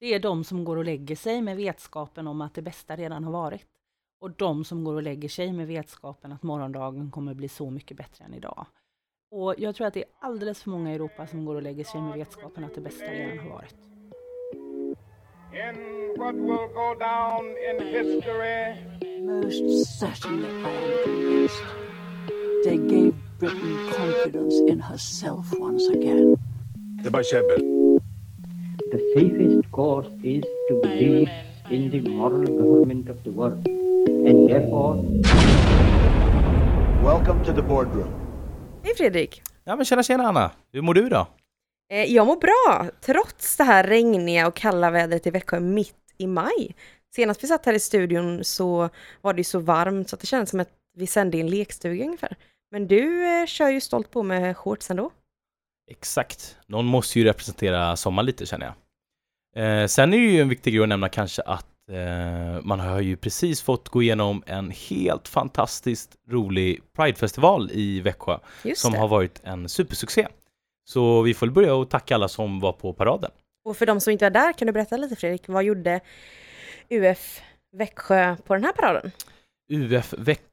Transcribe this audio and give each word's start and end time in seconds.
Det 0.00 0.14
är 0.14 0.18
de 0.18 0.44
som 0.44 0.64
går 0.64 0.76
och 0.76 0.84
lägger 0.84 1.16
sig 1.16 1.42
med 1.42 1.56
vetskapen 1.56 2.26
om 2.26 2.40
att 2.40 2.54
det 2.54 2.62
bästa 2.62 2.96
redan 2.96 3.24
har 3.24 3.32
varit. 3.32 3.66
Och 4.20 4.30
de 4.30 4.64
som 4.64 4.84
går 4.84 4.94
och 4.94 5.02
lägger 5.02 5.28
sig 5.28 5.52
med 5.52 5.66
vetskapen 5.66 6.32
att 6.32 6.42
morgondagen 6.42 7.10
kommer 7.10 7.34
bli 7.34 7.48
så 7.48 7.70
mycket 7.70 7.96
bättre 7.96 8.24
än 8.24 8.34
idag. 8.34 8.66
Och 9.30 9.54
jag 9.58 9.74
tror 9.74 9.86
att 9.86 9.94
det 9.94 10.00
är 10.00 10.10
alldeles 10.20 10.62
för 10.62 10.70
många 10.70 10.92
i 10.92 10.94
Europa 10.94 11.26
som 11.26 11.44
går 11.44 11.54
och 11.54 11.62
lägger 11.62 11.84
sig 11.84 12.00
med 12.00 12.18
vetskapen 12.18 12.64
att 12.64 12.74
det 12.74 12.80
bästa 12.80 13.04
redan 13.04 13.38
har 13.38 13.50
varit. 13.50 13.76
In 15.52 16.18
what 16.18 16.34
will 16.34 16.68
go 16.74 16.94
down 16.94 17.44
in 17.68 17.86
history 17.86 18.98
Most 19.22 19.98
certainly 19.98 20.48
I 20.48 20.68
am 20.68 21.04
convinced. 21.04 21.64
They 22.64 22.76
gave 22.76 23.14
Britain 23.38 23.90
confidence 23.92 24.54
in 24.68 24.80
herself 24.80 25.52
once 25.60 25.92
again. 25.92 26.36
Det 27.02 27.08
är 27.08 27.10
bara 27.10 27.22
käbbel. 27.22 27.77
The 28.92 28.98
safest 29.14 29.70
course 29.72 30.08
is 30.24 30.44
to 30.68 30.80
believe 30.82 31.28
in 31.70 31.90
the 31.90 32.00
moral 32.10 32.46
government 32.46 33.10
of 33.10 33.22
the 33.24 33.30
world. 33.30 33.68
And 34.28 34.48
therefore... 34.48 34.96
Welcome 37.04 37.44
to 37.44 37.52
the 37.52 37.62
boardroom. 37.62 38.08
Hej 38.82 38.94
Fredrik! 38.96 39.42
Ja 39.64 39.76
men 39.76 39.84
tjena 39.84 40.02
tjena 40.02 40.24
Anna, 40.24 40.50
hur 40.72 40.82
mår 40.82 40.94
du 40.94 41.08
då? 41.08 41.26
Eh, 41.92 42.04
jag 42.04 42.26
mår 42.26 42.36
bra, 42.36 42.90
trots 43.00 43.56
det 43.56 43.64
här 43.64 43.84
regniga 43.84 44.46
och 44.46 44.56
kalla 44.56 44.90
vädret 44.90 45.26
i 45.26 45.30
Växjö 45.30 45.60
mitt 45.60 46.14
i 46.18 46.26
maj. 46.26 46.76
Senast 47.14 47.44
vi 47.44 47.48
satt 47.48 47.66
här 47.66 47.74
i 47.74 47.80
studion 47.80 48.44
så 48.44 48.88
var 49.20 49.32
det 49.32 49.40
ju 49.40 49.44
så 49.44 49.58
varmt 49.58 50.08
så 50.08 50.16
att 50.16 50.20
det 50.20 50.26
kändes 50.26 50.50
som 50.50 50.60
att 50.60 50.72
vi 50.96 51.06
sände 51.06 51.36
i 51.36 51.40
en 51.40 51.50
lekstuga 51.50 52.04
ungefär. 52.04 52.36
Men 52.70 52.86
du 52.86 53.26
eh, 53.26 53.46
kör 53.46 53.68
ju 53.68 53.80
stolt 53.80 54.10
på 54.10 54.22
med 54.22 54.56
shorts 54.56 54.90
ändå. 54.90 55.10
Exakt, 55.90 56.56
någon 56.66 56.86
måste 56.86 57.18
ju 57.18 57.24
representera 57.24 57.96
sommaren 57.96 58.26
lite 58.26 58.46
känner 58.46 58.66
jag. 58.66 58.74
Eh, 59.82 59.86
sen 59.86 60.12
är 60.12 60.18
ju 60.18 60.40
en 60.40 60.48
viktig 60.48 60.74
grej 60.74 60.82
att 60.82 60.88
nämna 60.88 61.08
kanske 61.08 61.42
att 61.42 61.66
eh, 61.90 62.62
man 62.62 62.80
har 62.80 63.00
ju 63.00 63.16
precis 63.16 63.62
fått 63.62 63.88
gå 63.88 64.02
igenom 64.02 64.42
en 64.46 64.70
helt 64.70 65.28
fantastiskt 65.28 66.16
rolig 66.30 66.80
Pridefestival 66.96 67.70
i 67.72 68.00
Växjö 68.00 68.38
Just 68.64 68.80
som 68.80 68.92
det. 68.92 68.98
har 68.98 69.08
varit 69.08 69.40
en 69.44 69.68
supersuccé. 69.68 70.28
Så 70.84 71.22
vi 71.22 71.34
får 71.34 71.46
börja 71.46 71.74
och 71.74 71.90
tacka 71.90 72.14
alla 72.14 72.28
som 72.28 72.60
var 72.60 72.72
på 72.72 72.92
paraden. 72.92 73.30
Och 73.64 73.76
för 73.76 73.86
de 73.86 74.00
som 74.00 74.10
inte 74.10 74.24
var 74.24 74.30
där, 74.30 74.52
kan 74.52 74.66
du 74.66 74.72
berätta 74.72 74.96
lite 74.96 75.16
Fredrik, 75.16 75.48
vad 75.48 75.64
gjorde 75.64 76.00
UF 76.90 77.40
Växjö 77.72 78.36
på 78.36 78.54
den 78.54 78.64
här 78.64 78.72
paraden? 78.72 79.10
UF 79.70 80.14
Växjö 80.18 80.47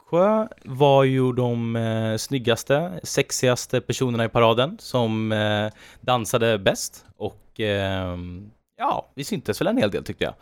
var 0.64 1.04
ju 1.04 1.32
de 1.34 1.76
eh, 1.76 2.18
snyggaste, 2.18 3.00
sexigaste 3.04 3.82
personerna 3.82 4.26
i 4.26 4.30
paraden 4.30 4.78
som 4.80 5.32
eh, 5.32 5.72
dansade 6.02 6.58
bäst 6.58 7.06
och 7.18 7.60
eh, 7.60 8.18
ja, 8.78 9.12
vi 9.16 9.24
syntes 9.24 9.62
väl 9.62 9.68
en 9.68 9.78
hel 9.78 9.92
del 9.92 10.04
tyckte 10.04 10.24
jag. 10.24 10.34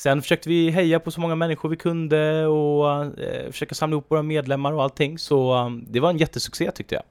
Sen 0.00 0.22
försökte 0.22 0.48
vi 0.48 0.70
heja 0.70 1.00
på 1.00 1.10
så 1.10 1.20
många 1.20 1.34
människor 1.34 1.68
vi 1.68 1.76
kunde 1.76 2.46
och 2.46 3.20
eh, 3.20 3.50
försöka 3.50 3.74
samla 3.74 3.94
ihop 3.94 4.10
våra 4.10 4.22
medlemmar 4.22 4.72
och 4.72 4.82
allting 4.82 5.18
så 5.18 5.54
eh, 5.54 5.70
det 5.70 6.00
var 6.00 6.10
en 6.10 6.18
jättesuccé 6.18 6.70
tyckte 6.70 6.94
jag. 6.94 7.04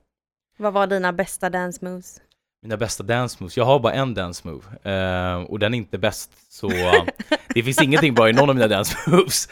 Vad 0.58 0.74
var 0.74 0.88
dina 0.88 1.14
bästa 1.14 1.50
dance 1.50 1.86
moves? 1.86 2.22
Mina 2.62 2.78
bästa 2.78 3.04
dance 3.04 3.38
moves, 3.40 3.58
jag 3.58 3.66
har 3.66 3.80
bara 3.80 3.94
en 3.94 4.14
dance 4.14 4.48
move 4.48 4.64
eh, 4.92 5.36
och 5.42 5.60
den 5.60 5.74
är 5.74 5.78
inte 5.78 5.98
bäst 5.98 6.32
så 6.54 6.70
det 7.56 7.64
finns 7.64 7.82
ingenting 7.82 8.14
bra 8.14 8.30
i 8.30 8.34
någon 8.34 8.50
av 8.50 8.56
mina 8.56 8.68
dance 8.68 8.98
moves. 9.08 9.50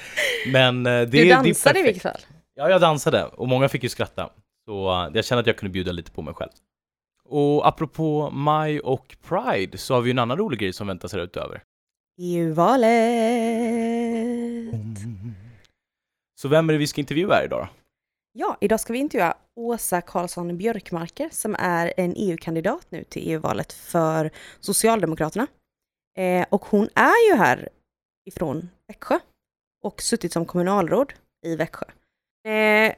Men 0.48 0.86
eh, 0.86 0.92
det, 0.92 1.06
Du 1.06 1.12
det 1.12 1.32
är 1.32 1.36
dansade 1.36 1.80
i 1.80 1.84
perfekt. 1.84 1.88
vilket 1.88 2.02
fall? 2.04 2.22
Ja, 2.56 2.70
jag 2.70 2.82
dansade 2.82 3.26
och 3.26 3.48
många 3.48 3.70
fick 3.70 3.84
ju 3.84 3.90
skratta. 3.90 4.30
Så 4.66 5.06
uh, 5.06 5.10
jag 5.14 5.26
kände 5.26 5.40
att 5.40 5.48
jag 5.48 5.58
kunde 5.58 5.74
bjuda 5.74 5.92
lite 5.92 6.12
på 6.12 6.22
mig 6.22 6.34
själv. 6.34 6.52
Och 7.26 7.68
apropå 7.68 8.30
maj 8.30 8.80
och 8.80 9.18
Pride 9.22 9.78
så 9.78 9.94
har 9.94 10.02
vi 10.02 10.10
ju 10.10 10.12
en 10.12 10.20
annan 10.20 10.38
rolig 10.38 10.60
grej 10.60 10.74
som 10.74 10.88
väntar 10.88 11.08
sig 11.08 11.18
där 11.18 11.26
utöver. 11.26 11.64
EU-valet! 12.22 12.92
Så 16.36 16.48
vem 16.48 16.70
är 16.70 16.74
det 16.74 16.80
vi 16.80 16.88
ska 16.88 17.02
intervjua 17.02 17.36
här 17.36 17.46
idag 17.46 17.60
då? 17.62 17.68
Ja, 18.34 18.58
idag 18.62 18.80
ska 18.80 18.94
vi 18.94 19.00
intervjua 19.00 19.34
Åsa 19.56 20.02
Karlsson 20.02 20.58
Björkmarker 20.58 21.30
som 21.32 21.56
är 21.60 21.94
en 21.98 22.14
EU-kandidat 22.16 22.86
nu 22.90 23.04
till 23.04 23.30
EU-valet 23.32 23.74
för 23.74 24.32
Socialdemokraterna. 24.60 25.48
Eh, 26.18 26.46
och 26.50 26.66
hon 26.66 26.90
är 26.96 27.32
ju 27.32 27.36
här 27.38 27.70
ifrån 28.26 28.70
Växjö 28.88 29.20
och 29.84 30.02
suttit 30.02 30.34
som 30.34 30.46
kommunalråd 30.46 31.14
i 31.46 31.56
Växjö. 31.56 31.86
Eh, 32.46 32.94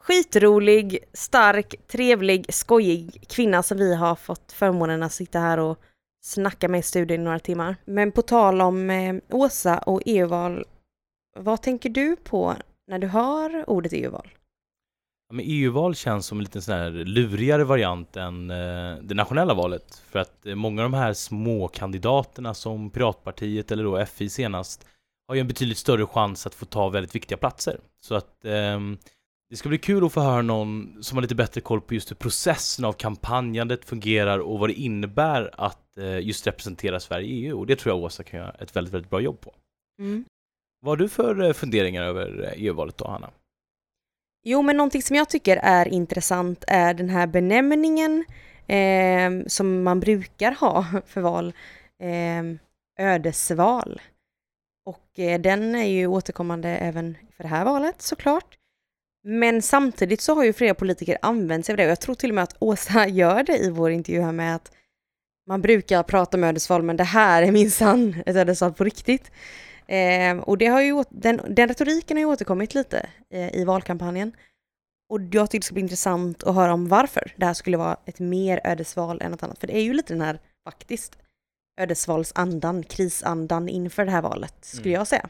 skitrolig, 0.00 0.98
stark, 1.12 1.74
trevlig, 1.86 2.54
skojig 2.54 3.24
kvinna 3.28 3.62
som 3.62 3.78
vi 3.78 3.94
har 3.94 4.14
fått 4.14 4.52
förmånen 4.52 5.02
att 5.02 5.12
sitta 5.12 5.38
här 5.38 5.58
och 5.58 5.78
snacka 6.24 6.68
med 6.68 6.80
i 6.80 6.82
studion 6.82 7.20
i 7.20 7.24
några 7.24 7.38
timmar. 7.38 7.76
Men 7.84 8.12
på 8.12 8.22
tal 8.22 8.60
om 8.60 8.90
eh, 8.90 9.14
Åsa 9.30 9.78
och 9.78 10.02
EU-val, 10.06 10.64
vad 11.38 11.62
tänker 11.62 11.88
du 11.90 12.16
på 12.16 12.54
när 12.86 12.98
du 12.98 13.06
hör 13.06 13.70
ordet 13.70 13.92
EU-val? 13.92 14.28
Ja, 15.28 15.34
men 15.34 15.44
EU-val 15.48 15.94
känns 15.94 16.26
som 16.26 16.38
en 16.38 16.44
lite 16.44 16.62
sån 16.62 16.74
här 16.74 16.90
lurigare 16.90 17.64
variant 17.64 18.16
än 18.16 18.50
eh, 18.50 18.96
det 19.02 19.14
nationella 19.14 19.54
valet. 19.54 20.02
För 20.10 20.18
att 20.18 20.46
eh, 20.46 20.54
många 20.54 20.84
av 20.84 20.90
de 20.90 20.96
här 20.96 21.12
små 21.12 21.68
kandidaterna 21.68 22.54
som 22.54 22.90
Piratpartiet 22.90 23.72
eller 23.72 23.84
då 23.84 24.06
FI 24.06 24.28
senast 24.28 24.86
har 25.28 25.34
ju 25.34 25.40
en 25.40 25.48
betydligt 25.48 25.78
större 25.78 26.06
chans 26.06 26.46
att 26.46 26.54
få 26.54 26.64
ta 26.64 26.88
väldigt 26.88 27.14
viktiga 27.14 27.38
platser. 27.38 27.80
Så 28.00 28.14
att 28.14 28.44
ehm, 28.44 28.98
det 29.50 29.56
ska 29.56 29.68
bli 29.68 29.78
kul 29.78 30.06
att 30.06 30.12
få 30.12 30.20
höra 30.20 30.42
någon 30.42 31.02
som 31.02 31.16
har 31.16 31.22
lite 31.22 31.34
bättre 31.34 31.60
koll 31.60 31.80
på 31.80 31.94
just 31.94 32.10
hur 32.10 32.16
processen 32.16 32.84
av 32.84 32.92
kampanjandet 32.92 33.84
fungerar 33.84 34.38
och 34.38 34.58
vad 34.58 34.68
det 34.68 34.74
innebär 34.74 35.50
att 35.58 35.98
eh, 35.98 36.18
just 36.18 36.46
representera 36.46 37.00
Sverige 37.00 37.28
i 37.28 37.46
EU. 37.46 37.58
Och 37.58 37.66
det 37.66 37.76
tror 37.76 37.94
jag 37.94 38.04
Åsa 38.04 38.22
kan 38.22 38.40
göra 38.40 38.50
ett 38.50 38.76
väldigt, 38.76 38.94
väldigt 38.94 39.10
bra 39.10 39.20
jobb 39.20 39.40
på. 39.40 39.54
Vad 40.80 40.90
har 40.90 40.96
du 40.96 41.08
för 41.08 41.42
eh, 41.42 41.52
funderingar 41.52 42.02
över 42.02 42.44
eh, 42.44 42.64
EU-valet 42.64 42.98
då, 42.98 43.08
Hanna? 43.08 43.30
Jo, 44.46 44.62
men 44.62 44.76
någonting 44.76 45.02
som 45.02 45.16
jag 45.16 45.28
tycker 45.28 45.56
är 45.56 45.88
intressant 45.88 46.64
är 46.68 46.94
den 46.94 47.08
här 47.08 47.26
benämningen 47.26 48.24
eh, 48.66 49.46
som 49.46 49.82
man 49.82 50.00
brukar 50.00 50.52
ha 50.52 50.86
för 51.06 51.20
val, 51.20 51.52
eh, 52.02 52.44
ödesval. 53.06 54.00
Och 54.86 55.18
eh, 55.18 55.40
den 55.40 55.74
är 55.74 55.84
ju 55.84 56.06
återkommande 56.06 56.68
även 56.68 57.16
för 57.36 57.44
det 57.44 57.48
här 57.48 57.64
valet 57.64 58.02
såklart. 58.02 58.58
Men 59.24 59.62
samtidigt 59.62 60.20
så 60.20 60.34
har 60.34 60.44
ju 60.44 60.52
flera 60.52 60.74
politiker 60.74 61.18
använt 61.22 61.66
sig 61.66 61.72
av 61.72 61.76
det 61.76 61.84
och 61.84 61.90
jag 61.90 62.00
tror 62.00 62.14
till 62.14 62.30
och 62.30 62.34
med 62.34 62.44
att 62.44 62.56
Åsa 62.58 63.08
gör 63.08 63.42
det 63.42 63.58
i 63.58 63.70
vår 63.70 63.90
intervju 63.90 64.20
här 64.20 64.32
med 64.32 64.56
att 64.56 64.72
man 65.46 65.62
brukar 65.62 66.02
prata 66.02 66.36
om 66.36 66.44
ödesval 66.44 66.82
men 66.82 66.96
det 66.96 67.04
här 67.04 67.42
är 67.42 67.52
minsann 67.52 68.22
ett 68.26 68.36
ödesval 68.36 68.72
på 68.72 68.84
riktigt. 68.84 69.30
Eh, 69.86 70.38
och 70.38 70.58
det 70.58 70.66
har 70.66 70.80
ju, 70.80 71.04
den, 71.10 71.40
den 71.48 71.68
retoriken 71.68 72.16
har 72.16 72.22
ju 72.22 72.26
återkommit 72.26 72.74
lite 72.74 73.06
eh, 73.30 73.54
i 73.54 73.64
valkampanjen. 73.64 74.32
Och 75.08 75.20
jag 75.32 75.50
tycker 75.50 75.60
det 75.60 75.64
ska 75.64 75.72
bli 75.72 75.82
intressant 75.82 76.42
att 76.42 76.54
höra 76.54 76.72
om 76.72 76.88
varför 76.88 77.32
det 77.36 77.46
här 77.46 77.54
skulle 77.54 77.76
vara 77.76 77.96
ett 78.06 78.18
mer 78.18 78.60
ödesval 78.64 79.20
än 79.22 79.30
något 79.30 79.42
annat. 79.42 79.58
För 79.58 79.66
det 79.66 79.76
är 79.76 79.82
ju 79.82 79.92
lite 79.94 80.14
den 80.14 80.22
här, 80.22 80.38
faktiskt, 80.64 81.18
ödesvalsandan, 81.76 82.82
krisandan 82.82 83.68
inför 83.68 84.04
det 84.04 84.10
här 84.10 84.22
valet, 84.22 84.54
skulle 84.64 84.88
Mm. 84.90 84.92
jag 84.98 85.06
säga. 85.06 85.28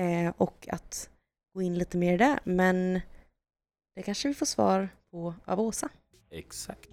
Eh, 0.00 0.32
och 0.36 0.68
att 0.68 1.10
gå 1.54 1.62
in 1.62 1.78
lite 1.78 1.96
mer 1.96 2.14
i 2.14 2.16
det. 2.16 2.38
Men 2.44 3.00
det 3.94 4.02
kanske 4.02 4.28
vi 4.28 4.34
får 4.34 4.46
svar 4.46 4.88
på 5.10 5.34
av 5.44 5.60
Åsa. 5.60 5.88
Exakt. 6.30 6.88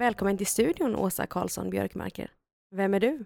Välkommen 0.00 0.38
till 0.38 0.46
studion 0.46 0.96
Åsa 0.96 1.26
Karlsson 1.26 1.70
Björkmarker. 1.70 2.30
Vem 2.70 2.94
är 2.94 3.00
du? 3.00 3.24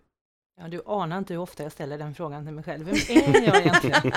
Ja, 0.60 0.68
du 0.68 0.82
anar 0.86 1.18
inte 1.18 1.34
hur 1.34 1.40
ofta 1.40 1.62
jag 1.62 1.72
ställer 1.72 1.98
den 1.98 2.14
frågan 2.14 2.44
till 2.44 2.54
mig 2.54 2.64
själv. 2.64 2.84
Vem 2.84 2.94
är 2.94 3.46
jag 3.46 3.56
egentligen? 3.56 4.12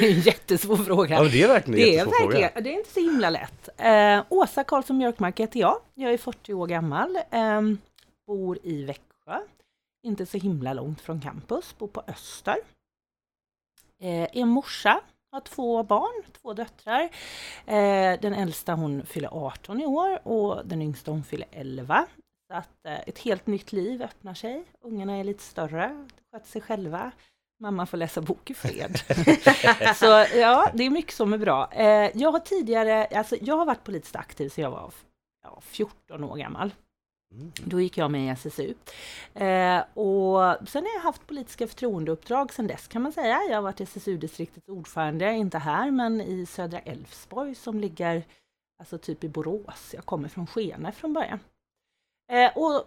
Det 0.00 0.06
är 0.06 0.14
en 0.14 0.20
jättesvår 0.20 0.76
fråga. 0.76 1.16
Ja, 1.16 1.24
det 1.24 1.42
är 1.42 1.48
verkligen 1.48 1.80
en 1.80 1.86
Det 1.86 1.90
är 1.90 1.96
jättesvår 1.96 2.18
fråga. 2.18 2.40
verkligen, 2.40 2.64
det 2.64 2.70
är 2.70 2.78
inte 2.78 2.90
så 2.90 3.00
himla 3.00 3.30
lätt. 3.30 3.68
Eh, 3.76 4.24
Åsa 4.28 4.64
Karlsson 4.64 4.98
Björkmark 4.98 5.40
heter 5.40 5.60
jag. 5.60 5.80
Jag 5.94 6.12
är 6.12 6.18
40 6.18 6.54
år 6.54 6.66
gammal, 6.66 7.16
eh, 7.30 7.60
bor 8.26 8.58
i 8.62 8.84
Växjö, 8.84 9.40
inte 10.02 10.26
så 10.26 10.38
himla 10.38 10.72
långt 10.72 11.00
från 11.00 11.20
campus, 11.20 11.78
bor 11.78 11.88
på 11.88 12.02
Öster. 12.06 12.56
Eh, 14.02 14.38
är 14.40 14.44
morsa, 14.44 15.00
har 15.32 15.40
två 15.40 15.82
barn, 15.82 16.24
två 16.42 16.52
döttrar. 16.52 17.02
Eh, 17.66 18.20
den 18.20 18.34
äldsta 18.34 18.74
hon 18.74 19.06
fyller 19.06 19.28
18 19.32 19.80
i 19.80 19.86
år 19.86 20.28
och 20.28 20.66
den 20.66 20.82
yngsta 20.82 21.10
hon 21.10 21.24
fyller 21.24 21.48
11. 21.50 22.06
Så 22.50 22.56
att 22.56 22.86
eh, 22.86 23.00
ett 23.00 23.18
helt 23.18 23.46
nytt 23.46 23.72
liv 23.72 24.02
öppnar 24.02 24.34
sig. 24.34 24.64
Ungarna 24.80 25.16
är 25.16 25.24
lite 25.24 25.42
större, 25.42 26.06
sköter 26.32 26.48
sig 26.48 26.60
själva. 26.62 27.12
Mamma 27.60 27.86
får 27.86 27.96
läsa 27.96 28.20
bok 28.20 28.50
i 28.50 28.54
fred. 28.54 28.98
Så 29.96 30.06
ja, 30.34 30.70
det 30.74 30.86
är 30.86 30.90
mycket 30.90 31.14
som 31.14 31.32
är 31.32 31.38
bra. 31.38 31.72
Eh, 31.72 32.10
jag 32.14 32.32
har 32.32 32.38
tidigare, 32.38 33.06
alltså 33.06 33.36
jag 33.40 33.56
har 33.56 33.66
varit 33.66 33.84
politiskt 33.84 34.16
aktiv 34.16 34.48
sedan 34.48 34.64
jag 34.64 34.70
var 34.70 34.92
ja, 35.42 35.60
14 35.60 36.24
år 36.24 36.36
gammal. 36.36 36.72
Mm. 37.32 37.52
Då 37.64 37.80
gick 37.80 37.98
jag 37.98 38.10
med 38.10 38.26
i 38.26 38.28
SSU. 38.28 38.74
Eh, 39.34 39.80
och 39.94 40.68
sen 40.68 40.84
har 40.84 40.92
jag 40.94 41.00
haft 41.00 41.26
politiska 41.26 41.66
förtroendeuppdrag 41.66 42.52
sedan 42.52 42.66
dess 42.66 42.88
kan 42.88 43.02
man 43.02 43.12
säga. 43.12 43.40
Jag 43.48 43.54
har 43.54 43.62
varit 43.62 43.80
SSU-distriktets 43.80 44.68
ordförande, 44.68 45.32
inte 45.32 45.58
här 45.58 45.90
men 45.90 46.20
i 46.20 46.46
södra 46.46 46.78
Älvsborg 46.78 47.54
som 47.54 47.80
ligger 47.80 48.22
alltså 48.78 48.98
typ 48.98 49.24
i 49.24 49.28
Borås. 49.28 49.90
Jag 49.94 50.04
kommer 50.04 50.28
från 50.28 50.46
Skene 50.46 50.92
från 50.92 51.12
början. 51.12 51.38
Eh, 52.32 52.58
och 52.58 52.84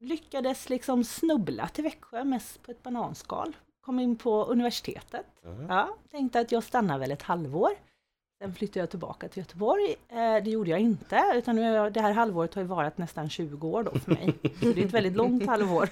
lyckades 0.00 0.68
liksom 0.68 1.04
snubbla 1.04 1.68
till 1.68 1.84
Växjö 1.84 2.24
mest 2.24 2.62
på 2.62 2.70
ett 2.70 2.82
bananskal. 2.82 3.56
Kom 3.80 3.98
in 3.98 4.16
på 4.16 4.44
universitetet. 4.44 5.26
Mhm. 5.44 5.66
Ja, 5.68 5.96
tänkte 6.10 6.40
att 6.40 6.52
jag 6.52 6.64
stannar 6.64 6.98
väl 6.98 7.12
ett 7.12 7.22
halvår. 7.22 7.70
Sen 8.42 8.54
flyttade 8.54 8.80
jag 8.80 8.90
tillbaka 8.90 9.28
till 9.28 9.38
Göteborg. 9.42 9.94
Eh, 10.08 10.44
det 10.44 10.50
gjorde 10.50 10.70
jag 10.70 10.80
inte, 10.80 11.22
utan 11.34 11.56
nu 11.56 11.62
har 11.62 11.68
jag, 11.70 11.92
det 11.92 12.00
här 12.00 12.12
halvåret 12.12 12.54
har 12.54 12.62
ju 12.62 12.68
varit 12.68 12.98
nästan 12.98 13.30
20 13.30 13.68
år 13.68 13.82
då 13.82 13.98
för 13.98 14.10
mig. 14.10 14.32
Så 14.42 14.66
det 14.66 14.80
är 14.82 14.86
ett 14.86 14.92
väldigt 14.94 15.16
långt 15.16 15.46
halvår. 15.46 15.88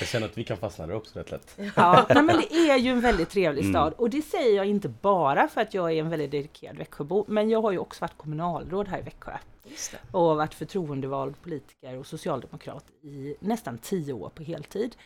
Jag 0.00 0.08
känner 0.08 0.26
att 0.26 0.38
vi 0.38 0.44
kan 0.44 0.56
fastna 0.56 0.86
där 0.86 0.94
också 0.94 1.18
rätt 1.18 1.30
lätt. 1.30 1.58
Ja, 1.76 2.06
nej, 2.08 2.22
men 2.22 2.36
det 2.36 2.54
är 2.54 2.76
ju 2.76 2.90
en 2.90 3.00
väldigt 3.00 3.30
trevlig 3.30 3.60
Mm. 3.62 3.72
stad 3.72 3.92
och 3.92 4.10
det 4.10 4.22
säger 4.22 4.56
jag 4.56 4.66
inte 4.66 4.88
bara 4.88 5.48
för 5.48 5.60
att 5.60 5.74
jag 5.74 5.92
är 5.92 5.96
en 6.00 6.08
väldigt 6.10 6.30
dedikerad 6.30 6.76
Växjöbo, 6.76 7.24
men 7.28 7.50
jag 7.50 7.62
har 7.62 7.70
ju 7.72 7.78
också 7.78 8.00
varit 8.00 8.16
kommunalråd 8.16 8.88
här 8.88 8.98
i 8.98 9.02
Växjö 9.02 9.32
Just 9.64 9.92
det. 9.92 9.98
och 10.18 10.36
varit 10.36 10.54
förtroendevald 10.54 11.42
politiker 11.42 11.98
och 11.98 12.06
socialdemokrat 12.06 12.84
i 13.02 13.34
nästan 13.40 13.78
tio 13.78 14.12
år 14.12 14.28
på 14.34 14.42
heltid. 14.42 14.96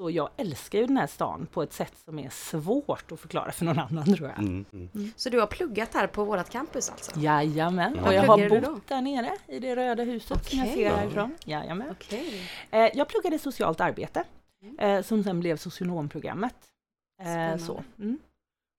Så 0.00 0.10
jag 0.10 0.28
älskar 0.36 0.78
ju 0.78 0.86
den 0.86 0.96
här 0.96 1.06
stan 1.06 1.46
på 1.52 1.62
ett 1.62 1.72
sätt 1.72 1.92
som 2.04 2.18
är 2.18 2.30
svårt 2.30 3.12
att 3.12 3.20
förklara 3.20 3.52
för 3.52 3.64
någon 3.64 3.78
annan 3.78 4.04
tror 4.16 4.28
jag. 4.28 4.38
Mm. 4.38 4.64
Mm. 4.72 5.12
Så 5.16 5.30
du 5.30 5.40
har 5.40 5.46
pluggat 5.46 5.94
här 5.94 6.06
på 6.06 6.24
vårt 6.24 6.48
campus 6.50 6.90
alltså? 6.90 7.20
Jajamän, 7.20 7.92
Mm. 7.92 8.04
och 8.04 8.14
jag 8.14 8.22
har 8.22 8.60
bott 8.60 8.88
där 8.88 9.00
nere 9.00 9.32
i 9.48 9.58
det 9.58 9.76
röda 9.76 10.02
huset 10.02 10.44
som 10.44 10.58
jag 10.58 10.68
Okej. 10.68 10.76
ser 10.84 10.96
härifrån. 10.96 11.34
Jajamän. 11.44 11.88
Okej. 11.90 12.50
Eh, 12.70 12.90
jag 12.94 13.08
pluggade 13.08 13.38
socialt 13.38 13.80
arbete 13.80 14.24
Mm. 14.62 14.78
eh, 14.78 15.02
som 15.02 15.24
sen 15.24 15.40
blev 15.40 15.56
socionomprogrammet. 15.56 16.54
Eh, 17.22 17.56
så. 17.58 17.82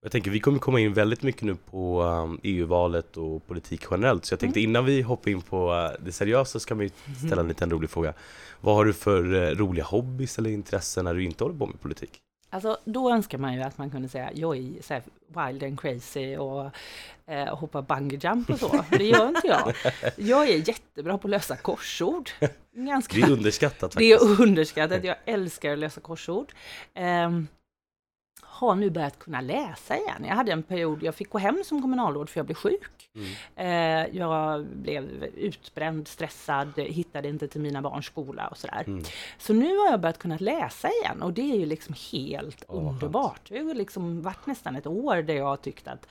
Jag 0.02 0.12
tänker 0.12 0.32
vi 0.32 0.40
kommer 0.40 0.60
komma 0.60 0.80
in 0.80 0.94
väldigt 0.94 1.24
mycket 1.24 1.42
nu 1.42 1.56
på 1.56 2.02
um, 2.04 2.40
EU-valet 2.44 3.18
och 3.18 3.48
politik 3.48 3.84
generellt 3.92 4.26
så 4.26 4.34
jag 4.34 4.40
tänkte 4.40 4.60
Mm. 4.60 4.70
innan 4.70 4.86
vi 4.86 5.02
hoppar 5.02 5.32
in 5.32 5.42
på 5.42 5.74
uh, 5.74 6.06
det 6.06 6.12
seriösa 6.12 6.60
ska 6.60 6.76
vi 6.76 6.92
ställa 7.26 7.42
en 7.42 7.48
liten 7.48 7.70
rolig 7.72 7.90
fråga. 7.90 8.14
Vad 8.62 8.76
har 8.76 8.86
du 8.86 8.94
för 8.94 9.34
uh, 9.34 9.56
roliga 9.58 9.86
hobbys 9.86 10.38
eller 10.38 10.50
intressen 10.50 11.06
när 11.06 11.14
du 11.14 11.24
inte 11.24 11.44
håller 11.44 11.58
på 11.58 11.66
med 11.66 11.82
politik? 11.82 12.12
Alltså 12.50 12.78
då 12.86 13.12
önskar 13.12 13.38
man 13.38 13.54
ju 13.54 13.62
att 13.62 13.78
man 13.78 13.90
kunde 13.90 14.10
säga 14.10 14.30
jag 14.34 14.58
är 14.58 14.82
så 14.82 15.00
wild 15.28 15.64
and 15.64 15.80
crazy 15.82 16.38
och 16.38 16.72
eh, 17.28 17.56
hoppa 17.58 17.82
bungee 17.82 18.20
jump 18.24 18.50
och 18.50 18.60
så. 18.60 18.84
Det 18.90 19.04
gör 19.04 19.28
inte 19.28 19.48
jag. 19.48 19.74
Jag 20.18 20.50
är 20.50 20.70
jättebra 20.70 21.18
på 21.18 21.28
att 21.28 21.32
lösa 21.32 21.56
korsord. 21.56 22.30
Ganska 22.76 23.16
Det 23.16 23.22
är 23.22 23.32
underskattat 23.32 23.92
Det 23.92 24.12
faktiskt. 24.18 24.40
är 24.40 24.44
underskattat, 24.44 25.04
jag 25.04 25.16
älskar 25.26 25.74
att 25.74 25.80
lösa 25.80 26.02
korsord. 26.02 26.54
Ehm, 26.94 27.48
har 28.58 28.76
nu 28.76 28.90
börjat 28.90 29.20
kunna 29.20 29.42
läsa 29.42 29.98
igen. 29.98 30.26
Jag 30.28 30.36
hade 30.36 30.52
en 30.52 30.64
period, 30.64 31.04
jag 31.04 31.16
fick 31.16 31.30
gå 31.30 31.38
hem 31.38 31.64
som 31.66 31.82
kommunalråd 31.82 32.30
för 32.30 32.40
jag 32.40 32.46
blev 32.46 32.56
sjuk. 32.56 33.10
Mm. 33.16 33.28
Eh, 33.56 34.18
jag 34.18 34.66
blev 34.66 35.24
utbränd, 35.24 36.08
stressad, 36.08 36.74
hittade 36.80 37.28
inte 37.28 37.48
till 37.48 37.62
mina 37.62 37.82
barns 37.82 38.06
skola 38.06 38.48
och 38.48 38.58
sådär. 38.58 38.84
Mm. 38.88 39.04
Så 39.38 39.54
nu 39.54 39.78
har 39.78 39.92
jag 39.92 40.00
börjat 40.00 40.18
kunna 40.20 40.38
läsa 40.40 40.90
igen 40.90 41.22
och 41.22 41.34
det 41.34 41.52
är 41.52 41.56
ju 41.60 41.66
liksom 41.66 41.96
helt 42.12 42.64
vad 42.68 42.84
underbart. 42.94 43.42
Det 43.50 43.58
har 43.60 43.74
liksom 43.74 44.22
varit 44.22 44.46
nästan 44.46 44.76
ett 44.76 44.88
år 44.88 45.16
där 45.22 45.34
jag 45.34 45.46
har 45.46 45.58
tyckt 45.58 45.88
att 45.88 46.08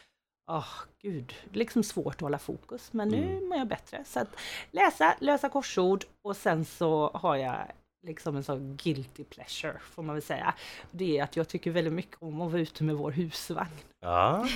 Åh 0.51 0.67
gud, 1.03 1.35
det 1.45 1.55
är 1.57 1.59
liksom 1.59 1.83
svårt 1.83 2.15
att 2.15 2.21
hålla 2.21 2.39
fokus 2.39 2.93
men 2.93 3.09
nu 3.09 3.23
Mm. 3.23 3.49
mår 3.49 3.59
jag 3.59 3.69
bättre. 3.69 4.05
Så 4.07 4.21
att 4.21 4.29
läsa, 4.71 5.15
lösa 5.21 5.49
korsord 5.49 6.05
och 6.23 6.37
sen 6.37 6.65
så 6.65 7.11
har 7.15 7.37
jag 7.37 7.57
liksom 8.07 8.37
en 8.37 8.45
sån 8.45 8.77
guilty 8.77 9.25
pleasure 9.25 9.79
får 9.91 10.03
man 10.03 10.15
väl 10.15 10.23
säga. 10.23 10.55
Det 10.91 11.19
är 11.19 11.23
att 11.23 11.37
jag 11.37 11.49
tycker 11.49 11.71
väldigt 11.71 11.93
mycket 11.93 12.17
om 12.23 12.41
att 12.41 12.53
vara 12.53 12.63
ute 12.63 12.85
med 12.85 12.97
vår 12.97 13.11
husvagn. 13.11 13.71
Ja. 14.01 14.49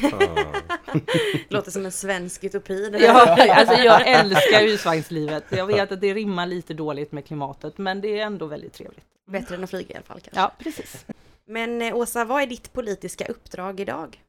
Låter 1.49 1.70
som 1.70 1.85
en 1.85 1.93
svensk 1.93 2.44
utopi. 2.44 2.99
Ja, 3.00 3.55
alltså 3.55 3.75
jag 3.75 4.08
älskar 4.08 4.62
husvagnslivet. 4.62 5.44
Jag 5.50 5.67
vet 5.67 5.93
att 5.93 6.00
det 6.00 6.14
rimmar 6.14 6.47
lite 6.47 6.75
dåligt 6.75 7.12
med 7.12 7.26
klimatet 7.26 7.79
men 7.79 8.00
det 8.00 8.20
är 8.20 8.26
ändå 8.26 8.47
väldigt 8.47 8.73
trevligt. 8.73 9.05
Bättre 9.26 9.55
än 9.55 9.64
att 9.64 9.70
flyga 9.70 9.93
i 9.93 9.96
alla 9.96 10.05
fall 10.05 10.20
kanske. 10.20 10.41
Ja, 10.41 10.53
precis. 10.58 11.06
Men 11.44 11.82
eh, 11.82 11.96
Åsa, 11.96 12.25
vad 12.25 12.43
är 12.43 12.46
ditt 12.46 12.73
politiska 12.73 13.26
uppdrag 13.26 13.81
idag? 13.81 14.23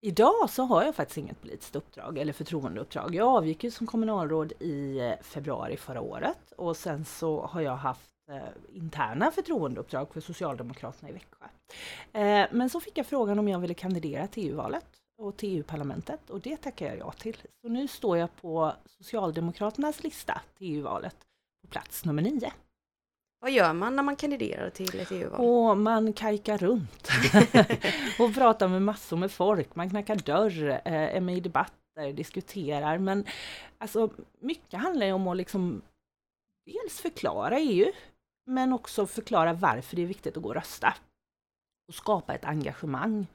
Idag 0.00 0.50
så 0.50 0.62
har 0.62 0.84
jag 0.84 0.94
faktiskt 0.94 1.18
inget 1.18 1.40
politiskt 1.40 1.76
uppdrag 1.76 2.18
eller 2.18 2.32
förtroendeuppdrag. 2.32 3.14
Jag 3.14 3.28
avgick 3.28 3.64
ju 3.64 3.70
som 3.70 3.86
kommunalråd 3.86 4.52
i 4.60 4.98
eh, 4.98 5.12
februari 5.22 5.76
förra 5.76 6.00
året 6.00 6.52
och 6.56 6.76
sen 6.76 7.04
så 7.04 7.46
har 7.46 7.60
jag 7.60 7.76
haft 7.76 8.10
eh, 8.30 8.76
interna 8.76 9.30
förtroendeuppdrag 9.30 10.12
för 10.12 10.20
Socialdemokraterna 10.20 11.08
i 11.08 11.12
Växjö. 11.12 11.46
Eh, 12.12 12.46
men 12.52 12.70
så 12.70 12.80
fick 12.80 12.98
jag 12.98 13.06
frågan 13.06 13.38
om 13.38 13.48
jag 13.48 13.58
ville 13.58 13.74
kandidera 13.74 14.26
till 14.26 14.48
EU-valet 14.48 14.86
och 15.18 15.36
till 15.36 15.56
EU-parlamentet 15.56 16.30
och 16.30 16.40
det 16.40 16.56
tackar 16.56 16.86
jag 16.86 16.98
ja 16.98 17.12
till. 17.12 17.36
Så 17.62 17.68
nu 17.68 17.88
står 17.88 18.18
jag 18.18 18.36
på 18.36 18.72
Socialdemokraternas 18.86 20.02
lista 20.02 20.40
till 20.58 20.76
EU-valet 20.76 21.16
på 21.62 21.68
plats 21.68 22.04
nummer 22.04 22.22
nio. 22.22 22.52
Vad 23.46 23.52
gör 23.52 23.72
man 23.72 23.96
när 23.96 24.02
man 24.02 24.16
kandiderar 24.16 24.70
till 24.70 25.00
ett 25.00 25.12
EU-val? 25.12 25.40
Åh, 25.40 25.74
man 25.74 26.12
kajkar 26.12 26.58
runt 26.58 27.08
och 28.18 28.34
pratar 28.34 28.68
med 28.68 28.82
massor 28.82 29.16
med 29.16 29.30
folk. 29.30 29.74
Man 29.74 29.90
knackar 29.90 30.16
dörr, 30.16 30.68
eh, 30.70 31.16
är 31.16 31.20
med 31.20 31.36
i 31.36 31.40
debatter, 31.40 32.12
diskuterar. 32.12 32.98
Men 32.98 33.24
alltså, 33.78 34.10
mycket 34.40 34.80
handlar 34.80 35.06
ju 35.06 35.12
om 35.12 35.28
att 35.28 35.36
liksom 35.36 35.82
dels 36.64 37.00
förklara 37.00 37.58
EU, 37.58 37.92
men 38.46 38.72
också 38.72 39.06
förklara 39.06 39.52
varför 39.52 39.96
det 39.96 40.02
är 40.02 40.06
viktigt 40.06 40.36
att 40.36 40.42
gå 40.42 40.48
och 40.48 40.54
rösta. 40.54 40.94
Och 41.88 41.94
skapa 41.94 42.34
ett 42.34 42.44
engagemang. 42.44 43.26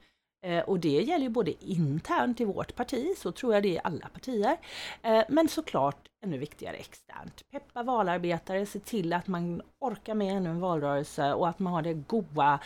Eh, 0.44 0.64
Och 0.64 0.80
det 0.80 0.88
gäller 1.02 1.24
ju 1.24 1.28
både 1.28 1.64
internt 1.64 2.40
i 2.40 2.44
vårt 2.44 2.74
parti, 2.74 3.14
så 3.18 3.32
tror 3.32 3.54
jag 3.54 3.62
det 3.62 3.68
är 3.68 3.72
i 3.72 3.80
alla 3.84 4.08
partier. 4.08 4.56
Eh, 5.02 5.24
Men 5.28 5.48
såklart 5.48 6.08
ännu 6.24 6.38
viktigare 6.38 6.76
externt. 6.76 7.50
Peppa 7.50 7.82
valarbetare, 7.82 8.66
se 8.66 8.78
till 8.80 9.12
att 9.12 9.26
man 9.26 9.62
orkar 9.78 10.14
med 10.14 10.36
ännu 10.36 10.50
en 10.50 10.60
valrörelse 10.60 11.32
och 11.34 11.48
att 11.48 11.58
man 11.58 11.72
har 11.72 11.82
det 11.82 11.94
goa 11.94 12.58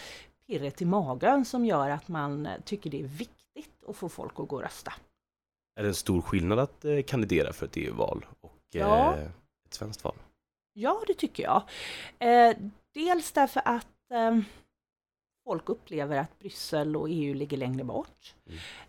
pirret 0.46 0.82
i 0.82 0.84
magen 0.84 1.44
som 1.44 1.64
gör 1.64 1.90
att 1.90 2.08
man 2.08 2.48
tycker 2.64 2.90
det 2.90 3.00
är 3.00 3.04
viktigt 3.06 3.84
att 3.88 3.96
få 3.96 4.08
folk 4.08 4.40
att 4.40 4.48
gå 4.48 4.56
och 4.56 4.62
rösta. 4.62 4.92
Är 5.78 5.82
det 5.82 5.88
en 5.88 5.94
stor 5.94 6.22
skillnad 6.22 6.58
att 6.58 6.84
eh, 6.84 7.02
kandidera 7.02 7.52
för 7.52 7.66
ett 7.66 7.76
EU-val 7.76 8.26
och 8.40 8.52
Ja. 8.70 9.14
ett 9.66 9.74
svenskt 9.74 10.04
val? 10.04 10.14
Ja, 10.72 11.02
det 11.06 11.14
tycker 11.14 11.42
jag. 11.42 11.62
Dels 12.94 13.32
därför 13.32 13.62
att 13.64 14.10
eh, 14.12 14.38
folk 15.46 15.68
upplever 15.68 16.16
att 16.16 16.38
Bryssel 16.38 16.96
och 16.96 17.08
EU 17.10 17.34
ligger 17.34 17.56
längre 17.56 17.84
bort. 17.84 18.34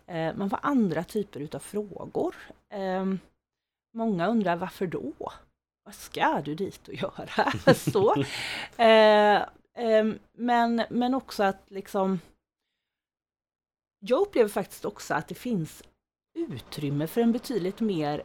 Eh, 0.06 0.34
man 0.34 0.50
får 0.50 0.58
andra 0.62 1.04
typer 1.04 1.40
utav 1.40 1.58
frågor. 1.58 2.34
Eh, 2.68 3.06
många 3.94 4.26
undrar 4.26 4.56
varför 4.56 4.86
då? 4.86 5.12
Vad 5.84 5.94
ska 5.94 6.40
du 6.44 6.54
dit 6.54 6.88
och 6.88 6.94
göra? 6.94 7.52
Så. 7.74 8.24
Eh, 8.76 9.42
eh, 9.74 10.14
men, 10.32 10.82
men 10.90 11.14
också 11.14 11.42
att 11.42 11.70
liksom 11.70 12.20
jag 14.00 14.20
upplever 14.20 14.48
faktiskt 14.48 14.84
också 14.84 15.14
att 15.14 15.28
det 15.28 15.34
finns 15.34 15.82
utrymme 16.34 17.06
för 17.06 17.20
en 17.20 17.32
betydligt 17.32 17.80
mer 17.80 18.22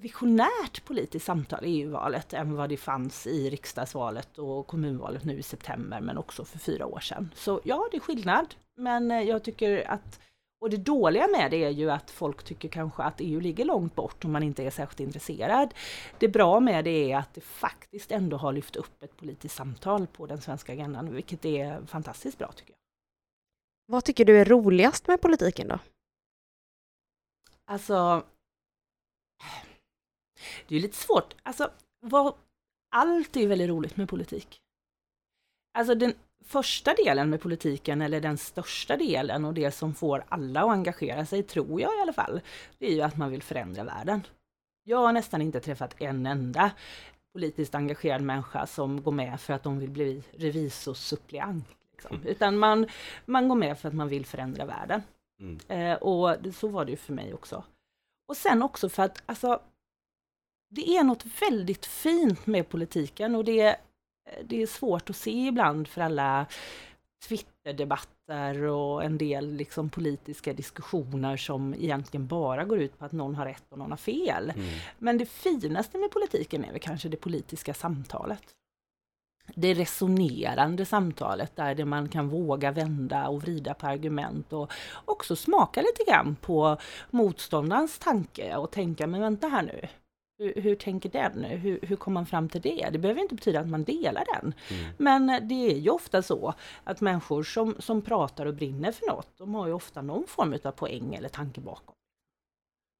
visionärt 0.00 0.84
politiskt 0.84 1.26
samtal 1.26 1.64
i 1.64 1.80
EU-valet 1.80 2.32
än 2.32 2.56
vad 2.56 2.68
det 2.68 2.76
fanns 2.76 3.26
i 3.26 3.50
riksdagsvalet 3.50 4.38
och 4.38 4.66
kommunvalet 4.66 5.24
nu 5.24 5.38
i 5.38 5.42
september 5.42 6.00
men 6.00 6.18
också 6.18 6.44
för 6.44 6.58
fyra 6.58 6.86
år 6.86 7.00
sedan. 7.00 7.30
Så 7.34 7.60
ja, 7.64 7.88
det 7.90 7.96
är 7.96 8.00
skillnad. 8.00 8.54
Men 8.76 9.10
eh, 9.10 9.22
jag 9.22 9.42
tycker 9.42 9.90
att, 9.90 10.20
och 10.60 10.70
det 10.70 10.76
dåliga 10.76 11.26
med 11.26 11.50
det 11.50 11.64
är 11.64 11.70
ju 11.70 11.90
att 11.90 12.10
folk 12.10 12.42
tycker 12.42 12.68
kanske 12.68 13.02
att 13.02 13.20
EU 13.20 13.40
ligger 13.40 13.64
långt 13.64 13.94
bort 13.94 14.24
om 14.24 14.32
man 14.32 14.42
inte 14.42 14.64
är 14.64 14.70
särskilt 14.70 15.00
intresserad. 15.00 15.74
Det 16.18 16.28
bra 16.28 16.60
med 16.60 16.84
det 16.84 17.12
är 17.12 17.18
att 17.18 17.34
det 17.34 17.40
faktiskt 17.40 18.12
ändå 18.12 18.36
har 18.36 18.52
lyft 18.52 18.76
upp 18.76 19.02
ett 19.02 19.16
politiskt 19.16 19.54
samtal 19.54 20.06
på 20.06 20.26
den 20.26 20.40
svenska 20.40 20.72
agendan, 20.72 21.14
vilket 21.14 21.44
är 21.44 21.86
fantastiskt 21.86 22.38
bra 22.38 22.52
tycker 22.52 22.72
jag. 22.72 22.78
Vad 23.86 24.04
tycker 24.04 24.24
du 24.24 24.38
är 24.38 24.44
roligast 24.44 25.08
med 25.08 25.20
politiken 25.20 25.68
då? 25.68 25.78
Alltså, 27.66 28.24
det 30.68 30.76
är 30.76 30.80
lite 30.80 30.96
svårt. 30.96 31.34
Alltså, 31.42 31.70
vad, 32.00 32.34
allt 32.90 33.36
är 33.36 33.40
ju 33.40 33.46
väldigt 33.46 33.68
roligt 33.68 33.96
med 33.96 34.08
politik. 34.08 34.60
Alltså 35.78 35.94
den 35.94 36.14
första 36.44 36.94
delen 36.94 37.30
med 37.30 37.40
politiken, 37.40 38.02
eller 38.02 38.20
den 38.20 38.38
största 38.38 38.96
delen 38.96 39.44
och 39.44 39.54
det 39.54 39.70
som 39.70 39.94
får 39.94 40.24
alla 40.28 40.60
att 40.60 40.70
engagera 40.70 41.26
sig, 41.26 41.42
tror 41.42 41.80
jag 41.80 41.98
i 41.98 42.00
alla 42.00 42.12
fall, 42.12 42.40
det 42.78 42.86
är 42.86 42.94
ju 42.94 43.02
att 43.02 43.16
man 43.16 43.30
vill 43.30 43.42
förändra 43.42 43.84
världen. 43.84 44.26
Jag 44.84 44.98
har 44.98 45.12
nästan 45.12 45.42
inte 45.42 45.60
träffat 45.60 45.94
en 45.98 46.26
enda 46.26 46.70
politiskt 47.32 47.74
engagerad 47.74 48.22
människa 48.22 48.66
som 48.66 49.02
går 49.02 49.12
med 49.12 49.40
för 49.40 49.54
att 49.54 49.62
de 49.62 49.78
vill 49.78 49.90
bli 49.90 50.22
revisorsuppleant. 50.32 51.64
Liksom. 51.92 52.22
Utan 52.24 52.58
man, 52.58 52.86
man 53.24 53.48
går 53.48 53.56
med 53.56 53.78
för 53.78 53.88
att 53.88 53.94
man 53.94 54.08
vill 54.08 54.26
förändra 54.26 54.64
världen. 54.64 55.02
Mm. 55.40 55.58
Eh, 55.68 55.96
och 55.96 56.36
så 56.54 56.68
var 56.68 56.84
det 56.84 56.90
ju 56.90 56.96
för 56.96 57.12
mig 57.12 57.34
också. 57.34 57.64
Och 58.28 58.36
sen 58.36 58.62
också 58.62 58.88
för 58.88 59.02
att 59.02 59.22
alltså, 59.26 59.60
det 60.70 60.96
är 60.96 61.04
något 61.04 61.24
väldigt 61.40 61.86
fint 61.86 62.46
med 62.46 62.68
politiken 62.68 63.34
och 63.34 63.44
det, 63.44 63.76
det 64.44 64.62
är 64.62 64.66
svårt 64.66 65.10
att 65.10 65.16
se 65.16 65.46
ibland 65.46 65.88
för 65.88 66.00
alla 66.00 66.46
Twitterdebatter 67.28 68.62
och 68.62 69.04
en 69.04 69.18
del 69.18 69.52
liksom 69.52 69.90
politiska 69.90 70.52
diskussioner 70.52 71.36
som 71.36 71.74
egentligen 71.74 72.26
bara 72.26 72.64
går 72.64 72.78
ut 72.78 72.98
på 72.98 73.04
att 73.04 73.12
någon 73.12 73.34
har 73.34 73.46
rätt 73.46 73.64
och 73.70 73.78
någon 73.78 73.90
har 73.90 73.96
fel. 73.96 74.50
Mm. 74.50 74.66
Men 74.98 75.18
det 75.18 75.26
finaste 75.26 75.98
med 75.98 76.10
politiken 76.10 76.64
är 76.64 76.70
väl 76.70 76.80
kanske 76.80 77.08
det 77.08 77.16
politiska 77.16 77.74
samtalet. 77.74 78.42
Det 79.54 79.74
resonerande 79.74 80.84
samtalet 80.84 81.56
där 81.56 81.84
man 81.84 82.08
kan 82.08 82.28
våga 82.28 82.70
vända 82.70 83.28
och 83.28 83.42
vrida 83.42 83.74
på 83.74 83.86
argument 83.86 84.52
och 84.52 84.72
också 85.04 85.36
smaka 85.36 85.80
lite 85.80 86.10
grann 86.10 86.36
på 86.40 86.76
motståndarens 87.10 87.98
tanke 87.98 88.56
och 88.56 88.70
tänka, 88.70 89.06
men 89.06 89.20
vänta 89.20 89.48
här 89.48 89.62
nu. 89.62 89.88
Hur, 90.40 90.60
hur 90.60 90.74
tänker 90.74 91.08
den? 91.08 91.44
Hur, 91.44 91.78
hur 91.82 91.96
kom 91.96 92.14
man 92.14 92.26
fram 92.26 92.48
till 92.48 92.60
det? 92.60 92.88
Det 92.92 92.98
behöver 92.98 93.20
inte 93.20 93.34
betyda 93.34 93.60
att 93.60 93.68
man 93.68 93.84
delar 93.84 94.24
den. 94.34 94.54
Mm. 94.70 94.92
Men 94.98 95.48
det 95.48 95.54
är 95.54 95.78
ju 95.78 95.90
ofta 95.90 96.22
så 96.22 96.54
att 96.84 97.00
människor 97.00 97.42
som, 97.42 97.76
som 97.78 98.02
pratar 98.02 98.46
och 98.46 98.54
brinner 98.54 98.92
för 98.92 99.06
något, 99.06 99.28
de 99.36 99.54
har 99.54 99.66
ju 99.66 99.72
ofta 99.72 100.02
någon 100.02 100.26
form 100.26 100.58
av 100.64 100.72
poäng 100.72 101.14
eller 101.14 101.28
tanke 101.28 101.60
bakom. 101.60 101.94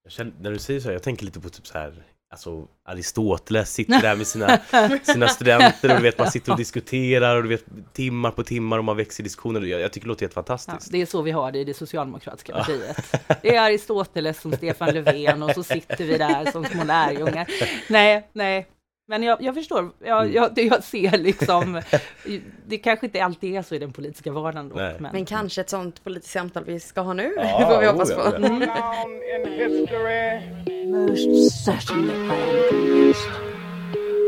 Jag 0.02 0.12
känner, 0.12 0.32
när 0.40 0.50
du 0.50 0.58
säger 0.58 0.80
så 0.80 0.88
här, 0.88 0.92
jag 0.92 1.02
tänker 1.02 1.24
lite 1.24 1.40
på 1.40 1.48
typ 1.48 1.66
så 1.66 1.78
här 1.78 2.04
Alltså 2.32 2.66
Aristoteles 2.84 3.72
sitter 3.74 4.00
där 4.02 4.16
med 4.16 4.26
sina, 4.26 4.58
sina 5.02 5.28
studenter 5.28 5.90
och 5.90 5.96
du 5.96 6.02
vet 6.02 6.18
man 6.18 6.30
sitter 6.30 6.52
och 6.52 6.58
diskuterar 6.58 7.36
och 7.36 7.42
du 7.42 7.48
vet 7.48 7.64
timmar 7.92 8.30
på 8.30 8.42
timmar 8.42 8.78
och 8.78 8.84
man 8.84 8.96
växer 8.96 9.22
i 9.22 9.24
diskussioner. 9.24 9.60
Jag, 9.60 9.80
jag 9.80 9.92
tycker 9.92 10.06
det 10.06 10.08
låter 10.08 10.20
helt 10.26 10.36
Ja, 10.36 10.42
fantastiskt. 10.42 10.92
det 10.92 11.02
är 11.02 11.06
så 11.06 11.22
vi 11.22 11.30
har 11.30 11.52
det 11.52 11.58
i 11.58 11.64
det 11.64 11.74
socialdemokratiska 11.74 12.52
partiet. 12.52 12.96
Det 13.42 13.56
är 13.56 13.60
Aristoteles 13.60 14.40
som 14.40 14.52
Stefan 14.52 14.94
Löfven 14.94 15.42
och 15.42 15.50
så 15.50 15.62
sitter 15.62 16.04
vi 16.04 16.18
där 16.18 16.50
som 16.50 16.64
små 16.64 16.84
lärjungar. 16.84 17.46
Nej, 17.88 18.28
nej. 18.32 18.66
Men 19.10 19.22
jag, 19.22 19.42
jag 19.42 19.54
förstår, 19.54 19.90
jag, 20.04 20.22
Mm. 20.22 20.32
jag, 20.34 20.54
det 20.54 20.62
jag 20.62 20.84
ser 20.84 21.18
liksom, 21.18 21.82
det 22.66 22.78
kanske 22.78 23.06
inte 23.06 23.24
alltid 23.24 23.54
är 23.54 23.62
så 23.62 23.74
i 23.74 23.78
den 23.78 23.92
politiska 23.92 24.32
vardagen 24.32 24.68
då. 24.68 24.74
Nej. 24.76 24.96
Men 25.12 25.24
kanske 25.24 25.60
ett 25.60 25.70
sånt 25.70 26.04
politiskt 26.04 26.32
samtal 26.32 26.64
vi 26.64 26.80
ska 26.80 27.00
ha 27.00 27.12
nu, 27.12 27.32
Ja, 27.36 27.68
får 27.74 27.80
vi 27.80 27.86
hoppas 27.86 28.10
oh 28.10 28.16
på. 28.16 28.22
ja, 28.22 28.48
oh 28.48 28.62
ja. 28.66 28.94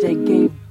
Mm. 0.00 0.61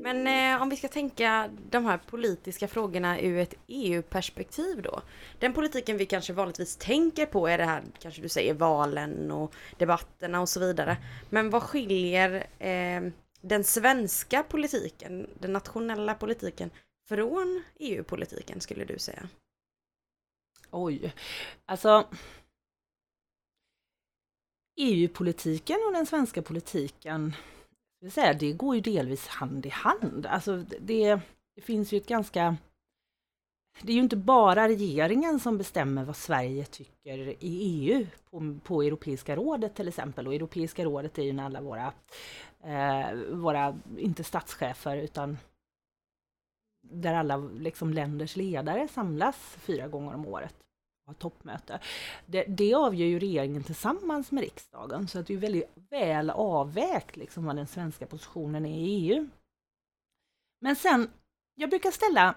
Men 0.00 0.26
eh, 0.26 0.62
om 0.62 0.68
vi 0.68 0.76
ska 0.76 0.88
tänka 0.88 1.50
de 1.70 1.84
här 1.84 1.98
politiska 2.06 2.68
frågorna 2.68 3.20
ur 3.20 3.38
ett 3.38 3.54
EU-perspektiv 3.66 4.82
då. 4.82 5.02
Den 5.38 5.52
politiken 5.52 5.96
vi 5.96 6.06
kanske 6.06 6.32
vanligtvis 6.32 6.76
tänker 6.76 7.26
på 7.26 7.48
är 7.48 7.58
det 7.58 7.64
här, 7.64 7.82
kanske 7.98 8.22
du 8.22 8.28
säger 8.28 8.54
valen 8.54 9.30
och 9.30 9.54
debatterna 9.78 10.40
och 10.40 10.48
så 10.48 10.60
vidare. 10.60 10.96
Men 11.30 11.50
vad 11.50 11.62
skiljer 11.62 12.46
eh, 12.58 13.12
den 13.40 13.64
svenska 13.64 14.42
politiken, 14.42 15.30
den 15.38 15.52
nationella 15.52 16.14
politiken, 16.14 16.70
från 17.08 17.62
EU-politiken 17.78 18.60
skulle 18.60 18.84
du 18.84 18.98
säga? 18.98 19.28
Oj, 20.70 21.14
alltså 21.66 22.06
EU-politiken 24.80 25.76
och 25.86 25.92
den 25.92 26.06
svenska 26.06 26.42
politiken, 26.42 27.30
det, 28.00 28.06
vill 28.06 28.12
säga, 28.12 28.34
det 28.34 28.52
går 28.52 28.74
ju 28.74 28.80
delvis 28.80 29.26
hand 29.26 29.66
i 29.66 29.68
hand. 29.68 30.26
Alltså 30.26 30.64
det, 30.80 31.20
det 31.56 31.62
finns 31.62 31.92
ju 31.92 31.96
ett 31.98 32.06
ganska 32.06 32.56
det 33.82 33.92
är 33.92 33.96
ju 33.96 34.02
inte 34.02 34.16
bara 34.16 34.68
regeringen 34.68 35.40
som 35.40 35.58
bestämmer 35.58 36.04
vad 36.04 36.16
Sverige 36.16 36.64
tycker 36.64 37.18
i 37.18 37.36
EU 37.40 38.06
på, 38.30 38.58
på 38.64 38.82
Europeiska 38.82 39.36
rådet 39.36 39.74
till 39.74 39.88
exempel. 39.88 40.26
Och 40.26 40.34
Europeiska 40.34 40.84
rådet 40.84 41.18
är 41.18 41.22
ju 41.22 41.32
när 41.32 41.44
alla 41.44 41.60
våra, 41.60 41.92
eh, 42.64 43.16
våra 43.32 43.78
inte 43.98 44.24
statschefer 44.24 44.96
utan 44.96 45.38
där 46.82 47.14
alla 47.14 47.36
liksom 47.36 47.92
länders 47.92 48.36
ledare 48.36 48.88
samlas 48.88 49.56
fyra 49.58 49.88
gånger 49.88 50.14
om 50.14 50.26
året 50.26 50.54
toppmöte. 51.18 51.80
Det, 52.26 52.44
det 52.44 52.74
avgör 52.74 53.06
ju 53.06 53.18
regeringen 53.18 53.62
tillsammans 53.62 54.32
med 54.32 54.42
riksdagen 54.42 55.08
så 55.08 55.18
att 55.18 55.26
det 55.26 55.34
är 55.34 55.38
väldigt 55.38 55.70
väl 55.90 56.30
avvägt 56.30 57.16
liksom 57.16 57.44
vad 57.44 57.56
den 57.56 57.66
svenska 57.66 58.06
positionen 58.06 58.66
är 58.66 58.78
i 58.78 58.84
EU. 58.84 59.28
Men 60.60 60.76
sen, 60.76 61.10
jag 61.54 61.70
brukar 61.70 61.90
ställa 61.90 62.34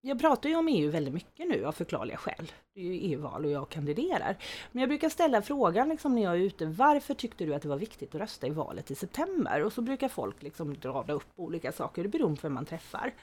jag 0.00 0.20
pratar 0.20 0.48
ju 0.48 0.56
om 0.56 0.68
EU 0.68 0.90
väldigt 0.90 1.14
mycket 1.14 1.48
nu 1.48 1.64
av 1.64 1.72
förklarliga 1.72 2.16
skäl. 2.16 2.52
Det 2.74 2.80
är 2.80 2.84
ju 2.84 2.92
EU-val 2.92 3.44
och 3.44 3.50
jag 3.50 3.68
kandiderar. 3.68 4.36
Men 4.72 4.80
jag 4.80 4.88
brukar 4.88 5.08
ställa 5.08 5.42
frågan 5.42 5.88
liksom 5.88 6.14
när 6.14 6.22
jag 6.22 6.34
är 6.34 6.38
ute, 6.38 6.66
varför 6.66 7.14
tyckte 7.14 7.44
du 7.44 7.54
att 7.54 7.62
det 7.62 7.68
var 7.68 7.76
viktigt 7.76 8.14
att 8.14 8.20
rösta 8.20 8.46
i 8.46 8.50
valet 8.50 8.90
i 8.90 8.94
september? 8.94 9.62
Och 9.62 9.72
så 9.72 9.82
brukar 9.82 10.08
folk 10.08 10.42
liksom 10.42 10.74
rada 10.82 11.12
upp 11.12 11.26
olika 11.36 11.72
saker, 11.72 12.02
det 12.02 12.08
beror 12.08 12.28
på 12.28 12.40
vem 12.42 12.54
man 12.54 12.66
träffar. 12.66 13.14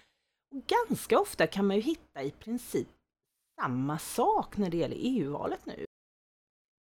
Och 0.55 0.63
ganska 0.65 1.19
ofta 1.19 1.47
kan 1.47 1.67
man 1.67 1.75
ju 1.75 1.81
hitta 1.81 2.23
i 2.23 2.31
princip 2.31 2.87
samma 3.61 3.99
sak 3.99 4.57
när 4.57 4.69
det 4.69 4.77
gäller 4.77 4.97
EU-valet 4.99 5.65
nu. 5.65 5.85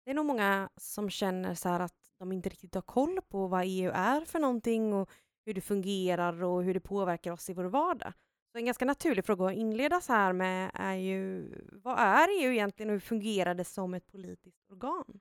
Det 0.06 0.12
är 0.12 0.16
nog 0.16 0.26
många 0.26 0.70
som 0.78 1.10
känner 1.10 1.56
så 1.56 1.70
här 1.70 1.80
att 1.80 1.96
de 2.20 2.32
inte 2.32 2.50
riktigt 2.50 2.76
har 2.76 2.82
koll 2.82 3.20
på 3.30 3.48
vad 3.48 3.64
EU 3.66 3.92
är 3.94 4.26
för 4.26 4.40
någonting 4.40 4.94
och 4.94 5.10
hur 5.46 5.54
det 5.54 5.62
fungerar 5.62 6.44
och 6.44 6.64
hur 6.64 6.74
det 6.74 6.80
påverkar 6.80 7.32
oss 7.32 7.50
i 7.50 7.54
vår 7.54 7.64
vardag. 7.64 8.14
Så 8.52 8.58
en 8.58 8.66
ganska 8.66 8.86
naturlig 8.86 9.26
fråga 9.26 9.46
att 9.46 9.54
inleda 9.54 10.02
så 10.02 10.14
här 10.14 10.34
med 10.34 10.72
är 10.74 10.94
ju 10.94 11.52
vad 11.72 12.00
är 12.00 12.28
EU 12.42 12.52
egentligen 12.52 12.90
och 12.90 12.94
hur 12.94 13.00
fungerar 13.00 13.56
det 13.56 13.66
som 13.66 13.94
ett 13.94 14.08
politiskt 14.08 14.72
organ? 14.72 15.20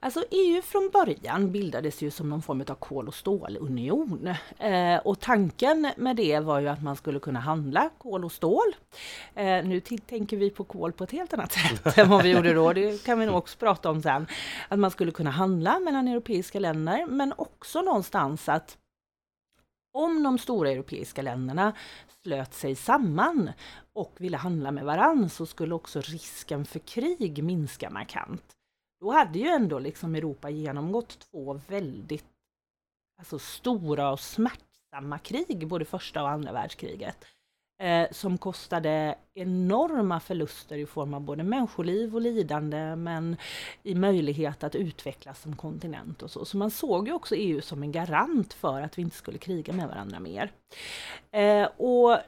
Alltså 0.00 0.24
EU 0.30 0.62
från 0.62 0.90
början 0.92 1.52
bildades 1.52 2.02
ju 2.02 2.10
som 2.10 2.30
någon 2.30 2.42
form 2.42 2.64
av 2.68 2.74
kol 2.74 3.08
och 3.08 3.14
stålunion. 3.14 4.34
Eh, 4.58 4.96
och 4.96 5.20
tanken 5.20 5.92
med 5.96 6.16
det 6.16 6.40
var 6.40 6.60
ju 6.60 6.68
att 6.68 6.82
man 6.82 6.96
skulle 6.96 7.18
kunna 7.18 7.40
handla 7.40 7.90
kol 7.98 8.24
och 8.24 8.32
stål. 8.32 8.76
Eh, 9.34 9.64
nu 9.64 9.80
tänker 9.80 10.36
vi 10.36 10.50
på 10.50 10.64
kol 10.64 10.92
på 10.92 11.04
ett 11.04 11.10
helt 11.10 11.32
annat 11.32 11.52
sätt 11.52 11.98
än 11.98 12.08
vad 12.08 12.22
vi 12.22 12.30
gjorde 12.30 12.54
då. 12.54 12.72
Det 12.72 13.04
kan 13.04 13.18
vi 13.18 13.26
nog 13.26 13.36
också 13.36 13.58
prata 13.58 13.90
om 13.90 14.02
sen. 14.02 14.26
Att 14.68 14.78
man 14.78 14.90
skulle 14.90 15.12
kunna 15.12 15.30
handla 15.30 15.78
mellan 15.78 16.08
europeiska 16.08 16.58
länder 16.58 17.06
men 17.06 17.32
också 17.36 17.82
någonstans 17.82 18.48
att 18.48 18.78
om 19.92 20.22
de 20.22 20.38
stora 20.38 20.70
europeiska 20.70 21.22
länderna 21.22 21.72
slöt 22.22 22.54
sig 22.54 22.74
samman 22.74 23.50
och 23.92 24.14
ville 24.18 24.36
handla 24.36 24.70
med 24.70 24.84
varann 24.84 25.30
så 25.30 25.46
skulle 25.46 25.74
också 25.74 26.00
risken 26.00 26.64
för 26.64 26.78
krig 26.78 27.44
minska 27.44 27.90
markant. 27.90 28.55
Då 29.00 29.12
hade 29.12 29.38
ju 29.38 29.46
ändå 29.46 29.78
liksom 29.78 30.14
Europa 30.14 30.50
genomgått 30.50 31.18
två 31.18 31.60
väldigt 31.68 32.24
alltså 33.18 33.38
stora 33.38 34.10
och 34.10 34.20
smärtsamma 34.20 35.18
krig, 35.18 35.68
både 35.68 35.84
första 35.84 36.22
och 36.22 36.28
andra 36.28 36.52
världskriget, 36.52 37.24
eh, 37.82 38.08
som 38.10 38.38
kostade 38.38 39.18
enorma 39.34 40.20
förluster 40.20 40.76
i 40.76 40.86
form 40.86 41.14
av 41.14 41.20
både 41.20 41.42
människoliv 41.42 42.14
och 42.14 42.20
lidande, 42.20 42.96
men 42.96 43.36
i 43.82 43.94
möjlighet 43.94 44.64
att 44.64 44.74
utvecklas 44.74 45.40
som 45.40 45.56
kontinent 45.56 46.22
och 46.22 46.30
så. 46.30 46.44
Så 46.44 46.56
man 46.56 46.70
såg 46.70 47.08
ju 47.08 47.14
också 47.14 47.34
EU 47.34 47.60
som 47.60 47.82
en 47.82 47.92
garant 47.92 48.52
för 48.52 48.82
att 48.82 48.98
vi 48.98 49.02
inte 49.02 49.16
skulle 49.16 49.38
kriga 49.38 49.72
med 49.72 49.88
varandra 49.88 50.20
mer. 50.20 50.52
Eh, 51.30 51.68
och 51.76 52.18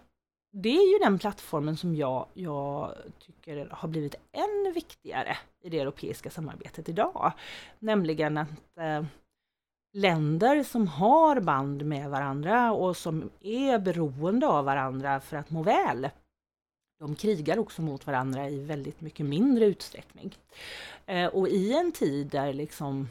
det 0.50 0.68
är 0.68 0.92
ju 0.92 0.98
den 0.98 1.18
plattformen 1.18 1.76
som 1.76 1.96
jag, 1.96 2.26
jag 2.34 2.94
tycker 3.18 3.68
har 3.70 3.88
blivit 3.88 4.14
än 4.32 4.72
viktigare 4.74 5.36
i 5.60 5.68
det 5.68 5.80
europeiska 5.80 6.30
samarbetet 6.30 6.88
idag. 6.88 7.32
Nämligen 7.78 8.38
att 8.38 8.78
eh, 8.80 9.04
länder 9.92 10.62
som 10.62 10.86
har 10.88 11.40
band 11.40 11.84
med 11.84 12.10
varandra 12.10 12.72
och 12.72 12.96
som 12.96 13.30
är 13.40 13.78
beroende 13.78 14.46
av 14.46 14.64
varandra 14.64 15.20
för 15.20 15.36
att 15.36 15.50
må 15.50 15.62
väl, 15.62 16.08
de 16.98 17.14
krigar 17.14 17.58
också 17.58 17.82
mot 17.82 18.06
varandra 18.06 18.48
i 18.48 18.64
väldigt 18.64 19.00
mycket 19.00 19.26
mindre 19.26 19.64
utsträckning. 19.64 20.34
Eh, 21.06 21.26
och 21.26 21.48
i 21.48 21.72
en 21.72 21.92
tid 21.92 22.26
där 22.26 22.52
liksom 22.52 23.08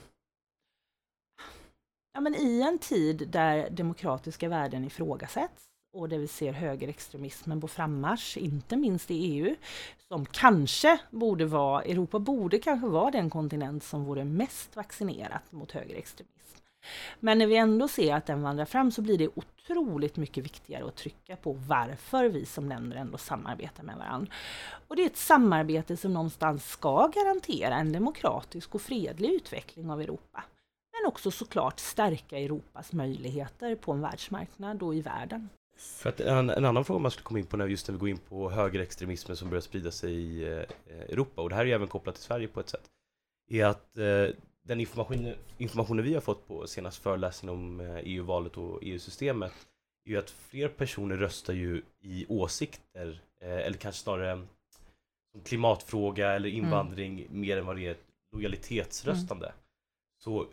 Ja, 2.14 2.22
men 2.22 2.36
i 2.36 2.62
en 2.62 2.80
tid 2.80 3.28
där 3.30 3.70
demokratiska 3.70 4.50
värden 4.50 4.84
ifrågasätts 4.84 5.68
och 5.94 6.10
där 6.10 6.18
vi 6.18 6.28
ser 6.28 6.52
högerextremismen 6.52 7.62
på 7.62 7.68
frammarsch, 7.68 8.38
inte 8.38 8.76
minst 8.76 9.12
i 9.12 9.16
EU, 9.16 9.56
som 10.08 10.26
kanske 10.26 11.00
borde 11.12 11.46
vara, 11.46 11.84
Europa 11.84 12.20
borde 12.20 12.60
kanske 12.60 12.88
vara 12.88 13.12
den 13.12 13.30
kontinent 13.30 13.84
som 13.84 14.04
vore 14.04 14.24
mest 14.24 14.76
vaccinerat 14.76 15.52
mot 15.52 15.72
högerextremism. 15.72 16.38
Men 17.20 17.38
när 17.38 17.48
vi 17.48 17.58
ändå 17.58 17.88
ser 17.88 18.16
att 18.16 18.26
den 18.26 18.42
vandrar 18.42 18.66
fram 18.66 18.92
så 18.92 19.02
blir 19.02 19.18
det 19.18 19.30
otroligt 19.36 20.18
mycket 20.18 20.46
viktigare 20.46 20.86
att 20.86 20.96
trycka 20.96 21.36
på 21.36 21.54
varför 21.54 22.30
vi 22.30 22.46
som 22.46 22.70
länder 22.70 22.98
ändå 22.98 23.18
samarbetar 23.18 23.84
med 23.84 23.98
varandra. 23.98 24.32
Och 24.88 24.96
det 24.96 25.02
är 25.02 25.06
ett 25.06 25.18
samarbete 25.18 25.98
som 25.98 26.14
någonstans 26.14 26.70
ska 26.70 27.08
garantera 27.08 27.76
en 27.76 27.92
demokratisk 27.92 28.76
och 28.76 28.82
fredlig 28.82 29.30
utveckling 29.30 29.92
av 29.92 30.02
Europa. 30.02 30.44
Men 30.92 31.08
också 31.08 31.32
såklart 31.32 31.80
stärka 31.80 32.38
Europas 32.38 32.94
möjligheter 32.94 33.76
på 33.76 33.92
en 33.92 34.02
världsmarknad 34.02 34.84
och 34.84 34.96
i 34.96 35.02
världen. 35.02 35.50
För 35.78 36.10
att 36.10 36.20
en, 36.20 36.50
en 36.50 36.66
annan 36.66 36.86
fråga 36.86 37.00
man 37.00 37.12
skulle 37.12 37.24
komma 37.24 37.40
in 37.40 37.46
på 37.46 37.58
när 37.58 37.68
just 37.68 37.88
när 37.88 37.94
vi 37.94 38.00
går 38.00 38.10
in 38.10 38.18
på 38.18 38.50
högerextremismen 38.50 39.38
som 39.38 39.50
börjar 39.50 39.62
sprida 39.62 39.92
sig 39.92 40.14
i 40.14 40.44
eh, 40.44 40.64
Europa 41.10 41.42
och 41.42 41.50
det 41.50 41.56
här 41.56 41.62
är 41.62 41.66
ju 41.66 41.74
även 41.74 41.88
kopplat 41.88 42.16
till 42.16 42.24
Sverige 42.24 42.48
på 42.48 42.60
ett 42.60 42.70
sätt 42.70 42.90
är 43.50 43.66
att 43.66 43.98
eh, 43.98 44.28
den 44.64 44.80
information, 44.80 45.34
informationen 45.58 46.06
vi 46.06 46.14
har 46.14 46.22
fått 46.22 46.48
på 46.48 46.68
senaste 46.68 47.02
föreläsningen 47.02 47.56
om 47.56 47.80
eh, 47.80 47.98
EU-valet 48.04 48.58
och 48.58 48.80
EU-systemet 48.82 49.54
är 50.06 50.10
ju 50.10 50.18
att 50.18 50.30
fler 50.30 50.68
personer 50.68 51.18
röstar 51.18 51.54
ju 51.54 51.82
i 52.02 52.26
åsikter 52.30 53.22
eh, 53.42 53.58
eller 53.58 53.78
kanske 53.78 54.02
snarare 54.02 54.46
som 55.32 55.42
klimatfråga 55.42 56.32
eller 56.32 56.50
invandring 56.50 57.28
mer 57.30 57.58
än 57.58 57.66
vad 57.66 57.76
det 57.76 57.88
är 57.88 57.98
lojalitetsröstande. 58.32 59.54
Så 60.20 60.48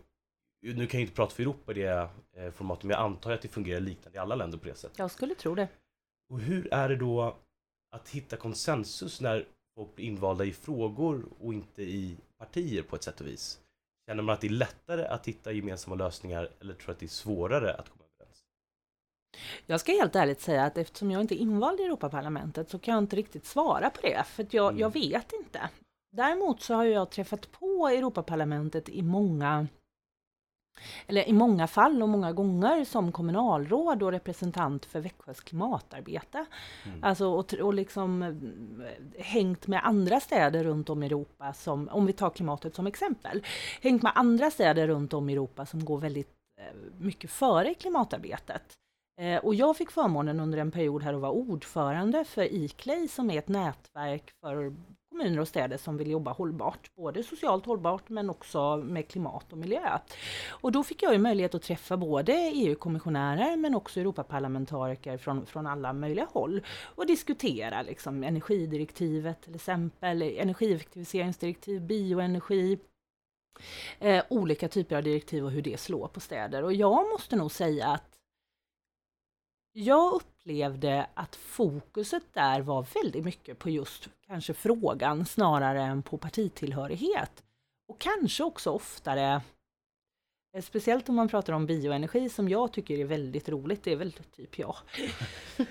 nu 0.73 0.87
kan 0.87 1.01
jag 1.01 1.05
inte 1.07 1.15
prata 1.17 1.35
för 1.35 1.43
Europa 1.43 1.73
i 1.73 1.75
det 1.75 2.09
eh, 2.37 2.51
formatet 2.51 2.85
men 2.85 2.91
jag 2.91 3.01
antar 3.01 3.33
att 3.33 3.43
det 3.43 3.49
fungerar 3.49 3.81
liknande 3.81 4.17
i 4.17 4.21
alla 4.21 4.35
länder 4.35 4.59
på 4.59 4.65
det 4.69 4.75
sättet. 4.75 4.99
Jag 4.99 5.11
skulle 5.11 5.35
tro 5.35 5.55
det. 5.55 5.69
Och 6.31 6.41
hur 6.41 6.75
är 6.75 6.89
det 6.89 6.97
då 6.97 7.37
att 7.97 8.09
hitta 8.09 8.37
konsensus 8.37 9.21
när 9.21 9.47
folk 9.77 9.95
blir 9.95 10.07
invalda 10.07 10.45
i 10.45 10.53
frågor 10.53 11.25
och 11.41 11.55
inte 11.55 11.83
i 11.83 12.17
partier 12.39 12.83
på 12.83 12.97
ett 12.97 13.03
sätt 13.03 13.21
och 13.21 13.27
vis? 13.27 13.61
Känner 14.09 14.23
man 14.23 14.33
att 14.33 14.41
det 14.41 14.47
är 14.47 14.51
lättare 14.51 15.05
att 15.05 15.29
hitta 15.29 15.53
gemensamma 15.53 15.97
lösningar 15.97 16.49
eller 16.61 16.75
tror 16.75 16.91
att 16.93 16.99
det 16.99 17.07
är 17.07 17.09
svårare 17.09 17.75
att 17.75 17.89
komma 17.89 18.05
överens? 18.19 18.45
Jag 19.67 19.81
ska 19.81 19.93
helt 19.93 20.17
ärligt 20.17 20.41
säga 20.41 20.65
att 20.65 20.79
eftersom 20.79 21.11
jag 21.11 21.21
inte 21.21 21.35
är 21.35 21.39
invald 21.39 21.81
i 21.81 21.83
Europaparlamentet 21.83 22.71
så 22.71 22.79
kan 22.79 22.95
jag 22.95 23.03
inte 23.03 23.17
riktigt 23.17 23.47
svara 23.47 23.91
på 23.91 24.01
det, 24.03 24.25
för 24.27 24.47
jag, 24.51 24.69
Mm. 24.69 24.81
jag 24.81 24.93
vet 24.93 25.33
inte. 25.33 25.71
Däremot 26.13 26.63
så 26.63 26.75
har 26.75 26.85
jag 26.85 27.11
träffat 27.11 27.53
på 27.53 27.89
Europaparlamentet 27.89 28.89
i 28.89 29.03
många 29.03 29.67
eller 31.07 31.29
i 31.29 31.33
många 31.33 31.67
fall 31.67 32.03
och 32.03 32.09
många 32.09 32.33
gånger 32.33 32.85
som 32.85 33.13
kommunalråd 33.13 34.03
och 34.03 34.13
representant 34.13 34.85
för 34.85 35.01
Växjös 35.01 35.41
klimatarbete. 35.41 36.47
Mm. 36.87 37.05
Alltså 37.05 37.27
och, 37.27 37.55
och 37.55 37.75
liksom 37.75 38.23
eh, 38.23 39.25
hängt 39.25 39.67
med 39.67 39.81
andra 39.85 40.21
städer 40.21 40.65
runt 40.65 40.91
om 40.91 41.03
i 41.03 41.07
Europa 41.07 41.53
som, 41.53 41.89
om 41.89 42.07
vi 42.07 42.13
tar 42.13 42.31
klimatet 42.31 42.75
som 42.75 42.87
exempel, 42.87 43.43
hängt 43.83 44.03
med 44.03 44.13
andra 44.15 44.51
städer 44.51 44.87
runt 44.87 45.13
om 45.13 45.31
i 45.31 45.33
Europa 45.33 45.67
som 45.67 45.85
går 45.85 45.99
väldigt 45.99 46.33
eh, 46.61 46.75
mycket 46.99 47.31
före 47.31 47.75
klimatarbetet. 47.75 48.63
Eh, 49.21 49.37
Och 49.45 49.55
jag 49.55 49.77
fick 49.77 49.91
förmånen 49.91 50.41
under 50.41 50.59
en 50.59 50.71
period 50.71 51.03
här 51.03 51.15
att 51.15 51.21
vara 51.21 51.33
ordförande 51.33 52.25
för 52.25 52.53
ICLEI 52.53 53.09
som 53.09 53.31
är 53.31 53.39
ett 53.39 53.49
nätverk 53.49 54.31
för 54.41 54.75
kommuner 55.15 55.41
och 55.41 55.49
städer 55.49 55.77
som 55.77 55.97
vill 55.97 56.11
jobba 56.11 56.33
hållbart, 56.33 56.91
både 56.97 57.23
socialt 57.23 57.67
hållbart 57.67 58.09
men 58.09 58.31
också 58.31 58.77
med 58.77 59.09
klimat 59.09 59.53
och 59.53 59.59
miljö. 59.59 59.99
Och 60.49 60.73
då 60.73 60.85
fick 60.85 61.03
jag 61.03 61.13
ju 61.13 61.19
möjlighet 61.19 61.55
att 61.55 61.63
träffa 61.63 61.97
både 61.97 62.33
EU-kommissionärer 62.33 63.57
men 63.57 63.75
också 63.75 64.01
Europaparlamentariker 64.01 65.17
från, 65.17 65.47
från 65.47 65.67
alla 65.67 65.93
möjliga 65.93 66.27
håll 66.33 66.63
och 66.95 67.07
diskutera 67.07 67.83
liksom 67.83 68.25
energidirektivet 68.25 69.43
till 69.43 69.55
exempel, 69.55 70.23
energieffektiviseringsdirektiv, 70.23 71.83
bioenergi, 71.83 72.79
eh, 73.99 74.25
olika 74.31 74.69
typer 74.69 74.97
av 74.97 75.03
direktiv 75.03 75.45
och 75.45 75.51
hur 75.51 75.63
det 75.63 75.81
slår 75.81 76.09
på 76.09 76.21
städer. 76.21 76.63
Och 76.63 76.73
jag 76.73 77.11
måste 77.11 77.37
nog 77.37 77.53
säga 77.53 77.89
att 77.89 78.14
jag 79.77 80.13
upplevde 80.13 81.07
att 81.15 81.37
fokuset 81.37 82.23
där 82.33 82.61
var 82.61 82.87
väldigt 82.95 83.25
mycket 83.25 83.59
på 83.59 83.71
just 83.71 84.09
kanske 84.27 84.55
frågan 84.55 85.27
snarare 85.27 85.83
än 85.83 86.03
på 86.03 86.19
partitillhörighet. 86.19 87.45
Och 87.89 88.01
kanske 88.01 88.45
också 88.45 88.71
oftare, 88.71 89.43
eh, 90.57 90.63
speciellt 90.63 91.09
om 91.09 91.15
man 91.15 91.29
pratar 91.29 91.53
om 91.53 91.67
bioenergi 91.67 92.29
som 92.29 92.49
jag 92.49 92.73
tycker 92.73 92.99
är 92.99 93.05
väldigt 93.05 93.49
roligt, 93.49 93.83
det 93.83 93.93
är 93.93 93.97
väl 93.97 94.13
typ 94.13 94.59
jag. 94.59 94.77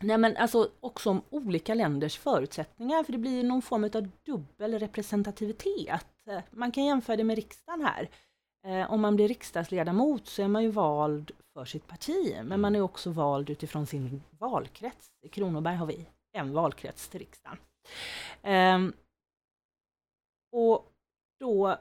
Nej 0.00 0.18
men 0.18 0.36
alltså 0.36 0.70
också 0.80 1.10
om 1.10 1.22
olika 1.30 1.74
länders 1.74 2.18
förutsättningar, 2.18 3.04
för 3.04 3.12
det 3.12 3.18
blir 3.18 3.44
någon 3.44 3.62
form 3.62 3.84
av 3.84 4.08
dubbel 4.26 4.78
representativitet. 4.78 6.06
Man 6.50 6.72
kan 6.72 6.84
jämföra 6.84 7.16
det 7.16 7.24
med 7.24 7.36
riksdagen 7.36 7.84
här. 7.84 8.10
Eh, 8.64 8.92
om 8.92 9.00
man 9.00 9.16
blir 9.16 9.28
riksdagsledamot 9.28 10.26
så 10.26 10.42
är 10.42 10.48
man 10.48 10.62
ju 10.62 10.70
vald 10.70 11.30
för 11.52 11.64
sitt 11.64 11.86
parti, 11.86 12.36
men 12.44 12.60
man 12.60 12.76
är 12.76 12.80
också 12.80 13.10
vald 13.10 13.50
utifrån 13.50 13.86
sin 13.86 14.22
valkrets. 14.38 15.10
I 15.22 15.28
Kronoberg 15.28 15.76
har 15.76 15.86
vi 15.86 16.06
en 16.32 16.52
valkrets 16.52 17.08
till 17.08 17.20
riksdagen. 17.20 17.58
Ehm, 18.42 18.92
och 20.52 20.92
då, 21.40 21.78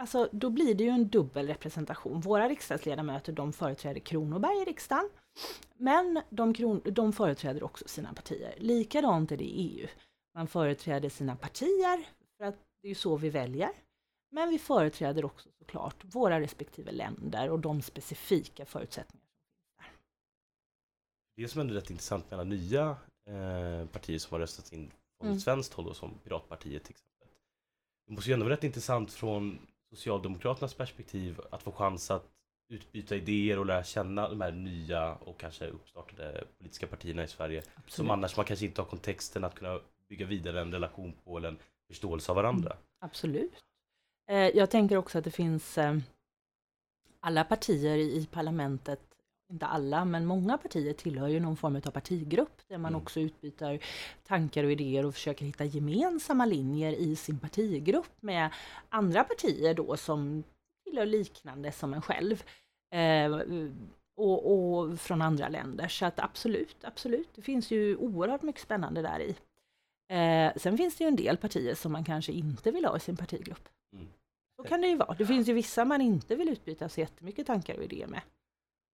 alltså, 0.00 0.28
då 0.32 0.50
blir 0.50 0.74
det 0.74 0.84
ju 0.84 0.90
en 0.90 1.08
dubbel 1.08 1.46
representation. 1.46 2.20
Våra 2.20 2.48
riksdagsledamöter 2.48 3.32
de 3.32 3.52
företräder 3.52 4.00
Kronoberg 4.00 4.62
i 4.62 4.64
riksdagen, 4.64 5.10
men 5.76 6.20
de, 6.30 6.54
kron, 6.54 6.80
de 6.84 7.12
företräder 7.12 7.62
också 7.62 7.88
sina 7.88 8.12
partier. 8.12 8.54
Likadant 8.58 9.32
är 9.32 9.36
det 9.36 9.44
i 9.44 9.80
EU. 9.80 9.88
Man 10.34 10.46
företräder 10.46 11.08
sina 11.08 11.36
partier, 11.36 12.08
för 12.38 12.44
att 12.44 12.56
det 12.80 12.86
är 12.86 12.88
ju 12.88 12.94
så 12.94 13.16
vi 13.16 13.30
väljer. 13.30 13.70
Men 14.34 14.50
vi 14.50 14.58
företräder 14.58 15.24
också 15.24 15.48
såklart 15.58 16.04
våra 16.04 16.40
respektive 16.40 16.92
länder 16.92 17.50
och 17.50 17.58
de 17.60 17.82
specifika 17.82 18.66
förutsättningar. 18.66 19.26
Det 21.36 21.48
som 21.48 21.60
ändå 21.60 21.74
är 21.74 21.78
rätt 21.80 21.90
intressant 21.90 22.30
med 22.30 22.40
alla 22.40 22.48
nya 22.48 22.96
eh, 23.26 23.86
partier 23.86 24.18
som 24.18 24.34
har 24.34 24.40
röstats 24.40 24.72
in 24.72 24.90
från 25.18 25.28
Mm. 25.28 25.40
svenskt 25.40 25.72
håll, 25.72 25.84
då, 25.84 25.94
som 25.94 26.18
Piratpartiet 26.24 26.84
till 26.84 26.90
exempel. 26.92 27.28
Det 28.06 28.12
måste 28.12 28.30
ju 28.30 28.34
ändå 28.34 28.44
vara 28.44 28.54
rätt 28.54 28.64
intressant 28.64 29.12
från 29.12 29.58
Socialdemokraternas 29.90 30.74
perspektiv 30.74 31.40
att 31.50 31.62
få 31.62 31.72
chans 31.72 32.10
att 32.10 32.28
utbyta 32.68 33.16
idéer 33.16 33.58
och 33.58 33.66
lära 33.66 33.84
känna 33.84 34.28
de 34.28 34.40
här 34.40 34.52
nya 34.52 35.14
och 35.14 35.38
kanske 35.40 35.66
uppstartade 35.66 36.44
politiska 36.58 36.86
partierna 36.86 37.24
i 37.24 37.28
Sverige. 37.28 37.62
Som 37.86 38.10
annars 38.10 38.36
man 38.36 38.46
kanske 38.46 38.66
inte 38.66 38.80
har 38.80 38.86
kontexten 38.86 39.44
att 39.44 39.54
kunna 39.54 39.80
bygga 40.08 40.26
vidare 40.26 40.60
en 40.60 40.72
relation 40.72 41.12
på 41.24 41.36
eller 41.36 41.48
en 41.48 41.58
förståelse 41.86 42.32
av 42.32 42.36
varandra. 42.36 42.76
Absolut. 42.98 43.64
Eh, 44.30 44.48
jag 44.48 44.70
tänker 44.70 44.96
också 44.96 45.18
att 45.18 45.24
det 45.24 45.30
finns 45.30 45.78
eh, 45.78 45.96
alla 47.20 47.44
partier 47.44 47.96
i, 47.96 48.26
parlamentet, 48.30 49.00
inte 49.50 49.66
alla, 49.66 50.04
men 50.04 50.26
många 50.26 50.58
partier 50.58 50.92
tillhör 50.92 51.28
ju 51.28 51.40
någon 51.40 51.56
form 51.56 51.76
av 51.76 51.90
partigrupp 51.90 52.62
där 52.68 52.78
man 52.78 52.92
Mm. 52.92 53.02
också 53.02 53.20
utbyter 53.20 53.84
tankar 54.26 54.64
och 54.64 54.72
idéer 54.72 55.06
och 55.06 55.14
försöker 55.14 55.44
hitta 55.44 55.64
gemensamma 55.64 56.44
linjer 56.46 56.92
i 56.92 57.16
sin 57.16 57.38
partigrupp 57.38 58.22
med 58.22 58.50
andra 58.88 59.24
partier 59.24 59.74
då 59.74 59.96
som 59.96 60.44
tillhör 60.84 61.06
liknande 61.06 61.72
som 61.72 61.94
en 61.94 62.02
själv. 62.02 62.42
Eh, 62.94 63.40
och, 64.16 64.52
och 64.52 65.00
från 65.00 65.22
andra 65.22 65.48
länder. 65.48 65.88
Så 65.88 66.06
att 66.06 66.20
absolut, 66.20 66.76
absolut. 66.84 67.28
Det 67.34 67.42
finns 67.42 67.70
ju 67.70 67.96
oerhört 67.96 68.42
mycket 68.42 68.62
spännande 68.62 69.02
där 69.02 69.20
i. 69.20 69.36
Eh, 70.14 70.52
sen 70.56 70.76
finns 70.76 70.96
det 70.96 71.04
ju 71.04 71.08
en 71.08 71.16
del 71.16 71.36
partier 71.36 71.74
som 71.74 71.92
man 71.92 72.04
kanske 72.04 72.32
inte 72.32 72.70
vill 72.70 72.84
ha 72.84 72.96
i 72.96 73.00
sin 73.00 73.16
partigrupp. 73.16 73.68
Mm. 73.92 74.06
Så 74.56 74.62
kan 74.62 74.80
det 74.80 74.86
ju 74.88 74.96
vara. 74.96 75.14
Det 75.14 75.26
finns 75.26 75.48
ju 75.48 75.52
vissa 75.52 75.84
man 75.84 76.00
inte 76.00 76.36
vill 76.36 76.48
utbyta 76.48 76.88
så 76.88 77.00
jättemycket 77.00 77.46
tankar 77.46 77.74
och 77.76 77.84
idéer 77.84 78.06
med. 78.06 78.20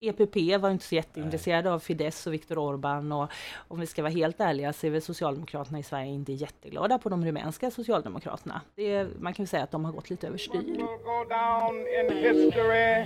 EPP 0.01 0.61
var 0.61 0.69
inte 0.69 0.85
så 0.85 0.95
jätteintresserade 0.95 1.71
av 1.71 1.79
Fidesz 1.79 2.27
och 2.27 2.33
Viktor 2.33 2.55
Orbán 2.55 3.23
och 3.23 3.31
om 3.67 3.79
vi 3.79 3.87
ska 3.87 4.01
vara 4.01 4.11
helt 4.11 4.39
ärliga 4.39 4.73
så 4.73 4.87
är 4.87 4.91
väl 4.91 5.01
Socialdemokraterna 5.01 5.79
i 5.79 5.83
Sverige 5.83 6.11
inte 6.11 6.33
jätteglada 6.33 6.97
på 6.99 7.09
de 7.09 7.25
rumänska 7.25 7.71
Socialdemokraterna. 7.71 8.61
Det 8.75 8.93
är, 8.93 9.09
man 9.19 9.33
kan 9.33 9.43
väl 9.43 9.47
säga 9.47 9.63
att 9.63 9.71
de 9.71 9.85
har 9.85 9.91
gått 9.91 10.09
lite 10.09 10.27
överstyr. 10.27 10.61
go 10.61 11.25
down 11.29 11.75
in 11.79 12.17
history. 12.17 13.05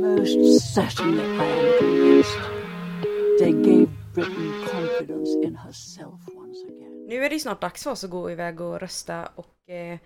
Most 0.00 0.74
certainly 0.74 1.22
I 1.22 1.40
am 1.40 1.78
convinced 1.80 2.40
they 3.38 3.52
gave 3.52 3.90
Britain 4.14 4.52
confidence 4.66 5.46
in 5.46 5.56
herself 5.56 6.28
once 6.28 6.66
again. 6.66 7.06
Nu 7.08 7.24
är 7.24 7.30
det 7.30 7.38
snart 7.38 7.60
dags 7.60 7.82
för 7.82 7.90
oss 7.90 8.04
att 8.04 8.10
gå 8.10 8.30
iväg 8.30 8.60
och 8.60 8.80
rösta 8.80 9.28
och 9.34 9.70
eh, 9.70 9.98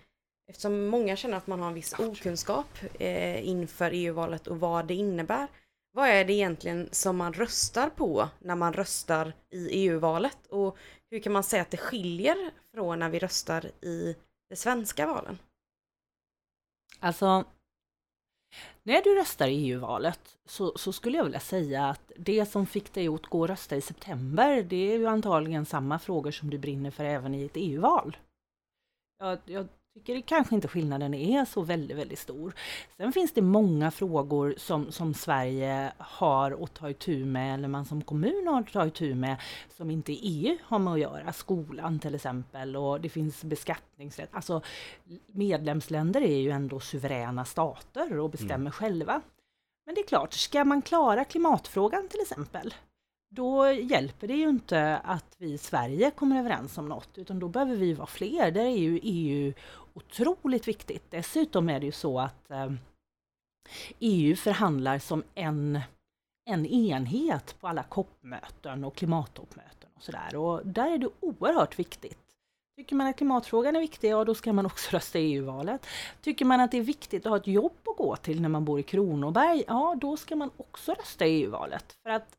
eftersom 0.48 0.87
många 0.87 1.16
känner 1.16 1.37
att 1.37 1.46
man 1.46 1.61
har 1.61 1.68
en 1.68 1.74
viss 1.74 1.98
okunskap 1.98 2.78
eh, 2.98 3.48
inför 3.48 3.90
EU-valet 3.94 4.46
och 4.46 4.61
vad 4.61 4.87
det 4.87 4.94
innebär. 4.94 5.48
Vad 5.92 6.09
är 6.09 6.24
det 6.24 6.32
egentligen 6.32 6.88
som 6.92 7.16
man 7.16 7.32
röstar 7.32 7.90
på 7.90 8.28
när 8.38 8.56
man 8.56 8.72
röstar 8.72 9.32
i 9.50 9.68
EU-valet 9.68 10.46
och 10.46 10.78
hur 11.11 11.20
kan 11.20 11.32
man 11.32 11.42
säga 11.42 11.62
att 11.62 11.70
det 11.70 11.76
skiljer 11.76 12.50
från 12.74 12.98
när 12.98 13.09
vi 13.09 13.18
röstar 13.18 13.66
i 13.80 14.16
de 14.48 14.56
svenska 14.56 15.06
valen? 15.06 15.38
Alltså, 17.00 17.44
när 18.82 19.02
du 19.02 19.14
röstar 19.14 19.48
i 19.48 19.70
EU-valet 19.70 20.38
så, 20.44 20.78
så 20.78 20.92
skulle 20.92 21.16
jag 21.16 21.24
vilja 21.24 21.40
säga 21.40 21.87
att 21.87 22.12
det 22.16 22.46
som 22.46 22.66
fick 22.66 22.94
dig 22.94 23.09
att 23.09 23.26
gå 23.26 23.40
och 23.40 23.48
rösta 23.48 23.76
i 23.76 23.80
september, 23.80 24.62
det 24.62 24.92
är 24.92 24.98
ju 24.98 25.06
antagligen 25.06 25.66
samma 25.66 25.98
frågor 25.98 26.30
som 26.30 26.50
du 26.50 26.59
brinner 26.59 26.90
för 26.90 27.04
även 27.04 27.35
i 27.35 27.44
ett 27.44 27.52
EU-val. 27.56 28.16
Jag, 29.18 29.38
jag 29.44 29.68
Tycker 29.96 30.20
kanske 30.20 30.54
inte 30.54 30.68
skillnaden 30.68 31.14
är 31.14 31.44
så 31.44 31.62
väldigt, 31.62 31.96
väldigt 31.96 32.18
stor. 32.18 32.54
Sen 32.96 33.12
finns 33.12 33.32
det 33.32 33.42
många 33.42 33.90
frågor 33.90 34.54
som, 34.59 34.92
som 34.92 35.14
Sverige 35.14 35.92
har 35.98 36.64
att 36.64 36.74
ta 36.74 36.90
itu 36.90 37.24
med, 37.24 37.54
eller 37.54 37.68
man 37.68 37.85
som 37.85 38.02
kommun 38.02 38.46
har 38.46 38.61
att 38.61 38.72
ta 38.72 38.87
itu 38.87 39.14
med, 39.14 39.37
som 39.76 39.90
inte 39.90 40.12
EU 40.12 40.59
har 40.62 40.78
med 40.78 40.92
att 40.92 41.00
göra. 41.00 41.32
Skolan 41.32 41.98
till 41.98 42.14
exempel, 42.14 42.76
och 42.76 43.00
det 43.00 43.09
finns 43.09 43.44
beskattningsrätt. 43.44 44.30
Alltså 44.32 44.62
medlemsländer 45.26 46.20
är 46.20 46.37
ju 46.37 46.50
ändå 46.50 46.80
suveräna 46.80 47.44
stater 47.44 48.18
och 48.18 48.30
bestämmer 48.30 48.70
själva. 48.70 49.22
Men 49.87 49.94
det 49.94 50.00
är 50.00 50.06
klart, 50.06 50.32
ska 50.32 50.64
man 50.64 50.82
klara 50.82 51.24
klimatfrågan 51.24 52.09
till 52.09 52.20
exempel, 52.20 52.74
då 53.28 53.72
hjälper 53.72 54.28
det 54.28 54.35
ju 54.35 54.48
inte 54.48 54.96
att 54.96 55.37
vi 55.38 55.52
i 55.52 55.59
Sverige 55.59 56.11
kommer 56.11 56.38
överens 56.38 56.78
om 56.78 56.88
något, 56.88 57.18
utan 57.18 57.38
då 57.38 57.48
behöver 57.48 57.76
vi 57.76 57.94
vara 57.94 58.06
fler. 58.06 58.50
Där 58.50 58.64
är 58.64 58.76
ju 58.76 59.00
EU 59.02 59.52
otroligt 59.96 60.68
viktigt. 60.68 61.11
Dessutom 61.11 61.68
är 61.68 61.80
det 61.80 61.87
ju 61.87 61.92
så 61.92 62.20
att 62.20 62.50
eh, 62.50 62.72
EU 63.98 64.37
förhandlar 64.37 64.98
som 64.98 65.22
en, 65.35 65.80
en 66.50 66.66
enhet 66.66 67.56
på 67.61 67.68
alla 67.68 67.82
COP-möten 67.82 68.85
och 68.85 68.94
klimattoppmöten 68.94 69.90
och 69.96 70.02
sådär. 70.02 70.37
Och 70.37 70.66
där 70.66 70.90
är 70.90 70.98
det 70.98 71.09
oerhört 71.20 71.78
viktigt. 71.78 72.18
Tycker 72.76 72.96
man 72.96 73.06
att 73.06 73.16
klimatfrågan 73.16 73.76
är 73.76 73.80
viktig, 73.80 74.11
ja 74.11 74.24
då 74.24 74.35
ska 74.35 74.52
man 74.52 74.66
också 74.66 74.90
rösta 74.96 75.18
i 75.18 75.32
EU-valet. 75.32 75.87
Tycker 76.20 76.44
man 76.44 76.61
att 76.61 76.70
det 76.70 76.78
är 76.78 76.82
viktigt 76.82 77.26
att 77.26 77.30
ha 77.30 77.37
ett 77.37 77.46
jobb 77.46 77.78
att 77.85 77.96
gå 77.96 78.16
till 78.16 78.42
när 78.42 78.48
man 78.48 78.64
bor 78.64 78.80
i 78.80 78.82
Kronoberg, 78.82 79.64
ja 79.66 79.96
då 80.00 80.16
ska 80.16 80.37
man 80.37 80.50
också 80.56 80.92
rösta 80.92 81.26
i 81.26 81.42
EU-valet. 81.42 81.96
För 82.02 82.11
att 82.11 82.37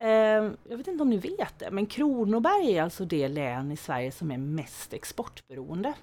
Eh, 0.00 0.52
jag 0.68 0.76
vet 0.76 0.88
inte 0.88 1.02
om 1.02 1.10
ni 1.10 1.16
vet 1.16 1.58
det, 1.58 1.70
men 1.70 1.86
Kronoberg 1.86 2.76
är 2.76 2.82
alltså 2.82 3.04
det 3.04 3.28
län 3.28 3.72
i 3.72 3.76
Sverige 3.76 4.12
som 4.12 4.30
är 4.30 4.38
mest 4.38 4.92
exportberoende. 4.92 5.94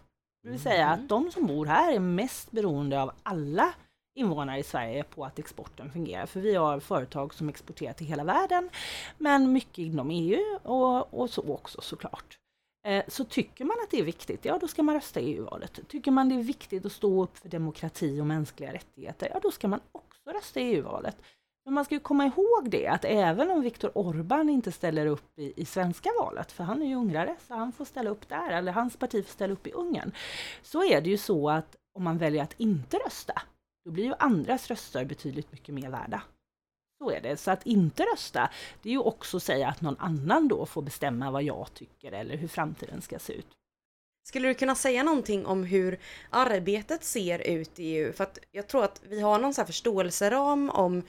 Det 0.45 0.51
vill 0.51 0.59
säga 0.59 0.87
att 0.87 1.09
de 1.09 1.31
som 1.31 1.47
bor 1.47 1.65
här 1.65 1.93
är 1.93 1.99
mest 1.99 2.51
beroende 2.51 3.01
av 3.01 3.11
alla 3.23 3.73
invånare 4.15 4.59
i 4.59 4.63
Sverige 4.63 5.03
på 5.03 5.25
att 5.25 5.39
exporten 5.39 5.91
fungerar. 5.91 6.25
För 6.25 6.39
vi 6.39 6.55
har 6.55 6.79
företag 6.79 7.33
som 7.33 7.49
exporterar 7.49 7.93
till 7.93 8.07
hela 8.07 8.23
världen, 8.23 8.69
men 9.17 9.51
mycket 9.51 9.77
inom 9.77 10.11
EU 10.11 10.57
och, 10.63 11.13
och 11.13 11.29
så 11.29 11.53
också 11.53 11.81
såklart. 11.81 12.37
Eh, 12.87 13.03
Så 13.07 13.25
tycker 13.25 13.65
man 13.65 13.77
att 13.83 13.91
det 13.91 13.99
är 13.99 14.03
viktigt, 14.03 14.45
ja 14.45 14.57
då 14.61 14.67
ska 14.67 14.83
man 14.83 14.95
rösta 14.95 15.19
i 15.19 15.33
EU-valet. 15.33 15.79
Tycker 15.87 16.11
man 16.11 16.29
det 16.29 16.35
är 16.35 16.43
viktigt 16.43 16.85
att 16.85 16.91
stå 16.91 17.23
upp 17.23 17.37
för 17.37 17.49
demokrati 17.49 18.21
och 18.21 18.27
mänskliga 18.27 18.73
rättigheter, 18.73 19.29
ja 19.33 19.39
då 19.43 19.51
ska 19.51 19.67
man 19.67 19.79
också 19.91 20.29
rösta 20.29 20.59
i 20.59 20.63
EU-valet. 20.63 21.17
Men 21.65 21.73
man 21.73 21.85
ska 21.85 21.95
ju 21.95 21.99
komma 21.99 22.25
ihåg 22.25 22.69
det 22.69 22.87
att 22.87 23.05
även 23.05 23.51
om 23.51 23.61
Viktor 23.61 23.89
Orbán 23.89 24.49
inte 24.49 24.71
ställer 24.71 25.05
upp 25.05 25.39
i, 25.39 25.53
i 25.55 25.65
svenska 25.65 26.09
valet, 26.19 26.51
för 26.51 26.63
han 26.63 26.81
är 26.81 26.85
ju 26.85 26.95
ungrare, 26.95 27.35
så 27.47 27.53
han 27.53 27.71
får 27.71 27.85
ställa 27.85 28.09
upp 28.09 28.29
där, 28.29 28.49
eller 28.51 28.71
hans 28.71 28.97
parti 28.97 29.25
får 29.25 29.33
ställa 29.33 29.53
upp 29.53 29.67
i 29.67 29.71
Ungern, 29.71 30.11
så 30.61 30.83
är 30.83 31.01
det 31.01 31.09
ju 31.09 31.17
så 31.17 31.49
att 31.49 31.75
om 31.93 32.03
man 32.03 32.17
väljer 32.17 32.43
att 32.43 32.53
inte 32.59 32.97
rösta, 32.97 33.41
då 33.85 33.91
blir 33.91 34.03
ju 34.03 34.13
andras 34.19 34.67
röster 34.67 35.05
betydligt 35.05 35.51
mycket 35.51 35.75
mer 35.75 35.89
värda. 35.89 36.21
Så 36.97 37.11
är 37.11 37.21
det. 37.21 37.37
Så 37.37 37.51
att 37.51 37.65
inte 37.65 38.03
rösta, 38.03 38.49
det 38.81 38.89
är 38.89 38.93
ju 38.93 38.99
också 38.99 39.37
att 39.37 39.43
säga 39.43 39.67
att 39.67 39.81
någon 39.81 39.99
annan 39.99 40.47
då 40.47 40.65
får 40.65 40.81
bestämma 40.81 41.31
vad 41.31 41.43
jag 41.43 41.73
tycker 41.73 42.11
eller 42.11 42.37
hur 42.37 42.47
framtiden 42.47 43.01
ska 43.01 43.19
se 43.19 43.33
ut. 43.33 43.47
Skulle 44.27 44.47
du 44.47 44.53
kunna 44.53 44.75
säga 44.75 45.03
någonting 45.03 45.45
om 45.45 45.63
hur 45.63 45.99
arbetet 46.29 47.03
ser 47.03 47.39
ut 47.39 47.79
i 47.79 47.83
EU? 47.83 48.13
För 48.13 48.23
att 48.23 48.39
jag 48.51 48.67
tror 48.67 48.83
att 48.83 49.01
vi 49.09 49.21
har 49.21 49.39
någon 49.39 49.53
så 49.53 49.61
här 49.61 49.65
förståelseram 49.65 50.69
om 50.69 51.03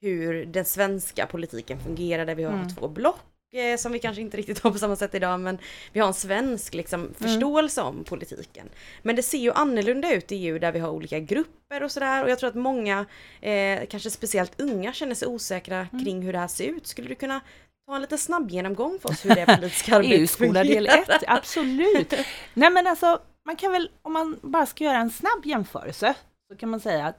hur 0.00 0.46
den 0.46 0.64
svenska 0.64 1.26
politiken 1.26 1.80
fungerar 1.80 2.26
där 2.26 2.34
vi 2.34 2.42
har 2.44 2.52
Mm. 2.52 2.68
två 2.68 2.88
block 2.88 3.20
eh, 3.54 3.76
som 3.76 3.92
vi 3.92 3.98
kanske 3.98 4.22
inte 4.22 4.36
riktigt 4.36 4.58
har 4.58 4.70
på 4.70 4.78
samma 4.78 4.96
sätt 4.96 5.14
idag 5.14 5.40
men 5.40 5.58
vi 5.92 6.00
har 6.00 6.08
en 6.08 6.14
svensk 6.14 6.74
liksom, 6.74 7.14
förståelse 7.18 7.80
om 7.82 8.04
politiken. 8.04 8.68
Men 9.02 9.16
det 9.16 9.22
ser 9.22 9.38
ju 9.38 9.52
annorlunda 9.52 10.12
ut 10.14 10.32
i 10.32 10.36
EU 10.36 10.58
där 10.58 10.72
vi 10.72 10.78
har 10.78 10.90
olika 10.90 11.18
grupper 11.20 11.82
och 11.82 11.92
sådär 11.92 12.24
och 12.24 12.30
jag 12.30 12.38
tror 12.38 12.48
att 12.48 12.54
många, 12.56 13.06
eh, 13.40 13.86
kanske 13.90 14.10
speciellt 14.10 14.60
unga, 14.60 14.92
känner 14.92 15.14
sig 15.14 15.28
osäkra 15.28 15.86
kring 16.04 16.22
hur 16.22 16.32
det 16.32 16.38
här 16.38 16.48
ser 16.48 16.64
ut. 16.64 16.86
Skulle 16.86 17.08
du 17.08 17.14
kunna 17.14 17.40
ta 17.86 17.94
en 17.96 18.00
liten 18.02 18.18
snabb 18.18 18.50
genomgång 18.50 18.98
för 19.02 19.08
oss 19.08 19.24
hur 19.24 19.34
det 19.34 19.46
politiska 19.56 19.96
arbetet 19.96 20.18
EU-skola 20.20 20.64
del 20.64 20.86
fungerar? 20.88 21.16
1, 21.16 21.22
absolut. 21.26 22.14
Nej 22.54 22.70
men 22.70 22.86
alltså, 22.86 23.20
man 23.46 23.56
kan 23.56 23.72
väl, 23.72 23.90
om 24.02 24.12
man 24.12 24.38
bara 24.42 24.66
ska 24.66 24.84
göra 24.84 24.98
en 24.98 25.10
snabb 25.10 25.46
jämförelse, 25.46 26.14
så 26.52 26.56
kan 26.56 26.68
man 26.68 26.80
säga 26.80 27.06
att 27.06 27.16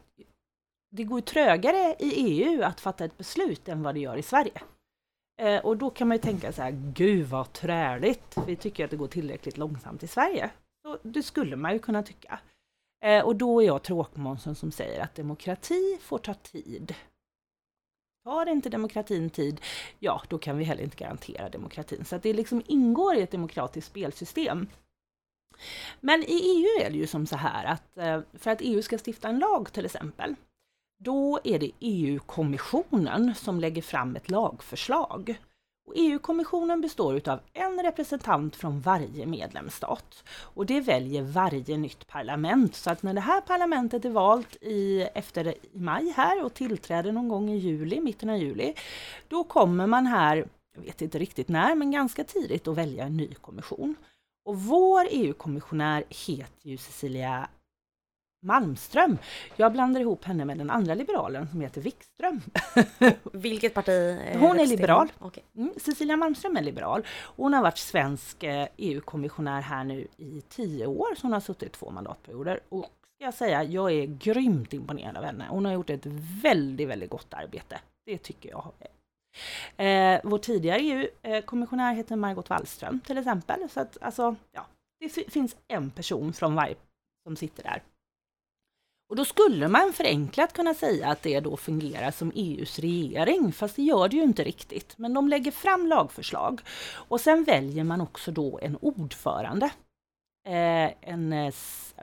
det 0.89 1.04
går 1.04 1.21
trögare 1.21 1.95
i 1.99 2.13
EU 2.15 2.63
att 2.63 2.82
fatta 2.82 3.06
ett 3.06 3.17
beslut 3.17 3.69
än 3.69 3.84
vad 3.84 3.95
det 3.95 3.99
gör 3.99 4.17
i 4.17 4.21
Sverige. 4.21 4.62
Eh, 5.41 5.65
och 5.65 5.78
då 5.78 5.89
kan 5.89 6.08
man 6.08 6.17
ju 6.17 6.21
tänka 6.21 6.52
så 6.52 6.62
här, 6.62 6.91
gud 6.95 7.28
vad 7.28 7.54
träligt, 7.54 8.38
vi 8.47 8.56
tycker 8.56 8.86
att 8.86 8.91
det 8.91 8.97
går 8.97 9.08
tillräckligt 9.08 9.58
långsamt 9.58 10.04
i 10.04 10.08
Sverige. 10.08 10.49
Så 10.82 10.97
det 11.04 11.23
skulle 11.23 11.56
man 11.56 11.73
ju 11.73 11.80
kunna 11.80 12.04
tycka. 12.04 12.39
Eh, 13.06 13.25
och 13.25 13.36
då 13.36 13.62
är 13.62 13.65
jag 13.65 13.84
tråkmånsen 13.84 14.56
som 14.56 14.71
säger 14.71 15.04
att 15.04 15.15
demokrati 15.15 15.97
får 16.02 16.17
ta 16.17 16.34
tid. 16.34 16.95
Tar 18.23 18.49
inte 18.49 18.69
demokratin 18.69 19.30
tid, 19.30 19.62
ja 19.99 20.21
då 20.28 20.38
kan 20.38 20.58
vi 20.58 20.63
heller 20.63 20.84
inte 20.84 20.97
garantera 20.97 21.49
demokratin. 21.49 22.06
Så 22.06 22.15
att 22.15 22.23
det 22.23 22.34
liksom 22.34 22.62
ingår 22.67 23.15
i 23.15 23.21
ett 23.21 23.32
demokratiskt 23.32 23.88
spelsystem. 23.88 24.67
Men 25.99 26.23
i 26.23 26.34
EU 26.34 26.86
är 26.86 26.89
det 26.89 26.97
ju 26.97 27.08
som 27.08 27.28
så 27.28 27.36
här 27.36 27.65
att 27.65 27.97
eh, 27.97 28.21
för 28.34 28.52
att 28.52 28.62
EU 28.62 28.82
ska 28.82 28.97
stifta 29.08 29.28
en 29.28 29.39
lag 29.39 29.73
till 29.73 29.86
exempel, 29.86 30.36
då 31.03 31.39
är 31.43 31.59
det 31.59 31.71
EU-kommissionen 31.79 33.35
som 33.35 33.59
lägger 33.59 33.81
fram 33.81 34.15
ett 34.15 34.29
lagförslag. 34.29 35.38
EU-kommissionen 35.95 36.81
består 36.81 37.15
utav 37.15 37.39
en 37.53 37.83
representant 37.83 38.55
från 38.55 38.81
varje 38.81 39.25
medlemsstat. 39.25 40.23
Och 40.29 40.65
det 40.65 40.81
väljer 40.81 41.21
varje 41.21 41.77
nytt 41.77 42.07
parlament. 42.07 42.75
Så 42.75 42.91
att 42.91 43.03
när 43.03 43.13
det 43.13 43.21
här 43.21 43.41
parlamentet 43.41 44.05
är 44.05 44.09
valt 44.09 44.55
i, 44.62 45.01
efter 45.01 45.47
i 45.47 45.79
maj 45.79 46.13
här 46.17 46.43
och 46.43 46.53
tillträder 46.53 47.12
någon 47.12 47.29
gång 47.29 47.49
i 47.49 47.57
juli, 47.57 48.01
mitten 48.01 48.29
av 48.29 48.38
juli, 48.38 48.73
då 49.27 49.43
kommer 49.43 49.88
man 49.88 50.05
här, 50.05 50.47
jag 50.75 50.81
vet 50.81 51.01
inte 51.01 51.19
riktigt 51.19 51.47
när, 51.47 51.75
men 51.75 51.91
ganska 51.91 52.23
tidigt 52.23 52.67
att 52.67 52.77
välja 52.77 53.05
en 53.05 53.17
ny 53.17 53.33
kommission. 53.33 53.95
Och 54.45 54.59
vår 54.59 55.07
EU-kommissionär 55.12 56.03
heter 56.09 56.69
ju 56.69 56.77
Cecilia 56.77 57.49
Malmström. 58.41 59.17
Jag 59.56 59.71
blandar 59.71 60.02
ihop 60.02 60.23
henne 60.25 60.45
med 60.45 60.58
den 60.58 60.69
andra 60.69 60.93
liberalen 60.95 61.47
som 61.47 61.62
heter 61.62 61.82
Wikström. 61.82 62.41
Vilket 63.34 63.73
parti? 63.73 64.17
eh, 64.25 64.39
Hon 64.39 64.60
är 64.60 64.65
liberal. 64.67 65.12
Okej. 65.19 65.43
Mm, 65.56 65.73
Cecilia 65.78 66.17
Malmström 66.17 66.58
är 66.58 66.62
liberal. 66.62 67.06
Hon 67.36 67.54
har 67.54 67.62
varit 67.62 67.78
svensk 67.78 68.43
eh, 68.43 68.67
EU-kommissionär 68.78 69.62
här 69.62 69.84
nu 69.84 70.08
i 70.17 70.41
tio 70.49 70.86
år, 70.86 71.15
så 71.15 71.21
hon 71.21 71.34
har 71.34 71.39
suttit 71.39 71.71
två 71.73 71.91
mandatperioder. 71.91 72.60
Och 72.69 72.84
ska 73.15 73.25
jag 73.25 73.34
säga, 73.34 73.63
jag 73.63 73.91
är 73.91 74.06
grymt 74.06 74.73
imponerad 74.73 75.17
av 75.17 75.23
henne. 75.23 75.45
Hon 75.49 75.65
har 75.65 75.73
gjort 75.73 75.89
ett 75.89 76.06
väldigt, 76.43 76.88
väldigt 76.88 77.10
gott 77.10 77.34
arbete. 77.34 77.80
Det 78.06 78.17
tycker 78.17 78.49
jag. 78.49 78.71
Eh, 79.78 80.19
vår 80.23 80.38
tidigare 80.38 80.80
EU-kommissionär 80.80 81.93
heter 81.93 82.15
Margot 82.15 82.49
Wallström 82.49 82.99
till 82.99 83.17
exempel. 83.17 83.69
Så 83.69 83.80
att 83.80 83.97
alltså, 84.02 84.36
ja, 84.52 84.65
det 84.99 85.10
fi- 85.10 85.30
finns 85.30 85.56
en 85.67 85.91
person 85.91 86.34
från 86.34 86.56
varje 86.56 86.75
som 87.28 87.36
sitter 87.36 87.63
där. 87.63 87.82
Och 89.09 89.15
då 89.15 89.25
skulle 89.25 89.67
man 89.67 89.93
förenklat 89.93 90.53
kunna 90.53 90.73
säga 90.73 91.07
att 91.07 91.21
det 91.21 91.39
då 91.39 91.57
fungerar 91.57 92.11
som 92.11 92.31
EUs 92.35 92.79
regering, 92.79 93.51
fast 93.53 93.75
det 93.75 93.81
gör 93.83 94.09
det 94.09 94.15
ju 94.15 94.23
inte 94.23 94.43
riktigt. 94.43 94.93
Men 94.97 95.13
de 95.13 95.27
lägger 95.27 95.51
fram 95.51 95.87
lagförslag 95.87 96.61
och 96.93 97.21
sen 97.21 97.43
väljer 97.43 97.83
man 97.83 98.01
också 98.01 98.31
då 98.31 98.59
en 98.61 98.77
ordförande. 98.81 99.65
Eh, 100.47 100.91
en, 101.01 101.33
eh, 101.33 101.53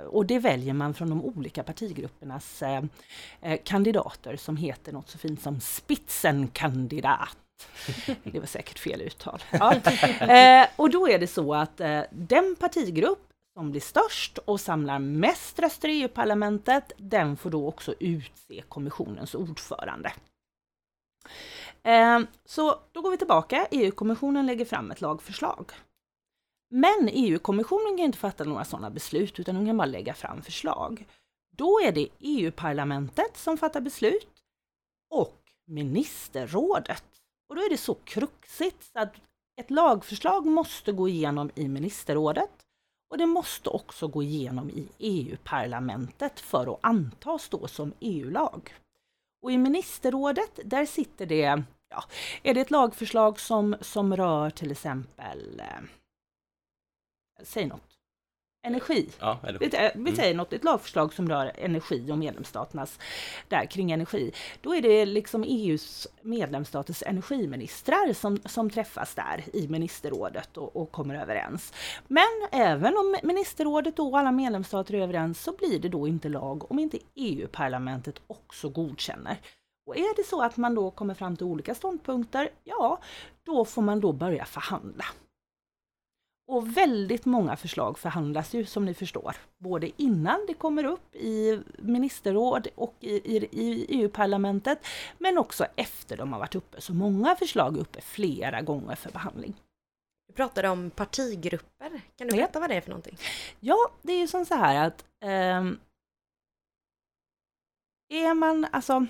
och 0.06 0.26
det 0.26 0.38
väljer 0.38 0.74
man 0.74 0.94
från 0.94 1.10
de 1.10 1.24
olika 1.24 1.62
partigruppernas 1.62 2.62
eh, 2.62 2.82
eh, 3.40 3.60
kandidater 3.64 4.36
som 4.36 4.56
heter 4.56 4.92
något 4.92 5.10
så 5.10 5.18
fint 5.18 5.42
som 5.42 5.60
Spitzenkandidat. 5.60 7.36
Det 8.24 8.38
var 8.38 8.46
säkert 8.46 8.78
fel 8.78 9.00
uttal. 9.00 9.42
Ja. 9.50 9.74
Eh, 10.26 10.66
och 10.76 10.90
då 10.90 11.08
är 11.08 11.18
det 11.18 11.26
så 11.26 11.54
att 11.54 11.80
eh, 11.80 12.00
den 12.10 12.56
partigrupp 12.60 13.25
som 13.56 13.70
blir 13.70 13.80
störst 13.80 14.38
och 14.38 14.60
samlar 14.60 14.98
mest 14.98 15.58
röster 15.58 15.88
i 15.88 16.02
EU-parlamentet, 16.02 16.92
den 16.96 17.36
får 17.36 17.50
då 17.50 17.68
också 17.68 17.94
utse 18.00 18.62
kommissionens 18.68 19.34
ordförande. 19.34 20.12
Ehm, 21.82 22.26
så 22.44 22.80
då 22.92 23.02
går 23.02 23.10
vi 23.10 23.16
tillbaka. 23.16 23.66
EU-kommissionen 23.70 24.46
lägger 24.46 24.64
fram 24.64 24.90
ett 24.90 25.00
lagförslag. 25.00 25.72
Men 26.70 27.08
EU-kommissionen 27.12 27.96
kan 27.96 28.06
inte 28.06 28.18
fatta 28.18 28.44
några 28.44 28.64
sådana 28.64 28.90
beslut, 28.90 29.40
utan 29.40 29.54
de 29.54 29.66
kan 29.66 29.76
bara 29.76 29.86
lägga 29.86 30.14
fram 30.14 30.42
förslag. 30.42 31.06
Då 31.56 31.80
är 31.80 31.92
det 31.92 32.08
EU-parlamentet 32.18 33.36
som 33.36 33.56
fattar 33.56 33.80
beslut 33.80 34.42
och 35.10 35.38
ministerrådet. 35.66 37.04
Och 37.48 37.56
då 37.56 37.62
är 37.62 37.70
det 37.70 37.78
så 37.78 37.94
kruxigt 37.94 38.84
så 38.92 38.98
att 38.98 39.14
ett 39.60 39.70
lagförslag 39.70 40.46
måste 40.46 40.92
gå 40.92 41.08
igenom 41.08 41.50
i 41.54 41.68
ministerrådet 41.68 42.65
och 43.08 43.18
det 43.18 43.26
måste 43.26 43.70
också 43.70 44.08
gå 44.08 44.22
igenom 44.22 44.70
i 44.70 44.88
EU-parlamentet 44.98 46.40
för 46.40 46.74
att 46.74 46.78
antas 46.80 47.48
då 47.48 47.68
som 47.68 47.92
EU-lag. 48.00 48.74
Och 49.42 49.52
i 49.52 49.58
ministerrådet, 49.58 50.60
där 50.64 50.86
sitter 50.86 51.26
det, 51.26 51.62
ja, 51.88 52.04
är 52.42 52.54
det 52.54 52.60
ett 52.60 52.70
lagförslag 52.70 53.40
som, 53.40 53.76
som 53.80 54.16
rör 54.16 54.50
till 54.50 54.70
exempel, 54.70 55.60
eh, 55.60 55.84
säg 57.42 57.66
något, 57.66 57.95
energi. 58.66 59.08
Ja, 59.20 59.38
eller 59.42 59.58
Vi, 59.58 59.90
vi 59.94 60.16
säger 60.16 60.34
något, 60.34 60.52
ett 60.52 60.64
lagförslag 60.64 61.14
som 61.14 61.28
rör 61.28 61.52
energi 61.54 62.12
och 62.12 62.18
medlemsstaternas 62.18 62.98
där 63.48 63.66
kring 63.66 63.92
energi. 63.92 64.32
Då 64.60 64.74
är 64.74 64.82
det 64.82 65.06
liksom 65.06 65.44
EUs 65.44 66.06
medlemsstaters 66.22 67.02
energiministrar 67.02 68.12
som, 68.12 68.38
som 68.44 68.70
träffas 68.70 69.14
där 69.14 69.44
i 69.52 69.68
ministerrådet 69.68 70.56
och, 70.56 70.76
och 70.76 70.92
kommer 70.92 71.14
överens. 71.14 71.72
Men 72.06 72.48
även 72.52 72.96
om 72.96 73.16
ministerrådet 73.22 73.98
och 73.98 74.18
alla 74.18 74.32
medlemsstater 74.32 74.94
är 74.94 75.00
överens 75.00 75.42
så 75.42 75.52
blir 75.52 75.78
det 75.78 75.88
då 75.88 76.08
inte 76.08 76.28
lag 76.28 76.70
om 76.70 76.78
inte 76.78 76.98
EU-parlamentet 77.14 78.20
också 78.26 78.68
godkänner. 78.68 79.36
Och 79.86 79.96
är 79.96 80.16
det 80.16 80.24
så 80.24 80.42
att 80.42 80.56
man 80.56 80.74
då 80.74 80.90
kommer 80.90 81.14
fram 81.14 81.36
till 81.36 81.46
olika 81.46 81.74
ståndpunkter, 81.74 82.48
ja, 82.64 82.98
då 83.44 83.64
får 83.64 83.82
man 83.82 84.00
då 84.00 84.12
börja 84.12 84.44
förhandla. 84.44 85.04
Och 86.48 86.76
väldigt 86.76 87.24
många 87.24 87.56
förslag 87.56 87.98
förhandlas 87.98 88.54
ju 88.54 88.64
som 88.64 88.84
ni 88.84 88.94
förstår, 88.94 89.36
både 89.58 90.02
innan 90.02 90.44
det 90.46 90.54
kommer 90.54 90.84
upp 90.84 91.14
i 91.16 91.60
ministerråd 91.78 92.68
och 92.74 92.94
i, 93.00 93.36
i, 93.36 93.48
i 93.52 93.86
EU-parlamentet, 93.88 94.86
men 95.18 95.38
också 95.38 95.66
efter 95.76 96.16
de 96.16 96.32
har 96.32 96.40
varit 96.40 96.54
uppe. 96.54 96.80
Så 96.80 96.94
många 96.94 97.36
förslag 97.36 97.76
är 97.76 97.80
uppe 97.80 98.00
flera 98.00 98.62
gånger 98.62 98.94
för 98.94 99.10
behandling. 99.12 99.54
Du 100.28 100.32
pratade 100.34 100.68
om 100.68 100.90
partigrupper. 100.90 102.00
Kan 102.16 102.26
du 102.26 102.34
Ja. 102.36 102.36
berätta 102.36 102.60
vad 102.60 102.70
det 102.70 102.74
är 102.76 102.80
för 102.80 102.90
någonting? 102.90 103.16
Ja, 103.60 103.76
det 104.02 104.12
är 104.12 104.18
ju 104.18 104.28
som 104.28 104.46
så 104.46 104.54
här 104.54 104.86
att 104.86 105.04
ehm, 105.20 105.78
är 108.08 108.34
man, 108.34 108.66
alltså 108.72 109.06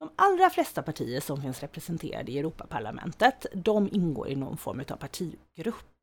de 0.00 0.10
allra 0.16 0.50
flesta 0.50 0.82
partier 0.82 1.20
som 1.20 1.42
finns 1.42 1.60
representerade 1.60 2.32
i 2.32 2.38
Europaparlamentet, 2.38 3.46
de 3.54 3.88
ingår 3.92 4.28
i 4.28 4.36
någon 4.36 4.56
form 4.56 4.80
av 4.90 4.96
partigrupp. 4.96 5.93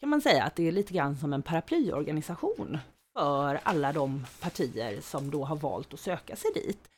Kan 0.00 0.08
man 0.08 0.20
säga 0.20 0.44
att 0.44 0.56
det 0.56 0.68
är 0.68 0.72
lite 0.72 0.94
grann 0.94 1.16
som 1.16 1.32
en 1.32 1.42
paraplyorganisation 1.42 2.78
för 3.18 3.60
alla 3.62 3.92
de 3.92 4.26
partier 4.40 5.00
som 5.00 5.30
då 5.30 5.44
har 5.44 5.56
valt 5.56 5.94
att 5.94 6.00
söka 6.00 6.36
sig 6.36 6.50
dit. 6.54 6.88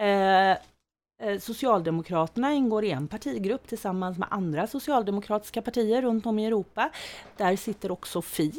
Eh, 0.00 0.50
eh, 0.50 1.38
Socialdemokraterna 1.40 2.52
ingår 2.52 2.84
i 2.84 2.90
en 2.90 3.08
partigrupp 3.08 3.66
tillsammans 3.68 4.18
med 4.18 4.28
andra 4.30 4.66
socialdemokratiska 4.66 5.62
partier 5.62 6.02
runt 6.02 6.26
om 6.26 6.38
i 6.38 6.46
Europa. 6.46 6.90
Där 7.36 7.56
sitter 7.56 7.90
också 7.90 8.22
Fi 8.22 8.52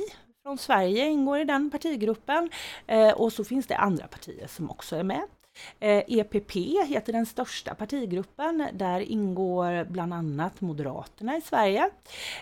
från 0.44 0.58
Sverige 0.58 1.08
ingår 1.08 1.40
i 1.40 1.44
den 1.44 1.72
partigruppen. 1.72 2.50
Eh, 2.88 3.12
och 3.12 3.34
så 3.34 3.44
finns 3.44 3.68
det 3.68 3.78
andra 3.78 4.08
partier 4.08 4.48
som 4.48 4.72
också 4.72 4.96
är 4.96 5.04
med. 5.04 5.28
Eh, 5.80 6.04
EPP 6.08 6.52
heter 6.88 7.14
den 7.14 7.26
största 7.26 7.76
partigruppen. 7.76 8.70
Där 8.74 9.00
ingår 9.00 9.84
bland 9.84 10.14
annat 10.14 10.62
Moderaterna 10.62 11.38
i 11.38 11.42
Sverige. 11.42 11.90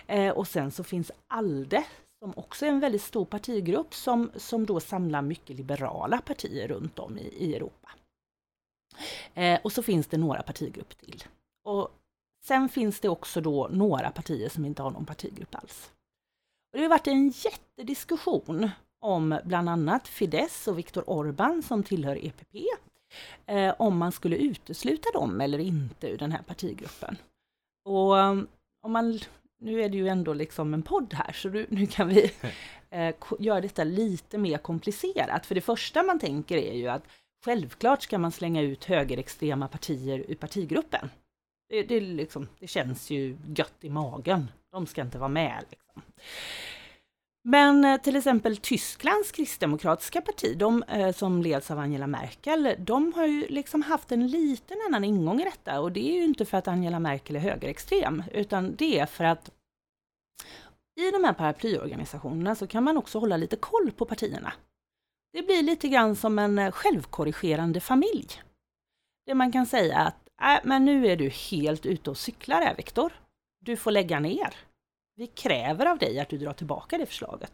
Eh, 0.06 0.30
och 0.30 0.48
sen 0.48 0.70
så 0.70 0.84
finns 0.84 1.10
ALDE 1.28 1.84
som 2.22 2.32
också 2.36 2.66
är 2.66 2.70
en 2.70 2.80
väldigt 2.80 3.02
stor 3.02 3.24
partigrupp 3.24 3.94
som, 3.94 4.30
som 4.36 4.66
då 4.66 4.80
samlar 4.80 5.22
mycket 5.22 5.56
liberala 5.56 6.18
partier 6.18 6.68
runt 6.68 6.98
om 6.98 7.18
i, 7.18 7.22
i 7.22 7.54
Europa. 7.56 7.88
Eh, 9.34 9.60
och 9.64 9.72
så 9.72 9.82
finns 9.82 10.06
det 10.06 10.16
några 10.16 10.42
partigrupper 10.42 10.96
till. 10.96 11.24
Och 11.64 11.90
sen 12.44 12.68
finns 12.68 13.00
det 13.00 13.08
också 13.08 13.40
då 13.40 13.68
några 13.72 14.10
partier 14.10 14.48
som 14.48 14.64
inte 14.64 14.82
har 14.82 14.90
någon 14.90 15.06
partigrupp 15.06 15.54
alls. 15.54 15.90
Och 16.72 16.78
det 16.78 16.82
har 16.84 16.90
varit 16.90 17.06
en 17.06 17.28
jättediskussion 17.28 18.70
om 19.00 19.40
bland 19.44 19.68
annat 19.68 20.08
Fidesz 20.08 20.68
och 20.68 20.78
Viktor 20.78 21.02
Orbán 21.02 21.62
som 21.62 21.82
tillhör 21.82 22.26
EPP. 22.26 22.56
Eh, 23.46 23.74
om 23.78 23.98
man 23.98 24.12
skulle 24.12 24.36
utesluta 24.36 25.10
dem 25.10 25.40
eller 25.40 25.58
inte 25.58 26.08
ur 26.08 26.18
den 26.18 26.32
här 26.32 26.42
partigruppen. 26.42 27.16
Och 27.84 28.14
um, 28.16 28.48
om 28.82 28.92
man, 28.92 29.18
nu 29.60 29.82
är 29.82 29.88
det 29.88 29.96
ju 29.96 30.08
ändå 30.08 30.32
liksom 30.32 30.74
en 30.74 30.82
podd 30.82 31.14
här 31.14 31.32
så 31.32 31.48
nu, 31.48 31.66
nu 31.68 31.86
kan 31.86 32.08
vi 32.08 32.32
eh, 32.90 33.14
göra 33.38 33.60
detta 33.60 33.84
lite 33.84 34.38
mer 34.38 34.58
komplicerat. 34.58 35.46
För 35.46 35.54
det 35.54 35.60
första 35.60 36.02
man 36.02 36.18
tänker 36.18 36.56
är 36.56 36.74
ju 36.74 36.88
att 36.88 37.04
självklart 37.44 38.02
ska 38.02 38.18
man 38.18 38.32
slänga 38.32 38.62
ut 38.62 38.84
högerextrema 38.84 39.68
partier 39.68 40.24
ur 40.28 40.34
partigruppen. 40.34 41.10
Det, 41.68 41.82
det, 41.82 42.00
liksom, 42.00 42.48
det 42.58 42.66
känns 42.66 43.10
ju 43.10 43.36
gött 43.56 43.76
i 43.80 43.90
magen. 43.90 44.50
De 44.72 44.86
ska 44.86 45.02
inte 45.02 45.18
vara 45.18 45.28
med. 45.28 45.64
Liksom. 45.70 46.02
Men 47.44 47.84
eh, 47.84 48.00
till 48.00 48.16
exempel 48.16 48.56
Tysklands 48.56 49.32
kristdemokratiska 49.32 50.20
parti, 50.20 50.56
de 50.58 50.82
eh, 50.82 51.12
som 51.12 51.42
leds 51.42 51.70
av 51.70 51.78
Angela 51.78 52.06
Merkel, 52.06 52.74
de 52.78 53.12
har 53.12 53.26
ju 53.26 53.46
liksom 53.48 53.82
haft 53.82 54.12
en 54.12 54.26
liten 54.26 54.76
annan 54.88 55.04
ingång 55.04 55.40
i 55.40 55.44
detta 55.44 55.80
och 55.80 55.92
det 55.92 56.10
är 56.10 56.14
ju 56.14 56.24
inte 56.24 56.44
för 56.44 56.58
att 56.58 56.68
Angela 56.68 57.00
Merkel 57.00 57.36
är 57.36 57.40
högerextrem, 57.40 58.22
utan 58.32 58.76
det 58.76 58.98
är 58.98 59.06
för 59.06 59.24
att 59.24 59.50
i 61.00 61.10
de 61.10 61.24
här 61.24 61.32
paraplyorganisationerna 61.32 62.54
så 62.54 62.66
kan 62.66 62.84
man 62.84 62.96
också 62.96 63.18
hålla 63.18 63.36
lite 63.36 63.56
koll 63.56 63.92
på 63.92 64.04
partierna. 64.04 64.52
Det 65.32 65.42
blir 65.42 65.62
lite 65.62 65.88
grann 65.88 66.16
som 66.16 66.38
en 66.38 66.58
eh, 66.58 66.72
självkorrigerande 66.72 67.80
familj. 67.80 68.28
Det 69.26 69.34
man 69.34 69.52
kan 69.52 69.66
säga 69.66 69.98
att, 69.98 70.28
äh, 70.42 70.60
men 70.64 70.84
nu 70.84 71.06
är 71.06 71.16
du 71.16 71.28
helt 71.28 71.86
ute 71.86 72.10
och 72.10 72.16
cyklar 72.16 72.62
här 72.62 72.76
Viktor. 72.76 73.12
Du 73.60 73.76
får 73.76 73.90
lägga 73.90 74.20
ner. 74.20 74.54
Vi 75.22 75.26
kräver 75.26 75.86
av 75.86 75.98
dig 75.98 76.20
att 76.20 76.28
du 76.28 76.38
drar 76.38 76.52
tillbaka 76.52 76.98
det 76.98 77.06
förslaget. 77.06 77.52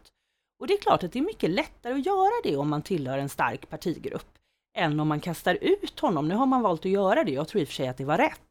Och 0.59 0.67
det 0.67 0.73
är 0.73 0.81
klart 0.81 1.03
att 1.03 1.11
det 1.11 1.19
är 1.19 1.23
mycket 1.23 1.49
lättare 1.49 1.93
att 1.93 2.05
göra 2.05 2.41
det 2.43 2.57
om 2.57 2.69
man 2.69 2.81
tillhör 2.81 3.17
en 3.17 3.29
stark 3.29 3.69
partigrupp 3.69 4.37
än 4.77 4.99
om 4.99 5.07
man 5.07 5.19
kastar 5.19 5.57
ut 5.61 5.99
honom. 5.99 6.27
Nu 6.27 6.35
har 6.35 6.45
man 6.45 6.61
valt 6.61 6.85
att 6.85 6.91
göra 6.91 7.23
det, 7.23 7.31
jag 7.31 7.47
tror 7.47 7.61
i 7.61 7.63
och 7.63 7.67
för 7.67 7.75
sig 7.75 7.87
att 7.87 7.97
det 7.97 8.05
var 8.05 8.17
rätt. 8.17 8.41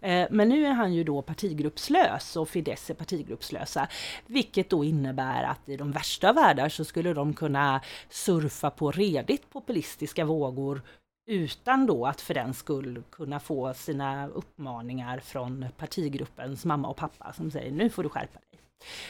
Eh, 0.00 0.26
men 0.30 0.48
nu 0.48 0.66
är 0.66 0.72
han 0.72 0.94
ju 0.94 1.04
då 1.04 1.22
partigruppslös 1.22 2.36
och 2.36 2.48
Fidesz 2.48 2.90
är 2.90 2.94
partigruppslösa. 2.94 3.88
Vilket 4.26 4.70
då 4.70 4.84
innebär 4.84 5.44
att 5.44 5.68
i 5.68 5.76
de 5.76 5.92
värsta 5.92 6.28
av 6.28 6.34
världar 6.34 6.68
så 6.68 6.84
skulle 6.84 7.14
de 7.14 7.34
kunna 7.34 7.80
surfa 8.08 8.70
på 8.70 8.90
redigt 8.90 9.50
populistiska 9.50 10.24
vågor 10.24 10.82
utan 11.26 11.86
då 11.86 12.06
att 12.06 12.20
för 12.20 12.34
den 12.34 12.54
skull 12.54 13.02
kunna 13.10 13.40
få 13.40 13.74
sina 13.74 14.28
uppmaningar 14.28 15.18
från 15.18 15.66
partigruppens 15.76 16.64
mamma 16.64 16.88
och 16.88 16.96
pappa 16.96 17.32
som 17.32 17.50
säger 17.50 17.70
nu 17.70 17.90
får 17.90 18.02
du 18.02 18.08
skärpa 18.08 18.38
dig. 18.38 18.61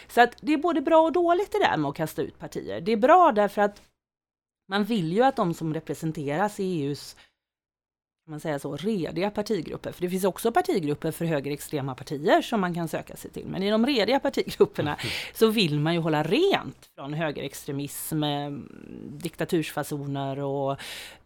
Så 0.08 0.20
att 0.20 0.36
det 0.40 0.52
är 0.52 0.58
både 0.58 0.80
bra 0.80 1.02
och 1.02 1.12
dåligt 1.12 1.52
det 1.52 1.58
där 1.58 1.76
med 1.76 1.88
att 1.88 1.96
kasta 1.96 2.22
ut 2.22 2.38
partier. 2.38 2.80
Det 2.80 2.92
är 2.92 2.96
bra 2.96 3.32
därför 3.32 3.62
att 3.62 3.82
man 4.68 4.84
vill 4.84 5.12
ju 5.12 5.22
att 5.22 5.36
de 5.36 5.54
som 5.54 5.74
representeras 5.74 6.60
i 6.60 6.64
EUs 6.64 7.16
man 8.26 8.40
säga 8.40 8.58
så, 8.58 8.76
rediga 8.76 9.30
partigrupper, 9.30 9.92
för 9.92 10.02
det 10.02 10.10
finns 10.10 10.24
också 10.24 10.52
partigrupper 10.52 11.10
för 11.10 11.24
högerextrema 11.24 11.94
partier 11.94 12.42
som 12.42 12.60
man 12.60 12.74
kan 12.74 12.88
söka 12.88 13.16
sig 13.16 13.30
till. 13.30 13.46
Men 13.46 13.62
i 13.62 13.70
de 13.70 13.86
rediga 13.86 14.20
partigrupperna 14.20 14.96
så 15.34 15.48
vill 15.48 15.80
man 15.80 15.94
ju 15.94 16.00
hålla 16.00 16.22
rent 16.22 16.90
från 16.94 17.14
högerextremism, 17.14 18.22
eh, 18.22 18.50
diktatursfasoner 19.08 20.38
och 20.38 20.76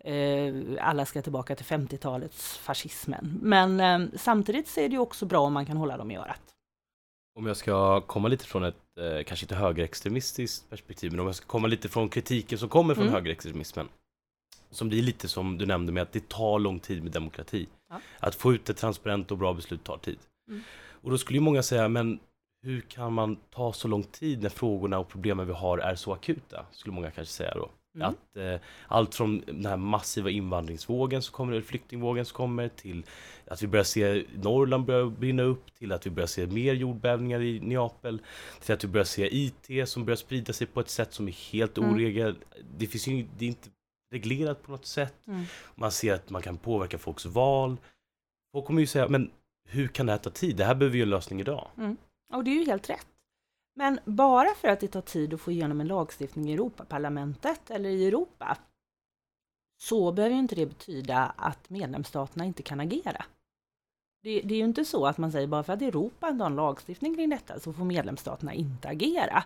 eh, 0.07 0.55
alla 0.81 1.05
ska 1.05 1.23
tillbaka 1.23 1.57
till 1.57 1.67
50-talets 1.67 2.59
fascismen. 2.59 3.39
Men 3.43 3.81
eh, 3.81 4.09
samtidigt 4.17 4.69
så 4.69 4.81
är 4.81 4.89
det 4.89 4.95
ju 4.95 5.01
också 5.01 5.27
bra 5.27 5.41
om 5.41 5.53
man 5.53 5.67
kan 5.67 5.77
hålla 5.77 5.97
dem 5.97 6.11
i 6.11 6.17
örat. 6.17 6.56
Om 7.37 7.47
jag 7.47 7.57
ska 7.57 8.01
komma 8.01 8.29
lite 8.29 8.45
från 8.47 8.65
ett, 8.65 8.99
eh, 9.01 9.25
kanske 9.25 9.45
inte 9.45 9.55
högerextremistiskt 9.55 10.71
perspektiv, 10.71 11.11
men 11.11 11.21
om 11.21 11.27
jag 11.27 11.35
ska 11.35 11.47
komma 11.47 11.69
lite 11.69 11.89
från 11.89 12.09
kritiken 12.09 12.59
som 12.59 12.69
kommer 12.69 12.95
från 12.95 13.05
Mm. 13.05 13.15
högerextremismen. 13.15 13.89
Som 14.71 14.89
blir 14.89 15.03
lite 15.03 15.29
som 15.29 15.59
du 15.59 15.67
nämnde 15.67 15.93
med 15.93 16.03
att 16.03 16.13
det 16.13 16.29
tar 16.29 16.59
lång 16.59 16.81
tid 16.81 17.03
med 17.03 17.13
demokrati. 17.13 17.67
Ja. 17.91 18.01
Att 18.21 18.35
få 18.35 18.55
ut 18.55 18.71
ett 18.71 18.77
transparent 18.77 19.31
och 19.31 19.39
bra 19.39 19.55
beslut 19.55 19.85
tar 19.85 19.99
tid. 19.99 20.19
Mm. 20.49 20.63
Och 21.03 21.11
då 21.11 21.19
skulle 21.19 21.37
ju 21.37 21.43
många 21.43 21.63
säga, 21.63 21.89
men 21.89 22.19
hur 22.63 22.81
kan 22.81 23.13
man 23.13 23.37
ta 23.51 23.73
så 23.73 23.89
lång 23.89 24.03
tid 24.03 24.43
när 24.43 24.49
frågorna 24.49 24.99
och 24.99 25.09
problemen 25.09 25.47
vi 25.47 25.53
har 25.53 25.79
är 25.79 25.95
så 25.95 26.13
akuta? 26.13 26.67
Skulle 26.73 26.95
många 26.95 27.11
kanske 27.11 27.35
säga 27.35 27.55
då. 27.55 27.71
Mm. 27.97 28.09
Att 28.09 28.37
eh, 28.37 28.61
allt 28.89 29.15
från 29.15 29.41
den 29.47 29.67
här 29.67 29.77
massiva 29.77 30.31
invandringsvågen 30.31 31.23
som 31.23 31.33
kommer, 31.33 31.53
eller 31.53 31.63
flyktingvågen 31.63 32.25
som 32.25 32.37
kommer, 32.37 32.69
till 32.69 33.05
att 33.47 33.63
vi 33.63 33.67
börjar 33.67 33.85
se 33.85 34.25
Norrland 34.35 34.85
börja 34.85 35.07
brinna 35.07 35.43
upp, 35.43 35.75
till 35.75 35.93
att 35.93 36.07
vi 36.07 36.11
börjar 36.11 36.27
se 36.27 36.47
mer 36.47 36.75
jordbävningar 36.75 37.41
i 37.43 37.61
Neapel, 37.61 38.21
till 38.61 38.75
att 38.75 38.85
vi 38.85 38.89
börjar 38.89 39.05
se 39.05 39.37
IT 39.37 39.89
som 39.89 40.05
börjar 40.05 40.17
sprida 40.17 40.53
sig 40.53 40.67
på 40.67 40.81
ett 40.81 40.91
sätt 40.91 41.13
som 41.13 41.29
är 41.29 41.53
helt 41.53 41.79
Mm. 41.79 41.95
oregel. 41.95 42.37
Det 42.79 42.87
finns 42.87 43.07
ju 43.07 43.27
det 43.39 43.45
är 43.45 43.49
inte 43.49 43.69
reglerat 44.13 44.63
på 44.63 44.71
något 44.73 44.87
sätt. 44.87 45.27
Mm. 45.27 45.45
Man 45.75 45.93
ser 45.93 46.15
att 46.15 46.31
man 46.31 46.43
kan 46.43 46.57
påverka 46.59 46.99
folks 46.99 47.27
val. 47.27 47.77
Folk 48.53 48.67
kommer 48.67 48.81
ju 48.81 48.87
säga, 48.87 49.09
men 49.09 49.31
hur 49.69 49.89
kan 49.89 50.07
det 50.07 50.13
här 50.13 50.19
ta 50.19 50.31
tid? 50.31 50.57
Det 50.57 50.65
här 50.65 50.75
behöver 50.75 50.97
ju 50.97 51.03
en 51.03 51.11
lösning 51.11 51.41
idag. 51.41 51.69
Och 52.35 52.45
det 52.45 52.51
är 52.51 52.55
ju 52.55 52.65
helt 52.65 52.91
rätt. 52.91 53.07
Men 53.79 54.01
bara 54.05 54.55
för 54.55 54.69
att 54.69 54.81
det 54.81 54.89
tar 54.89 55.01
tid 55.01 55.35
att 55.35 55.41
få 55.41 55.51
igenom 55.51 55.81
en 55.81 55.87
lagstiftning 55.87 56.51
i 56.51 56.53
Europaparlamentet 56.53 57.71
eller 57.71 57.89
i 57.89 58.07
Europa 58.07 58.59
så 59.83 60.13
behöver 60.13 60.35
ju 60.35 60.41
inte 60.41 60.55
det 60.55 60.67
betyda 60.67 61.35
att 61.37 61.71
medlemsstaterna 61.71 62.45
inte 62.45 62.63
kan 62.63 62.81
agera. 62.81 63.25
Det, 64.23 64.41
det 64.41 64.55
är 64.55 64.59
ju 64.59 64.65
inte 64.65 64.85
så 64.85 65.07
att 65.07 65.19
man 65.19 65.33
säger 65.33 65.47
bara 65.47 65.63
för 65.63 65.73
att 65.73 65.83
Europa 65.83 66.29
inte 66.29 66.45
har 66.45 66.51
en 66.51 66.57
lagstiftning 66.57 67.15
kring 67.17 67.31
detta 67.31 67.61
så 67.61 67.73
får 67.73 67.85
medlemsstaterna 67.85 68.55
inte 68.55 68.89
agera. 68.89 69.45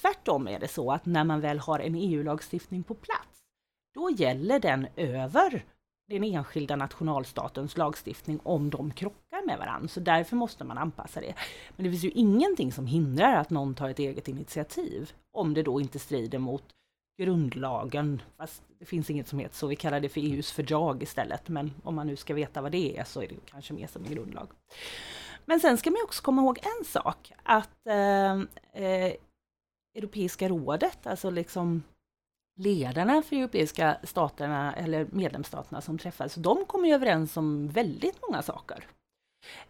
Tvärtom 0.00 0.48
är 0.48 0.60
det 0.60 0.68
så 0.68 0.92
att 0.92 1.06
när 1.06 1.24
man 1.24 1.40
väl 1.40 1.58
har 1.58 1.80
en 1.80 1.94
EU-lagstiftning 1.94 2.82
på 2.82 2.94
plats, 2.94 3.40
då 3.94 4.10
gäller 4.10 4.60
den 4.60 4.86
över 4.96 5.64
den 6.08 6.24
enskilda 6.24 6.76
nationalstatens 6.76 7.76
lagstiftning 7.76 8.40
om 8.42 8.70
de 8.70 8.90
krockar 8.90 9.46
med 9.46 9.58
varandra. 9.58 9.88
Så 9.88 10.00
därför 10.00 10.36
måste 10.36 10.64
man 10.64 10.78
anpassa 10.78 11.20
det. 11.20 11.34
Men 11.76 11.84
det 11.84 11.90
finns 11.90 12.04
ju 12.04 12.10
ingenting 12.10 12.72
som 12.72 12.86
hindrar 12.86 13.36
att 13.36 13.50
någon 13.50 13.74
tar 13.74 13.88
ett 13.88 13.98
eget 13.98 14.28
initiativ 14.28 15.12
om 15.32 15.54
det 15.54 15.62
då 15.62 15.80
inte 15.80 15.98
strider 15.98 16.38
mot 16.38 16.64
grundlagen. 17.18 18.22
Fast 18.36 18.62
det 18.78 18.84
finns 18.84 19.10
inget 19.10 19.28
som 19.28 19.38
heter 19.38 19.56
så, 19.56 19.66
vi 19.66 19.76
kallar 19.76 20.00
det 20.00 20.08
för 20.08 20.20
EUs 20.20 20.52
fördrag 20.52 21.02
istället. 21.02 21.48
Men 21.48 21.72
om 21.82 21.94
man 21.94 22.06
nu 22.06 22.16
ska 22.16 22.34
veta 22.34 22.62
vad 22.62 22.72
det 22.72 22.98
är 22.98 23.04
så 23.04 23.22
är 23.22 23.28
det 23.28 23.34
kanske 23.46 23.74
mer 23.74 23.86
som 23.86 24.04
en 24.04 24.10
grundlag. 24.10 24.48
Men 25.44 25.60
sen 25.60 25.78
ska 25.78 25.90
man 25.90 26.00
också 26.04 26.22
komma 26.22 26.42
ihåg 26.42 26.58
en 26.62 26.84
sak, 26.84 27.32
att 27.42 27.86
eh, 27.86 28.32
eh, 28.84 29.12
Europeiska 29.94 30.48
rådet, 30.48 31.06
alltså 31.06 31.30
liksom 31.30 31.82
ledarna 32.56 33.22
för 33.22 33.36
europeiska 33.36 33.96
staterna 34.02 34.74
eller 34.74 35.06
medlemsstaterna 35.10 35.80
som 35.80 35.98
träffas, 35.98 36.34
de 36.34 36.64
kommer 36.64 36.88
ju 36.88 36.94
överens 36.94 37.36
om 37.36 37.68
väldigt 37.68 38.18
många 38.28 38.42
saker. 38.42 38.84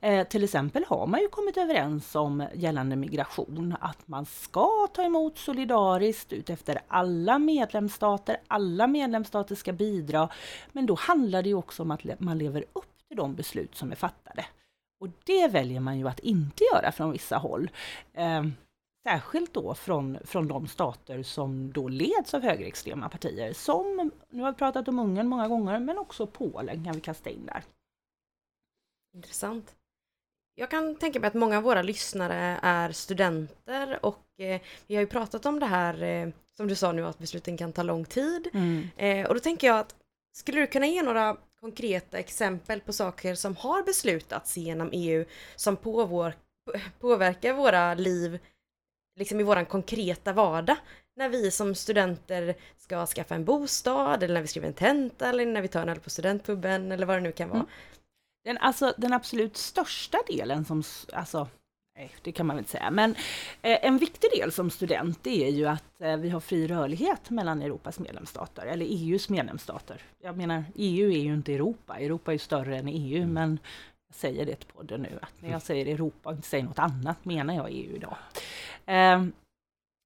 Eh, 0.01 0.27
till 0.27 0.44
exempel 0.44 0.85
har 0.88 1.07
man 1.07 1.20
ju 1.20 1.29
kommit 1.29 1.57
överens 1.57 2.14
om 2.14 2.46
gällande 2.55 2.96
migration 2.96 3.77
att 3.81 4.09
man 4.09 4.27
ska 4.27 4.87
ta 4.92 5.03
emot 5.03 5.38
solidariskt 5.38 6.33
utefter 6.33 6.81
alla 6.88 7.38
medlemsstater. 7.38 8.37
Alla 8.49 8.87
medlemsstater 8.87 9.55
ska 9.55 9.72
bidra. 9.72 10.29
Men 10.72 10.87
då 10.87 10.94
handlar 10.94 11.42
det 11.42 11.49
ju 11.49 11.55
också 11.55 11.83
om 11.83 11.90
att 11.90 12.05
le- 12.05 12.16
man 12.18 12.38
lever 12.38 12.64
upp 12.72 12.92
till 13.09 13.16
de 13.16 13.35
beslut 13.35 13.77
som 13.77 13.90
är 13.92 13.96
fattade. 13.96 14.44
Och 15.01 15.09
det 15.25 15.49
väljer 15.49 15.81
man 15.81 15.99
ju 15.99 16.09
att 16.09 16.18
inte 16.18 16.64
göra 16.75 16.92
från 16.92 17.12
vissa 17.12 17.37
håll. 17.37 17.70
Eh, 18.14 18.44
särskilt 19.07 19.55
då 19.55 19.75
från, 19.75 20.19
från 20.25 20.49
de 20.49 20.69
stater 20.69 21.23
som 21.23 21.73
då 21.73 21.88
leds 21.88 22.35
av 22.35 22.42
högerextrema 22.42 23.09
partier. 23.09 23.53
Som, 23.53 24.11
nu 24.31 24.42
har 24.42 24.53
vi 24.53 24.59
pratat 24.59 24.88
om 24.88 24.99
Ungern 24.99 25.29
många 25.29 25.49
gånger, 25.49 25.81
men 25.81 25.99
också 25.99 26.27
Polen 26.27 26.85
kan 26.85 26.95
vi 26.95 27.01
kasta 27.01 27.31
in 27.31 27.47
där. 27.47 27.62
Intressant. 29.14 29.75
Jag 30.55 30.71
kan 30.71 30.97
tänka 30.97 31.21
mig 31.21 31.29
att 31.29 31.35
många 31.35 31.57
av 31.57 31.62
våra 31.62 31.83
lyssnare 31.83 32.59
är 32.62 32.92
studenter 32.92 33.99
och 34.07 34.40
eh, 34.40 34.61
vi 34.87 34.95
har 34.95 35.03
ju 35.03 35.07
pratat 35.07 35.47
om 35.47 35.61
det 35.61 35.66
här 35.66 36.03
eh, 36.03 36.29
som 36.57 36.69
du 36.69 36.75
sa 36.75 36.92
nu 36.92 37.07
att 37.07 37.19
besluten 37.19 37.57
kan 37.57 37.73
ta 37.73 37.83
lång 37.83 38.05
tid. 38.05 38.49
Eh, 38.97 39.27
och 39.27 39.35
då 39.35 39.40
tänker 39.40 39.66
jag 39.66 39.79
att 39.79 39.95
skulle 40.33 40.61
du 40.61 40.66
kunna 40.66 40.87
ge 40.87 41.03
några 41.03 41.37
konkreta 41.61 42.19
exempel 42.19 42.81
på 42.81 42.92
saker 42.92 43.35
som 43.35 43.57
har 43.57 43.83
beslutats 43.83 44.57
genom 44.57 44.90
EU 44.92 45.25
som 45.57 45.77
på 45.77 46.05
vår, 46.05 46.35
påverkar 47.01 47.53
våra 47.53 47.95
liv 47.95 48.38
liksom 49.16 49.40
i 49.40 49.42
våran 49.42 49.66
konkreta 49.66 50.33
vardag 50.33 50.76
när 51.16 51.29
vi 51.29 51.50
som 51.50 51.74
studenter 51.74 52.55
ska 52.76 53.07
skaffa 53.07 53.35
en 53.35 53.44
bostad 53.44 54.22
eller 54.22 54.35
när 54.35 54.42
vi 54.42 54.48
skriver 54.48 54.68
en 54.68 54.74
tenta 54.74 55.29
eller 55.29 55.46
när 55.46 55.62
vi 55.62 55.68
tar 55.68 55.83
en 55.83 55.88
öl 55.88 56.00
på 56.00 56.11
studentpuben 56.11 56.92
eller 56.92 57.07
vad 57.07 57.16
det 57.16 57.20
nu 57.20 57.33
kan 57.33 57.48
vara. 57.48 57.61
Mm. 57.61 57.70
Den, 58.44 58.59
alltså, 58.59 58.94
den 58.96 59.12
absolut 59.12 59.57
största 59.57 60.18
delen 60.26 60.64
som, 60.64 60.83
alltså, 61.12 61.48
nej 61.96 62.11
det 62.22 62.33
kan 62.33 62.46
man 62.46 62.57
väl 62.57 62.61
inte 62.61 62.70
säga, 62.70 62.90
men 62.90 63.11
eh, 63.62 63.87
en 63.87 63.98
viktig 63.98 64.31
del 64.31 64.52
som 64.52 64.70
student 64.70 65.26
är 65.26 65.48
ju 65.48 65.66
att 65.66 66.00
eh, 66.00 66.16
vi 66.16 66.31
har 66.31 66.40
fri 66.40 66.66
rörlighet 66.66 67.31
mellan 67.31 67.62
Europas 67.62 67.98
medlemsstater, 67.98 68.66
eller 68.66 68.87
EUs 68.87 69.29
medlemsstater. 69.29 70.02
Jag 70.22 70.37
menar, 70.37 70.64
EU 70.74 71.11
är 71.11 71.18
ju 71.18 71.35
inte 71.35 71.55
Europa, 71.55 71.98
Europa 71.98 72.31
är 72.31 72.35
ju 72.35 72.38
större 72.38 72.76
än 72.76 72.88
EU, 72.88 73.26
men 73.26 73.59
jag 74.09 74.14
säger 74.14 74.47
det 74.47 74.57
till 74.57 74.69
podden 74.69 75.03
nu, 75.03 75.19
att 75.23 75.42
när 75.42 75.51
jag 75.51 75.62
säger 75.69 75.87
Europa 75.87 76.29
och 76.29 76.37
inte 76.37 76.49
säger 76.49 76.64
något 76.64 76.79
annat 76.79 77.25
menar 77.25 77.55
jag 77.55 77.66
EU 77.71 77.97
idag. 77.97 78.16
Eh, 78.87 79.25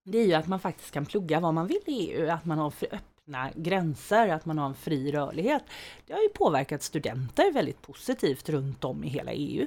det 0.05 0.19
är 0.19 0.27
ju 0.27 0.35
att 0.35 0.47
man 0.47 0.61
faktiskt 0.61 0.91
kan 0.91 1.07
plugga 1.07 1.41
vad 1.41 1.55
man 1.55 1.67
vill 1.67 1.83
i 1.87 2.11
EU, 2.11 2.31
att 2.31 2.45
man 2.45 2.59
har 2.59 2.73
öppna 2.91 3.51
gränser, 3.55 4.29
att 4.29 4.47
man 4.47 4.59
har 4.59 4.67
en 4.67 4.75
fri 4.75 5.13
rörlighet. 5.13 5.63
Det 6.07 6.13
har 6.13 6.21
ju 6.21 6.29
påverkat 6.29 6.83
studenter 6.83 7.53
väldigt 7.53 7.83
positivt 7.83 8.49
runt 8.49 8.85
om 8.85 9.05
i 9.05 9.09
hela 9.09 9.33
EU. 9.33 9.67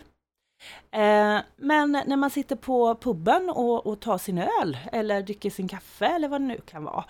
Eh, 0.91 1.39
men 1.55 1.91
när 1.91 2.17
man 2.17 2.29
sitter 2.29 2.55
på 2.55 2.95
puben 2.95 3.49
och, 3.49 3.87
och 3.87 3.99
tar 3.99 4.17
sin 4.17 4.37
öl 4.37 4.77
eller 4.91 5.21
dricker 5.21 5.49
sin 5.49 5.67
kaffe 5.67 6.05
eller 6.05 6.27
vad 6.27 6.41
det 6.41 6.47
nu 6.47 6.59
kan 6.65 6.83
vara, 6.83 7.05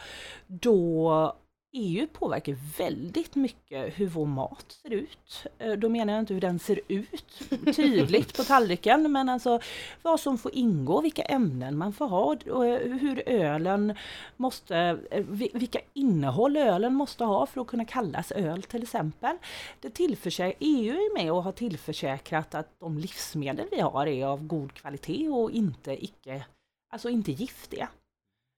då 0.47 1.35
EU 1.75 2.07
påverkar 2.07 2.55
väldigt 2.77 3.35
mycket 3.35 3.99
hur 3.99 4.07
vår 4.07 4.25
mat 4.25 4.79
ser 4.81 4.93
ut. 4.93 5.45
Eh, 5.57 5.71
då 5.71 5.89
menar 5.89 6.13
jag 6.13 6.19
inte 6.21 6.33
hur 6.33 6.41
den 6.41 6.59
ser 6.59 6.79
ut 6.87 7.49
tydligt 7.75 8.37
på 8.37 8.43
tallriken, 8.43 9.11
men 9.11 9.29
alltså 9.29 9.59
vad 10.01 10.19
som 10.19 10.37
får 10.37 10.55
ingå, 10.55 11.01
vilka 11.01 11.21
ämnen 11.21 11.77
man 11.77 11.93
får 11.93 12.07
ha 12.07 12.37
och 12.51 12.65
eh, 12.65 12.91
hur 12.97 13.29
ölen 13.29 13.95
måste, 14.37 14.99
eh, 15.11 15.23
vilka 15.53 15.79
innehåll 15.93 16.57
ölen 16.57 16.93
måste 16.95 17.23
ha 17.23 17.45
för 17.45 17.61
att 17.61 17.67
kunna 17.67 17.85
kallas 17.85 18.31
öl 18.31 18.63
till 18.63 18.83
exempel. 18.83 19.37
Det 19.81 19.89
tillförsäk- 19.89 20.55
EU 20.59 20.93
är 20.93 21.13
med 21.13 21.31
och 21.31 21.43
har 21.43 21.51
tillförsäkrat 21.51 22.55
att 22.55 22.79
de 22.79 22.97
livsmedel 22.97 23.67
vi 23.71 23.79
har 23.79 24.07
är 24.07 24.25
av 24.25 24.47
god 24.47 24.73
kvalitet 24.73 25.29
och 25.29 25.51
inte, 25.51 26.05
icke, 26.05 26.45
alltså 26.91 27.09
inte 27.09 27.31
giftiga. 27.31 27.89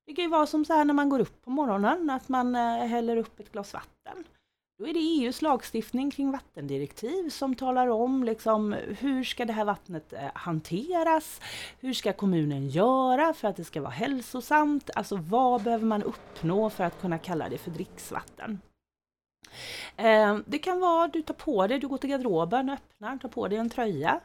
Det 0.06 0.14
kan 0.14 0.24
ju 0.24 0.30
vara 0.30 0.46
som 0.46 0.66
så 0.66 0.74
här 0.74 0.86
när 0.86 0.94
man 0.94 1.10
går 1.10 1.20
upp 1.20 1.42
på 1.42 1.50
morgonen, 1.50 2.10
att 2.10 2.30
man 2.30 2.56
eh, 2.56 2.88
häller 2.88 3.18
upp 3.18 3.40
ett 3.40 3.52
glas 3.52 3.74
vatten. 3.74 4.24
Då 4.78 4.88
är 4.88 4.94
det 4.94 5.00
EUs 5.00 5.42
lagstiftning 5.42 6.12
kring 6.12 6.32
vattendirektiv 6.32 7.30
som 7.30 7.56
talar 7.56 7.88
om 7.88 8.24
liksom, 8.24 8.76
hur 9.00 9.24
ska 9.24 9.46
det 9.46 9.54
här 9.54 9.66
vattnet 9.66 10.14
eh, 10.14 10.32
hanteras? 10.34 11.42
Hur 11.80 11.94
ska 11.94 12.14
kommunen 12.14 12.70
göra 12.70 13.34
för 13.34 13.48
att 13.48 13.56
det 13.56 13.64
ska 13.64 13.82
vara 13.82 13.92
hälsosamt? 13.92 14.90
Alltså 14.96 15.16
vad 15.16 15.64
behöver 15.64 15.86
man 15.86 16.04
uppnå 16.04 16.70
för 16.70 16.84
att 16.84 17.02
kunna 17.02 17.18
kalla 17.18 17.50
det 17.50 17.58
för 17.58 17.72
dricksvatten? 17.72 18.62
Eh, 19.96 20.38
det 20.46 20.60
kan 20.60 20.80
vara 20.80 21.08
du 21.08 21.22
tar 21.22 21.34
på 21.34 21.68
dig, 21.68 21.80
du 21.80 21.88
går 21.88 21.98
till 21.98 22.10
garderoben, 22.10 22.70
öppnar, 22.70 23.18
tar 23.18 23.30
på 23.30 23.48
dig 23.48 23.58
en 23.58 23.70
tröja. 23.70 24.20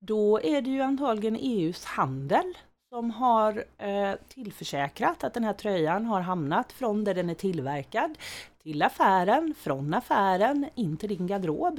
Då 0.00 0.40
är 0.40 0.62
det 0.62 0.70
ju 0.70 0.80
antagligen 0.80 1.36
EUs 1.36 1.84
handel 1.84 2.54
som 2.90 3.10
har 3.10 3.64
eh, 3.78 4.14
tillförsäkrat 4.28 5.24
att 5.24 5.34
den 5.34 5.44
här 5.44 5.52
tröjan 5.52 6.06
har 6.06 6.20
hamnat 6.20 6.72
från 6.72 7.04
där 7.04 7.14
den 7.14 7.30
är 7.30 7.34
tillverkad 7.34 8.18
till 8.62 8.82
affären, 8.82 9.54
från 9.58 9.94
affären 9.94 10.66
in 10.74 10.96
till 10.96 11.08
din 11.08 11.26
garderob. 11.26 11.78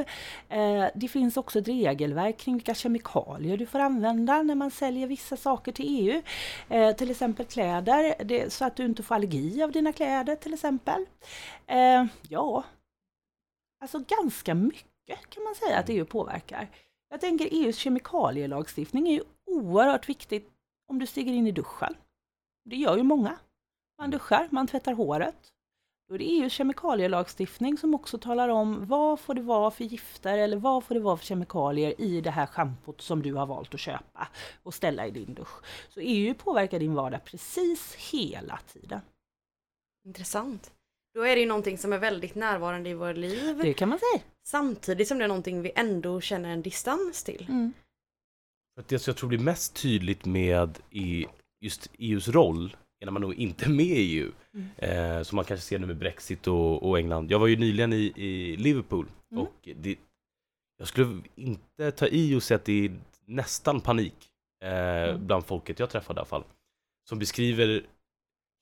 Eh, 0.50 0.86
det 0.95 1.08
finns 1.08 1.38
också 1.38 1.60
ett 1.60 1.67
regelverk 1.67 2.38
kring 2.38 2.56
vilka 2.56 2.74
kemikalier 2.74 3.58
du 3.58 3.65
får 3.65 3.80
använda 3.80 4.43
när 4.43 4.56
man 4.56 4.72
säljer 4.72 5.08
vissa 5.08 5.38
saker 5.38 5.72
till 5.72 5.86
EU. 5.88 6.22
Eh, 6.69 6.95
till 6.95 7.12
exempel 7.12 7.45
kläder, 7.45 8.15
det, 8.24 8.54
så 8.54 8.65
att 8.65 8.76
du 8.76 8.86
inte 8.86 9.04
får 9.04 9.15
allergi 9.15 9.63
av 9.63 9.72
dina 9.72 9.93
kläder 9.93 10.36
till 10.36 10.54
exempel. 10.54 11.06
Eh, 11.67 12.06
ja, 12.30 12.63
alltså 13.82 14.04
ganska 14.22 14.56
mycket 14.56 15.30
kan 15.30 15.43
man 15.43 15.56
säga 15.56 15.80
att 15.80 15.89
EU 15.89 16.06
påverkar. 16.06 16.67
Jag 17.10 17.22
tänker 17.22 17.48
EUs 17.52 17.78
kemikalielagstiftning 17.78 19.08
är 19.08 19.13
ju 19.13 19.24
oerhört 19.45 20.10
viktigt 20.10 20.59
om 20.89 20.99
du 20.99 21.06
stiger 21.06 21.34
in 21.34 21.47
i 21.47 21.52
duschen. 21.52 21.95
Det 22.65 22.75
gör 22.75 22.97
ju 22.97 23.04
många. 23.04 23.38
Man 23.97 24.12
duschar, 24.12 24.47
man 24.52 24.67
tvättar 24.67 24.93
håret. 24.93 25.54
Då 26.08 26.15
är 26.15 26.19
det 26.19 26.25
EUs 26.25 26.54
kemikalielagstiftning 26.54 27.78
som 27.78 27.95
också 27.95 28.17
talar 28.17 28.49
om 28.49 28.86
vad 28.86 29.19
får 29.19 29.34
det 29.34 29.41
vara 29.41 29.71
för 29.71 29.84
gifter 29.84 30.38
eller 30.38 30.58
vad 30.58 30.84
får 30.84 30.95
det 30.95 31.02
vara 31.02 31.17
för 31.17 31.25
kemikalier 31.25 32.02
i 32.02 32.21
det 32.21 32.32
här 32.32 32.45
schampot 32.45 33.02
som 33.02 33.21
du 33.21 33.34
har 33.34 33.45
valt 33.45 33.73
att 33.73 33.80
köpa 33.80 34.28
och 34.63 34.73
ställa 34.73 35.08
i 35.08 35.12
din 35.12 35.34
dusch. 35.34 35.65
Så 35.89 35.99
EU 35.99 36.34
påverkar 36.34 36.80
din 36.80 36.93
vardag 36.93 37.25
precis 37.25 37.95
hela 37.95 38.60
tiden. 38.73 39.02
Intressant. 40.06 40.71
Då 41.13 41.21
är 41.21 41.36
det 41.36 41.41
ju 41.41 41.47
någonting 41.47 41.78
som 41.78 41.93
är 41.93 41.97
väldigt 41.97 42.36
närvarande 42.36 42.89
i 42.89 42.93
våra 42.93 43.13
liv. 43.13 43.58
Det 43.62 43.73
kan 43.73 43.89
man 43.89 43.99
säga. 43.99 44.23
Samtidigt 44.47 45.08
som 45.08 45.17
det 45.17 45.23
är 45.23 45.28
någonting 45.28 45.62
vi 45.62 45.71
ändå 45.75 46.21
känner 46.21 46.49
en 46.49 46.62
distans 46.62 47.23
till. 47.23 47.45
Mm. 47.49 47.73
För 48.75 48.82
att 48.82 48.88
det 48.88 48.99
som 48.99 49.12
jag 49.12 49.17
tror 49.17 49.27
blir 49.29 49.39
mest 49.39 49.82
tydligt 49.82 50.25
med 50.25 50.79
i 50.91 51.25
just 51.62 51.91
EUs 51.97 52.27
roll 52.27 52.75
är 52.99 53.05
när 53.05 53.12
man 53.12 53.21
nog 53.21 53.34
inte 53.34 53.65
är 53.65 53.69
med 53.69 53.86
i 53.86 54.19
EU. 54.19 54.32
Mm. 54.53 54.67
Eh, 54.77 55.23
som 55.23 55.36
man 55.36 55.45
kanske 55.45 55.65
ser 55.65 55.79
nu 55.79 55.88
med 55.88 55.97
Brexit 55.97 56.47
och, 56.47 56.89
och 56.89 56.99
England. 56.99 57.32
Jag 57.32 57.39
var 57.39 57.47
ju 57.47 57.58
nyligen 57.58 57.93
i, 57.93 58.13
i 58.15 58.58
Liverpool 58.58 59.05
Mm. 59.32 59.43
och 59.43 59.69
det, 59.75 59.95
jag 60.77 60.88
skulle 60.88 61.21
inte 61.36 61.91
ta 61.91 62.08
i 62.08 62.36
och 62.36 62.43
säga 62.43 62.55
att 62.55 62.65
det 62.65 62.86
är 62.86 62.99
nästan 63.25 63.82
panik 63.82 64.15
eh, 64.63 64.69
Mm. 65.10 65.27
bland 65.27 65.45
folket 65.45 65.79
jag 65.79 65.89
träffade 65.89 66.17
i 66.17 66.19
alla 66.19 66.25
fall. 66.25 66.43
Som 67.10 67.19
beskriver 67.19 67.86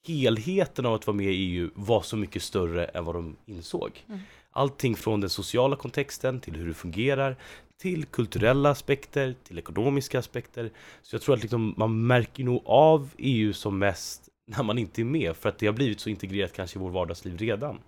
helheten 0.07 0.85
av 0.85 0.93
att 0.93 1.07
vara 1.07 1.17
med 1.17 1.25
i 1.25 1.29
EU 1.35 1.69
var 1.75 2.01
så 2.01 2.17
mycket 2.17 2.43
större 2.43 2.85
än 2.85 3.05
vad 3.05 3.15
de 3.15 3.35
insåg. 3.45 4.05
Mm. 4.07 4.19
Allting 4.57 4.95
från 4.95 5.21
den 5.21 5.29
sociala 5.29 5.75
kontexten 5.75 6.39
till 6.39 6.55
hur 6.55 6.67
det 6.67 6.73
fungerar 6.73 7.35
till 7.77 8.05
kulturella 8.05 8.69
aspekter, 8.69 9.35
till 9.43 9.59
ekonomiska 9.59 10.19
aspekter. 10.19 10.71
Så 11.01 11.15
jag 11.15 11.21
tror 11.21 11.35
att 11.35 11.41
liksom, 11.41 11.73
man 11.77 12.07
märker 12.07 12.43
nog 12.43 12.61
av 12.65 13.09
EU 13.17 13.53
som 13.53 13.79
mest 13.79 14.29
när 14.47 14.63
man 14.63 14.77
inte 14.77 15.01
är 15.01 15.05
med 15.05 15.35
för 15.35 15.49
att 15.49 15.57
det 15.57 15.65
har 15.65 15.73
blivit 15.73 15.99
så 15.99 16.09
integrerat 16.09 16.53
kanske 16.53 16.79
i 16.79 16.81
vår 16.81 16.89
vardagsliv 16.89 17.37
redan. 17.37 17.79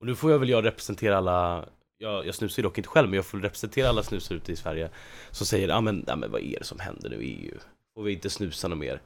Och 0.00 0.06
nu 0.06 0.14
får 0.14 0.30
jag 0.30 0.38
väl 0.38 0.48
jag 0.48 0.64
representera 0.64 1.16
alla 1.16 1.68
jag, 1.98 2.26
jag 2.26 2.34
snusar 2.34 2.62
ju 2.62 2.62
dock 2.62 2.78
inte 2.78 2.88
själv 2.88 3.08
men 3.08 3.16
jag 3.16 3.26
får 3.26 3.38
representera 3.38 3.88
alla 3.88 4.02
snusare 4.02 4.36
ute 4.36 4.52
i 4.52 4.56
Sverige 4.56 4.90
som 5.30 5.46
säger 5.46 5.68
ah, 5.68 5.80
men, 5.80 6.04
ah, 6.06 6.16
men 6.16 6.30
vad 6.30 6.40
är 6.40 6.58
det 6.58 6.64
som 6.64 6.80
händer 6.80 7.10
nu 7.10 7.22
i 7.22 7.46
EU? 7.46 7.58
Får 7.94 8.02
vi 8.02 8.12
inte 8.12 8.30
snusa 8.30 8.68
något 8.68 8.78
mer? 8.78 9.00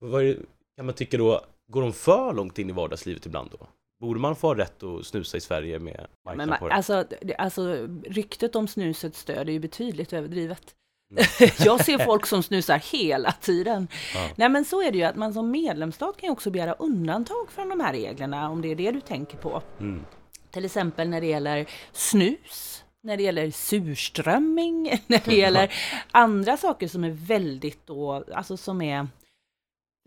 Vad 0.00 0.22
är 0.22 0.26
det, 0.26 0.36
kan 0.76 0.86
man 0.86 0.94
tycka 0.94 1.16
då, 1.16 1.44
går 1.68 1.82
de 1.82 1.92
för 1.92 2.32
långt 2.34 2.58
in 2.58 2.70
i 2.70 2.72
vardagslivet 2.72 3.26
ibland 3.26 3.50
då? 3.50 3.66
Borde 4.00 4.20
man 4.20 4.36
få 4.36 4.54
rätt 4.54 4.82
att 4.82 5.06
snusa 5.06 5.36
i 5.36 5.40
Sverige 5.40 5.78
med 5.78 6.06
Men 6.24 6.36
marknad 6.36 6.48
man, 6.48 6.58
på 6.58 6.68
det? 6.68 6.74
alltså, 6.74 7.04
alltså, 7.38 7.88
ryktet 8.06 8.56
om 8.56 8.68
snusets 8.68 9.20
stöd 9.20 9.48
är 9.48 9.52
ju 9.52 9.58
betydligt 9.58 10.12
överdrivet. 10.12 10.74
jag 11.58 11.84
ser 11.84 11.98
folk 11.98 12.26
som 12.26 12.42
snusar 12.42 12.78
hela 12.92 13.32
tiden. 13.32 13.88
Ja. 14.14 14.28
Nej 14.36 14.48
men 14.48 14.64
så 14.64 14.82
är 14.82 14.92
det 14.92 14.98
ju 14.98 15.04
att 15.04 15.16
man 15.16 15.34
som 15.34 15.50
medlemsstat 15.50 16.16
kan 16.16 16.26
ju 16.26 16.32
också 16.32 16.50
begära 16.50 16.72
undantag 16.72 17.50
från 17.50 17.68
de 17.68 17.80
här 17.80 17.92
reglerna 17.92 18.50
om 18.50 18.62
det 18.62 18.68
är 18.68 18.76
det 18.76 18.90
du 18.90 19.00
tänker 19.00 19.38
på. 19.38 19.62
Mm. 19.80 20.04
Till 20.50 20.64
exempel 20.64 21.08
när 21.08 21.20
det 21.20 21.26
gäller 21.26 21.66
snus, 21.92 22.84
när 23.02 23.16
det 23.16 23.22
gäller 23.22 23.50
surströmming, 23.50 25.02
när 25.06 25.22
det 25.24 25.36
gäller 25.36 25.72
andra 26.10 26.56
saker 26.56 26.88
som 26.88 27.04
är 27.04 27.10
väldigt 27.10 27.86
då, 27.86 28.24
alltså 28.34 28.56
som 28.56 28.82
är 28.82 29.08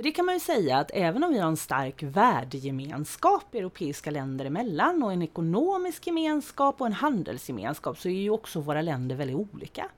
det 0.01 0.11
kan 0.11 0.25
man 0.25 0.35
ju 0.35 0.39
säga 0.39 0.77
att 0.77 0.91
även 0.93 1.23
om 1.23 1.33
vi 1.33 1.39
har 1.39 1.47
en 1.47 1.57
stark 1.57 2.03
värdegemenskap 2.03 3.55
europeiska 3.55 4.11
länder 4.11 4.45
emellan 4.45 5.03
och 5.03 5.13
en 5.13 5.21
ekonomisk 5.21 6.07
gemenskap 6.07 6.81
och 6.81 6.87
en 6.87 6.93
handelsgemenskap 6.93 7.99
så 7.99 8.09
är 8.09 8.13
ju 8.13 8.29
också 8.29 8.59
våra 8.59 8.81
länder 8.81 9.15
väldigt 9.15 9.37
olika. 9.53 9.89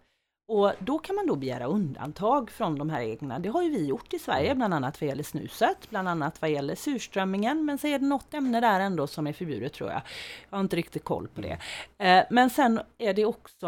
Och 0.47 0.71
då 0.79 0.99
kan 0.99 1.15
man 1.15 1.27
då 1.27 1.35
begära 1.35 1.65
undantag 1.65 2.51
från 2.51 2.77
de 2.77 2.89
här 2.89 2.99
reglerna. 2.99 3.39
Det 3.39 3.49
har 3.49 3.61
ju 3.61 3.69
vi 3.69 3.85
gjort 3.85 4.13
i 4.13 4.19
Sverige, 4.19 4.55
bland 4.55 4.73
annat 4.73 5.01
vad 5.01 5.07
gäller 5.07 5.23
snuset, 5.23 5.89
bland 5.89 6.09
annat 6.09 6.41
vad 6.41 6.51
gäller 6.51 6.75
surströmmingen, 6.75 7.65
men 7.65 7.77
så 7.77 7.87
är 7.87 7.99
det 7.99 8.05
något 8.05 8.33
ämne 8.33 8.59
där 8.59 8.79
ändå 8.79 9.07
som 9.07 9.27
är 9.27 9.33
förbjudet 9.33 9.73
tror 9.73 9.89
jag. 9.89 10.01
Jag 10.49 10.57
har 10.57 10.61
inte 10.63 10.75
riktigt 10.75 11.03
koll 11.03 11.27
på 11.27 11.41
det. 11.41 11.57
Eh, 11.97 12.23
Men 12.29 12.49
sen 12.49 12.79
är 12.97 13.13
det 13.13 13.25
också, 13.25 13.67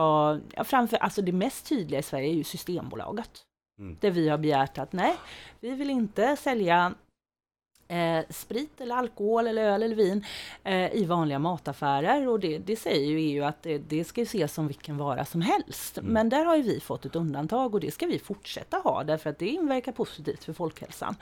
ja, 0.53 0.63
framför, 0.63 0.97
alltså 0.97 1.21
det 1.21 1.31
mest 1.31 1.69
tydliga 1.69 1.99
i 1.99 2.03
Sverige 2.03 2.29
är 2.29 2.33
ju 2.33 2.43
Systembolaget. 2.43 3.45
Mm. 3.79 3.97
Där 4.01 4.11
vi 4.11 4.29
har 4.29 4.37
begärt 4.37 4.77
att 4.77 4.93
nej, 4.93 5.15
vi 5.59 5.71
vill 5.71 5.89
inte 5.89 6.35
sälja 6.35 6.93
eh, 7.87 8.25
sprit 8.29 8.81
eller 8.81 8.95
alkohol 8.95 9.47
eller 9.47 9.61
öl 9.63 9.83
eller 9.83 9.95
vin 9.95 10.25
eh, 10.63 10.93
i 10.95 11.05
vanliga 11.05 11.39
mataffärer 11.39 12.27
och 12.27 12.39
det, 12.39 12.57
det 12.57 12.75
säger 12.75 13.05
ju 13.05 13.19
EU 13.19 13.43
att 13.43 13.63
det, 13.63 13.77
det 13.77 14.03
ska 14.03 14.21
ses 14.21 14.53
som 14.53 14.67
vilken 14.67 14.97
vara 14.97 15.25
som 15.25 15.41
helst. 15.41 15.97
Mm. 15.97 16.13
Men 16.13 16.29
där 16.29 16.45
har 16.45 16.55
ju 16.55 16.61
vi 16.63 16.79
fått 16.79 17.05
ett 17.05 17.15
undantag 17.15 17.73
och 17.73 17.79
det 17.79 17.91
ska 17.91 18.05
vi 18.05 18.19
fortsätta 18.19 18.77
ha 18.77 19.03
därför 19.03 19.29
att 19.29 19.39
det 19.39 19.47
inverkar 19.47 19.91
positivt 19.91 20.43
för 20.43 20.53
folkhälsan. 20.53 21.15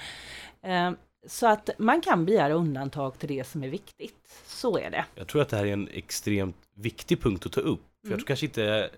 Eh, 0.62 0.92
så 1.28 1.48
att 1.48 1.70
man 1.78 2.02
kan 2.02 2.26
begära 2.26 2.54
undantag 2.54 3.20
till 3.20 3.30
det 3.30 3.44
som 3.48 3.64
är 3.64 3.70
viktigt. 3.70 4.44
Så 4.46 4.78
är 4.78 4.90
det. 4.92 5.06
Jag 5.16 5.28
tror 5.28 5.42
att 5.42 5.50
det 5.50 5.58
här 5.58 5.66
är 5.66 5.74
en 5.74 5.88
extremt 5.94 6.58
viktig 6.76 7.22
punkt 7.22 7.46
att 7.46 7.52
ta 7.52 7.62
upp. 7.62 7.82
För 8.02 8.08
jag 8.08 8.08
Mm. 8.12 8.20
tror 8.20 8.28
kanske 8.28 8.46
inte, 8.46 8.90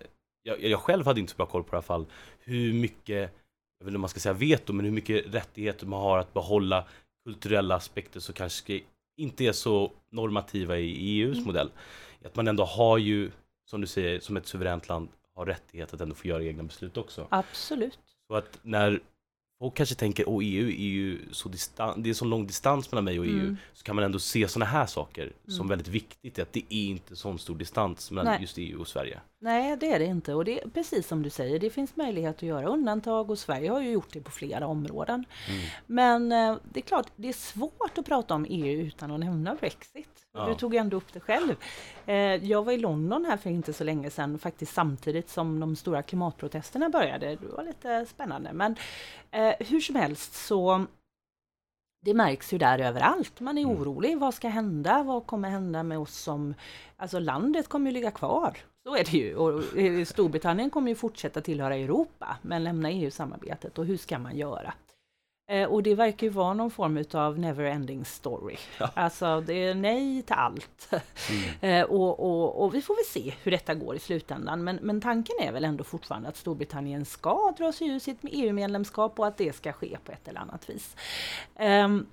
jag, 0.42 0.62
jag 0.64 0.80
själv 0.80 1.06
hade 1.06 1.20
inte 1.20 1.32
så 1.32 1.36
bra 1.36 1.46
koll 1.46 1.64
på 1.64 1.70
det 1.70 1.76
alla 1.76 1.82
fall, 1.82 2.06
hur 2.38 2.72
mycket, 2.72 3.32
jag 3.78 3.84
vet 3.84 3.88
inte 3.90 3.96
om 3.96 4.00
man 4.00 4.08
ska 4.10 4.20
säga 4.20 4.32
veto, 4.32 4.72
men 4.72 4.84
hur 4.84 4.92
mycket 4.92 5.34
rättigheter 5.34 5.86
man 5.86 6.00
har 6.00 6.18
att 6.18 6.34
behålla 6.34 6.84
kulturella 7.24 7.74
aspekter 7.74 8.20
som 8.20 8.34
kanske 8.34 8.80
inte 9.16 9.44
är 9.44 9.52
så 9.52 9.92
normativa 10.10 10.78
i 10.78 10.90
EUs 11.20 11.34
Mm. 11.36 11.46
modell. 11.46 11.70
Att 12.24 12.36
man 12.36 12.48
ändå 12.48 12.64
har 12.64 12.98
ju, 12.98 13.30
som 13.70 13.80
du 13.80 13.86
säger, 13.86 14.20
som 14.20 14.36
ett 14.36 14.46
suveränt 14.46 14.88
land, 14.88 15.08
har 15.34 15.46
rättighet 15.46 15.94
att 15.94 16.00
ändå 16.00 16.14
få 16.14 16.28
göra 16.28 16.44
egna 16.44 16.62
beslut 16.62 16.96
också. 16.96 17.26
Absolut. 17.30 17.98
Så 18.28 18.34
att 18.34 18.58
när 18.62 19.00
folk 19.58 19.74
kanske 19.74 19.94
tänker, 19.94 20.28
åh 20.28 20.44
EU 20.44 20.68
är 20.68 20.72
ju 20.72 21.18
så 21.32 21.48
distan- 21.48 22.02
det 22.02 22.10
är 22.10 22.14
så 22.14 22.24
lång 22.24 22.46
distans 22.46 22.92
mellan 22.92 23.04
mig 23.04 23.18
och 23.20 23.26
EU, 23.26 23.40
Mm. 23.40 23.56
så 23.74 23.84
kan 23.84 23.96
man 23.96 24.04
ändå 24.04 24.18
se 24.18 24.48
sådana 24.48 24.70
här 24.70 24.86
saker 24.86 25.32
som 25.46 25.54
Mm. 25.54 25.68
väldigt 25.68 25.88
viktigt, 25.88 26.38
att 26.38 26.52
det 26.52 26.60
är 26.68 26.84
inte 26.86 27.16
sån 27.16 27.38
stor 27.38 27.56
distans 27.56 28.10
mellan 28.10 28.32
Nej. 28.32 28.40
just 28.42 28.58
EU 28.58 28.80
och 28.80 28.88
Sverige. 28.88 29.20
Nej, 29.38 29.76
det 29.76 29.92
är 29.92 29.98
det 29.98 30.04
inte. 30.04 30.34
Och 30.34 30.44
det 30.44 30.62
är 30.62 30.68
precis 30.68 31.06
som 31.06 31.22
du 31.22 31.30
säger, 31.30 31.58
det 31.58 31.70
finns 31.70 31.96
möjlighet 31.96 32.36
att 32.36 32.42
göra 32.42 32.66
undantag 32.68 33.30
och 33.30 33.38
Sverige 33.38 33.70
har 33.70 33.80
ju 33.80 33.90
gjort 33.90 34.12
det 34.12 34.20
på 34.20 34.30
flera 34.30 34.66
områden. 34.66 35.24
Mm. 35.48 35.60
Men 35.86 36.32
eh, 36.32 36.58
det 36.72 36.80
är 36.80 36.82
klart, 36.82 37.06
det 37.16 37.28
är 37.28 37.32
svårt 37.32 37.98
att 37.98 38.06
prata 38.06 38.34
om 38.34 38.46
EU 38.48 38.80
utan 38.86 39.10
att 39.10 39.20
nämna 39.20 39.54
Brexit. 39.54 40.08
Ja. 40.32 40.46
Du 40.46 40.54
tog 40.54 40.74
ändå 40.74 40.96
upp 40.96 41.12
det 41.12 41.20
själv. 41.20 41.56
Eh, 42.06 42.14
jag 42.16 42.64
var 42.64 42.72
i 42.72 42.78
London 42.78 43.24
här 43.24 43.36
för 43.36 43.50
inte 43.50 43.72
så 43.72 43.84
länge 43.84 44.10
sedan, 44.10 44.38
faktiskt 44.38 44.74
samtidigt 44.74 45.28
som 45.28 45.60
de 45.60 45.76
stora 45.76 46.02
klimatprotesterna 46.02 46.88
började. 46.88 47.26
Det 47.36 47.46
var 47.56 47.64
lite 47.64 48.06
spännande. 48.06 48.52
Men 48.52 48.76
eh, 49.30 49.54
hur 49.58 49.80
som 49.80 49.94
helst 49.96 50.34
så 50.34 50.86
det 52.04 52.14
märks 52.14 52.52
ju 52.52 52.58
där 52.58 52.78
överallt. 52.78 53.40
Man 53.40 53.58
är 53.58 53.62
Mm. 53.62 53.76
orolig. 53.76 54.18
Vad 54.18 54.34
ska 54.34 54.48
hända? 54.48 55.02
Vad 55.02 55.26
kommer 55.26 55.50
hända 55.50 55.82
med 55.82 55.98
oss 55.98 56.14
som... 56.16 56.54
Alltså 56.96 57.18
landet 57.18 57.68
kommer 57.68 57.90
ju 57.90 57.94
ligga 57.94 58.10
kvar. 58.10 58.56
Så 58.86 58.96
är 58.96 59.04
det 59.04 59.12
ju. 59.12 59.36
Och 59.36 59.78
eh, 59.78 60.04
Storbritannien 60.04 60.70
kommer 60.70 60.88
ju 60.88 60.94
fortsätta 60.94 61.40
tillhöra 61.40 61.76
Europa, 61.76 62.36
men 62.42 62.64
lämna 62.64 62.90
EU-samarbetet. 62.90 63.78
Och 63.78 63.86
hur 63.86 63.96
ska 63.96 64.18
man 64.18 64.36
göra? 64.36 64.74
Eh, 65.50 65.68
och 65.68 65.82
det 65.82 65.94
verkar 65.94 66.26
ju 66.26 66.32
vara 66.32 66.54
någon 66.54 66.70
form 66.70 67.04
av 67.12 67.38
never-ending 67.38 68.04
story. 68.04 68.56
Ja. 68.78 68.90
Alltså, 68.94 69.40
det 69.40 69.54
är 69.54 69.74
nej 69.74 70.22
till 70.22 70.34
allt. 70.34 70.88
Mm. 70.90 71.02
Eh, 71.60 71.84
och, 71.84 72.20
och, 72.20 72.64
och 72.64 72.74
vi 72.74 72.82
får 72.82 72.94
väl 72.94 73.04
se 73.22 73.34
hur 73.42 73.50
detta 73.50 73.74
går 73.74 73.96
i 73.96 73.98
slutändan. 73.98 74.64
Men, 74.64 74.76
men 74.76 75.00
tanken 75.00 75.36
är 75.40 75.52
väl 75.52 75.64
ändå 75.64 75.84
fortfarande 75.84 76.28
att 76.28 76.36
Storbritannien 76.36 77.04
ska 77.04 77.54
dra 77.58 77.72
sig 77.72 77.88
ur 77.88 77.98
sitt 77.98 78.18
EU-medlemskap 78.22 79.18
och 79.18 79.26
att 79.26 79.36
det 79.36 79.56
ska 79.56 79.72
ske 79.72 79.98
på 80.04 80.12
ett 80.12 80.28
eller 80.28 80.40
annat 80.40 80.70
vis. 80.70 80.96
Ehm, 81.56 82.06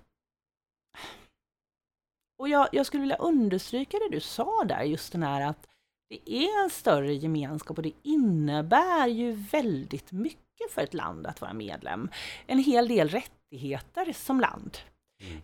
och 2.39 2.49
jag, 2.49 2.67
jag 2.71 2.85
skulle 2.85 3.01
vilja 3.01 3.15
understryka 3.15 3.97
det 3.97 4.09
du 4.15 4.19
sa 4.19 4.63
där, 4.63 4.83
just 4.83 5.11
den 5.11 5.23
här 5.23 5.41
att 5.49 5.67
det 6.13 6.33
är 6.45 6.63
en 6.63 6.69
större 6.69 7.13
gemenskap 7.13 7.77
och 7.77 7.83
det 7.83 7.93
innebär 8.03 9.07
ju 9.07 9.31
väldigt 9.31 10.11
mycket 10.11 10.71
för 10.71 10.81
ett 10.81 10.93
land 10.93 11.27
att 11.27 11.41
vara 11.41 11.53
medlem. 11.53 12.09
En 12.47 12.59
hel 12.59 12.87
del 12.87 13.09
rättigheter 13.09 14.13
som 14.13 14.39
land. 14.39 14.77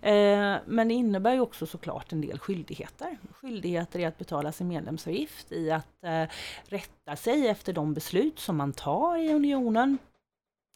Eh, 0.01 0.57
men 0.65 0.87
det 0.87 0.93
innebär 0.93 1.33
ju 1.33 1.39
också 1.39 1.65
såklart 1.65 2.11
en 2.11 2.21
del 2.21 2.39
skyldigheter. 2.39 3.17
Skyldigheter 3.31 3.99
i 3.99 4.05
att 4.05 4.17
betala 4.17 4.51
sin 4.51 4.67
medlemsavgift, 4.67 5.51
i 5.51 5.71
att 5.71 6.03
eh, 6.03 6.23
rätta 6.63 7.15
sig 7.15 7.47
efter 7.47 7.73
de 7.73 7.93
beslut 7.93 8.39
som 8.39 8.57
man 8.57 8.73
tar 8.73 9.17
i 9.17 9.33
unionen 9.33 9.97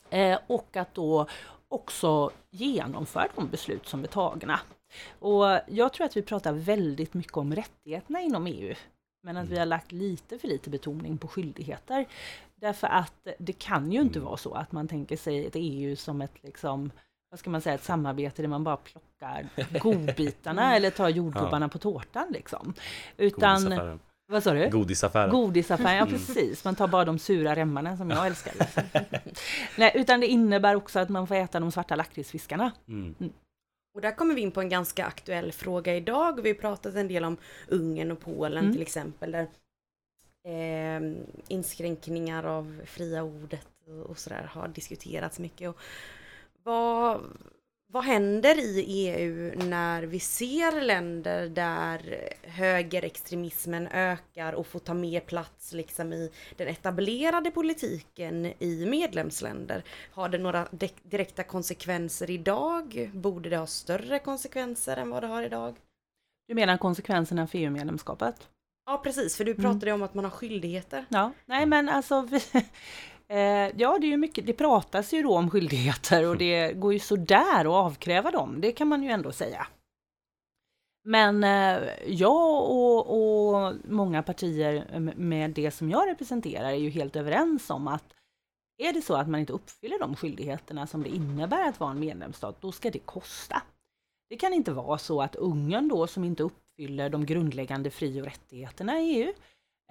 eh, 0.09 0.39
och 0.47 0.77
att 0.77 0.93
då 0.93 1.27
också 1.67 2.31
genomföra 2.49 3.27
de 3.35 3.47
beslut 3.47 3.87
som 3.87 4.03
är 4.03 4.07
tagna. 4.07 4.59
Och 5.19 5.59
jag 5.67 5.93
tror 5.93 6.05
att 6.05 6.17
vi 6.17 6.21
pratar 6.21 6.53
väldigt 6.53 7.13
mycket 7.13 7.37
om 7.37 7.55
rättigheterna 7.55 8.21
inom 8.21 8.47
EU, 8.47 8.75
men 9.23 9.37
att 9.37 9.47
vi 9.49 9.59
har 9.59 9.65
lagt 9.65 9.91
lite 9.91 10.39
för 10.39 10.47
lite 10.47 10.69
betoning 10.69 11.17
på 11.17 11.27
skyldigheter. 11.27 12.05
Därför 12.55 12.87
att 12.87 13.27
det 13.37 13.53
kan 13.53 13.91
ju 13.91 14.01
inte 14.01 14.19
Mm. 14.19 14.25
vara 14.25 14.37
så 14.37 14.53
att 14.53 14.71
man 14.71 14.87
tänker 14.87 15.17
sig 15.17 15.45
ett 15.45 15.53
EU 15.55 15.95
som 15.95 16.21
ett 16.21 16.43
liksom 16.43 16.91
vad 17.29 17.39
ska 17.39 17.49
man 17.49 17.61
säga, 17.61 17.75
ett 17.75 17.83
samarbete 17.83 18.41
där 18.41 18.49
man 18.49 18.63
bara 18.63 18.77
plockar 18.77 19.47
godbitarna 19.79 20.75
eller 20.75 20.89
tar 20.89 21.09
jordgubbarna 21.09 21.69
på 21.69 21.77
tårtan 21.77 22.27
liksom. 22.31 22.73
Utan, 23.17 23.99
vad 24.27 24.43
sa 24.43 24.53
du? 24.53 24.69
Godisaffären. 24.69 25.29
Godisaffären, 25.31 25.95
ja 25.95 26.01
Mm. 26.05 26.11
precis. 26.13 26.65
Man 26.65 26.75
tar 26.75 26.87
bara 26.87 27.05
de 27.05 27.19
sura 27.19 27.55
remmarna 27.55 27.97
som 27.97 28.09
jag 28.09 28.27
älskar. 28.27 28.53
Liksom. 28.59 28.83
Nej, 29.77 29.91
utan 29.95 30.19
det 30.19 30.27
innebär 30.27 30.75
också 30.75 30.99
att 30.99 31.09
man 31.09 31.27
får 31.27 31.35
äta 31.35 31.59
de 31.59 31.71
svarta 31.71 31.95
lakritsfiskarna. 31.95 32.71
Mm. 32.87 33.15
Och 33.93 34.01
där 34.01 34.11
kommer 34.15 34.35
vi 34.35 34.41
in 34.41 34.51
på 34.51 34.61
en 34.61 34.69
ganska 34.69 35.05
aktuell 35.05 35.51
fråga 35.51 35.95
idag. 35.95 36.41
Vi 36.41 36.49
har 36.49 36.55
pratat 36.55 36.95
en 36.95 37.07
del 37.07 37.23
om 37.23 37.37
Ungern 37.67 38.11
och 38.11 38.19
Polen 38.19 38.57
Mm. 38.63 38.73
till 38.73 38.81
exempel. 38.81 39.31
Där 39.31 39.47
eh, 40.45 41.01
inskränkningar 41.47 42.43
av 42.43 42.81
fria 42.85 43.23
ordet 43.23 43.67
och, 44.09 44.17
sådär 44.17 44.43
har 44.43 44.67
diskuterats 44.67 45.39
mycket. 45.39 45.69
Och 45.69 45.77
vad, 46.63 47.21
vad 47.93 48.03
händer 48.03 48.59
i 48.59 48.83
EU 48.87 49.51
när 49.65 50.03
vi 50.03 50.19
ser 50.19 50.81
länder 50.81 51.49
där 51.49 52.29
högerextremismen 52.43 53.87
ökar 53.87 54.53
och 54.53 54.67
får 54.67 54.79
ta 54.79 54.93
mer 54.93 55.19
plats 55.19 55.73
liksom 55.73 56.13
i 56.13 56.31
den 56.57 56.67
etablerade 56.67 57.51
politiken 57.51 58.45
i 58.45 58.85
medlemsländer? 58.85 59.83
Har 60.11 60.29
det 60.29 60.37
några 60.37 60.67
direkta 61.03 61.43
konsekvenser 61.43 62.29
idag? 62.29 63.09
Borde 63.13 63.49
det 63.49 63.57
ha 63.57 63.67
större 63.67 64.19
konsekvenser 64.19 64.97
än 64.97 65.09
vad 65.09 65.23
det 65.23 65.27
har 65.27 65.43
idag? 65.43 65.75
Du 66.47 66.53
menar 66.55 66.77
konsekvenserna 66.77 67.47
för 67.47 67.57
EU-medlemskapet? 67.57 68.49
Ja 68.85 68.97
precis, 69.03 69.37
för 69.37 69.43
du 69.45 69.51
Mm. 69.51 69.63
pratade 69.63 69.91
om 69.91 70.03
att 70.03 70.13
man 70.13 70.23
har 70.23 70.31
skyldigheter. 70.31 71.05
Ja, 71.09 71.31
nej 71.45 71.65
men 71.65 71.89
alltså 71.89 72.21
vi, 72.21 72.41
Eh, 73.33 73.71
ja, 73.77 73.97
det 74.01 74.07
är 74.07 74.09
ju 74.09 74.17
mycket, 74.17 74.45
det 74.45 74.53
pratas 74.53 75.13
ju 75.13 75.23
då 75.23 75.37
om 75.37 75.49
skyldigheter 75.49 76.27
och 76.27 76.37
det 76.37 76.73
går 76.73 76.93
ju 76.93 76.99
sådär 76.99 77.59
att 77.59 77.85
avkräva 77.85 78.31
dem, 78.31 78.61
det 78.61 78.71
kan 78.71 78.87
man 78.87 79.03
ju 79.03 79.09
ändå 79.09 79.31
säga. 79.31 79.67
Men 81.03 81.43
eh, 81.43 81.89
jag 82.07 82.71
och, 82.71 82.99
och 83.09 83.73
många 83.83 84.23
partier 84.23 84.99
med 85.15 85.51
det 85.51 85.71
som 85.71 85.89
jag 85.89 86.09
representerar 86.09 86.69
är 86.69 86.75
ju 86.75 86.89
helt 86.89 87.15
överens 87.15 87.69
om 87.69 87.87
att 87.87 88.13
är 88.77 88.93
det 88.93 89.01
så 89.01 89.15
att 89.15 89.29
man 89.29 89.39
inte 89.39 89.53
uppfyller 89.53 89.99
de 89.99 90.15
skyldigheterna 90.15 90.87
som 90.87 91.03
det 91.03 91.09
innebär 91.09 91.69
att 91.69 91.79
vara 91.79 91.91
en 91.91 91.99
medlemsstat, 91.99 92.61
då 92.61 92.71
ska 92.71 92.91
det 92.91 92.99
kosta. 92.99 93.61
Det 94.29 94.37
kan 94.37 94.53
inte 94.53 94.71
vara 94.71 94.97
så 94.97 95.21
att 95.21 95.35
Ungern 95.35 95.87
då 95.87 96.07
som 96.07 96.23
inte 96.23 96.43
uppfyller 96.43 97.09
de 97.09 97.25
grundläggande 97.25 97.89
fri 97.89 98.21
och 98.21 98.25
rättigheterna 98.25 98.99
i 98.99 99.15
EU 99.15 99.33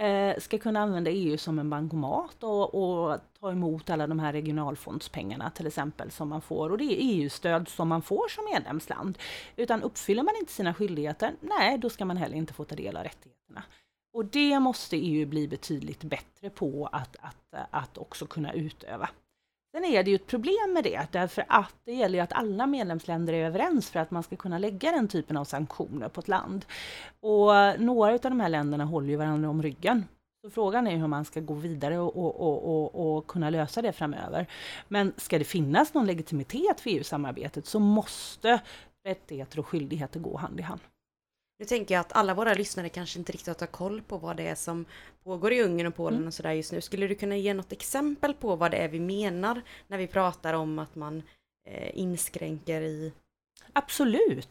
eh, 0.02 0.38
ska 0.38 0.58
kunna 0.58 0.80
använda 0.80 1.10
EU 1.10 1.38
som 1.38 1.58
en 1.58 1.70
bankomat 1.70 2.42
och, 2.42 2.74
och 2.74 3.18
ta 3.40 3.50
emot 3.50 3.90
alla 3.90 4.06
de 4.06 4.18
här 4.18 4.32
regionalfondspengarna 4.32 5.50
till 5.50 5.66
exempel 5.66 6.10
som 6.10 6.28
man 6.28 6.40
får. 6.40 6.70
Och 6.70 6.78
det 6.78 6.84
är 6.84 6.96
EU-stöd 7.00 7.68
som 7.68 7.88
man 7.88 8.02
får 8.02 8.28
som 8.28 8.44
medlemsland. 8.52 9.18
Utan 9.56 9.82
uppfyller 9.82 10.22
man 10.22 10.34
inte 10.40 10.52
sina 10.52 10.74
skyldigheter, 10.74 11.32
nej, 11.40 11.78
då 11.78 11.90
ska 11.90 12.04
man 12.04 12.16
heller 12.16 12.36
inte 12.36 12.54
få 12.54 12.64
ta 12.64 12.74
del 12.74 12.96
av 12.96 13.02
rättigheterna. 13.02 13.62
Och 14.14 14.24
det 14.24 14.60
måste 14.60 14.96
EU 14.96 15.26
bli 15.26 15.48
betydligt 15.48 16.04
bättre 16.04 16.50
på 16.50 16.88
att, 16.92 17.16
att, 17.20 17.68
att 17.70 17.98
också 17.98 18.26
kunna 18.26 18.52
utöva. 18.52 19.08
Sen 19.74 19.84
är 19.84 20.02
det 20.02 20.10
ju 20.10 20.16
ett 20.16 20.26
problem 20.26 20.72
med 20.72 20.84
det, 20.84 21.06
därför 21.12 21.44
att 21.48 21.74
det 21.84 21.92
gäller 21.92 22.18
ju 22.18 22.22
att 22.22 22.32
alla 22.32 22.66
medlemsländer 22.66 23.32
är 23.32 23.46
överens 23.46 23.90
för 23.90 24.00
att 24.00 24.10
man 24.10 24.22
ska 24.22 24.36
kunna 24.36 24.58
lägga 24.58 24.92
den 24.92 25.08
typen 25.08 25.36
av 25.36 25.44
sanktioner 25.44 26.08
på 26.08 26.20
ett 26.20 26.28
land. 26.28 26.64
Och 27.20 27.80
några 27.80 28.12
av 28.12 28.20
de 28.20 28.40
här 28.40 28.48
länderna 28.48 28.84
håller 28.84 29.08
ju 29.08 29.16
varandra 29.16 29.50
om 29.50 29.62
ryggen. 29.62 30.04
Så 30.44 30.50
frågan 30.50 30.86
är 30.86 30.96
hur 30.96 31.06
man 31.06 31.24
ska 31.24 31.40
gå 31.40 31.54
vidare 31.54 31.98
och, 31.98 32.16
och, 32.16 32.40
och, 32.40 32.64
och, 32.64 33.16
och 33.16 33.26
kunna 33.26 33.50
lösa 33.50 33.82
det 33.82 33.92
framöver. 33.92 34.46
Men 34.88 35.12
ska 35.16 35.38
det 35.38 35.44
finnas 35.44 35.94
någon 35.94 36.06
legitimitet 36.06 36.80
för 36.80 36.90
EU-samarbetet 36.90 37.66
så 37.66 37.78
måste 37.78 38.60
rättigheter 39.04 39.58
och 39.58 39.66
skyldigheter 39.66 40.20
gå 40.20 40.36
hand 40.36 40.60
i 40.60 40.62
hand. 40.62 40.80
Nu 41.62 41.66
tänker 41.66 41.94
jag 41.94 42.00
att 42.00 42.12
alla 42.12 42.34
våra 42.34 42.54
lyssnare 42.54 42.88
kanske 42.88 43.18
inte 43.18 43.32
riktigt 43.32 43.60
har 43.60 43.66
koll 43.66 44.02
på 44.02 44.18
vad 44.18 44.36
det 44.36 44.48
är 44.48 44.54
som 44.54 44.84
pågår 45.24 45.52
i 45.52 45.62
Ungern 45.62 45.86
och 45.86 45.94
Polen 45.94 46.16
Mm. 46.16 46.26
och 46.26 46.34
sådär 46.34 46.52
just 46.52 46.72
nu. 46.72 46.80
Skulle 46.80 47.06
du 47.06 47.14
kunna 47.14 47.36
ge 47.36 47.54
något 47.54 47.72
exempel 47.72 48.34
på 48.34 48.56
vad 48.56 48.70
det 48.70 48.76
är 48.76 48.88
vi 48.88 49.00
menar 49.00 49.62
när 49.86 49.98
vi 49.98 50.06
pratar 50.06 50.54
om 50.54 50.78
att 50.78 50.94
man 50.94 51.22
eh, 51.68 51.98
inskränker 51.98 52.80
i... 52.80 53.12
Absolut. 53.72 54.48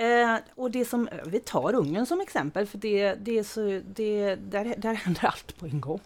Eh, 0.00 0.36
och 0.54 0.70
det 0.70 0.84
som, 0.84 1.08
vi 1.26 1.40
tar 1.40 1.74
Ungern 1.74 2.06
som 2.06 2.20
exempel, 2.20 2.66
för 2.66 2.78
det, 2.78 3.14
det 3.14 3.38
är 3.38 3.42
så, 3.42 3.80
det, 3.84 4.34
där, 4.34 4.74
där 4.78 4.94
händer 4.94 5.24
allt 5.24 5.56
på 5.58 5.66
en 5.66 5.80
gång. 5.80 6.00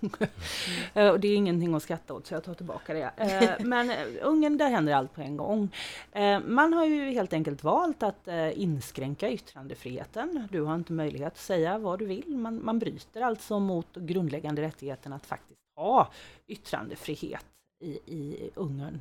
Eh, 0.95 1.09
och 1.09 1.21
det 1.21 1.29
är 1.29 1.37
ingenting 1.37 1.75
att 1.75 1.83
skratta 1.83 2.15
åt, 2.15 2.27
så 2.27 2.35
jag 2.35 2.45
tar 2.45 2.55
tillbaka 2.55 2.95
det. 2.95 3.11
Eh, 3.17 3.51
men 3.67 3.91
eh, 3.91 3.97
Ungern, 4.23 4.59
där 4.59 4.71
händer 4.71 4.95
allt 4.95 5.15
på 5.15 5.21
en 5.21 5.37
gång. 5.37 5.69
Eh, 6.13 6.41
man 6.41 6.73
har 6.73 6.85
ju 6.85 7.11
helt 7.11 7.33
enkelt 7.33 7.65
valt 7.65 8.03
att 8.03 8.29
eh, 8.29 8.61
inskränka 8.61 9.31
yttrandefriheten. 9.31 10.49
Du 10.51 10.63
har 10.63 10.75
inte 10.75 10.93
möjlighet 10.93 11.33
att 11.33 11.39
säga 11.39 11.79
vad 11.79 11.99
du 11.99 12.07
vill. 12.07 12.37
Man, 12.37 12.65
man 12.65 12.79
bryter 12.79 13.21
alltså 13.21 13.59
mot 13.59 13.97
grundläggande 13.97 14.63
rättigheten 14.63 15.13
att 15.13 15.27
faktiskt 15.27 15.61
ha 15.77 16.11
yttrandefrihet 16.47 17.47
i, 17.85 17.91
i 17.91 18.51
Ungern. 18.55 19.01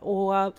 Och 0.00 0.54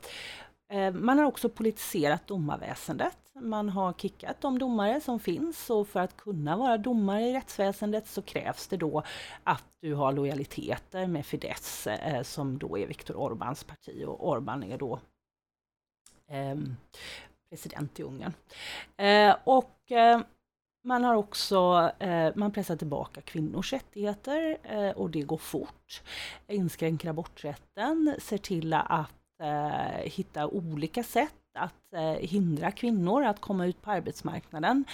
Eh, 0.67 0.93
man 0.93 1.17
har 1.17 1.25
också 1.25 1.49
politiserat 1.49 2.27
domarväsendet. 2.27 3.17
Man 3.33 3.69
har 3.69 3.93
kickat 3.93 4.41
de 4.41 4.59
domare 4.59 5.01
som 5.01 5.19
finns 5.19 5.69
och 5.69 5.87
för 5.87 5.99
att 5.99 6.17
kunna 6.17 6.57
vara 6.57 6.77
domare 6.77 7.21
i 7.21 7.33
rättsväsendet 7.33 8.07
så 8.07 8.21
krävs 8.21 8.67
det 8.67 8.77
då 8.77 9.03
att 9.43 9.63
du 9.81 9.93
har 9.93 10.13
lojaliteter 10.13 11.07
med 11.07 11.25
Fidesz 11.25 11.87
eh, 11.87 12.23
som 12.23 12.57
då 12.57 12.77
är 12.77 12.87
Viktor 12.87 13.13
Orbáns 13.13 13.67
parti 13.67 14.03
och 14.07 14.35
Orbán 14.35 14.73
är 14.73 14.77
då 14.77 14.99
ehm, 16.27 16.75
president 17.49 17.99
i 17.99 18.03
Ungern. 18.03 18.33
Eh, 18.97 19.35
och 19.43 19.71
man 20.83 21.03
har 21.03 21.15
också 21.15 21.91
man 22.35 22.51
pressar 22.51 22.75
tillbaka 22.75 23.21
kvinnors 23.21 23.73
rättigheter 23.73 24.57
och 24.95 25.09
det 25.09 25.21
går 25.21 25.37
fort. 25.37 26.01
Inskränker 26.47 27.09
aborträtten, 27.09 28.15
ser 28.19 28.37
till 28.37 28.73
att 28.73 29.24
eh, 29.41 30.11
hitta 30.11 30.47
olika 30.47 31.03
sätt 31.03 31.33
att 31.55 31.93
eh, 31.93 32.01
hindra 32.01 32.71
kvinnor 32.71 33.23
att 33.23 33.41
komma 33.41 33.65
ut 33.65 33.81
på 33.81 33.91
arbetsmarknaden. 33.91 34.85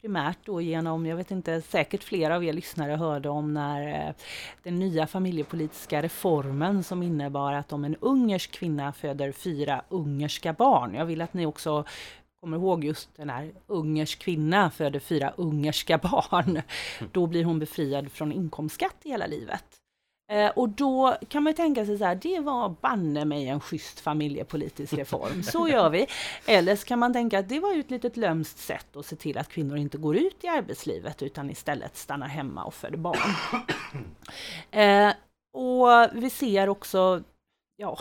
Primärt 0.00 0.38
då 0.44 0.60
genom, 0.60 1.06
jag 1.06 1.16
vet 1.16 1.30
inte, 1.30 1.62
säkert 1.62 2.04
flera 2.04 2.36
av 2.36 2.44
er 2.44 2.52
lyssnare 2.52 2.92
hörde 2.92 3.28
om 3.28 3.54
när 3.54 4.08
eh, 4.08 4.14
den 4.62 4.78
nya 4.78 5.06
familjepolitiska 5.06 6.02
reformen 6.02 6.82
som 6.82 7.02
innebar 7.02 7.52
att 7.52 7.72
om 7.72 7.84
en 7.84 7.96
ungersk 8.00 8.50
kvinna 8.50 8.92
föder 8.92 9.32
fyra 9.32 9.82
ungerska 9.88 10.52
barn, 10.52 10.94
jag 10.94 11.04
vill 11.04 11.20
att 11.20 11.34
ni 11.34 11.46
också 11.46 11.84
kommer 12.40 12.56
ihåg 12.56 12.84
just 12.84 13.16
den 13.16 13.30
här 13.30 13.52
ungersk 13.66 14.18
kvinna 14.18 14.70
föder 14.70 15.00
fyra 15.00 15.32
ungerska 15.36 15.98
barn, 15.98 16.62
då 17.12 17.26
blir 17.26 17.44
hon 17.44 17.58
befriad 17.58 18.12
från 18.12 18.32
inkomstskatt 18.32 18.96
i 19.02 19.08
hela 19.08 19.26
livet. 19.26 19.64
Eh, 20.30 20.50
och 20.50 20.68
då 20.68 21.16
kan 21.28 21.42
man 21.42 21.50
ju 21.50 21.56
tänka 21.56 21.86
sig 21.86 21.98
så 21.98 22.04
här, 22.04 22.14
det 22.14 22.40
var 22.40 22.68
banne 22.80 23.24
mig 23.24 23.48
en 23.48 23.60
schysst 23.60 24.00
familjepolitisk 24.00 24.92
reform, 24.92 25.42
så 25.52 25.68
gör 25.68 25.90
vi. 25.90 26.06
Eller 26.46 26.76
så 26.76 26.86
kan 26.86 26.98
man 26.98 27.12
tänka 27.12 27.38
att 27.38 27.48
det 27.48 27.60
var 27.60 27.74
ju 27.74 27.80
ett 27.80 27.90
litet 27.90 28.16
lömskt 28.16 28.58
sätt 28.58 28.96
att 28.96 29.06
se 29.06 29.16
till 29.16 29.38
att 29.38 29.48
kvinnor 29.48 29.76
inte 29.76 29.98
går 29.98 30.16
ut 30.16 30.44
i 30.44 30.48
arbetslivet 30.48 31.22
utan 31.22 31.50
istället 31.50 31.96
stannar 31.96 32.28
hemma 32.28 32.64
och 32.64 32.74
föder 32.74 32.98
barn. 32.98 33.18
Eh, 34.70 35.12
och 35.52 35.88
vi 36.12 36.30
ser 36.30 36.68
också, 36.68 37.22
ja, 37.76 37.98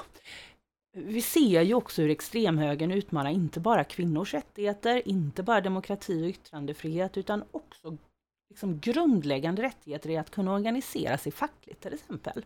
vi 0.97 1.21
ser 1.21 1.61
ju 1.61 1.73
också 1.73 2.01
hur 2.01 2.09
extremhögern 2.09 2.91
utmanar 2.91 3.29
inte 3.29 3.59
bara 3.59 3.83
kvinnors 3.83 4.33
rättigheter, 4.33 5.07
inte 5.07 5.43
bara 5.43 5.61
demokrati 5.61 6.23
och 6.23 6.29
yttrandefrihet, 6.29 7.17
utan 7.17 7.43
också 7.51 7.97
liksom 8.49 8.79
grundläggande 8.79 9.61
rättigheter 9.61 10.09
i 10.09 10.17
att 10.17 10.29
kunna 10.29 10.53
organisera 10.53 11.17
sig 11.17 11.31
fackligt 11.31 11.81
till 11.81 11.93
exempel. 11.93 12.45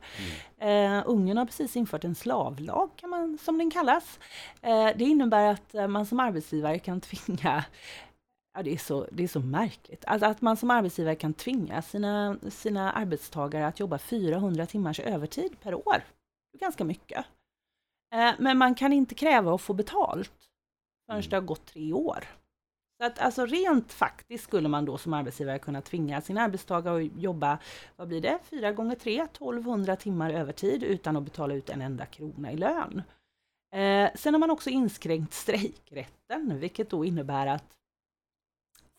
Eh, 0.58 1.04
Ungern 1.06 1.38
har 1.38 1.46
precis 1.46 1.76
infört 1.76 2.04
en 2.04 2.16
slavlag, 2.16 2.90
kan 2.96 3.10
man, 3.10 3.38
som 3.38 3.58
den 3.58 3.72
kallas. 3.72 4.20
Eh, 4.62 4.90
det 4.96 5.04
innebär 5.04 5.52
att 5.52 5.76
eh, 5.76 5.88
man 5.88 6.06
som 6.06 6.20
arbetsgivare 6.20 6.80
kan 6.80 7.02
tvinga 7.02 7.66
Ja, 8.56 8.64
det, 8.64 8.74
är 8.74 8.78
så, 8.78 9.08
det 9.12 9.24
är 9.24 9.28
så 9.28 9.40
märkligt. 9.40 10.06
Alltså 10.06 10.26
att 10.28 10.42
man 10.42 10.58
som 10.58 10.72
arbetsgivare 10.72 11.16
kan 11.16 11.34
tvinga 11.34 11.82
sina, 11.82 12.38
sina 12.50 12.92
arbetstagare 12.92 13.68
att 13.68 13.80
jobba 13.80 13.98
400 13.98 14.66
timmars 14.66 15.00
övertid 15.00 15.60
per 15.62 15.74
år. 15.74 16.04
Det 16.52 16.58
är 16.58 16.60
ganska 16.60 16.84
mycket. 16.84 17.26
Eh, 18.14 18.32
men 18.40 18.58
man 18.58 18.76
kan 18.76 18.94
inte 18.94 19.16
kräva 19.16 19.56
att 19.56 19.62
få 19.62 19.74
betalt 19.74 20.50
förrän 21.06 21.22
det 21.30 21.36
har 21.36 21.42
gått 21.42 21.66
tre 21.66 21.94
år. 21.94 22.24
Så 23.04 23.08
att 23.08 23.20
alltså 23.20 23.46
rent 23.46 23.94
faktiskt 23.94 24.44
skulle 24.44 24.70
man 24.70 24.86
då 24.86 24.98
som 24.98 25.14
arbetsgivare 25.14 25.60
kunna 25.60 25.82
tvinga 25.82 26.22
sin 26.22 26.38
arbetstagare 26.38 27.06
att 27.06 27.22
jobba, 27.22 27.58
vad 27.96 28.08
blir 28.08 28.22
det, 28.22 28.40
4 28.44 28.72
gånger 28.72 28.96
3, 28.96 29.22
1200 29.22 29.96
timmar 29.96 30.30
övertid 30.34 30.84
utan 30.84 31.18
att 31.18 31.24
betala 31.24 31.54
ut 31.54 31.70
en 31.70 31.82
enda 31.82 32.06
krona 32.06 32.52
i 32.52 32.58
lön. 32.58 33.02
Eh, 33.76 34.10
sen 34.16 34.34
har 34.34 34.40
man 34.40 34.50
också 34.50 34.70
inskränkt 34.70 35.34
strejkrätten, 35.34 36.60
vilket 36.60 36.90
då 36.90 37.06
innebär 37.06 37.48
att 37.48 37.64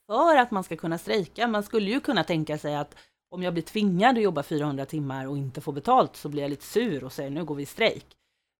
för 0.06 0.36
att 0.36 0.50
man 0.50 0.64
ska 0.64 0.76
kunna 0.76 0.98
strejka, 0.98 1.48
man 1.48 1.62
skulle 1.62 1.90
ju 1.90 2.00
kunna 2.00 2.24
tänka 2.24 2.58
sig 2.58 2.76
att 2.76 2.96
om 3.30 3.42
jag 3.42 3.52
blir 3.52 3.62
tvingad 3.62 4.16
att 4.16 4.22
jobba 4.22 4.42
400 4.42 4.86
timmar 4.86 5.26
och 5.26 5.38
inte 5.38 5.60
får 5.60 5.72
betalt 5.72 6.16
så 6.16 6.28
blir 6.28 6.42
jag 6.42 6.50
lite 6.50 6.64
sur 6.64 7.04
och 7.04 7.12
säger 7.12 7.30
nu 7.30 7.44
går 7.44 7.54
vi 7.54 7.62
i 7.62 7.66
strejk. 7.66 8.06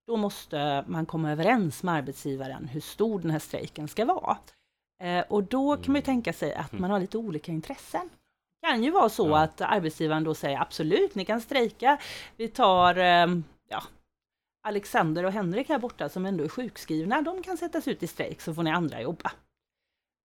Då 0.07 0.17
måste 0.17 0.85
man 0.87 1.05
komma 1.05 1.31
överens 1.31 1.83
med 1.83 1.95
arbetsgivaren 1.95 2.67
hur 2.67 2.81
stor 2.81 3.19
den 3.19 3.31
här 3.31 3.39
strejken 3.39 3.87
ska 3.87 4.05
vara. 4.05 4.37
Eh, 5.03 5.23
och 5.29 5.43
då 5.43 5.77
kan 5.77 5.91
man 5.91 5.95
ju 5.95 6.05
tänka 6.05 6.33
sig 6.33 6.53
att 6.53 6.71
man 6.71 6.91
har 6.91 6.99
lite 6.99 7.17
olika 7.17 7.51
intressen. 7.51 8.09
Det 8.61 8.67
kan 8.67 8.83
ju 8.83 8.91
vara 8.91 9.09
så 9.09 9.29
Ja. 9.29 9.37
att 9.41 9.61
arbetsgivaren 9.61 10.23
då 10.23 10.33
säger 10.35 10.61
absolut, 10.61 11.15
ni 11.15 11.25
kan 11.25 11.41
strejka. 11.41 11.97
Vi 12.37 12.47
tar 12.47 12.97
eh, 12.97 13.27
ja, 13.69 13.83
Alexander 14.67 15.23
och 15.23 15.31
Henrik 15.31 15.69
här 15.69 15.79
borta 15.79 16.09
som 16.09 16.25
ändå 16.25 16.43
är 16.43 16.49
sjukskrivna, 16.49 17.21
de 17.21 17.43
kan 17.43 17.57
sättas 17.57 17.87
ut 17.87 18.03
i 18.03 18.07
strejk 18.07 18.41
så 18.41 18.53
får 18.53 18.63
ni 18.63 18.71
andra 18.71 19.01
jobba. 19.01 19.31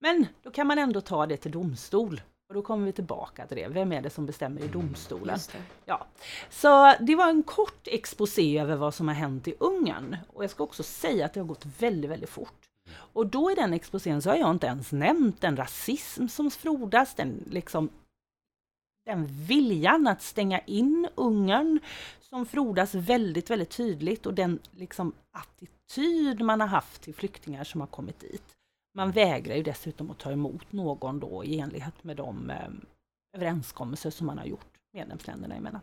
Men 0.01 0.27
då 0.43 0.51
kan 0.51 0.67
man 0.67 0.79
ändå 0.79 1.01
ta 1.01 1.27
det 1.27 1.37
till 1.37 1.51
domstol. 1.53 2.21
Och 2.49 2.55
då 2.55 2.63
kommer 2.63 2.87
vi 2.87 2.93
tillbaka 2.93 3.47
till 3.47 3.57
det. 3.57 3.69
Vem 3.69 3.93
är 3.93 4.03
det 4.03 4.11
som 4.11 4.27
bestämmer 4.27 4.61
i 4.61 4.69
domstolen? 4.69 5.35
Just 5.35 5.53
det. 5.53 5.63
Ja, 5.85 6.07
så 6.51 6.95
det 7.01 7.15
var 7.17 7.29
en 7.29 7.43
kort 7.43 7.87
exposé 7.89 8.59
över 8.59 8.77
vad 8.77 8.95
som 8.95 9.09
har 9.09 9.15
hänt 9.15 9.49
i 9.49 9.55
Ungern. 9.61 10.17
Och 10.33 10.45
jag 10.45 10.51
ska 10.51 10.65
också 10.65 10.83
säga 10.83 11.27
att 11.27 11.35
det 11.35 11.41
har 11.41 11.47
gått 11.47 11.67
väldigt, 11.79 12.11
väldigt 12.11 12.31
fort. 12.31 12.69
Och 12.93 13.27
då 13.27 13.51
i 13.51 13.55
den 13.55 13.73
exposén 13.73 14.23
så 14.23 14.31
har 14.31 14.37
jag 14.37 14.51
inte 14.51 14.67
ens 14.67 14.93
nämnt 14.93 15.41
den 15.41 15.57
rasism 15.57 16.29
som 16.29 16.51
frodas, 16.51 17.15
den 17.15 17.45
liksom 17.51 17.91
den 19.05 19.27
viljan 19.27 20.07
att 20.07 20.23
stänga 20.23 20.59
in 20.59 21.09
Ungern 21.15 21.81
som 22.21 22.47
frodas 22.47 22.95
väldigt, 22.95 23.51
väldigt 23.51 23.71
tydligt 23.71 24.27
och 24.27 24.35
den 24.35 24.59
liksom 24.71 25.13
attityd 25.31 26.41
man 26.41 26.61
har 26.61 26.69
haft 26.69 27.03
till 27.03 27.15
flyktingar 27.15 27.65
som 27.65 27.81
har 27.81 27.89
kommit 27.89 28.21
dit. 28.21 28.57
Man 28.95 29.11
vägrar 29.11 29.55
ju 29.55 29.63
dessutom 29.63 30.11
att 30.11 30.19
ta 30.19 30.33
emot 30.33 30.73
någon 30.73 31.21
då 31.21 31.45
i 31.45 31.59
enlighet 31.59 32.05
med 32.05 32.17
de 32.17 32.51
eh, 32.51 32.69
överenskommelser 33.37 34.11
som 34.11 34.27
man 34.27 34.39
har 34.39 34.45
gjort 34.45 34.79
medlemsländerna 34.93 35.55
emellan. 35.55 35.81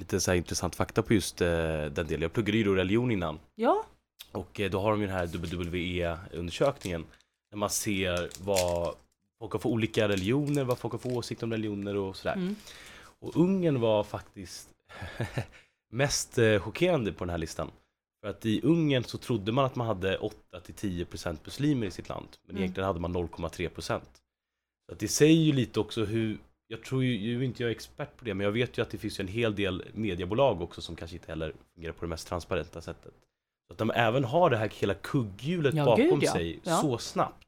Lite 0.00 0.20
så 0.20 0.30
här 0.30 0.38
intressant 0.38 0.76
fakta 0.76 1.02
på 1.02 1.14
just 1.14 1.40
eh, 1.40 1.48
den 1.48 2.06
delen. 2.06 2.22
Jag 2.22 2.32
pluggade 2.32 2.58
ju 2.58 2.64
då 2.64 2.74
religion 2.74 3.10
innan. 3.10 3.38
Ja, 3.54 3.84
Och 4.32 4.60
eh, 4.60 4.70
då 4.70 4.80
har 4.80 4.90
de 4.90 5.00
ju 5.00 5.06
den 5.06 5.16
här 5.16 5.26
WWE-undersökningen. 5.26 7.04
Där 7.50 7.56
man 7.56 7.70
ser 7.70 8.30
vad 8.44 8.94
folk 9.38 9.52
har 9.52 9.58
för 9.58 9.68
olika 9.68 10.08
religioner, 10.08 10.64
vad 10.64 10.78
folk 10.78 10.92
har 10.92 10.98
för 10.98 11.12
åsikter 11.16 11.44
om 11.46 11.52
religioner 11.52 11.96
och 11.96 12.16
sådär. 12.16 12.34
Mm. 12.34 12.56
Och 13.20 13.36
Ungern 13.36 13.80
var 13.80 14.04
faktiskt 14.04 14.68
mest 15.92 16.38
eh, 16.38 16.58
chockerande 16.60 17.12
på 17.12 17.24
den 17.24 17.30
här 17.30 17.38
listan. 17.38 17.70
För 18.20 18.30
att 18.30 18.46
i 18.46 18.60
Ungern 18.62 19.04
så 19.04 19.18
trodde 19.18 19.52
man 19.52 19.64
att 19.64 19.76
man 19.76 19.86
hade 19.86 20.18
8-10% 20.18 21.36
muslimer 21.44 21.86
i 21.86 21.90
sitt 21.90 22.08
land. 22.08 22.28
Men 22.46 22.50
Mm. 22.50 22.62
egentligen 22.62 22.86
hade 22.86 23.00
man 23.00 23.12
0,3%. 23.16 24.00
Så 24.86 24.92
att 24.92 24.98
det 24.98 25.08
säger 25.08 25.42
ju 25.42 25.52
lite 25.52 25.80
också 25.80 26.04
hur, 26.04 26.38
jag 26.66 26.82
tror 26.84 27.04
ju, 27.04 27.12
ju 27.16 27.44
inte 27.44 27.62
jag 27.62 27.70
är 27.70 27.74
expert 27.74 28.16
på 28.16 28.24
det, 28.24 28.34
men 28.34 28.44
jag 28.44 28.52
vet 28.52 28.78
ju 28.78 28.82
att 28.82 28.90
det 28.90 28.98
finns 28.98 29.20
en 29.20 29.28
hel 29.28 29.54
del 29.54 29.84
mediebolag 29.94 30.62
också 30.62 30.80
som 30.80 30.96
kanske 30.96 31.16
inte 31.16 31.32
heller 31.32 31.52
fungerar 31.74 31.92
på 31.92 32.04
det 32.04 32.08
mest 32.08 32.28
transparenta 32.28 32.80
sättet. 32.80 33.14
Att 33.70 33.78
de 33.78 33.90
även 33.94 34.24
har 34.24 34.50
det 34.50 34.56
här 34.56 34.70
hela 34.80 34.94
kugghjulet 34.94 35.74
Ja, 35.74 35.84
bakom 35.84 36.04
gud, 36.04 36.22
ja. 36.22 36.32
sig 36.32 36.60
Ja. 36.62 36.76
så 36.76 36.98
snabbt. 36.98 37.44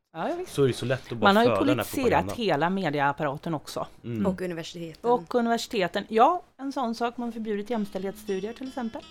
Så 0.46 0.62
är 0.62 0.66
det 0.66 0.72
så 0.72 0.86
lätt 0.86 1.12
att 1.12 1.18
bara 1.18 1.32
Man 1.32 1.36
har 1.36 1.44
ju 1.44 1.56
politiserat 1.56 2.32
hela 2.32 2.70
medieapparaten 2.70 3.54
också. 3.54 3.86
Mm. 4.04 4.26
Och 4.26 4.42
universiteten. 4.42 5.10
Och 5.10 5.34
universiteten, 5.34 6.04
ja, 6.08 6.42
en 6.56 6.72
sån 6.72 6.94
sak. 6.94 7.16
Man 7.16 7.32
förbjudit 7.32 7.70
jämställdhetsstudier 7.70 8.52
till 8.52 8.68
exempel. 8.68 9.02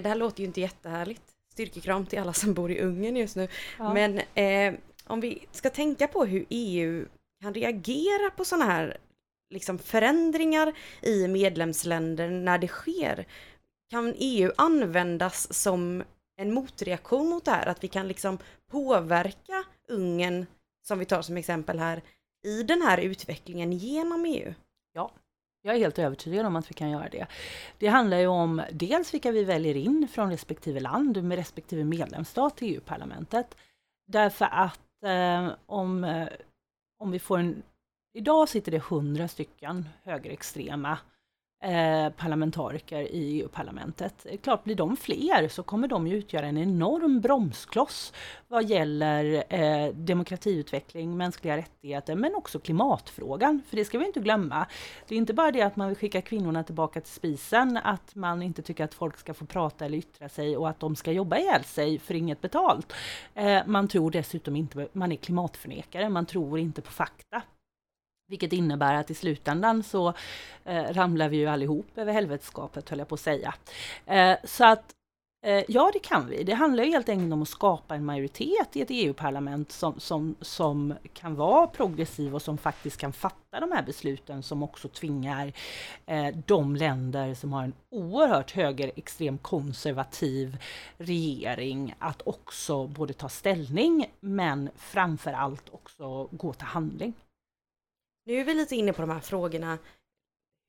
Det 0.00 0.08
här 0.08 0.16
låter 0.16 0.40
ju 0.40 0.46
inte 0.46 0.60
jättehärligt. 0.60 1.22
Styrkekram 1.52 2.06
till 2.06 2.18
alla 2.18 2.32
som 2.32 2.54
bor 2.54 2.70
i 2.70 2.80
Ungern 2.80 3.16
just 3.16 3.36
nu. 3.36 3.48
Ja. 3.78 3.94
Men 3.94 4.20
eh, 4.34 4.80
om 5.06 5.20
vi 5.20 5.46
ska 5.52 5.70
tänka 5.70 6.08
på 6.08 6.24
hur 6.24 6.46
EU 6.48 7.06
kan 7.42 7.54
reagera 7.54 8.30
på 8.30 8.44
sådana 8.44 8.64
här 8.64 8.96
liksom 9.50 9.78
förändringar 9.78 10.72
i 11.02 11.28
medlemsländer 11.28 12.30
när 12.30 12.58
det 12.58 12.68
sker. 12.68 13.26
Kan 13.90 14.14
EU 14.18 14.52
användas 14.56 15.54
som 15.54 16.02
en 16.36 16.54
motreaktion 16.54 17.28
mot 17.28 17.44
det 17.44 17.50
här? 17.50 17.66
Att 17.66 17.84
vi 17.84 17.88
kan 17.88 18.08
liksom 18.08 18.38
påverka 18.70 19.64
Ungern, 19.88 20.46
som 20.88 20.98
vi 20.98 21.04
tar 21.04 21.22
som 21.22 21.36
exempel 21.36 21.78
här, 21.78 22.02
i 22.46 22.62
den 22.62 22.82
här 22.82 22.98
utvecklingen 22.98 23.72
genom 23.72 24.24
EU? 24.24 24.54
Jag 25.62 25.74
är 25.74 25.78
helt 25.78 25.98
övertygad 25.98 26.46
om 26.46 26.56
att 26.56 26.70
vi 26.70 26.74
kan 26.74 26.90
göra 26.90 27.08
det. 27.08 27.26
Det 27.78 27.86
handlar 27.86 28.18
ju 28.18 28.26
om 28.26 28.62
dels 28.72 29.14
vilka 29.14 29.32
vi 29.32 29.44
väljer 29.44 29.76
in 29.76 30.08
från 30.12 30.30
respektive 30.30 30.80
land 30.80 31.22
med 31.24 31.38
respektive 31.38 31.84
medlemsstat 31.84 32.62
i 32.62 32.74
EU-parlamentet. 32.74 33.56
Därför 34.06 34.44
att 34.44 35.02
eh, 35.04 35.50
om, 35.66 36.04
eh, 36.04 36.28
om 36.98 37.10
vi 37.10 37.18
får 37.18 37.38
en... 37.38 37.62
Idag 38.14 38.48
sitter 38.48 38.72
det 38.72 38.82
hundra 38.84 39.28
stycken 39.28 39.88
högerextrema 40.02 40.98
eh, 41.64 42.10
parlamentariker 42.10 43.00
i 43.00 43.40
EU-parlamentet. 43.40 44.14
Det 44.22 44.32
är 44.32 44.36
Klart, 44.36 44.64
blir 44.64 44.74
de 44.74 44.96
fler 44.96 45.48
så 45.48 45.62
kommer 45.62 45.88
de 45.88 46.06
ju 46.06 46.16
utgöra 46.16 46.46
en 46.46 46.58
enorm 46.58 47.20
bromskloss 47.20 48.12
vad 48.48 48.64
gäller 48.64 49.44
eh, 49.48 49.94
demokratiutveckling, 49.94 51.16
mänskliga 51.16 51.56
rättigheter, 51.56 52.14
men 52.14 52.34
också 52.34 52.58
klimatfrågan. 52.58 53.62
För 53.68 53.76
det 53.76 53.84
ska 53.84 53.98
vi 53.98 54.06
inte 54.06 54.20
glömma. 54.20 54.66
Det 55.08 55.14
är 55.14 55.18
inte 55.18 55.34
bara 55.34 55.50
det 55.50 55.62
att 55.62 55.76
man 55.76 55.88
vill 55.88 55.96
skicka 55.96 56.22
kvinnorna 56.22 56.64
tillbaka 56.64 57.00
till 57.00 57.12
spisen, 57.12 57.76
att 57.76 58.14
man 58.14 58.42
inte 58.42 58.62
tycker 58.62 58.84
att 58.84 58.94
folk 58.94 59.18
ska 59.18 59.34
få 59.34 59.46
prata 59.46 59.84
eller 59.84 59.98
yttra 59.98 60.28
sig 60.28 60.56
och 60.56 60.68
att 60.68 60.80
de 60.80 60.96
ska 60.96 61.12
jobba 61.12 61.38
ihjäl 61.38 61.64
sig 61.64 61.98
för 61.98 62.14
inget 62.14 62.40
betalt. 62.40 62.92
Eh, 63.34 63.62
man 63.66 63.88
tror 63.88 64.10
dessutom 64.10 64.56
inte, 64.56 64.88
man 64.92 65.12
är 65.12 65.16
klimatförnekare, 65.16 66.08
man 66.08 66.26
tror 66.26 66.58
inte 66.58 66.82
på 66.82 66.92
fakta. 66.92 67.42
Vilket 68.28 68.52
innebär 68.52 68.94
att 68.94 69.10
i 69.10 69.14
slutändan 69.14 69.82
så 69.82 70.12
eh, 70.64 70.82
ramlar 70.82 71.28
vi 71.28 71.36
ju 71.36 71.46
allihop 71.46 71.98
över 71.98 72.12
helvetskapet 72.12 72.88
höll 72.88 72.98
jag 72.98 73.08
på 73.08 73.14
att 73.14 73.20
säga. 73.20 73.54
Eh, 74.06 74.36
så 74.44 74.64
att 74.64 74.94
eh, 75.46 75.64
ja, 75.68 75.90
det 75.92 75.98
kan 75.98 76.28
vi. 76.28 76.44
Det 76.44 76.52
handlar 76.52 76.84
ju 76.84 76.90
helt 76.90 77.08
enkelt 77.08 77.32
om 77.32 77.42
att 77.42 77.48
skapa 77.48 77.94
en 77.94 78.04
majoritet 78.04 78.76
i 78.76 78.80
ett 78.80 78.90
EU-parlament 78.90 79.72
som, 79.72 80.00
som, 80.00 80.34
som 80.40 80.94
kan 81.12 81.34
vara 81.34 81.66
progressiv 81.66 82.34
och 82.34 82.42
som 82.42 82.58
faktiskt 82.58 83.00
kan 83.00 83.12
fatta 83.12 83.60
de 83.60 83.72
här 83.72 83.82
besluten 83.82 84.42
som 84.42 84.62
också 84.62 84.88
tvingar 84.88 85.52
eh, 86.06 86.36
de 86.46 86.76
länder 86.76 87.34
som 87.34 87.52
har 87.52 87.62
en 87.62 87.74
oerhört 87.90 88.50
högerextrem 88.50 89.38
konservativ 89.38 90.58
regering 90.96 91.94
att 91.98 92.22
också 92.24 92.86
både 92.86 93.12
ta 93.12 93.28
ställning 93.28 94.06
men 94.20 94.70
framför 94.76 95.32
allt 95.32 95.68
också 95.70 96.28
gå 96.30 96.52
till 96.52 96.66
handling. 96.66 97.14
Nu 98.28 98.40
är 98.40 98.44
vi 98.44 98.54
lite 98.54 98.76
inne 98.76 98.92
på 98.92 99.02
de 99.02 99.10
här 99.10 99.20
frågorna 99.20 99.78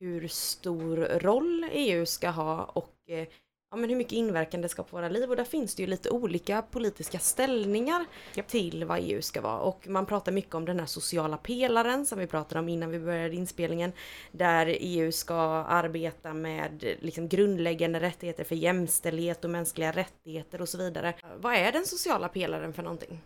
hur 0.00 0.28
stor 0.28 0.96
roll 0.96 1.66
EU 1.72 2.06
ska 2.06 2.30
ha 2.30 2.64
och 2.64 2.94
eh, 3.06 3.28
ja, 3.70 3.76
men 3.76 3.90
hur 3.90 3.96
mycket 3.96 4.12
inverkan 4.12 4.60
det 4.60 4.68
ska 4.68 4.82
på 4.82 4.96
våra 4.96 5.08
liv 5.08 5.30
och 5.30 5.36
där 5.36 5.44
finns 5.44 5.74
det 5.74 5.82
ju 5.82 5.86
lite 5.86 6.10
olika 6.10 6.62
politiska 6.62 7.18
ställningar 7.18 8.04
Japp. 8.34 8.48
till 8.48 8.84
vad 8.84 8.98
EU 9.02 9.22
ska 9.22 9.40
vara 9.40 9.58
och 9.58 9.88
man 9.88 10.06
pratar 10.06 10.32
mycket 10.32 10.54
om 10.54 10.64
den 10.64 10.78
här 10.78 10.86
sociala 10.86 11.36
pelaren 11.36 12.06
som 12.06 12.18
vi 12.18 12.26
pratade 12.26 12.60
om 12.60 12.68
innan 12.68 12.90
vi 12.90 12.98
började 12.98 13.36
inspelningen 13.36 13.92
där 14.32 14.76
EU 14.80 15.12
ska 15.12 15.34
arbeta 15.64 16.34
med 16.34 16.96
liksom 17.00 17.28
grundläggande 17.28 18.00
rättigheter 18.00 18.44
för 18.44 18.54
jämställdhet 18.54 19.44
och 19.44 19.50
mänskliga 19.50 19.92
rättigheter 19.92 20.60
och 20.60 20.68
så 20.68 20.78
vidare. 20.78 21.14
Vad 21.36 21.54
är 21.54 21.72
den 21.72 21.86
sociala 21.86 22.28
pelaren 22.28 22.72
för 22.72 22.82
någonting? 22.82 23.20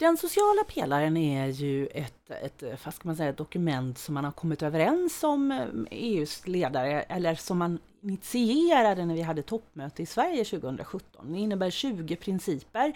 Den 0.00 0.16
sociala 0.16 0.64
pelaren 0.64 1.16
är 1.16 1.46
ju 1.46 1.86
ett, 1.86 2.30
ett, 2.30 2.62
vad 2.84 2.94
ska 2.94 3.08
man 3.08 3.16
säga, 3.16 3.28
ett 3.28 3.36
dokument 3.36 3.98
som 3.98 4.14
man 4.14 4.24
har 4.24 4.32
kommit 4.32 4.62
överens 4.62 5.24
om 5.24 5.52
eh, 5.52 5.58
e 5.60 6.16
EUs 6.16 6.46
ledare, 6.46 7.02
eller 7.02 7.34
som 7.34 7.58
man 7.58 7.78
initierade 8.02 9.04
när 9.04 9.14
vi 9.14 9.22
hade 9.22 9.42
toppmöte 9.42 10.02
i 10.02 10.06
Sverige 10.06 10.44
2017. 10.44 11.32
Det 11.32 11.38
innebär 11.38 11.70
20 11.70 12.16
principer 12.16 12.92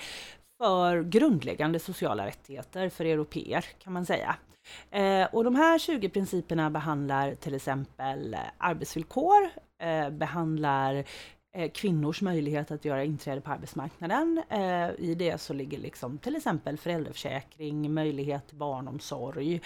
för 0.59 1.03
grundläggande 1.03 1.79
sociala 1.79 2.27
rättigheter 2.27 2.89
för 2.89 3.05
europeer, 3.05 3.65
kan 3.79 3.93
man 3.93 4.07
säga. 4.07 4.37
Eh, 4.91 5.27
och 5.33 5.45
de 5.45 5.55
här 5.55 5.79
20 5.79 6.09
principerna 6.09 6.71
behandlar 6.71 7.35
till 7.35 7.55
exempel 7.55 8.35
eh, 8.35 8.41
arbetsvillkor, 8.59 9.51
eh, 9.83 10.11
behandlar 10.11 10.95
eh, 10.95 11.05
Eh, 11.57 11.71
kvinnors 11.71 12.23
möjlighet 12.23 12.71
att 12.71 12.85
göra 12.85 13.05
inträde 13.05 13.41
på 13.41 13.51
arbetsmarknaden. 13.51 14.43
Eh, 14.49 14.91
I 14.99 15.15
det 15.19 15.41
så 15.41 15.53
ligger 15.53 15.79
liksom 15.79 16.19
till 16.19 16.37
exempel 16.37 16.79
föräldraförsäkring, 16.79 17.95
möjlighet 17.95 18.47
till 18.49 18.57
barnomsorg. 18.57 19.61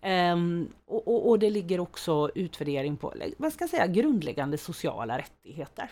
Ehm, 0.00 0.68
och, 0.86 1.08
och, 1.08 1.28
och 1.28 1.38
det 1.38 1.50
ligger 1.50 1.80
också 1.80 2.30
utvärdering 2.34 2.96
på 2.96 3.14
vad 3.38 3.52
ska 3.52 3.62
jag 3.62 3.70
säga, 3.70 3.86
grundläggande 3.86 4.58
sociala 4.58 5.18
rättigheter. 5.18 5.90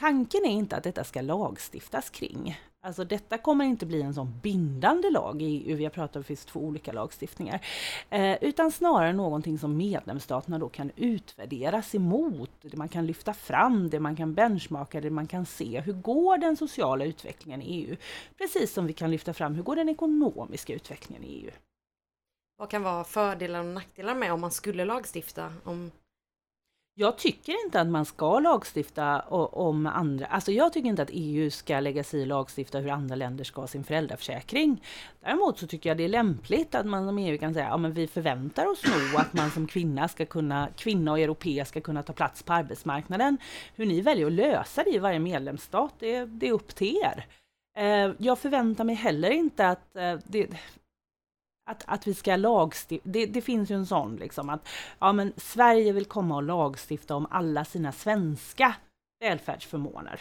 Tanken 0.00 0.44
är 0.44 0.50
inte 0.50 0.76
att 0.76 0.84
detta 0.84 1.04
ska 1.04 1.20
lagstiftas 1.20 2.10
kring. 2.10 2.56
Alltså 2.84 3.04
detta 3.04 3.38
kommer 3.38 3.64
inte 3.64 3.86
bli 3.86 4.02
en 4.02 4.14
sån 4.14 4.40
bindande 4.42 5.10
lag 5.10 5.42
i 5.42 5.44
EU, 5.44 5.76
vi 5.76 5.84
har 5.84 5.90
pratat 5.90 6.16
om 6.16 6.22
det 6.22 6.26
finns 6.26 6.44
två 6.44 6.60
olika 6.60 6.92
lagstiftningar. 6.92 7.66
Eh, 8.10 8.44
utan 8.44 8.70
snarare 8.72 9.12
någonting 9.12 9.58
som 9.58 9.76
medlemsstaterna 9.76 10.58
då 10.58 10.68
kan 10.68 10.90
utvärderas 10.96 11.94
emot. 11.94 12.50
Det 12.60 12.76
man 12.76 12.88
kan 12.88 13.06
lyfta 13.06 13.34
fram, 13.34 13.90
det 13.90 14.00
man 14.00 14.16
kan 14.16 14.34
benchmarka, 14.34 15.00
det 15.00 15.10
man 15.10 15.26
kan 15.26 15.46
se. 15.46 15.80
Hur 15.80 15.92
går 15.92 16.38
den 16.38 16.56
sociala 16.56 17.04
utvecklingen 17.04 17.62
i 17.62 17.66
EU? 17.66 17.96
Precis 18.38 18.72
som 18.72 18.86
vi 18.86 18.92
kan 18.92 19.10
lyfta 19.10 19.32
fram, 19.32 19.54
hur 19.54 19.62
går 19.62 19.76
den 19.76 19.88
ekonomiska 19.88 20.74
utvecklingen 20.74 21.24
i 21.24 21.26
EU? 21.26 21.50
Vad 22.56 22.70
kan 22.70 22.82
vara 22.82 23.04
fördelar 23.04 23.60
och 23.60 23.66
nackdelar 23.66 24.14
med 24.14 24.32
om 24.32 24.40
man 24.40 24.50
skulle 24.50 24.84
lagstifta 24.84 25.52
om 25.64 25.90
jag 26.96 27.18
tycker 27.18 27.64
inte 27.64 27.80
att 27.80 27.86
man 27.86 28.04
ska 28.04 28.38
lagstifta 28.38 29.20
om 29.20 29.86
andra, 29.86 30.26
alltså 30.26 30.52
jag 30.52 30.72
tycker 30.72 30.88
inte 30.88 31.02
att 31.02 31.10
EU 31.12 31.50
ska 31.50 31.80
lägga 31.80 32.04
sig 32.04 32.20
i 32.20 32.22
och 32.22 32.26
lagstifta 32.26 32.78
hur 32.78 32.90
andra 32.90 33.14
länder 33.14 33.44
ska 33.44 33.60
ha 33.60 33.68
sin 33.68 33.84
föräldraförsäkring. 33.84 34.82
Däremot 35.20 35.58
så 35.58 35.66
tycker 35.66 35.90
jag 35.90 35.96
det 35.96 36.04
är 36.04 36.08
lämpligt 36.08 36.74
att 36.74 36.86
man 36.86 37.06
som 37.06 37.18
EU 37.18 37.38
kan 37.38 37.54
säga, 37.54 37.68
ja 37.68 37.76
men 37.76 37.92
vi 37.92 38.06
förväntar 38.06 38.66
oss 38.66 38.82
nog 38.86 39.20
att 39.20 39.32
man 39.32 39.50
som 39.50 39.66
kvinna 39.66 40.08
ska 40.08 40.26
kunna, 40.26 40.68
kvinna 40.76 41.12
och 41.12 41.18
europé 41.18 41.64
ska 41.64 41.80
kunna 41.80 42.02
ta 42.02 42.12
plats 42.12 42.42
på 42.42 42.52
arbetsmarknaden. 42.52 43.38
Hur 43.74 43.86
ni 43.86 44.00
väljer 44.00 44.26
att 44.26 44.32
lösa 44.32 44.82
det 44.82 44.90
i 44.90 44.98
varje 44.98 45.18
medlemsstat, 45.18 45.94
det, 45.98 46.24
det 46.24 46.48
är 46.48 46.52
upp 46.52 46.74
till 46.74 46.96
er. 47.04 47.26
Eh, 47.76 48.14
jag 48.18 48.38
förväntar 48.38 48.84
mig 48.84 48.94
heller 48.94 49.30
inte 49.30 49.68
att 49.68 49.96
eh, 49.96 50.14
det, 50.24 50.48
att, 51.70 51.84
att 51.86 52.06
vi 52.06 52.14
ska 52.14 52.36
lagstifta, 52.36 53.08
det, 53.10 53.26
det 53.26 53.40
finns 53.40 53.70
ju 53.70 53.74
en 53.74 53.86
sån 53.86 54.16
liksom 54.16 54.50
att 54.50 54.68
ja 54.98 55.12
men 55.12 55.32
Sverige 55.36 55.92
vill 55.92 56.04
komma 56.04 56.36
och 56.36 56.42
lagstifta 56.42 57.16
om 57.16 57.26
alla 57.30 57.64
sina 57.64 57.92
svenska 57.92 58.74
välfärdsförmåner. 59.20 60.20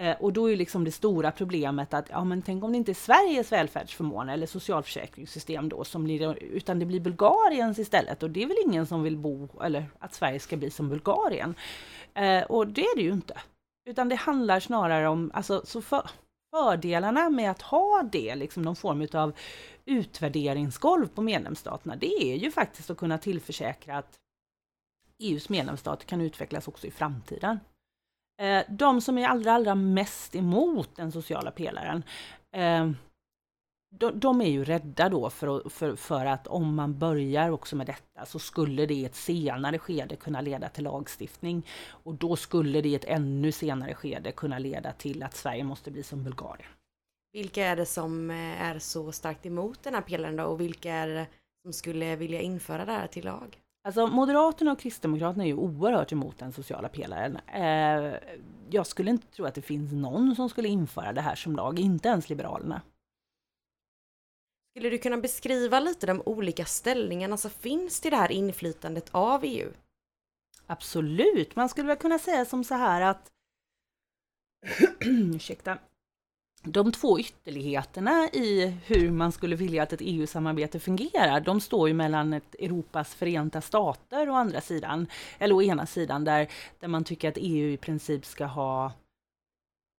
Eh, 0.00 0.16
och 0.20 0.32
då 0.32 0.50
är 0.50 0.56
liksom 0.56 0.84
det 0.84 0.92
stora 0.92 1.30
problemet 1.32 1.94
att, 1.94 2.08
ja 2.10 2.24
men 2.24 2.42
tänk 2.42 2.64
om 2.64 2.72
det 2.72 2.78
inte 2.78 2.92
är 2.92 2.94
Sveriges 2.94 3.52
välfärdsförmåner 3.52 4.32
eller 4.32 4.46
socialförsäkringssystem 4.46 5.68
då 5.68 5.84
som 5.84 6.04
blir, 6.04 6.42
utan 6.42 6.78
det 6.78 6.86
blir 6.86 7.00
Bulgariens 7.00 7.78
istället 7.78 8.22
och 8.22 8.30
det 8.30 8.42
är 8.42 8.46
väl 8.46 8.56
ingen 8.64 8.86
som 8.86 9.02
vill 9.02 9.16
bo, 9.16 9.48
eller 9.62 9.86
att 9.98 10.14
Sverige 10.14 10.40
ska 10.40 10.56
bli 10.56 10.70
som 10.70 10.88
Bulgarien. 10.88 11.54
Eh, 12.14 12.42
och 12.42 12.66
det 12.66 12.84
är 12.84 12.96
det 12.96 13.02
ju 13.02 13.12
inte. 13.12 13.40
Utan 13.88 14.08
det 14.08 14.16
handlar 14.16 14.60
snarare 14.60 15.08
om, 15.08 15.30
alltså 15.34 15.62
så 15.64 15.82
för, 15.82 16.10
fördelarna 16.54 17.30
med 17.30 17.50
att 17.50 17.62
ha 17.62 18.02
det, 18.12 18.34
liksom 18.34 18.62
någon 18.62 18.76
form 18.76 19.08
av 19.12 19.32
utvärderingsgolv 19.86 21.08
på 21.08 21.22
medlemsstaterna, 21.22 21.96
det 21.96 22.32
är 22.32 22.36
ju 22.36 22.50
faktiskt 22.50 22.90
att 22.90 22.98
kunna 22.98 23.18
tillförsäkra 23.18 23.98
att 23.98 24.18
EUs 25.18 25.48
medlemsstater 25.48 26.06
kan 26.06 26.20
utvecklas 26.20 26.68
också 26.68 26.86
i 26.86 26.90
framtiden. 26.90 27.58
Eh, 28.42 28.62
de 28.68 29.00
som 29.00 29.18
är 29.18 29.28
allra, 29.28 29.52
allra 29.52 29.74
mest 29.74 30.34
emot 30.34 30.96
den 30.96 31.12
sociala 31.12 31.50
pelaren, 31.50 32.02
eh, 32.52 32.90
de, 33.98 34.20
de 34.20 34.40
är 34.40 34.48
ju 34.48 34.64
rädda 34.64 35.08
då 35.08 35.30
för, 35.30 35.68
för, 35.68 35.96
för 35.96 36.26
att 36.26 36.46
om 36.46 36.74
man 36.74 36.98
börjar 36.98 37.50
också 37.50 37.76
med 37.76 37.86
detta 37.86 38.26
så 38.26 38.38
skulle 38.38 38.86
det 38.86 38.94
i 38.94 39.04
ett 39.04 39.14
senare 39.14 39.78
skede 39.78 40.16
kunna 40.16 40.40
leda 40.40 40.68
till 40.68 40.84
lagstiftning. 40.84 41.66
Och 41.88 42.14
då 42.14 42.36
skulle 42.36 42.80
det 42.80 42.88
i 42.88 42.94
ett 42.94 43.04
ännu 43.04 43.52
senare 43.52 43.94
skede 43.94 44.32
kunna 44.32 44.58
leda 44.58 44.92
till 44.92 45.22
att 45.22 45.34
Sverige 45.36 45.64
måste 45.64 45.90
bli 45.90 46.02
som 46.02 46.24
Bulgarien. 46.24 46.68
Vilka 47.34 47.66
är 47.66 47.76
det 47.76 47.86
som 47.86 48.30
eh, 48.30 48.62
är 48.62 48.78
så 48.78 49.12
starkt 49.12 49.46
emot 49.46 49.82
den 49.82 49.94
här 49.94 50.00
pelaren 50.00 50.36
då 50.36 50.44
och 50.44 50.60
vilka 50.60 50.92
är 50.92 51.08
det 51.08 51.26
som 51.62 51.72
skulle 51.72 52.16
vilja 52.16 52.40
införa 52.40 52.84
det 52.84 52.92
här 52.92 53.06
till 53.06 53.24
lag? 53.24 53.60
Alltså 53.84 54.06
Moderaterna 54.06 54.72
och 54.72 54.78
Kristdemokraterna 54.78 55.44
är 55.44 55.48
ju 55.48 55.54
oerhört 55.54 56.12
emot 56.12 56.38
den 56.38 56.52
sociala 56.52 56.88
pelaren. 56.88 57.36
Eh, 57.36 58.14
jag 58.70 58.86
skulle 58.86 59.10
inte 59.10 59.26
tro 59.26 59.44
att 59.44 59.54
det 59.54 59.62
finns 59.62 59.92
någon 59.92 60.36
som 60.36 60.48
skulle 60.48 60.68
införa 60.68 61.12
det 61.12 61.20
här 61.20 61.34
som 61.34 61.56
lag, 61.56 61.78
inte 61.78 62.08
ens 62.08 62.28
Liberalerna. 62.28 62.82
Skulle 64.72 64.90
du 64.90 64.98
kunna 64.98 65.16
beskriva 65.16 65.80
lite 65.80 66.06
de 66.06 66.22
olika 66.26 66.64
ställningarna 66.64 67.36
som 67.36 67.50
finns 67.50 68.00
till 68.00 68.10
det 68.10 68.16
här 68.16 68.32
inflytandet 68.32 69.08
av 69.10 69.40
EU? 69.44 69.72
Absolut, 70.66 71.56
man 71.56 71.68
skulle 71.68 71.88
väl 71.88 71.96
kunna 71.96 72.18
säga 72.18 72.44
som 72.44 72.64
så 72.64 72.74
här 72.74 73.00
att 73.00 73.30
ursäkta, 75.34 75.78
de 76.64 76.92
två 76.92 77.20
ytterligheterna 77.20 78.28
i 78.32 78.76
hur 78.86 79.10
man 79.10 79.32
skulle 79.32 79.56
vilja 79.56 79.82
att 79.82 79.92
ett 79.92 80.00
EU-samarbete 80.02 80.80
fungerar, 80.80 81.40
de 81.40 81.60
står 81.60 81.88
ju 81.88 81.94
mellan 81.94 82.32
ett 82.32 82.54
Europas 82.58 83.14
förenta 83.14 83.60
stater 83.60 84.28
å 84.28 84.34
andra 84.34 84.60
sidan, 84.60 85.06
eller 85.38 85.54
å 85.54 85.62
ena 85.62 85.86
sidan 85.86 86.24
där, 86.24 86.48
där 86.80 86.88
man 86.88 87.04
tycker 87.04 87.28
att 87.28 87.38
EU 87.40 87.68
i 87.72 87.76
princip 87.76 88.26
ska 88.26 88.44
ha 88.44 88.92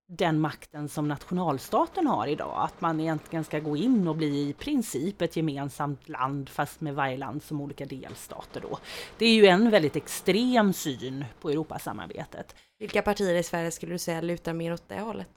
den 0.08 0.40
makten 0.40 0.88
som 0.88 1.08
nationalstaten 1.08 2.06
har 2.06 2.26
idag, 2.26 2.54
att 2.56 2.80
man 2.80 3.00
egentligen 3.00 3.44
ska 3.44 3.58
gå 3.58 3.76
in 3.76 4.08
och 4.08 4.16
bli 4.16 4.48
i 4.48 4.52
princip 4.52 5.22
ett 5.22 5.36
gemensamt 5.36 6.08
land 6.08 6.48
fast 6.48 6.80
med 6.80 6.94
varje 6.94 7.16
land 7.16 7.42
som 7.42 7.60
olika 7.60 7.86
delstater 7.86 8.60
då. 8.60 8.78
Det 9.18 9.26
är 9.26 9.34
ju 9.34 9.46
en 9.46 9.70
väldigt 9.70 9.96
extrem 9.96 10.72
syn 10.72 11.24
på 11.40 11.50
Europasamarbetet. 11.50 12.54
Vilka 12.78 13.02
partier 13.02 13.34
i 13.34 13.42
Sverige 13.42 13.70
skulle 13.70 13.92
du 13.92 13.98
säga 13.98 14.20
lutar 14.20 14.52
mer 14.52 14.72
åt 14.72 14.88
det 14.88 15.00
hållet? 15.00 15.28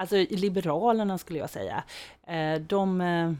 Alltså 0.00 0.16
Liberalerna 0.30 1.18
skulle 1.18 1.38
jag 1.38 1.50
säga. 1.50 1.82
Eh, 2.26 2.60
De, 2.60 3.00
eh, 3.00 3.32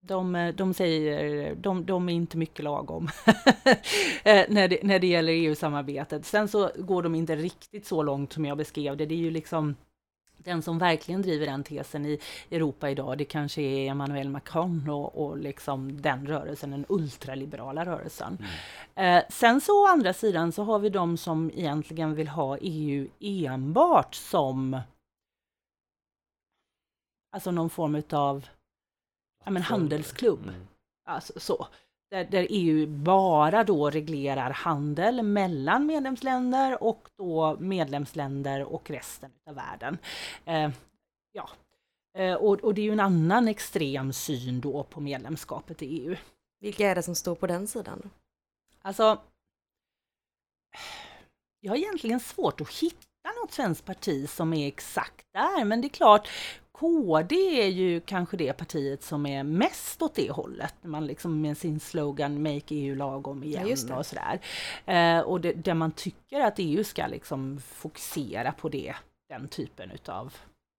de, 0.00 0.52
de 0.56 0.74
säger, 0.74 1.54
de, 1.54 1.86
de 1.86 2.08
är 2.08 2.12
inte 2.12 2.36
mycket 2.36 2.64
lagom 2.64 3.08
eh, 4.24 4.44
när, 4.48 4.68
det, 4.68 4.78
när 4.82 4.98
det 4.98 5.06
gäller 5.06 5.32
EU-samarbetet. 5.32 6.26
Sen 6.26 6.48
så 6.48 6.70
går 6.78 7.02
de 7.02 7.14
inte 7.14 7.36
riktigt 7.36 7.86
så 7.86 8.02
långt 8.02 8.32
som 8.32 8.44
jag 8.44 8.56
beskrev 8.56 8.96
det. 8.96 9.06
Det 9.06 9.14
är 9.14 9.18
ju 9.18 9.30
liksom 9.30 9.74
den 10.38 10.62
som 10.62 10.78
verkligen 10.78 11.22
driver 11.22 11.46
den 11.46 11.64
tesen 11.64 12.06
i 12.06 12.18
Europa 12.50 12.90
idag, 12.90 13.18
det 13.18 13.24
kanske 13.24 13.62
är 13.62 13.90
Emmanuel 13.90 14.28
Macron 14.28 14.90
och, 14.90 15.26
och 15.26 15.38
liksom 15.38 16.02
den 16.02 16.26
rörelsen, 16.26 16.70
den 16.70 16.84
ultraliberala 16.88 17.84
rörelsen. 17.84 18.38
Eh, 18.94 19.22
sen 19.28 19.60
så 19.60 19.84
å 19.84 19.86
andra 19.86 20.12
sidan 20.12 20.52
så 20.52 20.62
har 20.62 20.78
vi 20.78 20.88
de 20.88 21.16
som 21.16 21.50
egentligen 21.54 22.14
vill 22.14 22.28
ha 22.28 22.58
EU 22.60 23.08
enbart 23.20 24.14
som 24.14 24.80
alltså 27.36 27.50
någon 27.50 27.70
form 27.70 28.02
av 28.12 28.46
ja, 29.44 29.50
men 29.50 29.62
handelsklubb. 29.62 30.42
Mm. 30.42 30.66
Alltså, 31.04 31.40
så. 31.40 31.66
Där, 32.10 32.24
där 32.24 32.46
EU 32.50 32.86
bara 32.86 33.64
då 33.64 33.90
reglerar 33.90 34.50
handel 34.50 35.22
mellan 35.22 35.86
medlemsländer 35.86 36.82
och 36.82 37.08
då 37.16 37.56
medlemsländer 37.60 38.64
och 38.64 38.90
resten 38.90 39.30
av 39.46 39.54
världen. 39.54 39.98
Eh, 40.44 40.70
ja. 41.32 41.50
Eh, 42.18 42.34
och, 42.34 42.60
och 42.60 42.74
det 42.74 42.80
är 42.80 42.84
ju 42.84 42.92
en 42.92 43.00
annan 43.00 43.48
extrem 43.48 44.12
syn 44.12 44.60
då 44.60 44.84
på 44.84 45.00
medlemskapet 45.00 45.82
i 45.82 45.86
EU. 45.86 46.16
Vilka 46.60 46.90
är 46.90 46.94
det 46.94 47.02
som 47.02 47.14
står 47.14 47.34
på 47.34 47.46
den 47.46 47.66
sidan? 47.66 48.10
Alltså, 48.82 49.18
jag 51.60 51.72
har 51.72 51.76
egentligen 51.76 52.20
svårt 52.20 52.60
att 52.60 52.74
hitta 52.74 53.32
något 53.42 53.52
svenskt 53.52 53.84
parti 53.84 54.28
som 54.28 54.52
är 54.52 54.68
exakt 54.68 55.26
där, 55.32 55.64
men 55.64 55.80
det 55.80 55.86
är 55.86 55.90
klart, 55.90 56.28
KD 56.78 57.62
är 57.62 57.68
ju 57.68 58.00
kanske 58.00 58.36
det 58.36 58.52
partiet 58.52 59.02
som 59.02 59.26
är 59.26 59.42
mest 59.42 60.02
åt 60.02 60.14
det 60.14 60.30
hållet, 60.30 60.74
man 60.82 61.06
liksom 61.06 61.40
med 61.40 61.58
sin 61.58 61.80
slogan 61.80 62.42
Make 62.42 62.74
EU 62.74 62.94
lagom 62.94 63.44
igen 63.44 63.76
det. 63.86 63.94
och 63.94 64.06
sådär. 64.06 64.40
Eh, 64.86 65.20
och 65.20 65.40
det, 65.40 65.52
där 65.52 65.74
man 65.74 65.92
tycker 65.92 66.40
att 66.40 66.54
EU 66.56 66.84
ska 66.84 67.06
liksom 67.06 67.60
fokusera 67.60 68.52
på 68.52 68.68
det, 68.68 68.94
den 69.28 69.48
typen 69.48 69.90
utav 69.90 70.34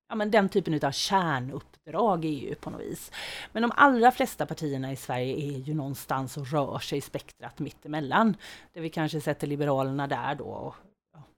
ja, 0.09 0.15
men 0.15 0.31
den 0.31 0.49
typen 0.49 0.73
utav 0.73 0.91
kärnuppdrag 0.91 2.25
i 2.25 2.27
EU 2.27 2.55
på 2.55 2.69
något 2.69 2.81
vis. 2.81 3.11
Men 3.51 3.61
de 3.61 3.71
allra 3.75 4.11
flesta 4.11 4.45
partierna 4.45 4.91
i 4.91 4.95
Sverige 4.95 5.35
är 5.35 5.57
ju 5.59 5.73
någonstans 5.73 6.37
och 6.37 6.47
rör 6.51 6.79
sig 6.79 6.97
i 6.97 7.01
spektrat 7.01 7.59
mittemellan. 7.59 8.35
Där 8.73 8.81
vi 8.81 8.89
kanske 8.89 9.21
sätter 9.21 9.47
Liberalerna 9.47 10.07
där 10.07 10.35
då. 10.35 10.45
Och, 10.45 10.75
ja, 10.83 10.86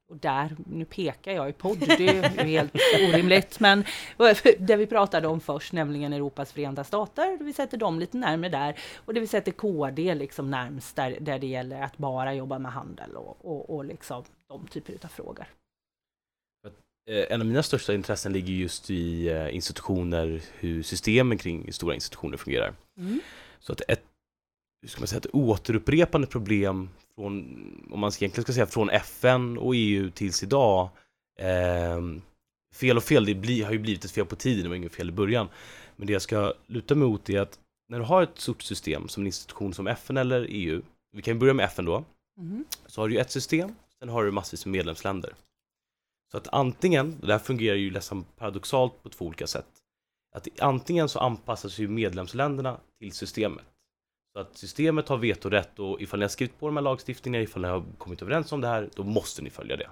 och 0.10 0.18
där, 0.18 0.56
nu 0.66 0.86
pekar 0.86 1.32
jag 1.32 1.50
i 1.50 1.54
podd, 1.54 1.80
det 1.80 2.08
är 2.08 2.14
ju 2.14 2.22
helt 2.44 2.74
orimligt, 2.94 3.60
men 3.60 3.84
det 4.60 4.76
vi 4.76 4.88
pratade 4.88 5.28
om 5.28 5.40
först, 5.40 5.74
nämligen 5.74 6.14
Europas 6.14 6.52
förenta 6.52 6.84
stater, 6.84 7.38
vi 7.44 7.54
sätter 7.54 7.78
dem 7.78 8.00
lite 8.00 8.18
närmare 8.18 8.50
där. 8.50 8.80
Och 8.96 9.14
det 9.14 9.20
vi 9.20 9.28
sätter 9.28 9.52
KD 9.52 10.16
liksom 10.16 10.52
närmst 10.52 10.96
där, 10.96 11.18
där 11.20 11.40
det 11.40 11.48
gäller 11.48 11.82
att 11.82 11.98
bara 11.98 12.34
jobba 12.34 12.60
med 12.60 12.72
handel 12.72 13.16
och, 13.16 13.46
och, 13.46 13.76
och 13.76 13.86
liksom 13.86 14.24
de 14.48 14.68
typer 14.68 14.94
av 15.04 15.08
frågor. 15.08 15.46
Eh, 17.10 17.26
En 17.30 17.42
av 17.42 17.48
mina 17.48 17.64
största 17.64 17.94
intressen 17.94 18.34
ligger 18.34 18.54
just 18.54 18.90
i 18.90 19.30
eh, 19.30 19.56
institutioner, 19.56 20.42
hur 20.60 20.84
systemen 20.84 21.38
kring 21.38 21.74
stora 21.74 21.96
institutioner 21.96 22.38
fungerar. 22.38 22.74
Mm. 22.98 23.20
Så 23.60 23.74
att 23.74 23.82
ett, 23.88 24.04
hur 24.82 24.90
ska 24.90 25.02
man 25.02 25.08
säga, 25.08 25.18
ett 25.20 25.34
återupprepande 25.36 26.28
problem 26.28 26.90
från, 27.16 27.34
om 27.92 28.00
man 28.00 28.12
egentligen 28.20 28.44
ska 28.44 28.54
säga 28.54 28.66
från 28.66 28.90
FN 28.90 29.58
och 29.58 29.74
EU 29.76 30.10
tills 30.10 30.44
idag, 30.44 30.90
eh, 31.40 32.02
fel 32.74 32.98
och 32.98 33.04
fel, 33.04 33.26
det 33.26 33.36
blir, 33.36 33.66
har 33.66 33.72
ju 33.72 33.80
blivit 33.80 34.06
ett 34.06 34.12
fel 34.12 34.26
på 34.26 34.36
tiden, 34.36 34.64
det 34.64 34.70
var 34.70 34.76
inget 34.76 34.96
fel 34.96 35.10
i 35.10 35.12
början. 35.12 35.48
Men 35.96 36.08
det 36.08 36.14
jag 36.14 36.22
ska 36.22 36.54
luta 36.68 36.96
mig 36.96 37.08
mot 37.08 37.30
är 37.30 37.40
att 37.40 37.60
när 37.90 38.00
du 38.00 38.06
har 38.06 38.24
ett 38.24 38.40
stort 38.40 38.62
system 38.62 39.08
som 39.08 39.24
en 39.24 39.28
institution 39.28 39.74
som 39.74 39.88
FN 39.88 40.18
eller 40.18 40.46
EU, 40.50 40.82
vi 41.16 41.22
kan 41.22 41.40
börja 41.40 41.54
med 41.54 41.66
FN 41.66 41.86
då, 41.86 42.06
Mm. 42.40 42.66
så 42.86 43.02
har 43.02 43.08
du 43.10 43.18
ett 43.18 43.32
system, 43.32 43.76
sen 44.00 44.10
har 44.10 44.26
du 44.26 44.32
massvis 44.32 44.66
med 44.66 44.72
medlemsländer. 44.72 45.34
Så 46.32 46.38
att 46.38 46.48
antingen, 46.48 47.18
och 47.22 47.28
det 47.28 47.34
här 47.34 47.40
fungerar 47.40 47.76
ju 47.76 47.92
nästan 47.92 48.24
paradoxalt 48.24 49.04
på 49.04 49.10
två 49.10 49.26
olika 49.26 49.48
sätt, 49.48 49.68
att 50.36 50.48
antingen 50.60 51.10
så 51.10 51.20
anpassas 51.20 51.80
ju 51.80 51.88
medlemsländerna 51.88 52.80
till 53.00 53.12
systemet. 53.12 53.66
Så 54.34 54.40
att 54.40 54.58
systemet 54.58 55.10
har 55.10 55.18
vetorätt 55.18 55.80
och 55.80 56.02
ifall 56.02 56.20
ni 56.20 56.24
har 56.24 56.30
skrivit 56.30 56.60
på 56.60 56.68
de 56.68 56.78
här 56.78 56.84
lagstiftningarna, 56.84 57.44
ifall 57.44 57.62
ni 57.62 57.68
har 57.68 57.86
kommit 57.98 58.22
överens 58.22 58.52
om 58.52 58.62
det 58.62 58.68
här, 58.68 58.90
då 58.96 59.04
måste 59.04 59.42
ni 59.42 59.50
följa 59.50 59.78
det. 59.78 59.90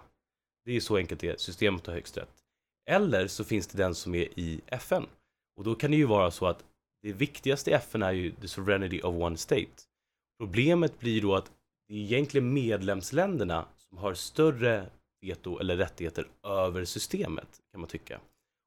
Det 0.66 0.76
är 0.76 0.80
så 0.80 0.98
enkelt 0.98 1.22
det 1.22 1.28
är, 1.28 1.38
systemet 1.38 1.88
har 1.88 1.94
högst 1.94 2.18
rätt. 2.18 2.44
Eller 2.90 3.28
så 3.28 3.44
finns 3.44 3.68
det 3.68 3.78
den 3.78 3.96
som 3.96 4.16
är 4.16 4.40
i 4.40 4.62
FN. 4.68 5.06
Och 5.58 5.64
då 5.64 5.76
kan 5.76 5.92
det 5.92 5.98
ju 5.98 6.06
vara 6.06 6.32
så 6.32 6.46
att 6.46 6.64
det 7.02 7.14
viktigaste 7.14 7.72
i 7.72 7.74
FN 7.74 8.04
är 8.04 8.12
ju 8.12 8.32
the 8.32 8.48
sovereignty 8.48 9.02
of 9.02 9.16
one 9.16 9.38
state. 9.38 9.82
Problemet 10.40 11.00
blir 11.00 11.22
då 11.22 11.36
att 11.36 11.52
det 11.88 11.94
är 11.94 11.98
egentligen 11.98 12.54
medlemsländerna 12.54 13.66
som 13.78 13.98
har 13.98 14.14
större 14.14 14.90
veto 15.22 15.60
eller 15.60 15.78
rättigheter 15.78 16.28
över 16.44 16.86
systemet, 16.86 17.48
kan 17.72 17.82
man 17.82 17.90
tycka. 17.90 18.20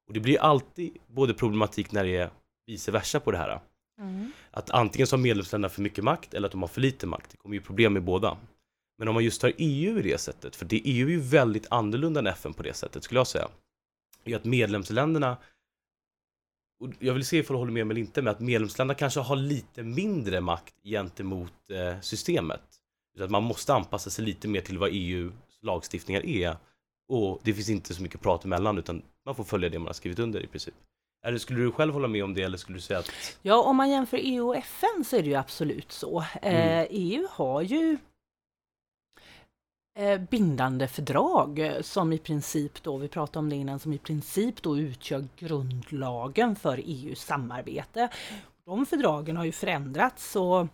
Och 0.07 0.13
det 0.13 0.19
blir 0.19 0.39
alltid 0.39 0.97
både 1.07 1.33
problematik 1.33 1.91
när 1.91 2.03
det 2.03 2.17
är 2.17 2.29
vice 2.65 2.91
versa 2.91 3.19
på 3.19 3.31
det 3.31 3.37
här. 3.37 3.59
Mm. 4.01 4.31
Att 4.51 4.69
antingen 4.69 5.07
så 5.07 5.15
har 5.15 5.21
medlemsländerna 5.21 5.69
för 5.69 5.81
mycket 5.81 6.03
makt 6.03 6.33
eller 6.33 6.45
att 6.45 6.51
de 6.51 6.61
har 6.61 6.67
för 6.67 6.81
lite 6.81 7.07
makt. 7.07 7.31
Det 7.31 7.37
kommer 7.37 7.55
ju 7.55 7.61
problem 7.61 7.93
med 7.93 8.03
båda. 8.03 8.37
Men 8.97 9.07
om 9.07 9.13
man 9.13 9.23
just 9.23 9.41
tar 9.41 9.53
EU 9.57 9.99
i 9.99 10.01
det 10.01 10.17
sättet, 10.17 10.55
för 10.55 10.65
det 10.65 10.81
EU 10.85 11.07
är 11.07 11.11
ju 11.11 11.19
väldigt 11.19 11.67
annorlunda 11.69 12.19
än 12.19 12.27
FN 12.27 12.53
på 12.53 12.63
det 12.63 12.73
sättet 12.73 13.03
skulle 13.03 13.19
jag 13.19 13.27
säga, 13.27 13.47
är 14.23 14.35
att 14.35 14.45
medlemsländerna 14.45 15.37
och 16.81 16.89
jag 16.99 17.13
vill 17.13 17.25
se 17.25 17.37
ifall 17.37 17.53
du 17.53 17.57
håller 17.57 17.71
med 17.71 17.87
mig 17.87 17.93
eller 17.93 18.01
inte, 18.01 18.21
men 18.21 18.31
att 18.31 18.39
medlemsländerna 18.39 18.97
kanske 18.97 19.19
har 19.19 19.35
lite 19.35 19.83
mindre 19.83 20.41
makt 20.41 20.75
gentemot 20.83 21.71
eh, 21.71 22.01
systemet. 22.01 22.61
Så 23.17 23.23
att 23.23 23.31
man 23.31 23.43
måste 23.43 23.73
anpassa 23.73 24.09
sig 24.09 24.25
lite 24.25 24.47
mer 24.47 24.61
till 24.61 24.77
vad 24.77 24.89
EUs 24.93 25.33
lagstiftningar 25.61 26.25
är 26.25 26.55
Och 27.07 27.41
det 27.43 27.53
finns 27.53 27.69
inte 27.69 27.93
så 27.93 28.01
mycket 28.01 28.21
prat 28.21 28.45
emellan 28.45 28.77
utan 28.77 29.01
man 29.25 29.35
får 29.35 29.43
följa 29.43 29.69
det 29.69 29.79
man 29.79 29.87
har 29.87 29.93
skrivit 29.93 30.19
under 30.19 30.43
i 30.43 30.47
princip. 30.47 30.73
Eller 31.25 31.37
skulle 31.37 31.59
du 31.59 31.71
själv 31.71 31.93
hålla 31.93 32.07
med 32.07 32.23
om 32.23 32.33
det 32.33 32.41
eller 32.41 32.57
skulle 32.57 32.77
du 32.77 32.81
säga 32.81 32.99
att 32.99 33.37
Ja, 33.41 33.61
om 33.61 33.75
man 33.75 33.89
jämför 33.89 34.19
EU 34.21 34.47
och 34.47 34.55
FN 34.55 35.03
så 35.05 35.15
är 35.15 35.21
det 35.21 35.29
ju 35.29 35.35
absolut 35.35 35.91
så. 35.91 36.23
Eh, 36.41 36.81
EU 36.89 37.27
har 37.29 37.61
ju 37.61 37.97
eh, 39.99 40.21
bindande 40.21 40.87
fördrag 40.87 41.59
eh, 41.59 41.81
som 41.81 42.13
i 42.13 42.17
princip 42.17 42.83
då, 42.83 42.97
vi 42.97 43.07
pratade 43.07 43.39
om 43.39 43.49
det 43.49 43.55
innan, 43.55 43.79
som 43.79 43.93
i 43.93 43.97
princip 43.97 44.61
då 44.61 44.77
utgör 44.77 45.27
grundlagen 45.35 46.55
för 46.55 46.77
EUs 46.77 47.21
samarbete. 47.21 48.09
De 48.65 48.85
fördragen 48.85 49.37
har 49.37 49.45
ju 49.45 49.51
förändrats 49.51 50.35
och 50.35 50.67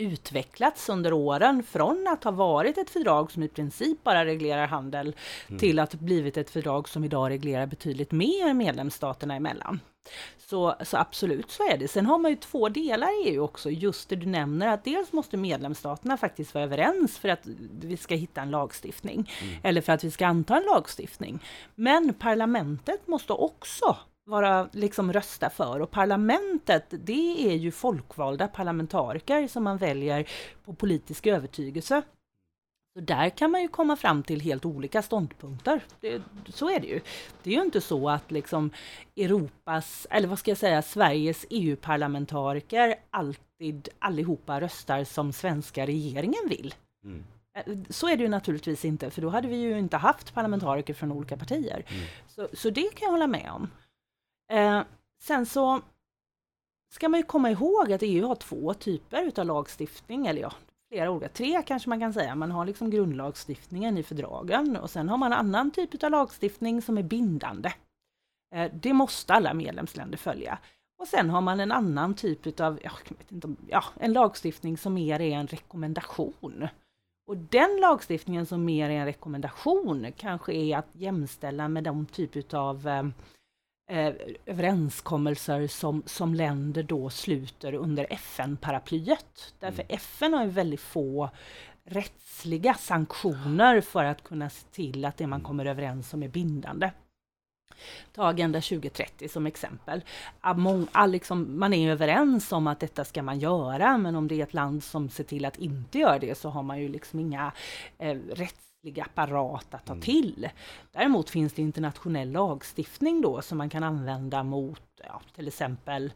utvecklats 0.00 0.88
under 0.88 1.12
åren 1.12 1.62
från 1.62 2.06
att 2.08 2.24
ha 2.24 2.30
varit 2.30 2.78
ett 2.78 2.90
fördrag 2.90 3.32
som 3.32 3.42
i 3.42 3.48
princip 3.48 4.04
bara 4.04 4.24
reglerar 4.24 4.66
handel 4.66 5.14
till 5.58 5.78
att 5.78 5.94
blivit 5.94 6.36
ett 6.36 6.50
fördrag 6.50 6.88
som 6.88 7.04
idag 7.04 7.30
reglerar 7.30 7.66
betydligt 7.66 8.12
mer 8.12 8.54
medlemsstaterna 8.54 9.34
emellan. 9.34 9.80
Så, 10.38 10.74
så 10.84 10.96
absolut 10.96 11.50
så 11.50 11.62
är 11.62 11.78
det. 11.78 11.88
Sen 11.88 12.06
har 12.06 12.18
man 12.18 12.30
ju 12.30 12.36
två 12.36 12.68
delar 12.68 13.26
i 13.26 13.28
EU 13.28 13.42
också, 13.42 13.70
just 13.70 14.08
det 14.08 14.16
du 14.16 14.26
nämner 14.26 14.68
att 14.68 14.84
dels 14.84 15.12
måste 15.12 15.36
medlemsstaterna 15.36 16.16
faktiskt 16.16 16.54
vara 16.54 16.64
överens 16.64 17.18
för 17.18 17.28
att 17.28 17.46
vi 17.80 17.96
ska 17.96 18.14
hitta 18.14 18.40
en 18.40 18.50
lagstiftning 18.50 19.30
eller 19.62 19.80
för 19.80 19.92
att 19.92 20.04
vi 20.04 20.10
ska 20.10 20.26
anta 20.26 20.56
en 20.56 20.64
lagstiftning. 20.64 21.38
Men 21.74 22.14
parlamentet 22.14 23.06
måste 23.06 23.32
också 23.32 23.96
vara 24.24 24.68
liksom 24.72 25.12
rösta 25.12 25.50
för 25.50 25.80
och 25.80 25.90
parlamentet 25.90 26.84
det 26.90 27.52
är 27.52 27.54
ju 27.56 27.70
folkvalda 27.70 28.48
parlamentariker 28.48 29.48
som 29.48 29.64
man 29.64 29.76
väljer 29.76 30.28
på 30.64 30.74
politisk 30.74 31.26
övertygelse. 31.26 32.02
Så 32.94 33.00
där 33.00 33.30
kan 33.30 33.50
man 33.50 33.62
ju 33.62 33.68
komma 33.68 33.96
fram 33.96 34.22
till 34.22 34.40
helt 34.40 34.64
olika 34.64 35.02
ståndpunkter. 35.02 35.80
Det, 36.00 36.22
så 36.48 36.70
är 36.70 36.80
det 36.80 36.86
ju. 36.86 37.00
Det 37.42 37.50
är 37.50 37.54
ju 37.54 37.62
inte 37.62 37.80
så 37.80 38.08
att 38.08 38.30
liksom 38.30 38.70
Europas, 39.16 40.06
eller 40.10 40.28
vad 40.28 40.38
ska 40.38 40.50
jag 40.50 40.58
säga, 40.58 40.82
Sveriges 40.82 41.46
EU-parlamentariker 41.50 42.94
alltid 43.10 43.88
allihopa 43.98 44.60
röstar 44.60 45.04
som 45.04 45.32
svenska 45.32 45.86
regeringen 45.86 46.48
vill. 46.48 46.74
Mm. 47.04 47.24
Eh, 47.56 47.78
Så 47.90 48.08
är 48.08 48.16
det 48.16 48.22
ju 48.22 48.28
naturligtvis 48.28 48.84
inte, 48.84 49.10
för 49.10 49.22
då 49.22 49.28
hade 49.28 49.48
vi 49.48 49.56
ju 49.56 49.78
inte 49.78 49.96
haft 49.96 50.34
parlamentariker 50.34 50.94
från 50.94 51.12
olika 51.12 51.36
partier. 51.36 51.84
Så, 52.28 52.48
så 52.52 52.70
det 52.70 52.94
kan 52.94 53.06
jag 53.06 53.10
hålla 53.10 53.26
med 53.26 53.50
om. 53.52 53.70
Eh, 54.50 54.82
sen 55.22 55.46
så 55.46 55.80
ska 56.92 57.08
man 57.08 57.20
ju 57.20 57.26
komma 57.26 57.50
ihåg 57.50 57.92
att 57.92 58.02
EU 58.02 58.26
har 58.26 58.34
två 58.34 58.74
typer 58.74 59.22
utav 59.22 59.46
lagstiftning, 59.46 60.26
eller 60.26 60.42
ja, 60.42 60.52
flera 60.88 61.10
olika, 61.10 61.28
tre 61.28 61.62
kanske 61.66 61.88
man 61.88 62.00
kan 62.00 62.12
säga. 62.12 62.34
Man 62.34 62.50
har 62.50 62.64
liksom 62.64 62.90
grundlagstiftningen 62.90 63.98
i 63.98 64.02
fördragen 64.02 64.76
och 64.76 64.90
sen 64.90 65.08
har 65.08 65.16
man 65.16 65.32
en 65.32 65.38
annan 65.38 65.70
typ 65.70 65.94
utav 65.94 66.10
lagstiftning 66.10 66.82
som 66.82 66.98
är 66.98 67.02
bindande. 67.02 67.72
Eh, 68.54 68.72
det 68.74 68.92
måste 68.92 69.34
alla 69.34 69.54
medlemsländer 69.54 70.18
följa. 70.18 70.58
Och 70.98 71.08
sen 71.08 71.30
har 71.30 71.40
man 71.40 71.60
en 71.60 71.72
annan 71.72 72.14
typ 72.14 72.46
utav, 72.46 72.78
ja, 72.82 72.90
jag 73.08 73.16
vet 73.16 73.32
inte 73.32 73.48
ja, 73.68 73.84
en 74.00 74.12
lagstiftning 74.12 74.76
som 74.76 74.94
mer 74.94 75.20
är 75.20 75.32
en 75.32 75.46
rekommendation. 75.46 76.68
Och 77.26 77.36
den 77.36 77.80
lagstiftningen 77.80 78.46
som 78.46 78.64
mer 78.64 78.90
är 78.90 78.94
en 79.00 79.06
rekommendation 79.06 80.12
kanske 80.16 80.52
är 80.52 80.76
att 80.76 80.88
jämställa 80.92 81.68
med 81.68 81.84
de 81.84 82.06
typ 82.06 82.36
utav 82.36 82.88
eh, 82.88 83.02
eh, 83.90 84.14
överenskommelser 84.46 85.66
som, 85.66 86.02
som 86.06 86.34
länder 86.34 86.82
då 86.82 87.10
sluter 87.10 87.74
under 87.74 88.06
FN-paraplyet. 88.10 89.54
Därför 89.58 89.84
FN 89.88 90.34
har 90.34 90.44
ju 90.44 90.50
väldigt 90.50 90.80
få 90.80 91.30
rättsliga 91.84 92.74
sanktioner 92.74 93.80
för 93.80 94.04
att 94.04 94.24
kunna 94.24 94.50
se 94.50 94.66
till 94.72 95.04
att 95.04 95.16
det 95.16 95.26
man 95.26 95.40
kommer 95.40 95.66
överens 95.66 96.14
om 96.14 96.22
är 96.22 96.28
bindande. 96.28 96.90
Ta 98.12 98.28
Agenda 98.28 98.60
2030 98.60 99.28
som 99.28 99.46
exempel. 99.46 100.04
Liksom, 101.08 101.58
man 101.58 101.74
är 101.74 101.92
överens 101.92 102.52
om 102.52 102.66
att 102.66 102.80
detta 102.80 103.04
ska 103.04 103.22
man 103.22 103.38
göra, 103.38 103.98
men 103.98 104.16
om 104.16 104.28
det 104.28 104.34
är 104.34 104.42
ett 104.42 104.54
land 104.54 104.84
som 104.84 105.08
ser 105.08 105.24
till 105.24 105.44
att 105.44 105.58
inte 105.58 105.98
göra 105.98 106.18
det 106.18 106.38
så 106.38 106.48
har 106.48 106.62
man 106.62 106.80
ju 106.80 106.88
liksom 106.88 107.20
inga 107.20 107.52
eh, 107.98 108.16
rättsliga 108.80 109.04
apparat 109.04 109.74
att 109.74 109.86
ta 109.86 109.96
till. 109.96 110.48
Däremot 110.92 111.30
finns 111.30 111.52
det 111.52 111.62
internationell 111.62 112.30
lagstiftning 112.30 113.20
då 113.20 113.42
som 113.42 113.58
man 113.58 113.70
kan 113.70 113.82
använda 113.82 114.42
mot 114.42 114.82
ja, 115.04 115.20
till 115.34 115.48
exempel 115.48 116.12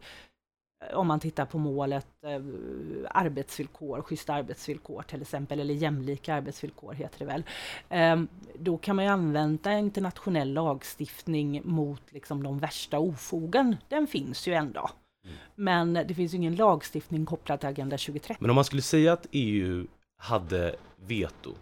eh, 0.83 0.97
om 0.97 1.07
man 1.07 1.19
tittar 1.19 1.45
på 1.45 1.57
målet 1.57 2.07
eh, 2.23 2.41
arbetsvillkor, 3.09 4.01
schyssta 4.01 4.33
arbetsvillkor 4.33 5.01
till 5.01 5.21
exempel, 5.21 5.59
eller 5.59 5.73
jämlika 5.73 6.35
arbetsvillkor 6.35 6.93
heter 6.93 7.19
det 7.19 7.25
väl. 7.25 7.43
Eh, 7.89 8.23
då 8.59 8.77
kan 8.77 8.95
man 8.95 9.05
ju 9.05 9.11
använda 9.11 9.79
internationell 9.79 10.53
lagstiftning 10.53 11.61
mot 11.63 12.11
liksom, 12.11 12.43
de 12.43 12.59
värsta 12.59 12.99
ofogen. 12.99 13.75
Den 13.89 14.07
finns 14.07 14.47
ju 14.47 14.53
ändå. 14.53 14.89
Men 15.55 15.93
det 15.93 16.13
finns 16.13 16.33
ju 16.33 16.37
ingen 16.37 16.55
lagstiftning 16.55 17.25
kopplad 17.25 17.59
till 17.59 17.69
Agenda 17.69 17.97
2030. 17.97 18.37
Men 18.39 18.49
om 18.49 18.55
man 18.55 18.65
skulle 18.65 18.81
säga 18.81 19.13
att 19.13 19.27
EU 19.31 19.87
hade 20.17 20.75
veto, 20.95 21.55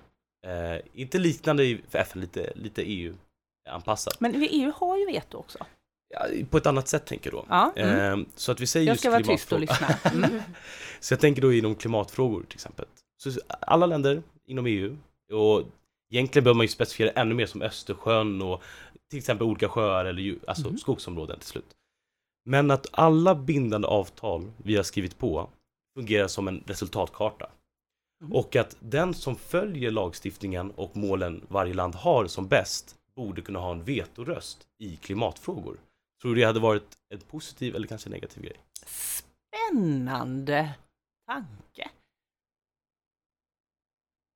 eh, 0.43 0.81
inte 0.93 1.19
liknande 1.19 1.77
för 1.89 1.99
FN, 1.99 2.21
lite, 2.21 2.51
lite 2.55 2.81
EU-anpassat, 2.81 4.19
Men 4.19 4.35
EU 4.49 4.71
har 4.75 4.97
ju 4.97 5.05
veto 5.05 5.37
också. 5.37 5.57
ja, 6.09 6.25
på 6.49 6.57
ett 6.57 6.65
annat 6.65 6.87
sätt 6.87 7.05
tänker 7.05 7.31
jag 7.31 7.41
då. 7.41 7.45
Ja, 7.49 7.73
mm. 7.75 8.19
Eh, 8.21 8.25
så 8.35 8.51
att 8.51 8.59
vi 8.59 8.67
säger 8.67 8.87
Jag 8.87 8.99
ska 8.99 9.09
vara 9.11 9.23
tyst 9.23 9.51
och 9.51 9.59
lyssna. 9.59 9.87
Mm. 10.13 10.41
Så 10.99 11.13
jag 11.13 11.19
tänker 11.19 11.41
då 11.41 11.53
inom 11.53 11.75
klimatfrågor 11.75 12.43
till 12.43 12.55
exempel. 12.57 12.85
Så 13.17 13.31
alla 13.59 13.85
länder 13.85 14.23
inom 14.45 14.65
EU, 14.65 14.97
och 15.33 15.63
egentligen 16.11 16.43
behöver 16.43 16.57
man 16.57 16.63
ju 16.63 16.67
specificera 16.67 17.09
ännu 17.09 17.35
mer 17.35 17.45
som 17.45 17.61
Östersjön 17.61 18.41
och 18.41 18.63
till 19.09 19.19
exempel 19.19 19.47
olika 19.47 19.69
sjöar 19.69 20.05
eller 20.05 20.35
alltså 20.47 20.67
Mhm. 20.67 20.77
skogsområden 20.77 21.39
till 21.39 21.47
slut. 21.47 21.65
Men 22.45 22.71
att 22.71 22.87
alla 22.91 23.35
bindande 23.35 23.87
avtal 23.87 24.51
vi 24.57 24.75
har 24.75 24.83
skrivit 24.83 25.17
på 25.17 25.49
fungerar 25.97 26.27
som 26.27 26.47
en 26.47 26.63
resultatkarta. 26.67 27.49
Mhm. 28.23 28.33
Och 28.33 28.55
att 28.55 28.75
den 28.79 29.13
som 29.13 29.35
följer 29.35 29.91
lagstiftningen 29.91 30.71
och 30.71 30.97
målen 30.97 31.45
varje 31.49 31.73
land 31.73 31.95
har 31.95 32.27
som 32.27 32.47
bäst 32.47 32.95
borde 33.15 33.41
kunna 33.41 33.59
ha 33.59 33.71
en 33.71 33.83
vetoröst 33.83 34.67
i 34.79 34.95
klimatfrågor. 34.95 35.79
Tror 36.21 36.35
du 36.35 36.41
det 36.41 36.47
hade 36.47 36.59
varit 36.59 36.97
en 37.13 37.19
positiv 37.19 37.75
eller 37.75 37.87
kanske 37.87 38.09
negativ 38.09 38.43
grej? 38.43 38.57
Spännande 38.85 40.73
tanke. 41.27 41.89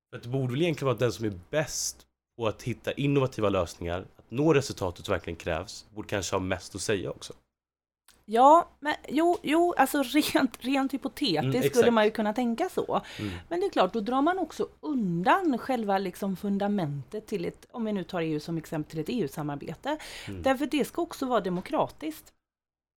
För 0.10 0.20
det 0.20 0.28
borde 0.28 0.52
väl 0.52 0.62
egentligen 0.62 0.86
vara 0.86 0.98
den 0.98 1.12
som 1.12 1.26
är 1.26 1.40
bäst 1.50 2.08
på 2.38 2.48
att 2.48 2.62
hitta 2.64 2.92
innovativa 2.92 3.50
lösningar, 3.50 4.06
att 4.16 4.32
nå 4.32 4.54
resultatet 4.54 5.06
som 5.06 5.14
verkligen 5.14 5.38
krävs, 5.38 5.86
borde 5.96 6.08
kanske 6.08 6.36
ha 6.36 6.40
mest 6.40 6.76
att 6.76 6.82
säga 6.82 7.12
också. 7.12 7.34
Ja, 8.30 8.70
men 8.80 8.94
jo, 9.08 9.38
jo 9.44 9.74
alltså 9.78 10.04
rent, 10.04 10.58
rent 10.60 10.94
hypotetiskt 10.94 11.56
Mm, 11.56 11.70
skulle 11.70 11.92
man 11.92 12.06
ju 12.06 12.12
kunna 12.12 12.34
tänka 12.34 12.70
så. 12.70 13.02
Mm. 13.20 13.32
Men 13.50 13.60
det 13.60 13.66
är 13.66 13.70
klart, 13.70 13.94
då 13.94 14.00
drar 14.00 14.22
man 14.22 14.40
också 14.40 14.68
undan 14.80 15.58
själva 15.58 15.98
liksom 15.98 16.36
fundamentet 16.36 17.28
till 17.28 17.46
ett, 17.46 17.68
om 17.72 17.86
vi 17.86 17.94
nu 17.94 18.04
tar 18.04 18.22
EU 18.22 18.40
som 18.40 18.58
exempel, 18.58 18.92
till 18.92 19.00
ett 19.00 19.10
EU-samarbete. 19.10 19.98
Mm. 20.28 20.42
Därför 20.42 20.66
det 20.66 20.86
ska 20.86 21.02
också 21.02 21.26
vara 21.26 21.42
demokratiskt. 21.42 22.34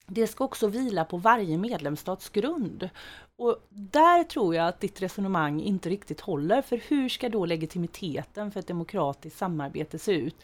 Det 0.06 0.26
ska 0.26 0.44
också 0.44 0.66
vila 0.66 1.04
på 1.04 1.16
varje 1.16 1.58
medlemsstats 1.58 2.28
grund. 2.28 2.90
Och 3.36 3.66
där 3.68 4.24
tror 4.24 4.54
jag 4.54 4.68
att 4.68 4.80
ditt 4.80 5.02
resonemang 5.02 5.60
inte 5.60 5.90
riktigt 5.90 6.20
håller, 6.20 6.62
för 6.62 6.80
hur 6.88 7.08
ska 7.08 7.28
då 7.28 7.46
legitimiteten 7.46 8.50
för 8.50 8.60
ett 8.60 8.66
demokratiskt 8.66 9.38
samarbete 9.38 9.98
se 9.98 10.12
ut? 10.12 10.36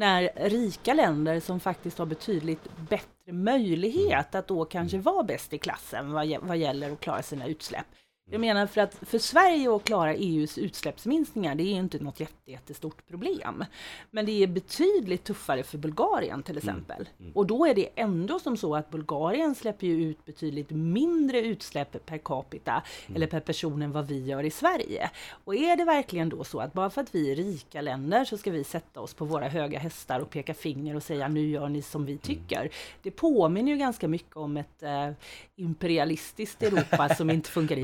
När 0.00 0.30
rika 0.36 0.94
länder 0.94 1.40
som 1.40 1.60
faktiskt 1.60 1.98
har 1.98 2.06
betydligt 2.06 2.68
bättre 2.88 3.32
möjlighet 3.32 4.34
att 4.34 4.48
då 4.48 4.64
kanske 4.64 4.98
vara 4.98 5.22
bäst 5.22 5.52
i 5.52 5.58
klassen 5.58 6.12
vad, 6.12 6.36
vad 6.40 6.56
gäller 6.56 6.92
att 6.92 7.00
klara 7.00 7.22
sina 7.22 7.46
utsläpp. 7.46 7.86
Jag 8.30 8.40
menar 8.40 8.66
för 8.66 8.80
att 8.80 8.94
för 9.02 9.18
Sverige 9.18 9.76
att 9.76 9.84
klara 9.84 10.14
EUs 10.14 10.58
utsläppsminskningar, 10.58 11.54
det 11.54 11.62
är 11.62 11.74
inte 11.74 11.98
något 11.98 12.20
jätte, 12.20 12.50
jättestort 12.50 13.06
problem. 13.08 13.64
Men 14.10 14.26
det 14.26 14.42
är 14.42 14.46
betydligt 14.46 15.24
tuffare 15.24 15.62
för 15.62 15.78
Bulgarien 15.78 16.42
till 16.42 16.56
exempel. 16.56 17.08
Och 17.34 17.46
då 17.46 17.66
är 17.66 17.74
det 17.74 17.88
ändå 17.94 18.38
som 18.38 18.56
så 18.56 18.76
att 18.76 18.90
Bulgarien 18.90 19.54
släpper 19.54 19.86
ju 19.86 20.04
ut 20.04 20.24
betydligt 20.24 20.70
mindre 20.70 21.40
utsläpp 21.40 22.06
per 22.06 22.18
capita 22.18 22.82
eller 23.14 23.26
per 23.26 23.40
person 23.40 23.82
än 23.82 23.92
vad 23.92 24.06
vi 24.06 24.24
gör 24.24 24.44
i 24.44 24.50
Sverige. 24.50 25.10
Och 25.44 25.54
är 25.54 25.76
det 25.76 25.84
verkligen 25.84 26.28
då 26.28 26.44
så 26.44 26.60
att 26.60 26.72
bara 26.72 26.90
för 26.90 27.00
att 27.00 27.14
vi 27.14 27.32
är 27.32 27.36
rika 27.36 27.80
länder 27.80 28.24
så 28.24 28.36
ska 28.36 28.50
vi 28.50 28.64
sätta 28.64 29.00
oss 29.00 29.14
på 29.14 29.24
våra 29.24 29.48
höga 29.48 29.78
hästar 29.78 30.20
och 30.20 30.30
peka 30.30 30.54
finger 30.54 30.96
och 30.96 31.02
säga 31.02 31.28
nu 31.28 31.48
gör 31.48 31.68
ni 31.68 31.82
som 31.82 32.06
vi 32.06 32.18
tycker. 32.18 32.70
Det 33.02 33.10
påminner 33.10 33.72
ju 33.72 33.78
ganska 33.78 34.08
mycket 34.08 34.36
om 34.36 34.56
ett 34.56 34.82
eh, 34.82 35.10
imperialistiskt 35.56 36.62
Europa 36.62 37.14
som 37.14 37.30
inte 37.30 37.50
funkade 37.50 37.80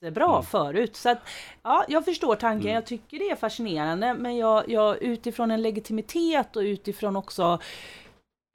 jättebra 0.00 0.42
förut. 0.42 0.96
Så 0.96 1.10
att, 1.10 1.18
ja, 1.62 1.84
jag 1.88 2.04
förstår 2.04 2.36
tanken, 2.36 2.72
jag 2.72 2.86
tycker 2.86 3.18
det 3.18 3.30
är 3.30 3.36
fascinerande, 3.36 4.14
men 4.14 4.36
jag, 4.36 4.68
jag 4.68 5.02
utifrån 5.02 5.50
en 5.50 5.62
legitimitet 5.62 6.56
och 6.56 6.60
utifrån 6.60 7.16
också 7.16 7.60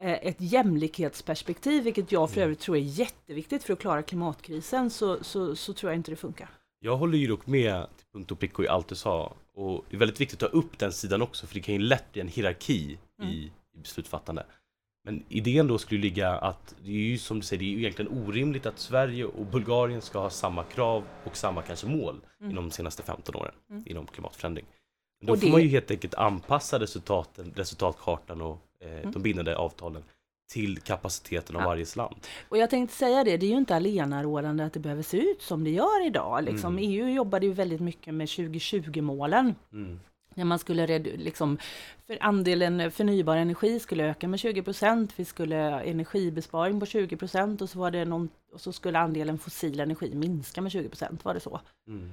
eh, 0.04 0.28
ett 0.28 0.42
jämlikhetsperspektiv, 0.42 1.84
vilket 1.84 2.12
jag 2.12 2.32
för 2.32 2.42
övrigt 2.42 2.60
tror 2.60 2.78
är 2.78 2.82
jätteviktigt 2.82 3.64
för 3.64 3.74
att 3.74 3.80
klara 3.80 4.02
klimatkrisen, 4.02 4.90
så, 4.90 5.24
så, 5.24 5.56
så 5.56 5.74
tror 5.74 5.92
jag 5.92 6.00
inte 6.00 6.12
det 6.12 6.16
funkar. 6.16 6.50
Jag 6.80 6.98
håller 6.98 7.18
ju 7.18 7.28
dock 7.28 7.48
med 7.48 7.88
till 7.98 8.08
punkt 8.14 8.32
och 8.32 8.40
pricka 8.40 8.64
i 8.64 8.68
allt 8.68 8.88
du 8.88 8.96
sa 8.96 9.34
Och 9.56 9.86
det 9.90 9.96
är 9.96 10.00
väldigt 10.00 10.22
viktigt 10.22 10.44
att 10.44 10.52
ta 10.52 10.58
upp 10.58 10.80
den 10.80 10.92
sidan 10.92 11.22
också 11.22 11.48
för 11.48 11.56
det 11.56 11.62
kan 11.62 11.76
ju 11.76 11.82
lätt 11.82 12.12
bli 12.12 12.22
en 12.22 12.28
hierarki 12.28 12.98
Mm. 13.22 13.34
i, 13.34 13.52
i 13.76 13.80
beslutsfattande. 13.82 14.46
Men 15.06 15.24
idén 15.30 15.68
då 15.68 15.78
skulle 15.78 16.02
ligga 16.02 16.30
att 16.30 16.76
det 16.86 16.90
är 16.92 16.96
ju 16.96 17.18
som 17.18 17.40
du 17.40 17.46
säger, 17.46 17.60
det 17.60 17.66
är 17.66 17.70
ju 17.70 17.80
egentligen 17.80 18.12
orimligt 18.28 18.66
att 18.66 18.80
Sverige 18.80 19.26
och 19.26 19.46
Bulgarien 19.46 20.02
ska 20.02 20.20
ha 20.20 20.30
samma 20.30 20.64
krav 20.64 21.04
och 21.24 21.38
samma 21.38 21.62
kanske 21.62 21.88
mål 21.88 22.16
Mm. 22.40 22.52
inom 22.52 22.64
de 22.70 22.72
senaste 22.76 23.04
15 23.04 23.36
åren 23.36 23.54
Mm. 23.70 23.84
inom 23.88 24.06
klimatförändring. 24.06 24.66
Men 25.20 25.28
då 25.28 25.34
Och 25.34 25.40
får 25.40 25.46
det- 25.48 25.52
man 25.52 25.62
ju 25.62 25.68
helt 25.68 25.92
enkelt 25.92 26.14
anpassa 26.16 26.80
resultaten, 26.80 27.54
resultatkartan 27.56 28.42
och 28.42 28.60
eh, 28.80 28.92
Mm. 29.00 29.12
de 29.12 29.22
bindande 29.22 29.56
avtalen 29.56 30.04
till 30.52 30.78
kapaciteten 30.80 31.56
av 31.56 31.62
Ja. 31.62 31.68
varje 31.68 31.86
land. 31.96 32.16
Och 32.50 32.58
jag 32.58 32.70
tänkte 32.70 32.96
säga 32.96 33.24
det, 33.24 33.38
det 33.38 33.46
är 33.46 33.50
ju 33.50 33.58
inte 33.58 33.76
allenarådande 33.76 34.64
att 34.64 34.74
det 34.74 34.80
behöver 34.80 35.04
se 35.04 35.18
ut 35.18 35.42
som 35.42 35.64
det 35.64 35.70
gör 35.70 36.08
idag. 36.08 36.44
Liksom, 36.44 36.78
Mm. 36.78 36.90
EU 36.92 37.10
jobbade 37.10 37.46
ju 37.46 37.54
väldigt 37.54 37.82
mycket 37.82 38.14
med 38.14 38.30
2020-målen. 38.30 39.56
Mm. 39.74 40.00
När 40.36 40.46
man 40.46 40.60
skulle 40.60 41.00
liksom, 41.00 41.58
för 42.08 42.18
andelen 42.22 42.92
förnybar 42.92 43.38
energi 43.38 43.80
skulle 43.80 44.04
öka 44.04 44.28
med 44.28 44.40
20 44.40 44.64
procent, 44.64 45.14
vi 45.16 45.26
skulle 45.26 45.56
ha 45.56 45.82
energibesparing 45.82 46.80
på 46.80 46.86
20 46.86 47.18
procent 47.18 47.62
och 47.62 47.70
så 47.70 47.80
var 47.80 47.92
det 47.92 48.06
någon, 48.06 48.30
och 48.54 48.62
så 48.62 48.72
skulle 48.74 49.00
andelen 49.00 49.38
fossil 49.38 49.80
energi 49.80 50.16
minska 50.16 50.62
med 50.62 50.72
20 50.72 50.90
procent, 50.90 51.26
var 51.26 51.34
det 51.34 51.40
så? 51.40 51.60
Mm. 51.88 52.10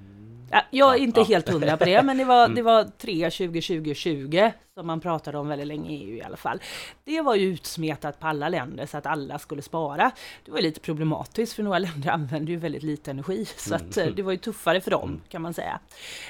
Ja, 0.53 0.62
jag 0.70 0.95
är 0.95 0.99
inte 0.99 1.20
ja. 1.20 1.24
helt 1.26 1.49
hundra 1.49 1.76
på 1.76 1.84
det, 1.84 2.03
men 2.03 2.16
det 2.18 2.24
var, 2.24 2.45
Mm. 2.45 2.55
det 2.55 2.62
var 2.62 2.84
3, 2.84 3.30
20, 3.30 3.61
20, 3.61 3.95
20 3.95 4.53
som 4.74 4.86
man 4.86 5.01
pratade 5.01 5.38
om 5.38 5.49
väldigt 5.49 5.66
länge 5.66 5.91
i 5.91 6.03
EU 6.05 6.16
i 6.16 6.22
alla 6.22 6.36
fall. 6.36 6.61
Det 7.05 7.20
var 7.20 7.34
ju 7.34 7.47
utsmetat 7.47 8.20
på 8.20 8.26
alla 8.26 8.49
länder 8.49 8.86
så 8.86 8.97
att 8.99 9.07
alla 9.07 9.38
skulle 9.38 9.62
spara. 9.62 10.11
Det 10.45 10.51
var 10.51 10.61
lite 10.61 10.80
problematiskt 10.80 11.53
för 11.53 11.62
några 11.62 11.78
länder 11.78 12.11
använder 12.11 12.53
ju 12.53 12.57
väldigt 12.59 12.82
lite 12.82 13.11
energi 13.11 13.45
så 13.45 13.74
att 13.74 13.97
eh, 13.97 14.03
Mm. 14.03 14.14
det 14.16 14.22
var 14.22 14.32
ju 14.32 14.38
tuffare 14.38 14.80
för 14.80 14.91
dem 14.91 15.09
Mm. 15.09 15.20
kan 15.28 15.43
man 15.43 15.55
säga. 15.55 15.80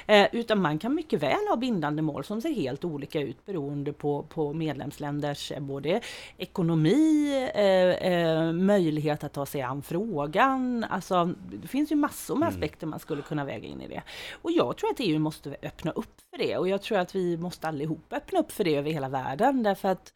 Eh, 0.06 0.26
utan 0.32 0.62
man 0.62 0.78
kan 0.78 0.94
mycket 0.94 1.22
väl 1.22 1.46
ha 1.48 1.56
bindande 1.56 2.02
mål 2.02 2.24
som 2.24 2.40
ser 2.42 2.52
helt 2.54 2.84
olika 2.84 3.20
ut 3.20 3.36
beroende 3.50 3.92
på, 3.92 4.22
på 4.22 4.52
medlemsländers 4.52 5.52
eh, 5.52 5.60
både 5.60 6.00
ekonomi, 6.36 7.32
eh, 7.54 8.12
eh, 8.12 8.52
möjlighet 8.52 9.24
att 9.24 9.32
ta 9.32 9.46
sig 9.46 9.62
an 9.62 9.82
frågan. 9.82 10.84
Alltså, 10.90 11.34
det 11.62 11.68
finns 11.68 11.92
ju 11.92 11.96
massor 11.96 12.36
med 12.36 12.46
Mm. 12.46 12.56
aspekter 12.56 12.86
man 12.86 13.00
skulle 13.00 13.22
kunna 13.22 13.44
väga 13.44 13.68
in 13.68 13.80
i 13.80 13.88
det. 13.88 14.02
Och 14.42 14.50
jag 14.50 14.76
tror 14.76 14.90
att 14.90 15.00
EU 15.00 15.18
måste 15.18 15.56
öppna 15.62 15.90
upp 15.90 16.20
för 16.30 16.38
det 16.38 16.56
och 16.56 16.68
jag 16.68 16.82
tror 16.82 16.98
att 16.98 17.14
vi 17.14 17.36
måste 17.36 17.68
allihop 17.68 18.12
öppna 18.12 18.38
upp 18.38 18.52
för 18.52 18.64
det 18.64 18.76
över 18.76 18.90
hela 18.90 19.08
världen 19.08 19.62
därför 19.62 19.88
att 19.88 20.12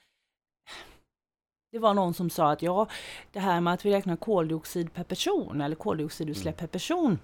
det 1.72 1.78
var 1.78 1.94
någon 1.94 2.14
som 2.14 2.30
sa 2.30 2.52
att 2.52 2.62
ja, 2.62 2.88
det 3.32 3.40
här 3.40 3.60
med 3.60 3.74
att 3.74 3.84
vi 3.84 3.90
räknar 3.90 4.16
koldioxid 4.16 4.92
per 4.92 5.04
person 5.04 5.60
eller 5.60 5.76
koldioxidutsläpp 5.76 6.56
per 6.56 6.66
person 6.66 7.18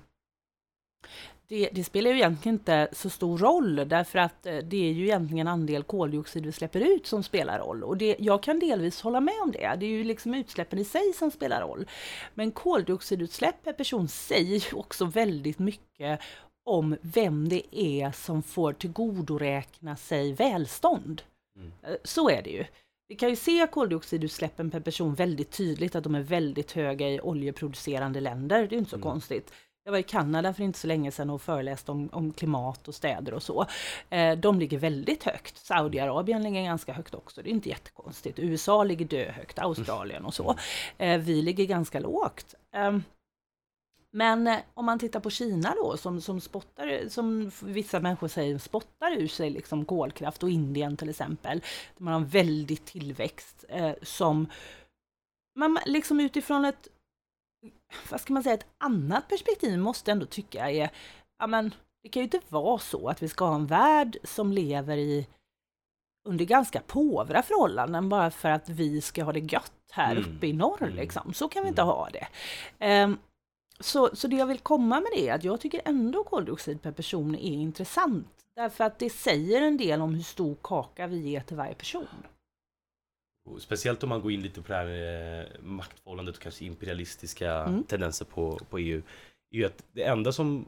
det, 1.51 1.69
det 1.73 1.85
spelar 1.85 2.11
ju 2.11 2.17
egentligen 2.17 2.55
inte 2.55 2.89
så 2.93 3.11
stor 3.11 3.39
roll 3.39 3.77
därför 3.89 4.19
att 4.19 4.47
eh, 4.47 4.59
det 4.59 4.89
är 4.89 4.93
ju 4.93 5.05
egentligen 5.05 5.49
andel 5.49 5.83
koldioxid 5.83 6.47
vi 6.47 6.53
släpper 6.53 6.81
ut 6.81 7.07
som 7.07 7.23
spelar 7.23 7.59
roll. 7.59 7.85
Och 7.85 7.97
det, 7.97 8.17
jag 8.19 8.43
kan 8.43 8.59
delvis 8.59 9.01
hålla 9.01 9.21
med 9.21 9.35
om 9.43 9.53
det. 9.53 9.77
Det 9.81 9.87
är 9.87 9.91
ju 9.91 10.05
liksom 10.05 10.35
utsläppen 10.35 10.79
i 10.79 10.85
sig 10.85 11.13
som 11.13 11.31
spelar 11.31 11.61
roll. 11.61 11.87
Men 12.35 12.51
koldioxidutsläpp 12.51 13.65
per 13.65 13.73
person 13.73 14.09
säger 14.09 14.71
ju 14.71 14.77
också 14.77 15.05
väldigt 15.05 15.59
mycket 15.59 16.21
om 16.65 16.97
vem 17.03 17.49
det 17.49 17.77
är 17.81 18.13
som 18.13 18.43
får 18.43 18.73
tillgodoräkna 18.73 19.97
sig 19.97 20.33
välstånd. 20.33 21.23
Mm. 21.57 21.73
Eh, 21.83 21.95
Så 22.05 22.31
är 22.31 22.43
det 22.43 22.51
ju. 22.51 22.65
Vi 23.09 23.17
kan 23.17 23.29
ju 23.31 23.37
se 23.37 23.67
koldioxidutsläppen 23.73 24.71
per 24.71 24.81
person 24.81 25.15
väldigt 25.15 25.51
tydligt 25.51 25.95
att 25.95 26.05
de 26.05 26.15
är 26.15 26.23
väldigt 26.23 26.73
höga 26.73 27.09
i 27.09 27.21
oljeproducerande 27.21 28.21
länder. 28.21 28.67
Det 28.67 28.75
är 28.75 28.79
inte 28.79 28.91
så 28.91 28.97
Mm. 28.97 29.09
konstigt. 29.09 29.53
Jag 29.91 29.93
var 29.93 29.99
i 29.99 30.03
Kanada 30.03 30.55
för 30.55 30.63
inte 30.63 30.79
så 30.79 30.87
länge 30.87 31.11
sedan 31.11 31.31
och 31.31 31.43
föreläste 31.43 31.93
om, 31.93 32.09
om 32.13 32.33
klimat 32.33 32.89
och 32.89 32.95
städer 32.95 33.35
och 33.35 33.43
så. 33.43 33.67
Eh, 34.11 34.39
de 34.39 34.59
ligger 34.61 34.79
väldigt 34.79 35.25
högt. 35.25 35.57
Saudiarabien 35.57 36.43
ligger 36.43 36.63
ganska 36.63 36.93
högt 36.93 37.15
också. 37.15 37.43
Det 37.43 37.51
är 37.51 37.53
inte 37.53 37.69
jättekonstigt. 37.69 38.39
USA 38.39 38.85
ligger 38.85 39.05
döhögt, 39.05 39.59
Australien 39.59 40.25
och 40.25 40.35
så. 40.35 40.57
Eh, 40.99 41.21
vi 41.21 41.43
ligger 41.43 41.65
ganska 41.65 42.01
lågt. 42.01 42.55
Ehm, 42.73 43.03
men 44.13 44.47
eh, 44.47 44.59
om 44.75 44.85
man 44.85 44.99
tittar 44.99 45.21
på 45.21 45.31
Kina 45.31 45.75
då, 45.77 45.97
som, 45.97 46.21
som 46.21 46.41
spottar, 46.41 47.09
som 47.09 47.51
vissa 47.63 48.01
människor 48.01 48.29
säger 48.29 48.59
spottar 48.59 49.13
ur 49.13 49.29
sig 49.29 49.51
liksom 49.51 49.85
kolkraft 49.85 50.43
och 50.43 50.51
Indien 50.51 50.97
till 50.97 51.11
exempel, 51.11 51.61
där 51.97 52.05
man 52.05 52.13
har 52.13 52.21
en 52.21 52.29
väldig 52.29 52.85
tillväxt 52.85 53.65
eh, 53.69 53.93
som 54.03 54.47
man 55.59 55.79
liksom 55.87 56.21
utifrån 56.21 56.65
ett, 56.65 56.89
vad 58.11 58.21
ska 58.21 58.33
man 58.33 58.43
säga, 58.43 58.55
ett 58.55 58.67
annat 58.79 59.29
perspektiv 59.29 59.79
måste 59.79 60.13
ändå 60.13 60.27
tycka 60.27 60.71
är, 60.71 60.91
ja 61.39 61.47
men 61.47 61.75
det 62.03 62.09
kan 62.09 62.21
ju 62.21 62.25
inte 62.25 62.41
vara 62.49 62.79
så 62.79 63.09
att 63.09 63.23
vi 63.23 63.29
ska 63.29 63.45
ha 63.45 63.55
en 63.55 63.67
värld 63.67 64.17
som 64.25 64.53
lever 64.53 64.97
i 64.97 65.27
under 66.29 66.45
ganska 66.45 66.81
påvra 66.81 67.43
förhållanden 67.43 68.09
bara 68.09 68.31
för 68.31 68.49
att 68.51 68.69
vi 68.69 69.01
ska 69.01 69.25
ha 69.25 69.33
det 69.33 69.53
gött 69.53 69.73
här 69.93 70.17
Mm. 70.17 70.37
uppe 70.37 70.47
i 70.47 70.53
norr 70.53 70.83
Mm. 70.83 70.95
liksom. 70.95 71.33
Så 71.35 71.49
kan 71.49 71.63
vi 71.63 71.69
inte 71.69 71.83
Mm. 71.83 71.95
ha 71.95 72.09
det. 72.11 72.29
Ehm, 72.79 73.19
så, 73.81 74.17
så 74.17 74.29
det 74.29 74.37
jag 74.37 74.47
vill 74.47 74.59
komma 74.59 75.01
med 75.01 75.11
det 75.17 75.29
är 75.29 75.35
att 75.35 75.45
jag 75.45 75.61
tycker 75.61 75.81
ändå 75.85 76.25
koldioxid 76.25 76.83
per 76.83 76.93
person 76.93 77.35
är 77.35 77.39
intressant. 77.53 78.27
Därför 78.57 78.85
att 78.85 78.99
det 78.99 79.11
säger 79.11 79.63
en 79.63 79.77
del 79.77 80.01
om 80.01 80.15
hur 80.15 80.23
stor 80.23 80.57
kaka 80.63 81.07
vi 81.07 81.19
ger 81.19 81.41
till 81.41 81.57
varje 81.57 81.75
person. 81.75 82.07
Och 83.53 83.63
speciellt 83.63 84.03
om 84.03 84.09
man 84.09 84.21
går 84.23 84.33
in 84.33 84.43
lite 84.43 84.63
på 84.63 84.69
det 84.73 84.79
här 84.79 84.87
med 84.87 85.49
maktförhållandet 85.63 86.37
och 86.37 86.43
kanske 86.43 86.65
imperialistiska 86.65 87.55
Mm. 87.55 87.85
tendenser 87.85 88.25
på, 88.25 88.59
på 88.71 88.79
EU. 88.79 89.03
är 89.51 89.59
ju 89.59 89.65
att 89.65 89.85
det 89.93 90.03
enda 90.05 90.33
som, 90.33 90.67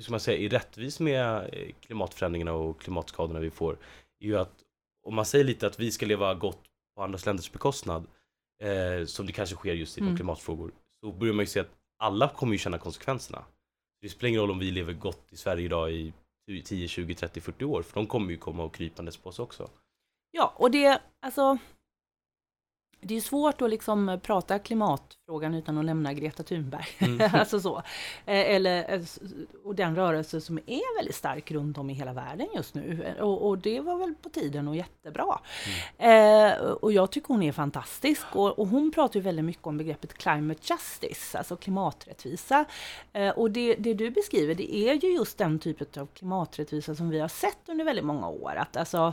som 0.00 0.12
man 0.12 0.20
säger, 0.20 0.44
är 0.46 0.48
rättvist 0.50 1.00
med 1.00 1.50
eh, 1.52 1.72
klimatförändringarna 1.80 2.52
och 2.52 2.80
klimatskadorna 2.80 3.40
vi 3.40 3.50
får 3.50 3.72
är 4.20 4.26
ju 4.26 4.38
att 4.38 4.54
om 5.06 5.14
man 5.14 5.26
säger 5.26 5.44
lite 5.44 5.66
att 5.66 5.80
vi 5.80 5.90
ska 5.90 6.06
leva 6.06 6.34
gott 6.34 6.62
på 6.96 7.02
andra 7.02 7.18
länders 7.26 7.52
bekostnad 7.52 8.06
eh, 8.62 9.06
som 9.06 9.26
det 9.26 9.32
kanske 9.32 9.56
sker 9.56 9.74
just 9.74 9.98
inom 9.98 10.08
Mm. 10.08 10.16
klimatfrågor 10.16 10.70
så 11.00 11.12
börjar 11.12 11.34
man 11.34 11.42
ju 11.42 11.46
se 11.46 11.60
att 11.60 11.70
alla 11.98 12.28
kommer 12.28 12.52
ju 12.52 12.58
känna 12.58 12.78
konsekvenserna. 12.78 13.44
Det 14.00 14.08
spelar 14.08 14.28
ingen 14.28 14.40
roll 14.40 14.50
om 14.50 14.58
vi 14.58 14.70
lever 14.70 14.92
gott 14.92 15.32
i 15.32 15.36
Sverige 15.36 15.64
idag 15.64 15.92
i 15.92 16.12
10, 16.64 16.88
20, 16.88 17.14
30, 17.14 17.40
40 17.40 17.64
år 17.64 17.82
för 17.82 17.94
de 17.94 18.06
kommer 18.06 18.30
ju 18.30 18.36
komma 18.36 18.62
och 18.64 18.74
krypandes 18.74 19.16
på 19.16 19.28
oss 19.28 19.38
också. 19.38 19.70
Ja, 20.30 20.52
och 20.56 20.70
det, 20.70 21.00
alltså, 21.20 21.58
det 23.04 23.16
är 23.16 23.20
svårt 23.20 23.62
att 23.62 23.70
liksom 23.70 24.20
prata 24.22 24.58
klimatfrågan 24.58 25.54
utan 25.54 25.78
att 25.78 25.84
nämna 25.84 26.12
Greta 26.12 26.42
Thunberg. 26.42 26.86
Mm. 26.98 27.30
alltså 27.34 27.60
så. 27.60 27.76
Eh, 28.26 28.54
Eller, 28.54 28.94
eh, 28.94 29.00
och 29.64 29.74
den 29.74 29.96
rörelse 29.96 30.40
som 30.40 30.58
är 30.58 30.96
väldigt 30.98 31.14
stark 31.14 31.50
runt 31.50 31.78
om 31.78 31.90
i 31.90 31.92
hela 31.92 32.12
världen 32.12 32.46
just 32.54 32.74
nu. 32.74 33.14
Och, 33.20 33.48
och 33.48 33.58
det 33.58 33.80
var 33.80 33.96
väl 33.98 34.14
på 34.14 34.28
tiden 34.28 34.68
och 34.68 34.76
jättebra. 34.76 35.40
Eh, 35.98 36.52
och 36.60 36.92
jag 36.92 37.10
tycker 37.10 37.28
hon 37.28 37.42
är 37.42 37.52
fantastisk. 37.52 38.26
Och, 38.32 38.58
och 38.58 38.68
hon 38.68 38.90
pratar 38.90 39.20
väldigt 39.20 39.44
mycket 39.44 39.66
om 39.66 39.78
begreppet 39.78 40.14
climate 40.14 40.60
justice, 40.64 41.38
alltså 41.38 41.56
klimaträttvisa. 41.56 42.64
Eh, 43.12 43.30
och 43.30 43.50
det, 43.50 43.74
det 43.74 43.94
du 43.94 44.10
beskriver, 44.10 44.54
det 44.54 44.76
är 44.76 44.94
ju 44.94 45.14
just 45.14 45.38
den 45.38 45.58
typen 45.58 46.02
av 46.02 46.06
klimaträttvisa 46.06 46.94
som 46.94 47.10
vi 47.10 47.20
har 47.20 47.28
sett 47.28 47.68
under 47.68 47.84
väldigt 47.84 48.04
många 48.04 48.28
år. 48.28 48.54
Att 48.56 48.76
alltså, 48.76 49.12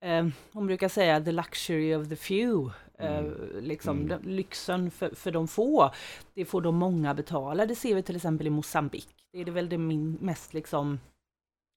eh, 0.00 0.26
hon 0.52 0.66
brukar 0.66 0.88
säga 0.88 1.20
the 1.20 1.32
luxury 1.32 1.94
of 1.94 2.08
the 2.08 2.16
few. 2.16 2.70
Eh, 2.98 3.18
Mm. 3.18 3.60
liksom 3.60 4.00
Mm. 4.00 4.22
lyxen 4.22 4.90
för, 4.90 5.14
för 5.14 5.30
de 5.30 5.48
få, 5.48 5.90
det 6.34 6.44
får 6.44 6.60
de 6.60 6.76
många 6.76 7.14
betala. 7.14 7.66
Det 7.66 7.74
ser 7.74 7.94
vi 7.94 8.02
till 8.02 8.16
exempel 8.16 8.46
i 8.46 8.50
Mosambik. 8.50 9.08
Det 9.32 9.40
är 9.40 9.44
det 9.44 9.50
väl 9.50 9.68
det 9.68 9.78
min, 9.78 10.12
mest 10.20 10.54
liksom 10.54 11.00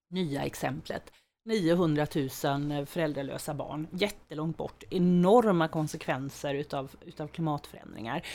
nya 0.10 0.46
exemplet. 0.46 1.12
900 1.46 2.08
000 2.16 2.86
föräldralösa 2.86 3.54
barn, 3.54 3.88
jättelångt 3.92 4.58
bort, 4.58 4.84
enorma 4.90 5.68
konsekvenser 5.68 6.54
utav, 6.54 6.96
utav 7.06 7.28
klimatförändringar. 7.28 8.26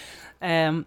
Ehm, 0.40 0.84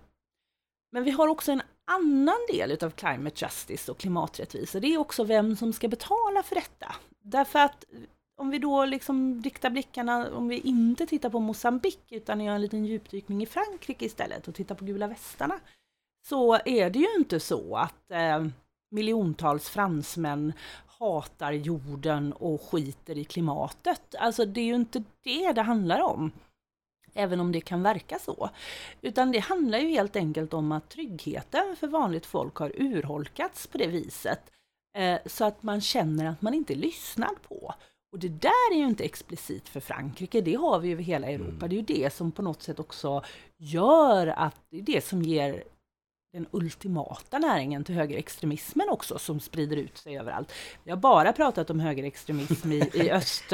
men 0.91 1.03
vi 1.03 1.11
har 1.11 1.27
också 1.27 1.51
en 1.51 1.61
annan 1.91 2.37
del 2.51 2.71
utav 2.71 2.89
climate 2.89 3.45
justice 3.45 3.91
och 3.91 3.97
klimaträttvisa. 3.97 4.79
Det 4.79 4.87
är 4.93 4.97
också 4.97 5.23
vem 5.23 5.55
som 5.55 5.73
ska 5.73 5.87
betala 5.87 6.43
för 6.43 6.55
detta. 6.55 6.95
Därför 7.23 7.59
att 7.59 7.85
om 8.37 8.49
vi 8.49 8.59
då 8.59 8.85
liksom 8.85 9.41
riktar 9.43 9.69
blickarna, 9.69 10.35
om 10.35 10.47
vi 10.47 10.59
inte 10.59 11.05
tittar 11.05 11.29
på 11.29 11.39
Mosambik 11.39 12.11
utan 12.11 12.41
gör 12.41 12.55
en 12.55 12.61
liten 12.61 12.85
djupdykning 12.85 13.43
i 13.43 13.45
Frankrike 13.45 14.05
istället 14.05 14.47
och 14.47 14.55
tittar 14.55 14.75
på 14.75 14.85
gula 14.85 15.07
västarna, 15.07 15.59
så 16.27 16.55
är 16.65 16.89
det 16.89 16.99
ju 16.99 17.15
inte 17.17 17.39
så 17.39 17.75
att 17.75 18.11
eh, 18.11 18.45
miljontals 18.91 19.69
fransmän 19.69 20.53
hatar 20.99 21.51
jorden 21.51 22.33
och 22.33 22.61
skiter 22.61 23.17
i 23.17 23.23
klimatet. 23.23 24.15
Alltså 24.19 24.45
det 24.45 24.61
är 24.61 24.65
ju 24.65 24.75
inte 24.75 25.03
det 25.23 25.51
det 25.51 25.61
handlar 25.61 26.01
om. 26.01 26.31
Även 27.13 27.39
om 27.39 27.51
det 27.51 27.61
kan 27.61 27.83
verka 27.83 28.19
så. 28.19 28.49
Utan 29.01 29.31
det 29.31 29.39
handlar 29.39 29.79
ju 29.79 29.87
helt 29.87 30.15
enkelt 30.15 30.53
om 30.53 30.71
att 30.71 30.89
tryggheten 30.89 31.75
för 31.75 31.87
vanligt 31.87 32.25
folk 32.25 32.55
har 32.55 32.81
urholkats 32.81 33.67
på 33.67 33.77
det 33.77 33.87
viset. 33.87 34.51
Eh, 34.97 35.19
så 35.25 35.45
att 35.45 35.63
man 35.63 35.81
känner 35.81 36.25
att 36.25 36.41
man 36.41 36.53
inte 36.53 36.73
är 36.73 36.77
lyssnad 36.77 37.41
på. 37.41 37.73
Och 38.15 38.21
det 38.21 38.29
där 38.29 38.71
är 38.71 38.75
ju 38.75 38.85
inte 38.85 39.03
explicit 39.03 39.69
för 39.69 39.79
Frankrike, 39.79 40.41
det 40.41 40.55
har 40.55 40.79
vi 40.79 40.87
ju 40.87 40.93
över 40.93 41.03
hela 41.03 41.27
Europa. 41.27 41.65
Mm. 41.65 41.69
Det 41.69 41.75
är 41.75 41.77
ju 41.77 42.01
det 42.03 42.13
som 42.13 42.31
på 42.31 42.41
något 42.41 42.61
sätt 42.63 42.79
också 42.79 43.23
gör 43.57 44.27
att 44.27 44.55
det 44.69 44.77
är 44.77 44.81
det 44.81 45.05
som 45.05 45.21
ger 45.21 45.63
den 46.33 46.47
ultimata 46.51 47.39
näringen 47.39 47.83
till 47.83 47.95
högerextremismen 47.95 48.89
också 48.89 49.19
som 49.19 49.39
sprider 49.39 49.77
ut 49.77 49.97
sig 49.97 50.17
överallt. 50.19 50.51
Vi 50.83 50.91
har 50.91 50.97
bara 50.97 51.33
pratat 51.33 51.69
om 51.69 51.79
högerextremism 51.79 52.71
i, 52.71 52.89
i 52.93 53.11
öst, 53.19 53.53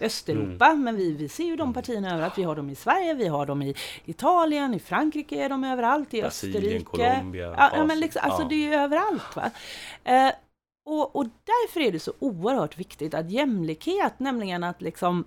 Östeuropa, 0.00 0.74
men 0.74 0.96
vi, 0.96 1.12
vi 1.12 1.28
ser 1.28 1.44
ju 1.44 1.56
de 1.56 1.74
partierna 1.74 2.12
överallt. 2.12 2.38
Vi 2.38 2.42
har 2.42 2.56
dem 2.56 2.70
i 2.70 2.74
Sverige, 2.74 3.14
vi 3.14 3.26
har 3.26 3.46
dem 3.46 3.62
i 3.62 3.74
Italien, 4.04 4.74
i 4.74 4.78
Frankrike 4.78 5.44
är 5.44 5.48
de 5.48 5.64
överallt, 5.64 6.14
i 6.14 6.22
Brasilien, 6.22 6.56
Österrike. 6.64 6.84
Colombia, 6.84 7.54
ja, 7.58 7.70
ja, 7.74 7.84
men 7.84 8.00
liksom, 8.00 8.22
alltså 8.24 8.42
Ja. 8.42 8.48
det 8.48 8.54
är 8.54 8.68
ju 8.68 8.74
överallt. 8.74 9.36
Va? 9.36 9.50
Eh, 10.04 10.32
och, 10.84 11.16
och 11.16 11.24
därför 11.24 11.80
är 11.80 11.92
det 11.92 12.00
så 12.00 12.12
oerhört 12.18 12.78
viktigt 12.78 13.14
att 13.14 13.30
jämlikhet, 13.30 14.18
nämligen 14.18 14.64
att 14.64 14.82
liksom 14.82 15.24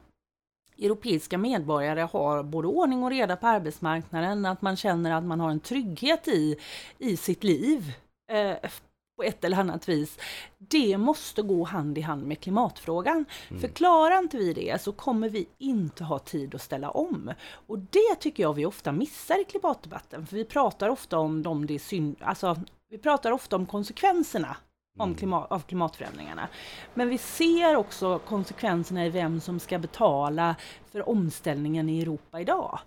europeiska 0.77 1.37
medborgare 1.37 2.01
har 2.01 2.43
både 2.43 2.67
ordning 2.67 3.03
och 3.03 3.09
reda 3.09 3.35
på 3.35 3.47
arbetsmarknaden, 3.47 4.45
att 4.45 4.61
man 4.61 4.75
känner 4.75 5.11
att 5.11 5.23
man 5.23 5.39
har 5.39 5.49
en 5.49 5.59
trygghet 5.59 6.27
i, 6.27 6.55
i 6.97 7.17
sitt 7.17 7.43
liv 7.43 7.93
eh, 8.31 8.69
på 9.15 9.23
ett 9.23 9.43
eller 9.43 9.57
annat 9.57 9.89
vis. 9.89 10.19
Det 10.57 10.97
måste 10.97 11.41
gå 11.41 11.63
hand 11.63 11.97
i 11.97 12.01
hand 12.01 12.23
med 12.23 12.39
klimatfrågan. 12.39 13.25
För 13.61 13.67
klarar 13.67 14.19
inte 14.19 14.37
vi 14.37 14.53
det 14.53 14.81
så 14.81 14.91
kommer 14.91 15.29
vi 15.29 15.47
inte 15.57 16.03
ha 16.03 16.19
tid 16.19 16.55
att 16.55 16.61
ställa 16.61 16.89
om. 16.89 17.33
Och 17.67 17.79
det 17.79 18.15
tycker 18.19 18.43
jag 18.43 18.53
vi 18.53 18.65
ofta 18.65 18.91
missar 18.91 19.41
i 19.41 19.43
klimatdebatten, 19.43 20.27
för 20.27 20.35
vi 20.35 20.45
pratar 20.45 20.89
ofta 20.89 21.17
om 21.17 21.43
de 21.43 21.65
det 21.65 21.79
synd, 21.79 22.15
alltså, 22.19 22.57
vi 22.89 22.97
pratar 22.97 23.31
ofta 23.31 23.55
om 23.55 23.65
konsekvenserna 23.65 24.57
om 24.97 25.15
klimat, 25.15 25.51
av 25.51 25.59
klimatförändringarna. 25.59 26.47
Men 26.93 27.09
vi 27.09 27.17
ser 27.17 27.75
också 27.75 28.19
konsekvenserna 28.19 29.05
i 29.05 29.09
vem 29.09 29.41
som 29.41 29.59
ska 29.59 29.79
betala 29.79 30.55
för 30.91 31.09
omställningen 31.09 31.89
i 31.89 32.01
Europa 32.01 32.39
idag. 32.39 32.79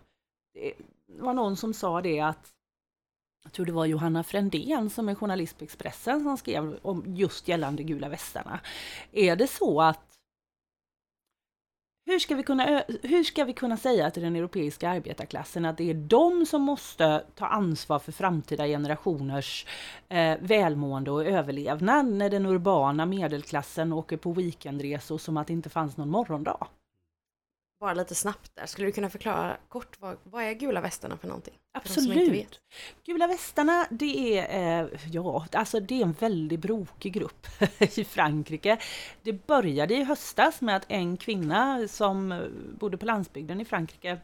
Det 0.55 0.73
var 1.21 1.35
någon 1.35 1.57
som 1.57 1.75
sa 1.75 2.01
det 2.01 2.21
att 2.21 2.53
jag 3.45 3.53
tror 3.53 3.67
det 3.67 3.73
var 3.73 3.87
Johanna 3.87 4.25
Frändén 4.25 4.91
som 4.91 5.09
är 5.09 5.15
journalist 5.15 5.59
på 5.59 5.65
Expressen 5.65 6.23
som 6.23 6.37
skrev 6.37 6.79
om 6.83 7.05
just 7.07 7.49
gällande 7.49 7.83
gula 7.83 8.09
västarna. 8.09 8.61
Är 9.13 9.37
det 9.37 9.47
så 9.47 9.83
att 9.83 10.08
hur 12.09 12.19
ska, 12.19 12.35
vi 12.35 12.43
kunna, 12.43 12.83
hur 13.03 13.25
ska 13.25 13.45
vi 13.45 13.53
kunna 13.53 13.77
säga 13.77 14.11
till 14.11 14.23
den 14.23 14.37
europeiska 14.37 14.91
arbetarklassen 14.91 15.65
att 15.65 15.77
det 15.77 15.91
är 15.91 15.95
de 15.95 16.47
som 16.47 16.63
måste 16.63 17.25
ta 17.35 17.47
ansvar 17.47 17.99
för 17.99 18.13
framtida 18.13 18.67
generationers 18.67 19.67
eh, 20.09 20.37
välmående 20.41 21.11
och 21.11 21.25
överlevnad 21.25 22.07
när 22.07 22.31
den 22.31 22.47
urbana 22.47 23.07
medelklassen 23.07 23.93
åker 23.93 24.17
på 24.17 24.33
weekendresor 24.33 25.19
som 25.19 25.37
att 25.37 25.47
det 25.47 25.53
inte 25.53 25.71
fanns 25.71 25.97
någon 25.97 26.11
morgondag? 26.11 26.67
Bara 27.81 27.95
lite 27.95 28.15
snabbt 28.15 28.53
där, 28.55 28.67
skulle 28.67 28.87
du 28.87 28.93
kunna 28.93 29.11
förklara 29.11 29.57
kort 29.69 29.97
vad, 30.01 30.17
vad 30.25 30.45
är 30.45 30.53
gula 30.53 30.81
västarna 30.81 31.17
för 31.17 31.29
någonting? 31.29 31.55
Absolut. 31.73 32.61
Gula 33.05 33.27
västarna, 33.27 33.87
det 33.91 34.39
är, 34.39 34.83
eh, 34.83 34.89
ja, 35.13 35.47
alltså 35.53 35.81
det 35.81 36.01
är 36.01 36.03
en 36.03 36.13
väldigt 36.13 36.61
brokig 36.61 37.13
grupp 37.13 37.47
i 37.97 38.05
Frankrike. 38.05 38.79
Det 39.23 39.47
började 39.47 39.95
i 39.95 40.05
höstas 40.05 40.61
med 40.61 40.77
att 40.77 40.85
en 40.89 41.17
kvinna 41.17 41.89
som 41.89 42.33
eh, 42.33 42.41
bodde 42.79 42.97
på 42.97 43.07
landsbygden 43.07 43.61
i 43.61 43.65
Frankrike 43.65 44.19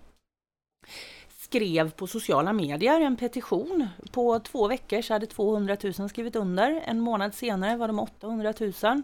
skrev 1.28 1.90
på 1.90 2.06
sociala 2.06 2.52
medier 2.52 3.00
en 3.00 3.16
petition. 3.16 3.88
På 4.12 4.38
två 4.38 4.68
veckor 4.68 5.02
så 5.02 5.12
hade 5.12 5.26
200 5.26 5.76
000 5.98 6.08
skrivit 6.08 6.36
under. 6.36 6.82
En 6.84 7.00
månad 7.00 7.34
senare 7.34 7.76
var 7.76 7.88
de 7.88 7.98
800 7.98 8.54
000. 8.60 9.02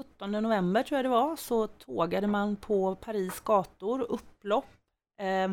17 0.00 0.32
november 0.32 0.82
tror 0.82 0.98
jag 0.98 1.04
det 1.04 1.08
var, 1.08 1.36
så 1.36 1.66
tågade 1.66 2.26
man 2.26 2.56
på 2.56 2.94
Paris 2.94 3.40
gator, 3.40 4.00
upplopp. 4.00 4.64
Eh, 5.20 5.44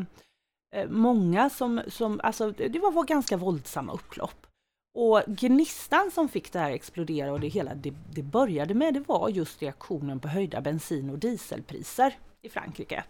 eh, 0.74 0.88
många 0.88 1.50
som, 1.50 1.80
som, 1.88 2.20
alltså 2.22 2.50
det 2.50 2.78
var, 2.78 2.92
var 2.92 3.04
ganska 3.04 3.36
våldsamma 3.36 3.92
upplopp. 3.92 4.46
Och 4.94 5.22
gnistan 5.26 6.10
som 6.10 6.28
fick 6.28 6.52
det 6.52 6.58
här 6.58 6.70
explodera 6.70 7.32
och 7.32 7.40
det 7.40 7.48
hela 7.48 7.74
det, 7.74 7.94
det 8.14 8.22
började 8.22 8.74
med, 8.74 8.94
det 8.94 9.08
var 9.08 9.28
just 9.28 9.62
reaktionen 9.62 10.20
på 10.20 10.28
höjda 10.28 10.60
bensin 10.60 11.10
och 11.10 11.18
dieselpriser 11.18 12.18
i 12.42 12.48
Frankrike. 12.48 13.04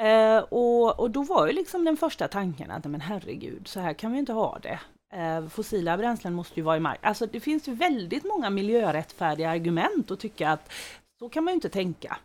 Eh, 0.00 0.38
och, 0.38 1.00
och 1.00 1.10
då 1.10 1.22
var 1.22 1.46
ju 1.46 1.52
liksom 1.52 1.84
den 1.84 1.96
första 1.96 2.28
tanken 2.28 2.70
att, 2.70 2.84
men 2.84 3.00
herregud, 3.00 3.68
så 3.68 3.80
här 3.80 3.92
kan 3.92 4.12
vi 4.12 4.18
inte 4.18 4.32
ha 4.32 4.58
det. 4.58 4.80
Eh, 5.12 5.48
fossila 5.48 5.96
bränslen 5.96 6.34
måste 6.34 6.60
ju 6.60 6.62
vara 6.62 6.76
i 6.76 6.80
mark. 6.80 6.98
Alltså 7.02 7.26
det 7.26 7.40
finns 7.40 7.68
ju 7.68 7.74
väldigt 7.74 8.24
många 8.24 8.50
miljörättfärdiga 8.50 9.50
argument 9.50 10.10
att 10.10 10.20
tycka 10.20 10.50
att 10.50 10.72
så 11.18 11.28
kan 11.28 11.44
man 11.44 11.52
ju 11.52 11.54
inte 11.54 11.68
tänka. 11.68 12.18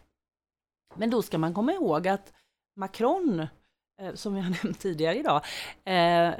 Men 0.96 1.10
då 1.10 1.22
ska 1.22 1.38
man 1.38 1.54
komma 1.54 1.74
ihåg 1.74 2.08
att 2.08 2.34
Macron, 2.76 3.40
eh, 4.02 4.14
som 4.14 4.34
vi 4.34 4.42
har 4.42 4.50
nämnt 4.64 4.80
tidigare 4.80 5.18
idag, 5.18 5.42
eh, 5.84 6.34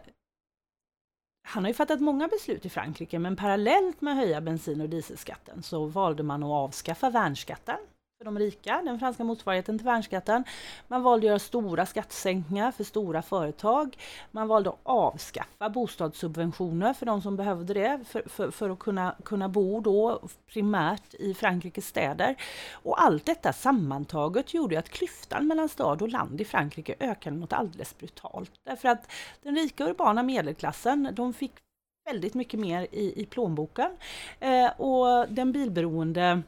han 1.48 1.64
har 1.64 1.68
ju 1.68 1.74
fattat 1.74 2.02
många 2.02 2.28
beslut 2.28 2.66
i 2.66 2.70
Frankrike, 2.70 3.20
men 3.20 3.36
parallellt 3.36 4.02
med 4.02 4.12
att 4.12 4.18
höja 4.18 4.42
bensin 4.42 4.82
och 4.82 4.90
dieselskatten 4.90 5.64
så 5.64 5.86
valde 5.86 6.24
man 6.24 6.44
att 6.44 6.50
avskaffa 6.50 7.10
värnskatten 7.10 7.78
för 8.18 8.26
de 8.26 8.40
rika, 8.40 8.82
den 8.86 9.00
franska 9.00 9.24
motsvarigheten 9.24 9.78
till 9.78 9.86
värnskatten. 9.86 10.44
Man 10.88 11.04
valde 11.04 11.26
att 11.26 11.28
göra 11.28 11.40
stora 11.40 11.86
skattesänkningar 11.86 12.72
för 12.72 12.84
stora 12.84 13.22
företag. 13.22 13.98
Man 14.32 14.48
valde 14.48 14.70
att 14.70 14.80
avskaffa 14.84 15.70
bostadssubventioner 15.70 16.94
för 16.94 17.06
de 17.06 17.22
som 17.22 17.36
behövde 17.36 17.74
det 17.74 18.00
för, 18.06 18.24
för, 18.30 18.52
för 18.52 18.70
att 18.70 18.80
kunna, 18.80 19.16
kunna 19.24 19.50
bo 19.50 19.80
då 19.80 20.22
primärt 20.48 21.14
i 21.14 21.34
Frankrikes 21.34 21.88
städer. 21.88 22.36
Och 22.74 23.02
allt 23.02 23.26
detta 23.26 23.54
sammantaget 23.54 24.54
gjorde 24.54 24.80
att 24.80 24.90
klyftan 24.90 25.48
mellan 25.48 25.70
stad 25.70 26.02
och 26.02 26.10
land 26.10 26.42
i 26.42 26.46
Frankrike 26.46 26.96
ökade 27.00 27.36
något 27.36 27.54
alldeles 27.54 27.98
brutalt. 27.98 28.52
Därför 28.64 28.90
att 28.90 29.12
den 29.44 29.56
rika 29.56 29.86
urbana 29.86 30.24
medelklassen, 30.24 31.10
de 31.14 31.34
fick 31.34 31.52
väldigt 32.06 32.34
mycket 32.34 32.60
mer 32.60 32.88
i, 32.92 33.22
i 33.22 33.26
plånboken. 33.26 33.92
Eh, 34.40 34.82
och 34.82 35.30
den 35.30 35.52
bilberoende 35.52 36.44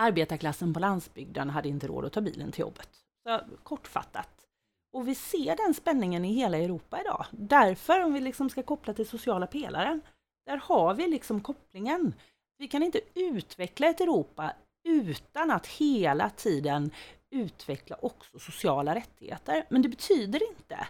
arbetarklassen 0.00 0.74
på 0.74 0.80
landsbygden 0.80 1.50
hade 1.50 1.68
inte 1.68 1.86
råd 1.86 2.04
att 2.04 2.12
ta 2.12 2.20
bilen 2.20 2.52
till 2.52 2.60
jobbet. 2.60 2.88
Så, 3.22 3.40
kortfattat. 3.62 4.46
Och 4.92 5.08
vi 5.08 5.14
ser 5.14 5.56
den 5.56 5.74
spänningen 5.74 6.24
i 6.24 6.32
hela 6.32 6.58
Europa 6.58 7.00
idag. 7.00 7.26
Därför, 7.30 8.04
om 8.04 8.14
vi 8.14 8.20
liksom 8.20 8.50
ska 8.50 8.62
koppla 8.62 8.94
till 8.94 9.08
sociala 9.08 9.46
pelaren, 9.46 10.00
där 10.46 10.56
har 10.56 10.94
vi 10.94 11.08
liksom 11.08 11.40
kopplingen. 11.40 12.14
Vi 12.58 12.68
kan 12.68 12.82
inte 12.82 13.00
utveckla 13.14 13.86
ett 13.86 14.00
Europa 14.00 14.52
utan 14.84 15.50
att 15.50 15.66
hela 15.66 16.30
tiden 16.30 16.90
utveckla 17.30 17.96
också 18.02 18.38
sociala 18.38 18.94
rättigheter. 18.94 19.66
Men 19.70 19.82
det 19.82 19.88
betyder 19.88 20.48
inte 20.50 20.88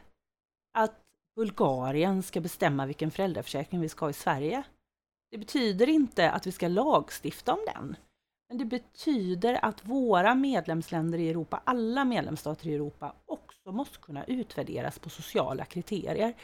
att 0.79 1.01
Bulgarien 1.37 2.23
ska 2.23 2.41
bestämma 2.41 2.87
vilken 2.87 3.11
föräldraförsäkring 3.11 3.81
vi 3.81 3.89
ska 3.89 4.05
ha 4.05 4.11
i 4.11 4.13
Sverige. 4.13 4.63
Det 5.31 5.39
betyder 5.39 5.89
inte 5.89 6.31
att 6.31 6.47
vi 6.47 6.53
ska 6.53 6.69
lagstifta 6.69 7.53
om 7.53 7.61
den. 7.75 7.97
Men 8.51 8.59
det 8.59 8.65
betyder 8.65 9.65
att 9.65 9.87
våra 9.89 10.35
medlemsländer 10.35 11.19
i 11.19 11.31
Europa, 11.31 11.63
alla 11.65 12.05
medlemsstater 12.05 12.69
i 12.69 12.75
Europa, 12.75 13.15
också 13.27 13.73
måste 13.73 13.99
kunna 13.99 14.25
utvärderas 14.25 14.99
på 14.99 15.11
sociala 15.11 15.65
kriterier. 15.65 16.35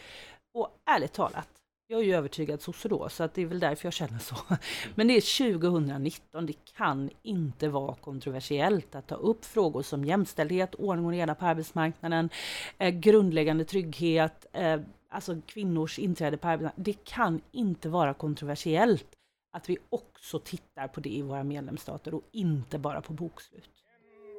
Och 0.55 0.69
ärligt 0.85 1.13
talat, 1.13 1.49
jag 1.87 2.01
är 2.01 2.05
ju 2.05 2.15
övertygad 2.15 2.63
sosse 2.63 2.89
då, 2.89 3.09
så 3.09 3.25
att 3.25 3.35
det 3.35 3.43
är 3.43 3.47
väl 3.47 3.61
därför 3.61 3.87
jag 3.87 3.93
känner 3.93 4.19
så. 4.19 4.37
Men 4.95 5.09
det 5.09 5.17
är 5.17 5.59
2019, 5.59 6.47
det 6.47 6.73
kan 6.77 7.11
inte 7.23 7.69
vara 7.69 7.95
kontroversiellt 7.95 8.95
att 8.95 9.07
ta 9.07 9.15
upp 9.15 9.45
frågor 9.45 9.83
som 9.83 10.05
jämställdhet, 10.05 10.75
ordning 10.75 11.07
och 11.07 11.13
reda 11.13 11.35
på 11.35 11.47
arbetsmarknaden, 11.47 12.31
eh, 12.79 12.91
grundläggande 12.91 13.65
trygghet, 13.65 14.47
eh, 14.53 14.81
alltså 15.11 15.41
kvinnors 15.47 15.99
inträde 15.99 16.37
på 16.37 16.49
arbetsmarknaden. 16.49 16.85
Det 16.85 17.05
kan 17.05 17.41
inte 17.53 17.89
vara 17.89 18.15
kontroversiellt 18.15 19.16
att 19.57 19.71
vi 19.71 19.79
också 19.91 20.39
tittar 20.39 20.89
på 20.89 21.01
det 21.01 21.09
i 21.09 21.23
våra 21.23 21.45
medlemsstater 21.45 22.15
och 22.15 22.23
inte 22.33 22.79
bara 22.79 23.01
på 23.01 23.13
bokslut. 23.13 23.71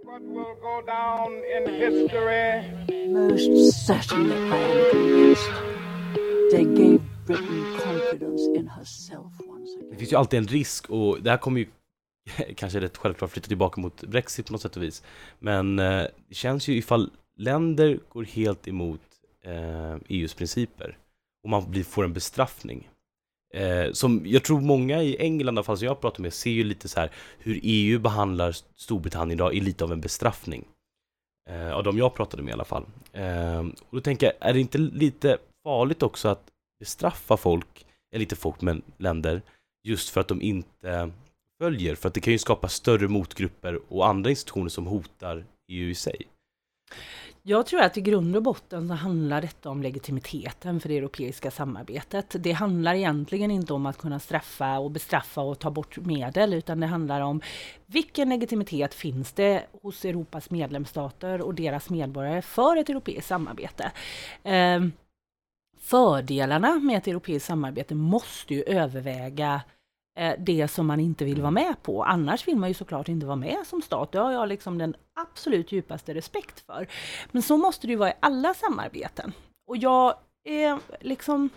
What 0.06 0.22
will 0.22 0.56
go 0.62 0.82
down 0.82 1.34
in 1.38 1.74
history 1.74 2.62
Most 3.14 3.88
certainly, 3.88 4.36
I 4.36 4.64
am 4.72 4.92
convinced. 4.92 5.54
They 6.52 6.64
gave 6.64 7.00
Britain 7.28 7.64
confidence 7.84 8.44
in 8.56 8.68
herself 8.68 9.34
once 9.40 9.78
Det 9.80 9.86
again. 9.86 10.00
finns 10.00 10.12
ju 10.12 10.16
alltid 10.16 10.38
en 10.40 10.48
risk 10.48 10.90
och 10.90 11.22
det 11.22 11.30
här 11.30 11.38
kommer 11.38 11.60
ju 11.60 11.68
kanske 12.56 12.80
rätt 12.80 12.98
självklart 12.98 13.32
flytta 13.32 13.48
tillbaka 13.48 13.82
mot 13.82 14.04
Brexit 14.04 14.46
på 14.46 14.52
något 14.54 14.62
sätt 14.62 14.76
och 14.78 14.84
vis. 14.84 15.04
Men 15.40 15.80
eh, 15.80 16.04
det 16.28 16.36
känns 16.36 16.68
ju 16.68 16.74
ifall 16.74 17.12
länder 17.36 18.00
går 18.10 18.24
helt 18.24 18.68
emot 18.68 19.02
eh, 19.44 19.96
EUs 20.08 20.34
principer 20.34 20.98
och 21.44 21.50
man 21.50 21.72
blir, 21.72 21.84
får 21.84 22.04
en 22.04 22.14
bestraffning. 22.14 22.90
Eh, 23.54 23.92
som 23.92 24.22
jag 24.26 24.44
tror 24.44 24.62
många 24.62 25.04
i 25.04 25.18
England, 25.20 25.56
i 25.56 25.58
alla 25.58 25.64
fall 25.64 25.78
som 25.78 25.86
jag 25.88 26.02
pratar 26.02 26.22
med, 26.22 26.34
ser 26.34 26.52
ju 26.52 26.64
lite 26.64 26.88
så 26.88 27.00
här 27.00 27.12
hur 27.40 27.60
EU 27.64 28.00
behandlar 28.00 28.56
Storbritannien 28.76 29.40
idag 29.40 29.58
är 29.58 29.62
lite 29.62 29.84
av 29.84 29.92
en 29.92 30.02
bestraffning. 30.02 30.66
Eh, 31.50 31.72
av 31.72 31.84
de 31.84 31.98
jag 31.98 32.14
pratade 32.14 32.44
med 32.44 32.50
i 32.50 32.54
alla 32.54 32.66
fall. 32.66 32.86
Eh, 33.14 33.60
och 33.60 33.96
då 33.96 34.02
tänker 34.02 34.26
jag, 34.26 34.50
är 34.50 34.54
det 34.54 34.60
inte 34.60 34.78
lite 34.78 35.38
farligt 35.64 36.04
också 36.04 36.28
att 36.28 36.44
bestraffa 36.80 37.38
folk, 37.38 37.86
eller 38.14 38.24
inte 38.24 38.36
folk 38.36 38.62
men 38.62 38.82
länder, 38.98 39.42
just 39.84 40.10
för 40.10 40.22
att 40.22 40.28
de 40.28 40.42
inte 40.42 41.12
följer? 41.62 41.96
För 41.96 42.08
att 42.08 42.14
det 42.14 42.22
kan 42.22 42.34
ju 42.34 42.40
skapa 42.40 42.68
större 42.68 43.08
motgrupper 43.08 43.80
och 43.88 44.08
andra 44.08 44.30
institutioner 44.30 44.70
som 44.70 44.88
hotar 44.88 45.46
EU 45.68 45.90
i 45.90 45.96
sig. 45.96 46.28
Jag 47.50 47.66
tror 47.66 47.82
att 47.82 47.98
i 47.98 48.02
grund 48.02 48.36
och 48.36 48.44
botten 48.44 48.88
så 48.88 48.94
handlar 48.94 49.42
detta 49.42 49.70
om 49.70 49.82
legitimiteten 49.82 50.80
för 50.80 50.90
det 50.90 50.98
europeiska 50.98 51.52
samarbetet. 51.52 52.36
Det 52.40 52.52
handlar 52.52 52.94
egentligen 52.94 53.52
inte 53.52 53.74
om 53.74 53.86
att 53.86 53.98
kunna 53.98 54.20
straffa 54.20 54.80
och 54.80 54.92
bestraffa 54.92 55.42
och 55.42 55.60
ta 55.60 55.72
bort 55.72 55.98
medel, 55.98 56.54
utan 56.54 56.80
det 56.80 56.88
handlar 56.88 57.22
om 57.22 57.42
vilken 57.86 58.30
legitimitet 58.30 58.94
finns 58.94 59.32
det 59.32 59.66
hos 59.82 60.06
Europas 60.06 60.50
medlemsstater 60.50 61.42
och 61.42 61.54
deras 61.54 61.90
medborgare 61.90 62.42
för 62.42 62.78
ett 62.78 62.90
europeiskt 62.90 63.28
samarbete. 63.28 63.92
Ehm, 64.44 64.92
fördelarna 65.80 66.80
med 66.80 66.98
ett 66.98 67.08
europeiskt 67.08 67.48
samarbete 67.48 67.96
måste 67.96 68.54
ju 68.54 68.64
överväga 68.64 69.54
eh, 69.54 69.77
Eh, 70.18 70.34
det 70.40 70.68
som 70.68 70.88
man 70.88 71.00
inte 71.00 71.26
vill 71.26 71.42
vara 71.42 71.52
med 71.52 71.76
på. 71.84 72.04
Annars 72.04 72.48
vill 72.48 72.56
man 72.56 72.70
ju 72.70 72.74
såklart 72.74 73.08
inte 73.10 73.26
vara 73.26 73.36
med 73.36 73.58
som 73.66 73.82
stat. 73.82 74.12
Det 74.12 74.20
har 74.20 74.32
jag 74.32 74.50
liksom 74.50 74.78
den 74.78 74.96
absolut 75.16 75.72
djupaste 75.72 76.14
respekt 76.14 76.60
för. 76.60 76.88
Men 77.32 77.42
så 77.42 77.58
måste 77.58 77.88
det 77.88 77.92
ju 77.92 77.98
vara 77.98 78.10
i 78.10 78.16
alla 78.20 78.54
samarbeten. 78.54 79.34
Och 79.68 79.78
jag 79.78 80.16
är 80.44 80.80
liksom, 81.02 81.50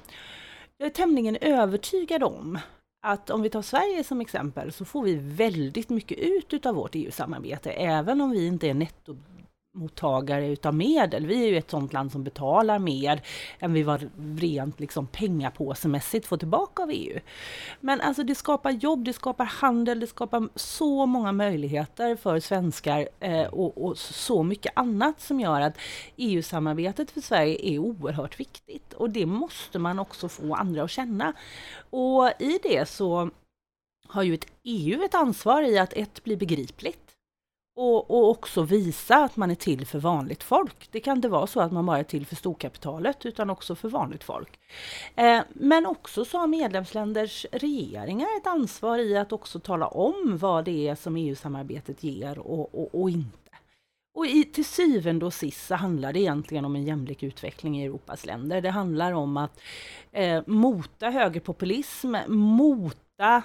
jag 0.79 0.87
är 0.87 0.91
tämligen 0.91 1.37
övertygad 1.41 2.23
om 2.23 2.59
att 3.07 3.31
om 3.31 3.43
vi 3.43 3.51
tar 3.51 3.63
Sverige 3.63 4.05
som 4.05 4.21
exempel 4.21 4.73
så 4.73 4.85
får 4.85 5.03
vi 5.03 5.15
väldigt 5.15 5.89
mycket 5.89 6.19
ut 6.19 6.55
utav 6.55 6.75
vårt 6.75 6.95
EU-samarbete, 6.95 7.71
även 7.71 8.21
om 8.21 8.31
vi 8.31 8.47
inte 8.47 8.69
är 8.69 8.75
mottagare 9.73 10.47
utav 10.47 10.75
medel. 10.75 11.27
Vi 11.27 11.45
är 11.45 11.49
ju 11.49 11.57
ett 11.57 11.71
sådant 11.71 11.93
land 11.93 12.13
som 12.13 12.25
betalar 12.25 12.79
mer 12.79 13.23
än 13.59 13.73
vi 13.73 13.83
var 13.83 14.11
rent 14.41 14.81
liksom 14.81 15.07
pengapåsemässigt 15.07 16.27
får 16.27 16.37
tillbaka 16.37 16.83
av 16.83 16.91
EU. 16.93 17.21
Men 17.81 18.01
alltså 18.01 18.23
det 18.23 18.35
skapar 18.35 18.71
jobb, 18.71 19.05
det 19.05 19.13
skapar 19.13 19.45
handel, 19.45 20.01
det 20.01 20.07
skapar 20.07 20.49
så 20.55 21.07
många 21.07 21.33
möjligheter 21.33 22.17
för 22.17 22.41
svenskar 22.41 23.09
eh, 23.21 23.47
och, 23.47 23.85
och 23.85 23.99
så 23.99 24.43
mycket 24.43 24.73
annat 24.77 25.21
som 25.21 25.41
gör 25.41 25.61
att 25.61 25.79
EU-samarbetet 26.17 27.11
för 27.11 27.21
Sverige 27.21 27.59
är 27.63 27.79
oerhört 27.79 28.41
viktigt 28.41 28.93
och 28.93 29.11
det 29.11 29.27
måste 29.27 29.79
man 29.79 29.99
också 29.99 30.29
få 30.29 30.55
andra 30.55 30.83
att 30.83 30.91
känna. 30.91 31.33
Och 31.91 32.31
i 32.39 32.59
det 32.63 32.89
så 32.89 33.31
har 34.07 34.23
ju 34.23 34.35
ett 34.35 34.47
EU 34.63 35.03
ett 35.03 35.15
ansvar 35.15 35.63
i 35.63 35.79
att 35.79 35.93
ett 35.93 36.25
bli 36.25 36.37
begripligt 36.37 37.10
och, 37.77 38.11
och 38.11 38.31
också 38.31 38.63
visa 38.63 39.17
att 39.17 39.37
man 39.37 39.51
är 39.51 39.55
till 39.55 39.87
för 39.87 39.99
vanligt 39.99 40.43
folk. 40.43 40.89
Det 40.91 41.01
kan 41.01 41.17
inte 41.17 41.29
vara 41.29 41.47
så 41.47 41.61
att 41.61 41.73
man 41.73 41.87
bara 41.87 41.99
är 41.99 42.05
till 42.05 42.27
för 42.27 42.37
storkapitalet 42.37 43.27
utan 43.27 43.51
också 43.51 43.75
för 43.75 43.89
vanligt 43.89 44.25
folk. 44.25 44.59
Eh, 45.17 45.41
men 45.53 45.87
också 45.87 46.25
så 46.25 46.39
har 46.39 46.47
medlemsländers 46.47 47.47
regeringar 47.53 48.29
ett 48.41 48.47
ansvar 48.47 48.99
i 48.99 49.17
att 49.17 49.33
också 49.33 49.61
tala 49.61 49.87
om 49.87 50.39
vad 50.41 50.65
det 50.65 50.89
är 50.89 50.95
som 50.95 51.17
EU-samarbetet 51.17 52.03
ger 52.03 52.39
och, 52.39 52.75
och, 52.75 53.01
och 53.01 53.11
inte. 53.11 53.37
Och 54.15 54.27
i, 54.27 54.45
till 54.45 54.65
syvende 54.65 55.27
och 55.27 55.35
sist 55.35 55.67
så 55.67 55.75
handlar 55.75 56.13
det 56.13 56.21
egentligen 56.21 56.65
om 56.65 56.77
en 56.77 56.85
jämlik 56.85 57.23
utveckling 57.23 57.81
i 57.81 57.85
Europas 57.85 58.27
länder. 58.27 58.61
Det 58.61 58.71
handlar 58.71 59.13
om 59.13 59.37
att 59.37 59.61
eh, 60.13 60.43
mota 60.47 61.11
högerpopulism, 61.11 62.17
mota 62.29 63.43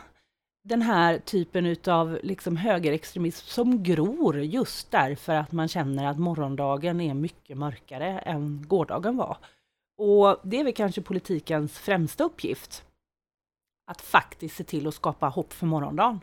den 0.65 0.81
här 0.81 1.19
typen 1.19 1.65
utav 1.65 2.19
liksom 2.23 2.57
högerextremism 2.57 3.47
som 3.47 3.83
gror 3.83 4.39
just 4.39 4.91
därför 4.91 5.33
att 5.33 5.51
man 5.51 5.67
känner 5.67 6.05
att 6.05 6.19
morgondagen 6.19 7.01
är 7.01 7.13
mycket 7.13 7.57
mörkare 7.57 8.19
än 8.19 8.65
gårdagen 8.67 9.17
var. 9.17 9.37
Och 9.97 10.39
det 10.43 10.59
är 10.59 10.63
väl 10.63 10.73
kanske 10.73 11.01
politikens 11.01 11.79
främsta 11.79 12.23
uppgift. 12.23 12.83
Att 13.91 14.01
faktiskt 14.01 14.55
se 14.55 14.63
till 14.63 14.87
att 14.87 14.93
skapa 14.93 15.27
hopp 15.27 15.53
för 15.53 15.65
morgondagen. 15.65 16.19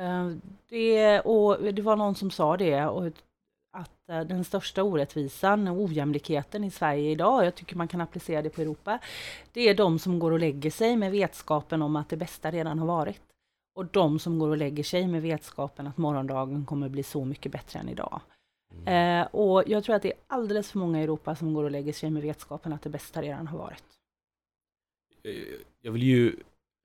Eh, 0.00 0.30
det, 0.68 1.20
och 1.20 1.72
det 1.72 1.82
var 1.82 1.96
någon 1.96 2.14
som 2.14 2.30
sa 2.30 2.56
det, 2.56 2.86
och 2.86 3.06
att 3.72 4.08
eh, 4.08 4.20
den 4.20 4.44
största 4.44 4.82
orättvisan 4.82 5.68
och 5.68 5.80
ojämlikheten 5.80 6.64
i 6.64 6.70
Sverige 6.70 7.10
idag, 7.10 7.44
jag 7.44 7.54
tycker 7.54 7.76
man 7.76 7.88
kan 7.88 8.00
applicera 8.00 8.42
det 8.42 8.50
på 8.50 8.60
Europa, 8.60 8.98
det 9.52 9.68
är 9.68 9.74
de 9.74 9.98
som 9.98 10.18
går 10.18 10.30
och 10.30 10.38
lägger 10.38 10.70
sig 10.70 10.96
med 10.96 11.12
vetskapen 11.12 11.82
om 11.82 11.96
att 11.96 12.08
det 12.08 12.16
bästa 12.16 12.50
redan 12.50 12.78
har 12.78 12.86
varit. 12.86 13.27
Och 13.78 13.86
de 13.86 14.18
som 14.18 14.38
går 14.38 14.48
och 14.48 14.56
lägger 14.56 14.82
sig 14.82 15.06
med 15.06 15.22
vetskapen 15.22 15.86
att 15.86 15.98
morgondagen 15.98 16.66
kommer 16.66 16.88
bli 16.88 17.02
så 17.02 17.24
mycket 17.24 17.52
bättre 17.52 17.78
än 17.78 17.88
idag. 17.88 18.20
Eh, 18.86 19.22
och 19.22 19.64
jag 19.66 19.84
tror 19.84 19.96
att 19.96 20.02
det 20.02 20.12
är 20.12 20.18
alldeles 20.26 20.70
för 20.70 20.78
många 20.78 21.00
i 21.00 21.02
Europa 21.04 21.36
som 21.36 21.54
går 21.54 21.64
och 21.64 21.70
lägger 21.70 21.92
sig 21.92 22.10
med 22.10 22.22
vetskapen 22.22 22.72
att 22.72 22.82
det 22.82 22.90
bästa 22.90 23.22
redan 23.22 23.46
har 23.46 23.58
varit. 23.58 23.84
Eh, 25.24 25.32
Jag 25.82 25.92
vill 25.92 26.02
ju 26.02 26.36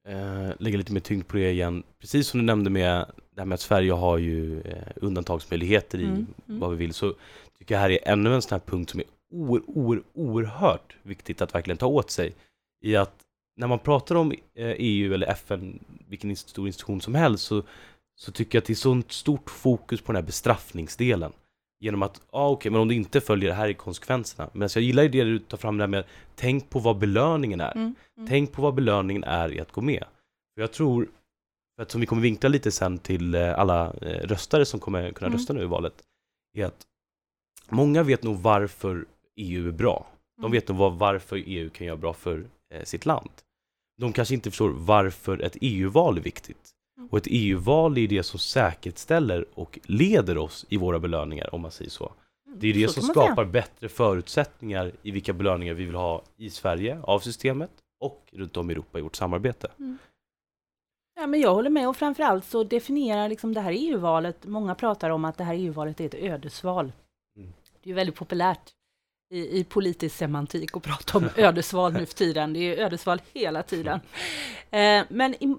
eh, 0.07 0.51
lägga 0.59 0.77
lite 0.77 0.93
mer 0.93 0.99
tyngd 0.99 1.27
på 1.27 1.37
det 1.37 1.51
igen. 1.51 1.83
Precis 1.99 2.27
som 2.27 2.39
du 2.39 2.45
nämnde 2.45 2.69
med 2.69 3.11
det 3.31 3.41
här 3.41 3.45
med 3.45 3.53
att 3.53 3.61
Sverige 3.61 3.91
har 3.91 4.17
ju 4.17 4.61
eh, 4.61 4.87
undantagsmöjligheter 4.95 5.97
i 5.99 6.03
Mm, 6.05 6.27
mm. 6.47 6.59
vad 6.59 6.71
vi 6.71 6.75
vill 6.77 6.93
så 6.93 7.13
tycker 7.57 7.75
jag 7.75 7.79
här 7.81 7.89
är 7.89 8.07
ännu 8.07 8.33
en 8.35 8.41
sån 8.41 8.55
här 8.55 8.65
punkt 8.65 8.89
som 8.89 8.99
är 8.99 9.05
oer, 9.31 9.61
oer, 9.67 10.03
oerhört 10.13 10.97
viktigt 11.03 11.41
att 11.41 11.55
verkligen 11.55 11.77
ta 11.77 11.85
åt 11.87 12.11
sig. 12.11 12.33
I 12.81 12.95
att 12.95 13.15
när 13.55 13.67
man 13.67 13.79
pratar 13.79 14.15
om 14.15 14.31
eh, 14.31 14.73
EU 14.77 15.13
eller 15.13 15.27
FN, 15.27 15.79
vilken 16.07 16.35
stor 16.35 16.67
institution 16.67 17.01
som 17.01 17.15
helst, 17.15 17.43
så, 17.43 17.63
så 18.15 18.31
tycker 18.31 18.57
jag 18.57 18.61
att 18.61 18.65
det 18.67 18.73
är 18.73 18.75
sånt 18.75 19.11
stort 19.11 19.49
fokus 19.49 20.01
på 20.01 20.11
den 20.11 20.21
här 20.21 20.25
bestraffningsdelen. 20.25 21.31
Genom 21.79 22.03
att, 22.03 22.21
ja 22.31 22.39
ah, 22.39 22.49
okej, 22.49 22.71
men 22.71 22.81
om 22.81 22.87
du 22.87 22.95
inte 22.95 23.21
följer 23.21 23.49
det 23.49 23.55
här 23.55 23.69
är 23.69 23.73
konsekvenserna. 23.73 24.49
Men 24.53 24.69
jag 24.75 24.83
gillar 24.83 25.03
ju 25.03 25.09
det 25.09 25.23
du 25.23 25.39
tar 25.39 25.57
fram 25.57 25.77
det 25.77 25.83
här 25.83 25.87
med, 25.89 26.03
tänk 26.35 26.69
på 26.69 26.79
vad 26.79 26.97
belöningen 26.97 27.61
är. 27.61 27.71
Mm, 27.75 27.95
mm. 28.17 28.29
Tänk 28.29 28.51
på 28.51 28.61
vad 28.61 28.73
belöningen 28.73 29.23
är 29.23 29.51
i 29.53 29.59
att 29.59 29.71
gå 29.71 29.81
med. 29.81 30.03
För 30.55 30.61
jag 30.61 30.71
tror, 30.73 31.07
för 31.75 31.83
att 31.83 31.91
som 31.91 32.01
vi 32.01 32.07
kommer 32.07 32.21
vinkla 32.21 32.49
lite 32.49 32.71
sen 32.71 32.97
till 32.97 33.35
eh, 33.35 33.59
alla 33.59 33.93
eh, 34.01 34.27
röstare 34.27 34.65
som 34.65 34.79
kommer 34.79 35.11
kunna 35.11 35.27
Mm. 35.27 35.37
rösta 35.39 35.53
nu 35.53 35.61
i 35.61 35.65
valet, 35.65 35.93
är 36.57 36.65
att 36.65 36.81
många 37.69 38.03
vet 38.03 38.23
nog 38.23 38.37
varför 38.37 39.05
EU 39.35 39.67
är 39.67 39.71
bra. 39.71 40.07
De 40.37 40.41
Mm. 40.41 40.51
vet 40.51 40.67
nog 40.67 40.97
varför 40.97 41.43
EU 41.45 41.69
kan 41.69 41.87
göra 41.87 41.97
bra 41.97 42.13
för 42.13 42.45
sitt 42.83 43.05
land. 43.05 43.31
De 43.97 44.13
kanske 44.13 44.33
inte 44.33 44.51
förstår 44.51 44.69
varför 44.69 45.41
ett 45.41 45.57
EU-val 45.61 46.17
är 46.17 46.21
viktigt. 46.21 46.71
Mm. 46.97 47.09
Och 47.09 47.17
ett 47.17 47.27
EU-val 47.27 47.97
är 47.97 48.07
det 48.07 48.23
som 48.23 48.39
säkerställer 48.39 49.45
och 49.53 49.79
leder 49.83 50.37
oss 50.37 50.65
i 50.69 50.77
våra 50.77 50.99
belöningar, 50.99 51.55
om 51.55 51.61
man 51.61 51.71
säger 51.71 51.91
så. 51.91 52.13
Det 52.55 52.67
är 52.67 52.73
det 52.73 52.79
Mm. 52.79 52.89
Som 52.89 53.03
skapar 53.03 53.45
bättre 53.45 53.89
förutsättningar 53.89 54.91
i 55.01 55.11
vilka 55.11 55.33
belöningar 55.33 55.73
vi 55.73 55.85
vill 55.85 55.95
ha 55.95 56.23
i 56.37 56.49
Sverige, 56.49 56.99
av 57.03 57.19
systemet 57.19 57.71
och 57.99 58.29
runt 58.31 58.57
om 58.57 58.69
i 58.69 58.73
Europa 58.73 58.99
i 58.99 59.01
vårt 59.01 59.15
samarbete. 59.15 59.71
Ja, 61.15 61.27
men 61.27 61.41
jag 61.41 61.53
håller 61.53 61.69
med 61.69 61.89
och 61.89 61.97
framförallt 61.97 62.45
så 62.45 62.63
definierar 62.63 63.29
liksom 63.29 63.53
det 63.53 63.61
här 63.61 63.71
EU-valet, 63.71 64.45
många 64.45 64.75
pratar 64.75 65.09
om 65.09 65.25
att 65.25 65.37
det 65.37 65.43
här 65.43 65.55
EU-valet 65.55 66.01
är 66.01 66.05
ett 66.05 66.13
ödesval. 66.13 66.91
Mm. 67.37 67.53
Det 67.83 67.89
är 67.89 67.93
väldigt 67.93 68.15
populärt 68.15 68.71
i, 69.33 69.59
i 69.59 69.63
politisk 69.63 70.15
semantik 70.15 70.77
att 70.77 70.83
prata 70.83 71.17
om 71.17 71.29
ödesval 71.37 71.93
nu 71.93 72.05
för 72.05 72.15
tiden. 72.15 72.53
Det 72.53 72.59
är 72.59 72.85
ödesval 72.85 73.21
hela 73.33 73.63
tiden. 73.63 73.99
Eh, 74.71 75.03
men 75.09 75.33
i, 75.33 75.55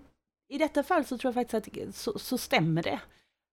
i 0.49 0.59
detta 0.59 0.83
fall 0.83 1.05
så 1.05 1.19
tror 1.19 1.35
jag 1.35 1.49
faktiskt 1.51 1.79
att 1.89 1.95
så, 1.95 2.19
så 2.19 2.39
stämmer 2.39 2.83
det. 2.83 3.01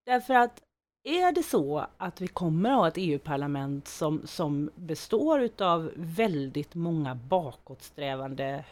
Därför 0.06 0.34
att 0.34 0.62
är 1.04 1.32
det 1.32 1.44
så 1.44 1.86
att 1.98 2.22
vi 2.22 2.28
kommer 2.28 2.70
att 2.70 2.76
ha 2.76 2.88
ett 2.88 2.98
EU-parlament 2.98 3.88
som, 3.88 4.22
som 4.28 4.70
består 4.76 5.42
utav 5.42 5.92
väldigt 5.96 6.76
många 6.76 7.16
bakåtsträvande 7.16 8.66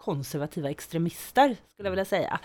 konservativa 0.00 0.70
extremister, 0.70 1.56
skulle 1.72 1.86
jag 1.86 1.90
vilja 1.90 2.04
säga, 2.04 2.40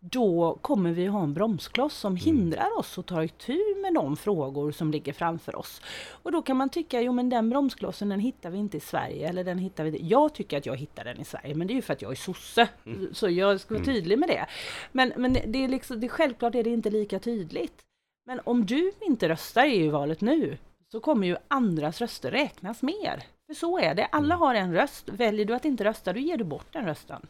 då 0.00 0.58
kommer 0.60 0.90
vi 0.92 1.06
ha 1.06 1.22
en 1.22 1.34
bromskloss 1.34 1.94
som 1.94 2.16
hindrar 2.16 2.78
oss 2.78 2.98
att 2.98 3.06
ta 3.06 3.24
itu 3.24 3.58
med 3.82 3.94
de 3.94 4.16
frågor 4.16 4.72
som 4.72 4.90
ligger 4.90 5.12
framför 5.12 5.56
oss. 5.56 5.80
Och 6.22 6.32
då 6.32 6.42
kan 6.42 6.56
man 6.56 6.68
tycka, 6.68 7.00
jo 7.00 7.12
men 7.12 7.28
den 7.28 7.50
bromsklossen 7.50 8.08
den 8.08 8.20
hittar 8.20 8.50
vi 8.50 8.58
inte 8.58 8.76
i 8.76 8.80
Sverige, 8.80 9.28
eller 9.28 9.44
den 9.44 9.58
hittar 9.58 9.84
vi 9.84 9.98
Jag 10.02 10.34
tycker 10.34 10.58
att 10.58 10.66
jag 10.66 10.76
hittar 10.76 11.04
den 11.04 11.20
i 11.20 11.24
Sverige, 11.24 11.54
men 11.54 11.66
det 11.66 11.72
är 11.72 11.74
ju 11.74 11.82
för 11.82 11.92
att 11.92 12.02
jag 12.02 12.10
är 12.10 12.16
sosse, 12.16 12.68
så 13.12 13.28
jag 13.28 13.60
ska 13.60 13.74
vara 13.74 13.84
Mm. 13.84 13.94
tydlig 13.94 14.18
med 14.18 14.28
det. 14.28 14.46
Men, 14.92 15.12
men 15.16 15.32
det 15.32 15.64
är 15.64 15.68
liksom, 15.68 16.00
det, 16.00 16.08
självklart 16.08 16.54
är 16.54 16.62
det 16.64 16.70
inte 16.70 16.90
lika 16.90 17.18
tydligt. 17.18 17.82
Men 18.26 18.40
om 18.44 18.66
du 18.66 18.92
inte 19.00 19.28
röstar 19.28 19.66
i 19.66 19.70
EU-valet 19.70 20.20
nu, 20.20 20.58
så 20.92 21.00
kommer 21.00 21.26
ju 21.26 21.36
andras 21.48 22.00
röster 22.00 22.30
räknas 22.30 22.82
mer. 22.82 23.22
För 23.46 23.54
så 23.54 23.78
är 23.78 23.94
det, 23.94 24.06
alla 24.06 24.34
har 24.34 24.54
en 24.54 24.72
röst. 24.74 25.08
Väljer 25.08 25.46
du 25.46 25.54
att 25.54 25.64
inte 25.64 25.84
rösta, 25.84 26.12
då 26.12 26.18
ger 26.18 26.36
du 26.36 26.44
bort 26.44 26.72
den 26.72 26.86
rösten. 26.86 27.26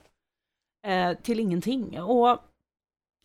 Eh, 0.87 1.15
till 1.15 1.41
ingenting. 1.41 2.01
Och, 2.01 2.39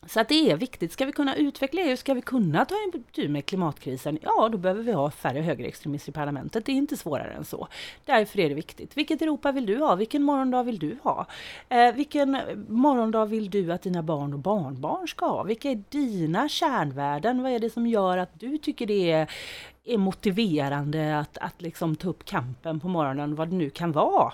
så 0.06 0.20
att 0.20 0.28
det 0.28 0.50
är 0.50 0.56
viktigt. 0.56 0.92
Ska 0.92 1.06
vi 1.06 1.12
kunna 1.12 1.36
utveckla 1.36 1.80
EU, 1.80 1.96
ska 1.96 2.14
vi 2.14 2.22
kunna 2.22 2.64
ta 2.64 2.74
itu 2.94 3.28
med 3.28 3.46
klimatkrisen, 3.46 4.18
ja 4.22 4.48
då 4.48 4.58
behöver 4.58 4.82
vi 4.82 4.92
ha 4.92 5.10
färre 5.10 5.40
högerextremister 5.40 6.10
i 6.10 6.12
parlamentet. 6.12 6.66
Det 6.66 6.72
är 6.72 6.76
inte 6.76 6.96
svårare 6.96 7.32
än 7.32 7.44
så. 7.44 7.68
Därför 8.04 8.40
är 8.40 8.48
det 8.48 8.54
viktigt. 8.54 8.96
Vilket 8.96 9.22
Europa 9.22 9.52
vill 9.52 9.66
du 9.66 9.78
ha? 9.78 9.94
Vilken 9.94 10.22
morgondag 10.22 10.62
vill 10.62 10.78
du 10.78 10.98
ha? 11.02 11.26
Eh, 11.68 11.94
vilken 11.94 12.38
morgondag 12.68 13.24
vill 13.24 13.50
du 13.50 13.72
att 13.72 13.82
dina 13.82 14.02
barn 14.02 14.32
och 14.32 14.38
barnbarn 14.38 15.08
ska 15.08 15.26
ha? 15.26 15.42
Vilka 15.42 15.70
är 15.70 15.82
dina 15.88 16.48
kärnvärden? 16.48 17.42
Vad 17.42 17.52
är 17.52 17.58
det 17.58 17.70
som 17.70 17.86
gör 17.86 18.18
att 18.18 18.40
du 18.40 18.58
tycker 18.58 18.86
det 18.86 19.10
är, 19.10 19.30
är 19.84 19.98
motiverande 19.98 21.18
att, 21.18 21.38
att 21.38 21.62
liksom 21.62 21.96
ta 21.96 22.08
upp 22.08 22.24
kampen 22.24 22.80
på 22.80 22.88
morgonen, 22.88 23.34
vad 23.34 23.48
det 23.48 23.56
nu 23.56 23.70
kan 23.70 23.92
vara? 23.92 24.32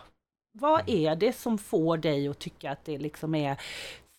Vad 0.52 0.88
är 0.88 1.16
det 1.16 1.32
som 1.32 1.58
får 1.58 1.96
dig 1.96 2.28
att 2.28 2.38
tycka 2.38 2.70
att 2.70 2.84
det 2.84 2.98
liksom 2.98 3.34
är 3.34 3.56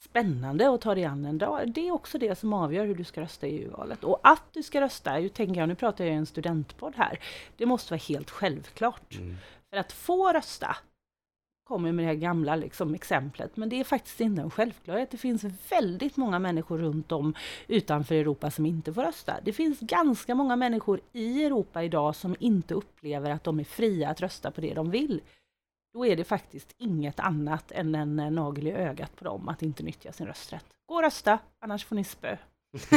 spännande 0.10 0.69
att 0.69 0.81
ta 0.81 0.95
dig 0.95 1.06
an 1.06 1.26
en 1.26 1.38
dag. 1.38 1.73
Det 1.73 1.88
är 1.88 1.91
också 1.91 2.18
det 2.18 2.40
som 2.40 2.53
avgör 2.53 2.86
hur 2.86 2.95
du 2.95 3.03
ska 3.03 3.22
rösta 3.22 3.48
i 3.48 3.64
EU-valet. 3.64 4.03
Och 4.03 4.19
att 4.23 4.44
du 4.53 4.64
ska 4.64 4.81
rösta, 4.81 5.19
ju 5.19 5.30
tänker 5.30 5.60
jag, 5.60 5.69
nu 5.69 5.76
pratar 5.76 6.03
jag 6.06 6.14
i 6.14 6.18
en 6.18 6.26
studentpodd 6.26 6.94
här, 6.98 7.19
det 7.57 7.65
måste 7.65 7.94
vara 7.94 8.02
helt 8.07 8.30
självklart. 8.30 9.15
Mm. 9.15 9.38
För 9.69 9.77
att 9.77 9.91
få 9.91 10.34
rösta, 10.34 10.76
kommer 11.69 11.91
med 11.91 12.06
det 12.06 12.07
här 12.07 12.15
gamla 12.15 12.56
liksom, 12.56 12.95
exemplet, 12.95 13.57
men 13.57 13.69
det 13.69 13.80
är 13.80 13.84
faktiskt 13.84 14.22
inte 14.22 14.41
en 14.41 14.52
självklarhet. 14.52 15.11
Det 15.11 15.18
finns 15.18 15.45
väldigt 15.69 16.18
många 16.18 16.40
människor 16.40 16.77
runt 16.77 17.11
om 17.11 17.34
utanför 17.68 18.15
Europa 18.15 18.52
som 18.52 18.65
inte 18.65 18.94
får 18.94 19.03
rösta. 19.03 19.34
Det 19.44 19.53
finns 19.53 19.80
ganska 19.80 20.36
många 20.36 20.56
människor 20.56 21.02
i 21.14 21.45
Europa 21.45 21.84
idag 21.84 22.15
som 22.15 22.36
inte 22.40 22.73
upplever 22.73 23.30
att 23.30 23.44
de 23.44 23.60
är 23.60 23.64
fria 23.64 24.10
att 24.10 24.22
rösta 24.22 24.52
på 24.52 24.61
det 24.61 24.73
de 24.73 24.91
vill. 24.91 25.22
Då 25.94 26.06
är 26.06 26.16
det 26.16 26.24
faktiskt 26.24 26.76
inget 26.78 27.20
annat 27.20 27.72
än 27.72 27.95
en 27.95 28.20
eh, 28.20 28.32
nagel 28.32 28.68
i 28.68 28.72
ögat 28.72 29.16
på 29.16 29.24
dem 29.26 29.48
att 29.49 29.61
inte 29.61 29.84
nyttja 29.84 30.11
sin 30.11 30.28
rösträtt. 30.28 30.66
Gå 30.86 30.95
och 30.95 31.02
rösta, 31.02 31.40
annars 31.61 31.86
får 31.86 31.95
ni 31.95 32.03
spö. 32.03 32.38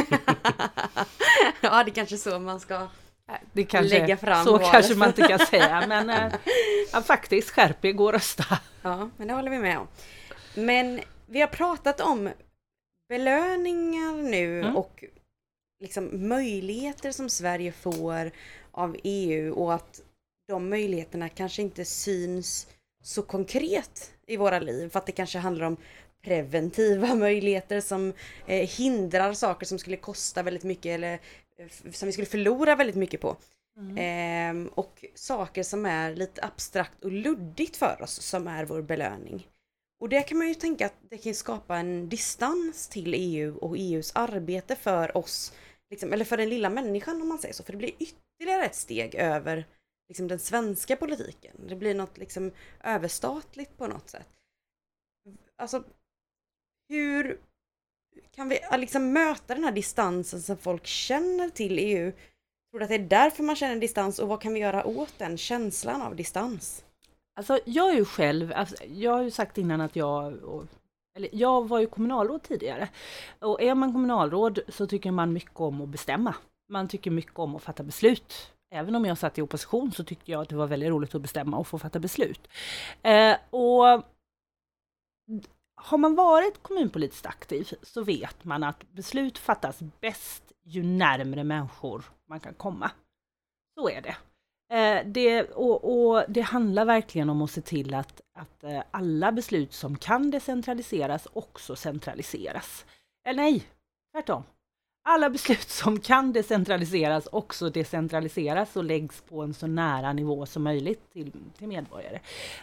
ja, 1.61 1.83
det 1.83 1.91
är 1.91 1.93
kanske 1.93 2.17
så 2.17 2.39
man 2.39 2.59
ska 2.59 2.87
Det 3.53 3.63
kanske, 3.63 3.99
lägga 3.99 4.17
fram 4.17 4.45
så 4.45 4.51
valet. 4.51 4.71
kanske 4.71 4.95
man 4.95 5.07
inte 5.07 5.21
kan 5.27 5.39
säga, 5.47 5.83
men 5.87 6.09
eh, 6.09 6.33
ja, 6.93 7.01
faktiskt 7.01 7.49
skärp 7.49 7.85
er, 7.85 7.91
gå 7.91 8.05
och 8.05 8.13
rösta. 8.13 8.59
Ja, 8.81 9.09
men 9.17 9.27
det 9.27 9.33
håller 9.33 9.51
vi 9.51 9.59
med 9.59 9.79
om. 9.79 9.87
Men 10.55 10.99
vi 11.25 11.41
har 11.41 11.47
pratat 11.47 12.01
om 12.01 12.29
belöningar 13.09 14.13
nu 14.29 14.59
Mm. 14.61 14.75
och 14.77 15.03
liksom 15.79 16.27
möjligheter 16.27 17.11
som 17.11 17.29
Sverige 17.29 17.71
får 17.71 18.31
av 18.71 18.97
EU 19.03 19.53
och 19.53 19.73
att 19.73 20.01
de 20.47 20.69
möjligheterna 20.69 21.29
kanske 21.29 21.61
inte 21.61 21.85
syns 21.85 22.67
så 23.03 23.21
konkret 23.21 24.11
i 24.27 24.37
våra 24.37 24.59
liv 24.59 24.89
för 24.89 24.99
att 24.99 25.05
det 25.05 25.11
kanske 25.11 25.39
handlar 25.39 25.65
om 25.65 25.77
preventiva 26.23 27.15
möjligheter 27.15 27.81
som 27.81 28.13
eh, 28.47 28.69
hindrar 28.69 29.33
saker 29.33 29.65
som 29.65 29.79
skulle 29.79 29.97
kosta 29.97 30.43
väldigt 30.43 30.63
mycket 30.63 30.85
eller 30.85 31.13
eh, 31.57 31.91
som 31.91 32.05
vi 32.05 32.11
skulle 32.11 32.27
förlora 32.27 32.75
väldigt 32.75 32.95
mycket 32.95 33.21
på. 33.21 33.37
Ehm, 33.97 34.67
och 34.67 35.05
saker 35.15 35.63
som 35.63 35.85
är 35.85 36.15
lite 36.15 36.43
abstrakt 36.43 37.03
och 37.03 37.11
luddigt 37.11 37.77
för 37.77 38.01
oss 38.01 38.21
som 38.21 38.47
är 38.47 38.65
vår 38.65 38.81
belöning. 38.81 39.47
Och 39.99 40.09
det 40.09 40.21
kan 40.21 40.37
man 40.37 40.47
ju 40.47 40.53
tänka 40.53 40.85
att 40.85 40.95
det 41.09 41.17
kan 41.17 41.33
skapa 41.33 41.77
en 41.77 42.09
distans 42.09 42.87
till 42.87 43.13
EU 43.13 43.57
och 43.57 43.77
EUs 43.77 44.11
arbete 44.15 44.75
för 44.75 45.17
oss, 45.17 45.53
liksom, 45.89 46.13
eller 46.13 46.25
för 46.25 46.37
den 46.37 46.49
lilla 46.49 46.69
människan 46.69 47.21
om 47.21 47.27
man 47.27 47.39
säger 47.39 47.53
så, 47.53 47.63
för 47.63 47.71
det 47.71 47.77
blir 47.77 47.91
ytterligare 47.99 48.65
ett 48.65 48.75
steg 48.75 49.15
över 49.15 49.65
liksom, 50.07 50.27
den 50.27 50.39
svenska 50.39 50.95
politiken. 50.95 51.55
Det 51.67 51.75
blir 51.75 51.95
något 51.95 52.17
liksom 52.17 52.51
överstatligt 52.83 53.77
på 53.77 53.87
något 53.87 54.09
sätt. 54.09 54.29
Alltså, 55.57 55.83
hur 56.89 57.39
kan 58.31 58.49
vi 58.49 58.59
liksom 58.77 59.13
möta 59.13 59.55
den 59.55 59.63
här 59.63 59.71
distansen 59.71 60.41
som 60.41 60.57
folk 60.57 60.85
känner 60.85 61.49
till 61.49 61.79
EU? 61.79 62.11
Tror 62.71 62.79
du 62.79 62.83
att 62.83 62.89
det 62.89 62.95
är 62.95 62.99
därför 62.99 63.43
man 63.43 63.55
känner 63.55 63.75
distans 63.75 64.19
och 64.19 64.27
vad 64.27 64.41
kan 64.41 64.53
vi 64.53 64.59
göra 64.59 64.85
åt 64.85 65.13
den 65.17 65.37
känslan 65.37 66.01
av 66.01 66.15
distans? 66.15 66.85
Alltså 67.35 67.59
jag 67.65 67.89
är 67.89 67.95
ju 67.95 68.05
själv, 68.05 68.53
alltså, 68.55 68.75
jag 68.83 69.11
har 69.11 69.23
ju 69.23 69.31
sagt 69.31 69.57
innan 69.57 69.81
att 69.81 69.95
jag, 69.95 70.43
och, 70.43 70.65
eller 71.15 71.29
jag 71.31 71.67
var 71.67 71.79
ju 71.79 71.87
kommunalråd 71.87 72.43
tidigare. 72.43 72.89
Och 73.39 73.61
är 73.61 73.75
man 73.75 73.93
kommunalråd 73.93 74.59
så 74.67 74.87
tycker 74.87 75.11
man 75.11 75.33
mycket 75.33 75.59
om 75.59 75.81
att 75.81 75.89
bestämma. 75.89 76.35
Man 76.69 76.87
tycker 76.87 77.11
mycket 77.11 77.39
om 77.39 77.55
att 77.55 77.63
fatta 77.63 77.83
beslut. 77.83 78.52
Även 78.73 78.95
om 78.95 79.05
jag 79.05 79.17
satt 79.17 79.37
i 79.37 79.41
opposition 79.41 79.91
så 79.91 80.03
tyckte 80.03 80.31
jag 80.31 80.41
att 80.41 80.49
det 80.49 80.55
var 80.55 80.67
väldigt 80.67 80.89
roligt 80.89 81.15
att 81.15 81.21
bestämma 81.21 81.57
och 81.57 81.67
få 81.67 81.79
fatta 81.79 81.99
beslut. 81.99 82.47
Eh, 83.01 83.37
och 83.49 84.03
har 85.75 85.97
man 85.97 86.15
varit 86.15 86.63
kommunpolitiskt 86.63 87.25
aktiv 87.25 87.69
så 87.81 88.03
vet 88.03 88.43
man 88.43 88.63
att 88.63 88.91
beslut 88.91 89.37
fattas 89.37 89.79
bäst 89.99 90.43
ju 90.63 90.83
närmre 90.83 91.43
människor 91.43 92.03
man 92.29 92.39
kan 92.39 92.53
komma. 92.53 92.91
Så 93.75 93.89
är 93.89 94.01
det. 94.01 94.15
Eh, 94.75 95.07
det, 95.07 95.43
och, 95.43 96.09
och 96.09 96.23
det 96.27 96.41
handlar 96.41 96.85
verkligen 96.85 97.29
om 97.29 97.41
att 97.41 97.51
se 97.51 97.61
till 97.61 97.93
att, 97.93 98.21
att 98.33 98.63
eh, 98.63 98.83
alla 98.91 99.31
beslut 99.31 99.73
som 99.73 99.97
kan 99.97 100.31
decentraliseras 100.31 101.27
också 101.33 101.75
centraliseras. 101.75 102.85
Eller 103.25 103.43
nej, 103.43 103.63
tvärtom. 104.11 104.43
Alla 105.05 105.29
beslut 105.29 105.69
som 105.69 105.99
kan 105.99 106.33
decentraliseras 106.33 107.27
också 107.31 107.69
decentraliseras 107.69 108.75
och 108.75 108.83
läggs 108.83 109.21
på 109.21 109.41
en 109.41 109.53
så 109.53 109.67
nära 109.67 110.13
nivå 110.13 110.45
som 110.45 110.63
möjligt 110.63 111.11
till, 111.13 111.31
till 111.57 111.67
medborgare. 111.67 112.19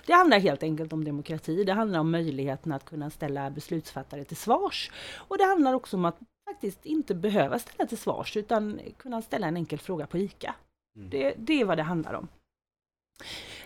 Det 0.07 0.13
handlar 0.13 0.41
helt 0.41 0.63
enkelt 0.63 0.93
om 0.93 1.05
demokrati. 1.05 1.65
Det 1.65 1.73
handlar 1.73 2.01
om 2.01 2.11
möjligheten 2.11 2.73
att 2.73 2.85
kunna 2.85 3.11
ställa 3.11 3.51
beslutsfattare 3.51 4.25
till 4.25 4.37
svars. 4.37 4.91
Och 5.17 5.39
det 5.39 5.45
handlar 5.45 5.75
också 5.75 5.97
om 5.97 6.05
att 6.05 6.19
faktiskt 6.51 6.87
inte 6.87 7.15
behöva 7.15 7.59
ställa 7.59 7.87
till 7.87 7.99
svars 7.99 8.37
utan 8.37 8.81
kunna 8.97 9.23
ställa 9.23 9.47
en 9.47 9.57
enkel 9.57 9.79
fråga 9.79 10.07
på 10.07 10.19
ICA. 10.19 10.55
Det, 10.95 11.35
det 11.39 11.61
är 11.61 11.65
vad 11.65 11.79
det 11.79 11.83
handlar 11.83 12.15
om. 12.15 12.29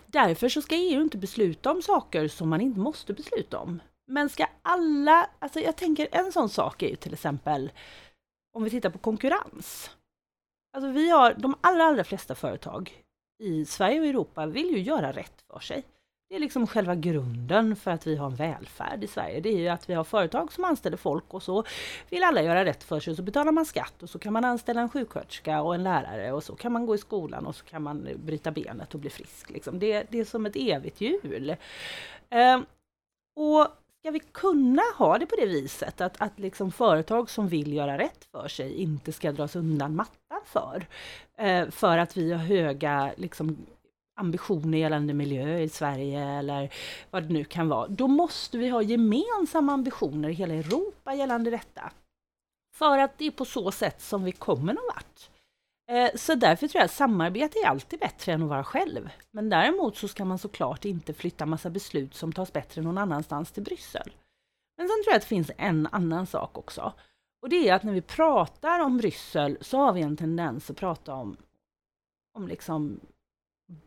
Därför 0.07 0.49
så 0.49 0.63
ska 0.63 0.75
EU 0.77 1.03
inte 1.03 1.19
besluta 1.19 1.71
om 1.71 1.83
saker 1.83 2.29
som 2.29 2.49
man 2.49 2.61
inte 2.61 2.81
måste 2.81 3.13
besluta 3.13 3.59
om. 3.59 3.81
Men 4.07 4.29
ska 4.29 4.47
alla, 4.63 5.31
alltså 5.39 5.61
jag 5.61 5.77
tänker 5.77 6.09
en 6.13 6.33
sån 6.33 6.49
sak 6.49 6.83
är 6.83 6.89
ju 6.89 6.97
till 6.97 7.13
exempel 7.13 7.71
om 8.55 8.65
vi 8.65 8.71
tittar 8.71 8.91
på 8.91 8.99
konkurrens. 8.99 9.91
Alltså 10.73 10.91
vi 10.91 11.11
har, 11.11 11.35
de 11.35 11.55
allra, 11.61 11.85
allra 11.85 12.05
flesta 12.05 12.35
företag 12.35 13.05
i 13.43 13.65
Sverige 13.65 14.01
och 14.01 14.07
Europa 14.07 14.47
vill 14.47 14.71
ju 14.71 14.79
göra 14.79 15.13
rätt 15.13 15.45
för 15.51 15.59
sig. 15.59 15.85
Det 16.29 16.35
är 16.35 16.41
liksom 16.41 16.67
själva 16.67 16.95
grunden 16.95 17.77
för 17.77 17.91
att 17.91 18.07
vi 18.07 18.17
har 18.17 18.27
en 18.27 18.37
välfärd 18.37 19.05
i 19.05 19.07
Sverige. 19.07 19.41
Det 19.41 19.49
är 19.49 19.59
ju 19.59 19.69
att 19.69 19.91
vi 19.91 19.95
har 19.95 20.05
företag 20.05 20.53
som 20.53 20.65
anställer 20.65 20.97
folk 20.97 21.35
och 21.35 21.43
så 21.43 21.65
vill 22.11 22.23
alla 22.23 22.43
göra 22.43 22.65
rätt 22.65 22.85
för 22.85 23.01
sig 23.01 23.11
och 23.11 23.17
så 23.17 23.23
betalar 23.23 23.53
man 23.53 23.67
skatt 23.67 24.03
och 24.03 24.11
så 24.11 24.19
kan 24.19 24.33
man 24.33 24.45
anställa 24.45 24.81
en 24.81 24.89
sjuksköterska 24.89 25.63
och 25.63 25.75
en 25.75 25.83
lärare 25.83 26.33
och 26.33 26.45
så 26.45 26.57
kan 26.57 26.73
man 26.73 26.87
gå 26.87 26.95
i 26.95 26.99
skolan 26.99 27.47
och 27.47 27.57
så 27.57 27.65
kan 27.65 27.83
man 27.83 28.07
eh, 28.07 28.17
bryta 28.17 28.51
benet 28.51 28.95
och 28.95 29.01
bli 29.01 29.11
frisk. 29.11 29.51
Liksom. 29.51 29.79
Det, 29.79 30.07
det 30.11 30.21
är 30.21 30.25
som 30.25 30.47
ett 30.47 30.57
evigt 30.57 31.01
hjul. 31.01 31.57
Ehm, 32.31 32.67
och 33.37 33.69
ska 34.05 34.11
vi 34.11 34.21
kunna 34.21 34.83
ha 34.97 35.19
det 35.19 35.27
på 35.27 35.37
det 35.37 35.47
viset 35.47 36.01
att, 36.01 36.21
att 36.21 36.39
liksom 36.39 36.73
företag 36.73 37.31
som 37.31 37.49
vill 37.49 37.73
göra 37.73 37.99
rätt 37.99 38.25
för 38.33 38.49
sig 38.49 38.75
inte 38.75 39.13
ska 39.13 39.33
dras 39.33 39.57
undan 39.57 39.97
mattan 39.97 40.41
för, 40.45 40.87
eh, 41.39 41.71
för 41.71 41.99
att 41.99 42.17
vi 42.17 42.33
har 42.33 42.39
höga 42.39 43.13
liksom, 43.17 43.67
ambitioner 44.17 44.79
gällande 44.79 45.15
miljö 45.15 45.59
i 45.59 45.69
Sverige 45.69 46.25
eller 46.25 46.73
vad 47.11 47.23
det 47.23 47.33
nu 47.33 47.45
kan 47.45 47.69
vara, 47.69 47.89
då 47.89 48.09
måste 48.09 48.59
vi 48.59 48.69
ha 48.69 48.83
gemensamma 48.83 49.73
ambitioner 49.73 50.29
i 50.29 50.33
hela 50.33 50.55
Europa 50.55 51.15
gällande 51.15 51.51
detta. 51.51 51.93
För 52.75 52.99
att 52.99 53.19
det 53.19 53.27
är 53.27 53.31
på 53.31 53.45
så 53.45 53.71
sätt 53.71 54.03
som 54.03 54.25
vi 54.25 54.33
kommer 54.33 54.73
någon 54.73 54.91
vart. 54.95 55.31
Eh, 55.87 56.11
så 56.15 56.35
därför 56.35 56.69
tror 56.69 56.81
jag 56.81 56.85
att 56.85 56.93
samarbete 56.93 57.59
är 57.59 57.67
alltid 57.67 58.01
bättre 58.01 58.33
än 58.33 58.43
att 58.43 58.49
vara 58.49 58.65
själv. 58.65 59.11
Men 59.31 59.49
däremot 59.49 59.97
så 59.97 60.09
ska 60.09 60.25
man 60.25 60.39
såklart 60.39 60.85
inte 60.85 61.13
flytta 61.15 61.47
massa 61.47 61.71
beslut 61.71 62.15
som 62.15 62.33
tas 62.33 62.53
bättre 62.53 62.83
någon 62.83 62.99
annanstans 62.99 63.53
till 63.53 63.63
Bryssel. 63.63 64.13
Men 64.77 64.89
sen 64.89 65.03
tror 65.05 65.13
jag 65.13 65.17
att 65.17 65.23
det 65.23 65.29
finns 65.29 65.51
en 65.59 65.89
annan 65.93 66.27
sak 66.27 66.59
också. 66.59 66.93
Och 67.43 67.49
det 67.49 67.69
är 67.69 67.75
att 67.75 67.83
när 67.83 67.93
vi 67.93 68.03
pratar 68.03 68.81
om 68.81 68.97
Bryssel 68.97 69.59
så 69.61 69.79
har 69.79 69.93
vi 69.93 70.03
en 70.03 70.17
tendens 70.17 70.71
att 70.71 70.77
prata 70.77 71.15
om, 71.15 71.37
om 72.35 72.49
liksom 72.49 73.01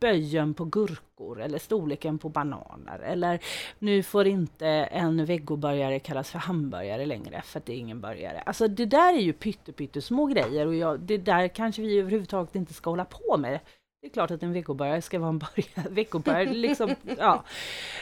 böjen 0.00 0.54
på 0.54 0.64
gurkor 0.64 1.40
eller 1.40 1.58
storleken 1.58 2.18
på 2.18 2.28
bananer. 2.28 2.98
Eller 2.98 3.40
nu 3.78 4.02
får 4.02 4.26
inte 4.26 4.66
en 4.66 5.24
vegoburgare 5.24 5.98
kallas 5.98 6.30
för 6.30 6.38
hamburgare 6.38 7.06
längre 7.06 7.42
för 7.42 7.58
att 7.58 7.66
det 7.66 7.72
är 7.72 7.78
ingen 7.78 8.00
burgare. 8.00 8.40
Alltså 8.40 8.68
det 8.68 8.86
där 8.86 9.14
är 9.14 9.20
ju 9.20 9.32
pyttesmå 9.32 10.00
små 10.00 10.26
grejer 10.26 10.66
och 10.66 10.74
jag, 10.74 11.00
det 11.00 11.18
där 11.18 11.48
kanske 11.48 11.82
vi 11.82 11.98
överhuvudtaget 11.98 12.54
inte 12.54 12.74
ska 12.74 12.90
hålla 12.90 13.04
på 13.04 13.36
med. 13.36 13.60
Det 14.00 14.06
är 14.06 14.10
klart 14.10 14.30
att 14.30 14.42
en 14.42 14.52
vegoburgare 14.52 15.02
ska 15.02 15.18
vara 15.18 15.28
en 15.28 15.38
burgare, 15.38 15.88
vegoburgare, 15.90 16.54
liksom, 16.54 16.94
ja. 17.18 17.44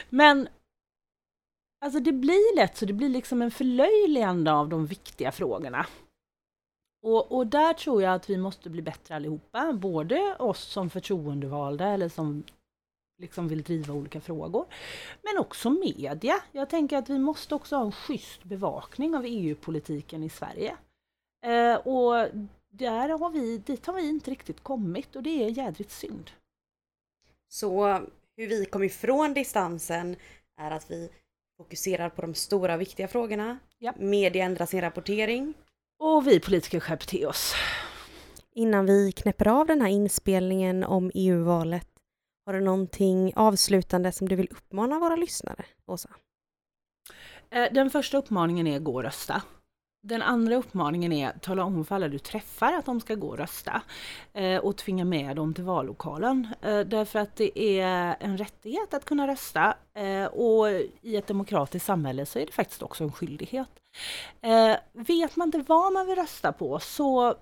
Men 0.09 0.47
alltså 1.85 1.99
det 1.99 2.11
blir 2.11 2.55
lätt 2.55 2.77
så 2.77 2.85
det 2.85 2.93
blir 2.93 3.09
liksom 3.09 3.41
en 3.41 3.51
förlöjligande 3.51 4.51
av 4.51 4.69
de 4.69 4.85
viktiga 4.85 5.31
frågorna. 5.31 5.85
Och, 7.01 7.31
och 7.31 7.47
där 7.47 7.73
tror 7.73 8.03
jag 8.03 8.13
att 8.13 8.29
vi 8.29 8.37
måste 8.37 8.69
bli 8.69 8.81
bättre 8.81 9.15
allihopa, 9.15 9.73
både 9.73 10.35
oss 10.39 10.63
som 10.63 10.89
förtroendevalda 10.89 11.85
eller 11.85 12.09
som 12.09 12.43
liksom 13.17 13.47
vill 13.47 13.63
driva 13.63 13.93
olika 13.93 14.21
frågor, 14.21 14.65
men 15.21 15.41
också 15.41 15.69
media. 15.69 16.43
Jag 16.51 16.69
tänker 16.69 16.97
att 16.97 17.09
vi 17.09 17.19
måste 17.19 17.55
också 17.55 17.75
ha 17.75 17.85
en 17.85 17.91
schysst 17.91 18.43
bevakning 18.43 19.15
av 19.15 19.25
EU-politiken 19.25 20.23
i 20.23 20.29
Sverige. 20.29 20.77
Eh, 21.45 21.75
och 21.75 22.27
där 22.69 23.09
har 23.09 23.29
vi, 23.29 23.57
dit 23.57 23.85
har 23.85 23.93
vi 23.93 24.09
inte 24.09 24.31
riktigt 24.31 24.63
kommit 24.63 25.15
och 25.15 25.23
det 25.23 25.43
är 25.43 25.49
jädrigt 25.49 25.91
synd. 25.91 26.31
Så 27.49 27.87
hur 28.37 28.47
vi 28.47 28.65
kom 28.65 28.83
ifrån 28.83 29.33
distansen 29.33 30.15
är 30.57 30.71
att 30.71 30.91
vi 30.91 31.09
fokuserar 31.57 32.09
på 32.09 32.21
de 32.21 32.33
stora 32.33 32.77
viktiga 32.77 33.07
frågorna. 33.07 33.59
Ja. 33.77 33.93
Media 33.97 34.45
ändrar 34.45 34.65
sin 34.65 34.81
rapportering. 34.81 35.53
Och 35.99 36.27
vi 36.27 36.39
politiker 36.39 36.79
skärper 36.79 37.05
till 37.05 37.27
oss. 37.27 37.53
Innan 38.55 38.85
vi 38.85 39.11
knäpper 39.11 39.47
av 39.47 39.67
den 39.67 39.81
här 39.81 39.89
inspelningen 39.89 40.83
om 40.83 41.11
EU-valet, 41.13 41.87
har 42.45 42.53
du 42.53 42.61
någonting 42.61 43.33
avslutande 43.35 44.11
som 44.11 44.29
du 44.29 44.35
vill 44.35 44.47
uppmana 44.51 44.99
våra 44.99 45.15
lyssnare, 45.15 45.65
Åsa? 45.85 46.09
Eh, 47.49 47.73
Den 47.73 47.89
första 47.89 48.17
uppmaningen 48.17 48.67
är 48.67 48.79
gå 48.79 48.93
och 48.93 49.03
rösta. 49.03 49.41
Den 50.03 50.21
andra 50.21 50.55
uppmaningen 50.55 51.13
är 51.13 51.31
tala 51.31 51.63
om 51.63 51.85
för 51.85 51.95
alla 51.95 52.07
du 52.07 52.19
träffar 52.19 52.73
att 52.73 52.85
de 52.85 52.99
ska 52.99 53.15
gå 53.15 53.27
och 53.27 53.37
rösta 53.37 53.81
eh, 54.33 54.57
och 54.57 54.77
tvinga 54.77 55.05
med 55.05 55.35
dem 55.35 55.53
till 55.53 55.63
vallokalen. 55.63 56.47
Eh, 56.61 56.79
därför 56.79 57.19
att 57.19 57.35
det 57.35 57.59
är 57.79 58.15
en 58.19 58.37
rättighet 58.37 58.93
att 58.93 59.05
kunna 59.05 59.27
rösta 59.27 59.77
eh, 59.93 60.25
och 60.25 60.69
i 61.01 61.15
ett 61.15 61.27
demokratiskt 61.27 61.85
samhälle 61.85 62.25
så 62.25 62.39
är 62.39 62.45
det 62.45 62.51
faktiskt 62.51 62.81
också 62.81 63.03
en 63.03 63.11
skyldighet. 63.11 63.69
Eh, 64.41 64.75
vet 64.93 65.35
man 65.35 65.47
inte 65.47 65.63
vad 65.67 65.93
man 65.93 66.07
vill 66.07 66.15
rösta 66.15 66.51
på 66.51 66.79
så 66.79 67.35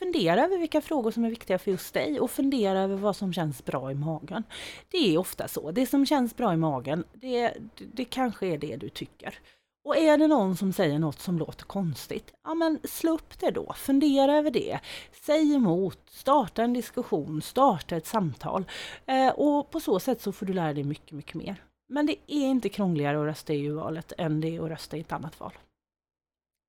fundera 0.00 0.44
över 0.44 0.58
vilka 0.58 0.80
frågor 0.80 1.10
som 1.10 1.24
är 1.24 1.30
viktiga 1.30 1.58
för 1.58 1.70
just 1.70 1.94
dig 1.94 2.20
och 2.20 2.30
fundera 2.30 2.80
över 2.80 2.96
vad 2.96 3.16
som 3.16 3.32
känns 3.32 3.64
bra 3.64 3.90
i 3.90 3.94
magen. 3.94 4.44
Det 4.90 5.14
är 5.14 5.18
ofta 5.18 5.48
så. 5.48 5.70
Det 5.70 5.86
som 5.86 6.06
känns 6.06 6.36
bra 6.36 6.52
i 6.52 6.56
magen, 6.56 7.04
det, 7.12 7.54
det, 7.92 8.04
kanske 8.04 8.46
är 8.46 8.58
det 8.58 8.76
du 8.76 8.88
tycker. 8.88 9.38
Och 9.84 9.96
är 9.96 10.18
det 10.18 10.26
någon 10.26 10.56
som 10.56 10.72
säger 10.72 10.98
något 10.98 11.20
som 11.20 11.38
låter 11.38 11.64
konstigt, 11.64 12.32
ja 12.44 12.54
men 12.54 12.78
slå 12.84 13.12
upp 13.12 13.38
det 13.38 13.50
då, 13.50 13.72
fundera 13.76 14.36
över 14.36 14.50
det, 14.50 14.80
säg 15.26 15.54
emot, 15.54 16.00
starta 16.10 16.62
en 16.62 16.72
diskussion, 16.72 17.42
starta 17.42 17.96
ett 17.96 18.06
samtal. 18.06 18.64
Eh, 19.06 19.28
och 19.28 19.70
på 19.70 19.80
så 19.80 20.00
sätt 20.00 20.20
så 20.20 20.32
får 20.32 20.46
du 20.46 20.52
lära 20.52 20.72
dig 20.72 20.84
mycket, 20.84 21.12
mycket 21.12 21.34
mer. 21.34 21.64
Men 21.88 22.06
det 22.06 22.16
är 22.26 22.46
inte 22.46 22.68
krångligare 22.68 23.20
att 23.20 23.26
rösta 23.26 23.52
i 23.52 23.66
EU-valet 23.66 24.12
än 24.18 24.40
det 24.40 24.56
är 24.56 24.64
att 24.64 24.70
rösta 24.70 24.96
i 24.96 25.00
ett 25.00 25.12
annat 25.12 25.40
val. 25.40 25.52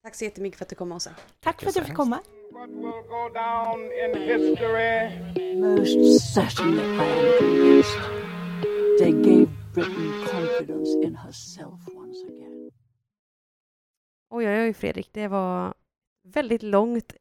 Tack 0.03 0.15
så 0.15 0.23
jättemycket 0.23 0.57
för 0.57 0.65
att 0.65 0.69
du 0.69 0.75
kom 0.75 0.91
Åsa. 0.91 1.15
Tack 1.39 1.61
för 1.61 1.69
att 1.69 1.75
jag 1.75 1.85
fick 1.85 1.95
komma. 1.95 2.19
What 2.51 2.69
will 2.69 3.01
go 3.09 3.29
down 3.33 3.79
in 3.83 4.21
history 4.21 5.19
Most 5.59 6.33
certainly 6.33 6.83
I 6.83 6.99
am 6.99 7.39
convinced. 7.39 8.01
They 8.99 9.11
gave 9.11 9.51
Britain 9.73 10.25
confidence 10.31 10.91
in 11.03 11.15
herself 11.15 11.87
once 11.87 12.27
again. 12.27 12.71
Oj, 14.29 14.47
oj, 14.47 14.61
oj 14.61 14.73
Fredrik, 14.73 15.13
det 15.13 15.27
var 15.27 15.73
väldigt 16.23 16.63
långt, 16.63 17.13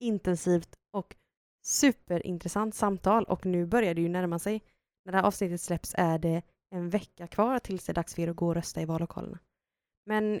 intensivt 0.00 0.76
och 0.90 1.16
superintressant 1.62 2.74
samtal 2.74 3.24
och 3.24 3.46
nu 3.46 3.66
börjar 3.66 3.94
det 3.94 4.00
ju 4.00 4.08
närma 4.08 4.38
sig. 4.38 4.62
När 5.04 5.12
det 5.12 5.18
här 5.18 5.24
avsnittet 5.26 5.60
släpps 5.60 5.94
är 5.98 6.18
det 6.18 6.42
en 6.70 6.90
vecka 6.90 7.26
kvar 7.26 7.58
tills 7.58 7.86
det 7.86 7.92
är 7.92 7.94
dags 7.94 8.14
för 8.14 8.22
er 8.22 8.28
att 8.28 8.36
gå 8.36 8.46
och 8.46 8.54
rösta 8.54 8.82
i 8.82 8.84
vallokalerna. 8.84 9.38
Men 10.04 10.40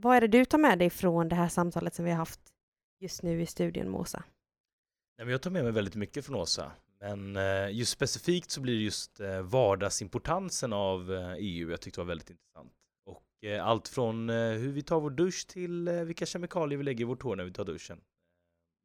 vad 0.00 0.16
är 0.16 0.20
det 0.20 0.26
du 0.26 0.44
tar 0.44 0.58
med 0.58 0.78
dig 0.78 0.90
från 0.90 1.28
det 1.28 1.36
här 1.36 1.48
samtalet 1.48 1.94
som 1.94 2.04
vi 2.04 2.10
har 2.10 2.18
haft 2.18 2.40
just 3.00 3.22
nu 3.22 3.42
i 3.42 3.46
studion 3.46 3.90
med 3.90 4.00
Åsa? 4.00 4.24
Jag 5.16 5.42
tar 5.42 5.50
med 5.50 5.64
mig 5.64 5.72
väldigt 5.72 5.94
mycket 5.94 6.26
från 6.26 6.36
Åsa. 6.36 6.72
Men 7.00 7.36
eh, 7.36 7.70
just 7.70 7.92
specifikt 7.92 8.50
så 8.50 8.60
blir 8.60 8.74
det 8.74 8.82
just 8.82 9.20
eh, 9.20 9.42
vardagsimportansen 9.42 10.72
av 10.72 11.12
eh, 11.12 11.34
EU 11.38 11.70
jag 11.70 11.80
tyckte 11.80 12.00
var 12.00 12.06
väldigt 12.06 12.30
intressant. 12.30 12.72
Och 13.04 13.24
allt 13.62 13.88
från 13.88 14.28
hur 14.28 14.72
vi 14.72 14.82
tar 14.82 15.00
vår 15.00 15.10
dusch 15.10 15.46
till 15.48 15.88
vilka 15.88 16.26
kemikalier 16.26 16.78
vi 16.78 16.84
lägger 16.84 17.00
i 17.00 17.04
vårt 17.04 17.22
hår 17.22 17.36
när 17.36 17.44
vi 17.44 17.52
tar 17.52 17.64
duschen. 17.64 18.00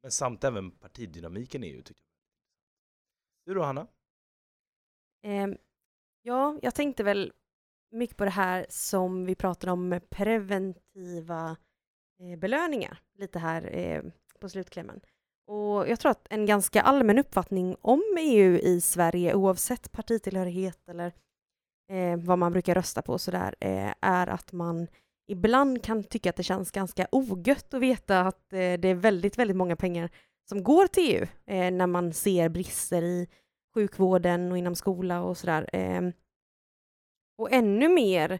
Men 0.02 0.10
samt 0.10 0.44
även 0.44 0.70
partidynamiken 0.70 1.64
i 1.64 1.66
EU 1.66 1.82
tyckte 1.82 2.02
jag. 2.04 3.54
Du 3.54 3.60
då 3.60 3.64
Hanna? 3.66 3.86
Ehm, 5.22 5.56
ja, 6.22 6.58
jag 6.62 6.74
tänkte 6.74 7.02
väl 7.02 7.32
mycket 7.94 8.16
på 8.16 8.24
det 8.24 8.30
här 8.30 8.66
som 8.68 9.26
vi 9.26 9.34
pratade 9.34 9.72
om 9.72 9.88
med 9.88 10.10
preventiva 10.10 11.56
eh, 12.20 12.38
belöningar 12.38 12.98
lite 13.18 13.38
här 13.38 13.76
eh, 13.76 14.02
på 14.40 14.48
slutklämmen. 14.48 15.00
Och 15.46 15.88
jag 15.88 16.00
tror 16.00 16.10
att 16.10 16.26
en 16.30 16.46
ganska 16.46 16.82
allmän 16.82 17.18
uppfattning 17.18 17.76
om 17.80 18.02
EU 18.18 18.58
i 18.58 18.80
Sverige, 18.80 19.34
oavsett 19.34 19.92
partitillhörighet 19.92 20.88
eller 20.88 21.12
eh, 21.90 22.16
vad 22.16 22.38
man 22.38 22.52
brukar 22.52 22.74
rösta 22.74 23.02
på 23.02 23.12
och 23.12 23.20
sådär, 23.20 23.54
eh, 23.60 23.94
är 24.00 24.26
att 24.26 24.52
man 24.52 24.88
ibland 25.28 25.82
kan 25.82 26.04
tycka 26.04 26.30
att 26.30 26.36
det 26.36 26.42
känns 26.42 26.70
ganska 26.70 27.06
ogött 27.12 27.74
att 27.74 27.80
veta 27.80 28.20
att 28.20 28.52
eh, 28.52 28.56
det 28.56 28.88
är 28.88 28.94
väldigt, 28.94 29.38
väldigt 29.38 29.56
många 29.56 29.76
pengar 29.76 30.10
som 30.48 30.62
går 30.62 30.86
till 30.86 31.14
EU 31.14 31.22
eh, 31.46 31.70
när 31.70 31.86
man 31.86 32.12
ser 32.12 32.48
brister 32.48 33.02
i 33.02 33.28
sjukvården 33.74 34.52
och 34.52 34.58
inom 34.58 34.74
skola 34.74 35.22
och 35.22 35.36
sådär. 35.36 35.70
Ehm, 35.72 36.12
och 37.38 37.52
ännu 37.52 37.88
mer 37.88 38.38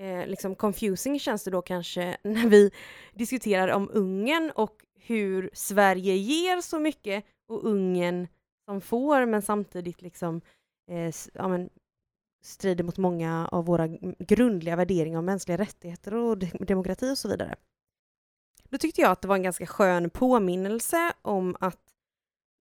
eh, 0.00 0.26
liksom 0.26 0.54
confusing 0.54 1.20
känns 1.20 1.44
det 1.44 1.50
då 1.50 1.62
kanske 1.62 2.16
när 2.22 2.48
vi 2.48 2.70
diskuterar 3.12 3.68
om 3.68 3.90
Ungern 3.92 4.52
och 4.54 4.84
hur 4.94 5.50
Sverige 5.52 6.14
ger 6.14 6.60
så 6.60 6.78
mycket 6.78 7.24
och 7.48 7.64
Ungern 7.64 8.26
som 8.64 8.80
får 8.80 9.26
men 9.26 9.42
samtidigt 9.42 10.02
liksom 10.02 10.40
eh, 10.90 11.14
ja, 11.34 11.48
men, 11.48 11.70
strider 12.42 12.84
mot 12.84 12.98
många 12.98 13.48
av 13.52 13.64
våra 13.64 13.86
grundliga 14.18 14.76
värderingar 14.76 15.18
om 15.18 15.24
mänskliga 15.24 15.58
rättigheter 15.58 16.14
och 16.14 16.38
demokrati 16.38 17.12
och 17.12 17.18
så 17.18 17.28
vidare. 17.28 17.56
Då 18.68 18.78
tyckte 18.78 19.00
jag 19.00 19.10
att 19.10 19.22
det 19.22 19.28
var 19.28 19.36
en 19.36 19.42
ganska 19.42 19.66
skön 19.66 20.10
påminnelse 20.10 21.12
om 21.22 21.56
att 21.60 21.94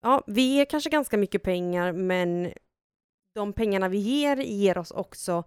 ja, 0.01 0.23
vi 0.27 0.41
ger 0.41 0.65
kanske 0.65 0.89
ganska 0.89 1.17
mycket 1.17 1.43
pengar 1.43 1.91
men 1.91 2.53
de 3.35 3.53
pengarna 3.53 3.89
vi 3.89 3.97
ger 3.97 4.37
ger 4.37 4.77
oss 4.77 4.91
också 4.91 5.43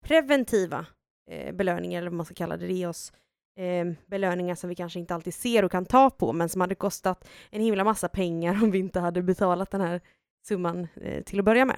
preventiva 0.00 0.86
eh, 1.30 1.54
belöningar, 1.54 1.98
eller 1.98 2.10
vad 2.10 2.16
man 2.16 2.26
ska 2.26 2.34
kalla 2.34 2.56
det. 2.56 2.66
Det 2.66 2.72
ger 2.72 2.88
oss 2.88 3.12
eh, 3.56 3.92
belöningar 4.06 4.54
som 4.54 4.68
vi 4.68 4.74
kanske 4.74 4.98
inte 4.98 5.14
alltid 5.14 5.34
ser 5.34 5.64
och 5.64 5.70
kan 5.70 5.84
ta 5.84 6.10
på, 6.10 6.32
men 6.32 6.48
som 6.48 6.60
hade 6.60 6.74
kostat 6.74 7.28
en 7.50 7.60
himla 7.60 7.84
massa 7.84 8.08
pengar 8.08 8.62
om 8.62 8.70
vi 8.70 8.78
inte 8.78 9.00
hade 9.00 9.22
betalat 9.22 9.70
den 9.70 9.80
här 9.80 10.00
summan 10.46 10.88
eh, 10.94 11.22
till 11.24 11.38
att 11.38 11.44
börja 11.44 11.64
med. 11.64 11.76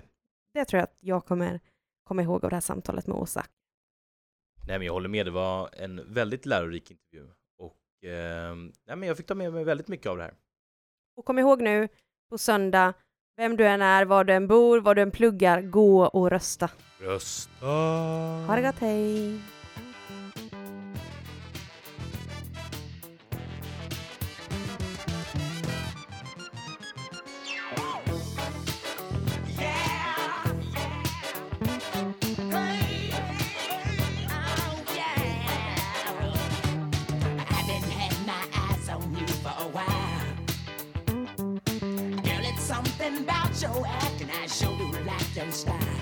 Det 0.54 0.64
tror 0.64 0.78
jag 0.78 0.84
att 0.84 0.96
jag 1.00 1.24
kommer 1.24 1.60
komma 2.04 2.22
ihåg 2.22 2.44
av 2.44 2.50
det 2.50 2.56
här 2.56 2.60
samtalet 2.60 3.06
med 3.06 3.16
Åsa. 3.16 3.46
Nej 4.66 4.78
men 4.78 4.86
jag 4.86 4.92
håller 4.92 5.08
med, 5.08 5.26
det 5.26 5.30
var 5.30 5.70
en 5.72 6.14
väldigt 6.14 6.46
lärorik 6.46 6.90
intervju. 6.90 7.28
Och 7.58 8.04
eh, 8.04 8.54
nej, 8.86 8.96
men 8.96 9.02
jag 9.02 9.16
fick 9.16 9.26
ta 9.26 9.34
med 9.34 9.52
mig 9.52 9.64
väldigt 9.64 9.88
mycket 9.88 10.06
av 10.06 10.16
det 10.16 10.22
här. 10.22 10.34
Och 11.16 11.24
kom 11.24 11.38
ihåg 11.38 11.62
nu, 11.62 11.88
på 12.30 12.38
söndag, 12.38 12.94
vem 13.42 13.56
du 13.56 13.66
än 13.66 13.82
är, 13.82 14.04
var 14.04 14.24
du 14.24 14.32
än 14.32 14.46
bor, 14.46 14.80
var 14.80 14.94
du 14.94 15.02
än 15.02 15.10
pluggar, 15.10 15.60
gå 15.60 16.06
och 16.06 16.30
rösta. 16.30 16.68
Rösta! 17.00 17.66
Ha 18.46 18.56
det 18.56 18.62
gott, 18.62 18.78
hej! 18.80 19.40
Something 43.62 43.84
acting 43.86 44.30
I 44.30 44.46
sure 44.46 44.76
do 44.76 44.90
like 45.04 45.36
your 45.36 45.52
style. 45.52 46.01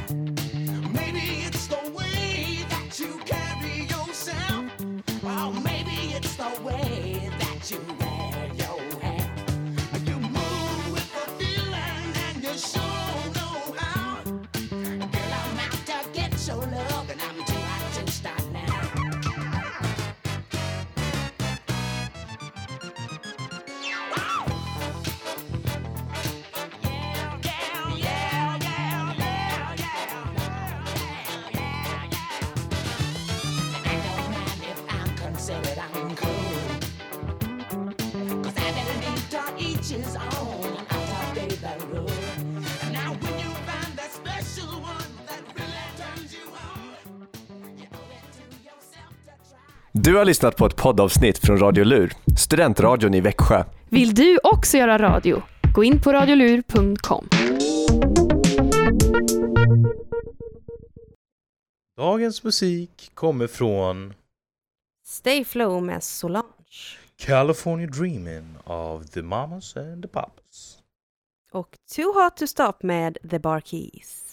Du 50.11 50.16
har 50.16 50.24
lyssnat 50.24 50.57
på 50.57 50.66
ett 50.66 50.77
poddavsnitt 50.77 51.39
från 51.39 51.59
Radio 51.59 51.85
Lur, 51.85 52.12
studentradion 52.39 53.15
i 53.15 53.20
Växjö. 53.20 53.65
Vill 53.89 54.15
du 54.15 54.39
också 54.43 54.77
göra 54.77 54.99
radio? 54.99 55.43
Gå 55.74 55.85
in 55.85 56.01
på 56.01 56.12
radiolur.com. 56.12 57.28
Dagens 61.97 62.45
musik 62.45 63.11
kommer 63.15 63.47
från 63.47 64.15
Stay 65.07 65.45
Flow 65.45 65.82
med 65.82 66.03
Solange. 66.03 66.99
California 67.16 67.87
Dreamin' 67.87 68.55
av 68.65 69.05
The 69.05 69.23
Mamas 69.23 69.77
and 69.77 70.03
the 70.03 70.09
Papas. 70.09 70.78
Och 71.53 71.78
Too 71.97 72.23
Hot 72.23 72.37
To 72.37 72.47
Stop 72.47 72.73
med 72.82 73.19
The 73.31 73.39
Bar 73.39 73.61
Keys. 73.61 74.30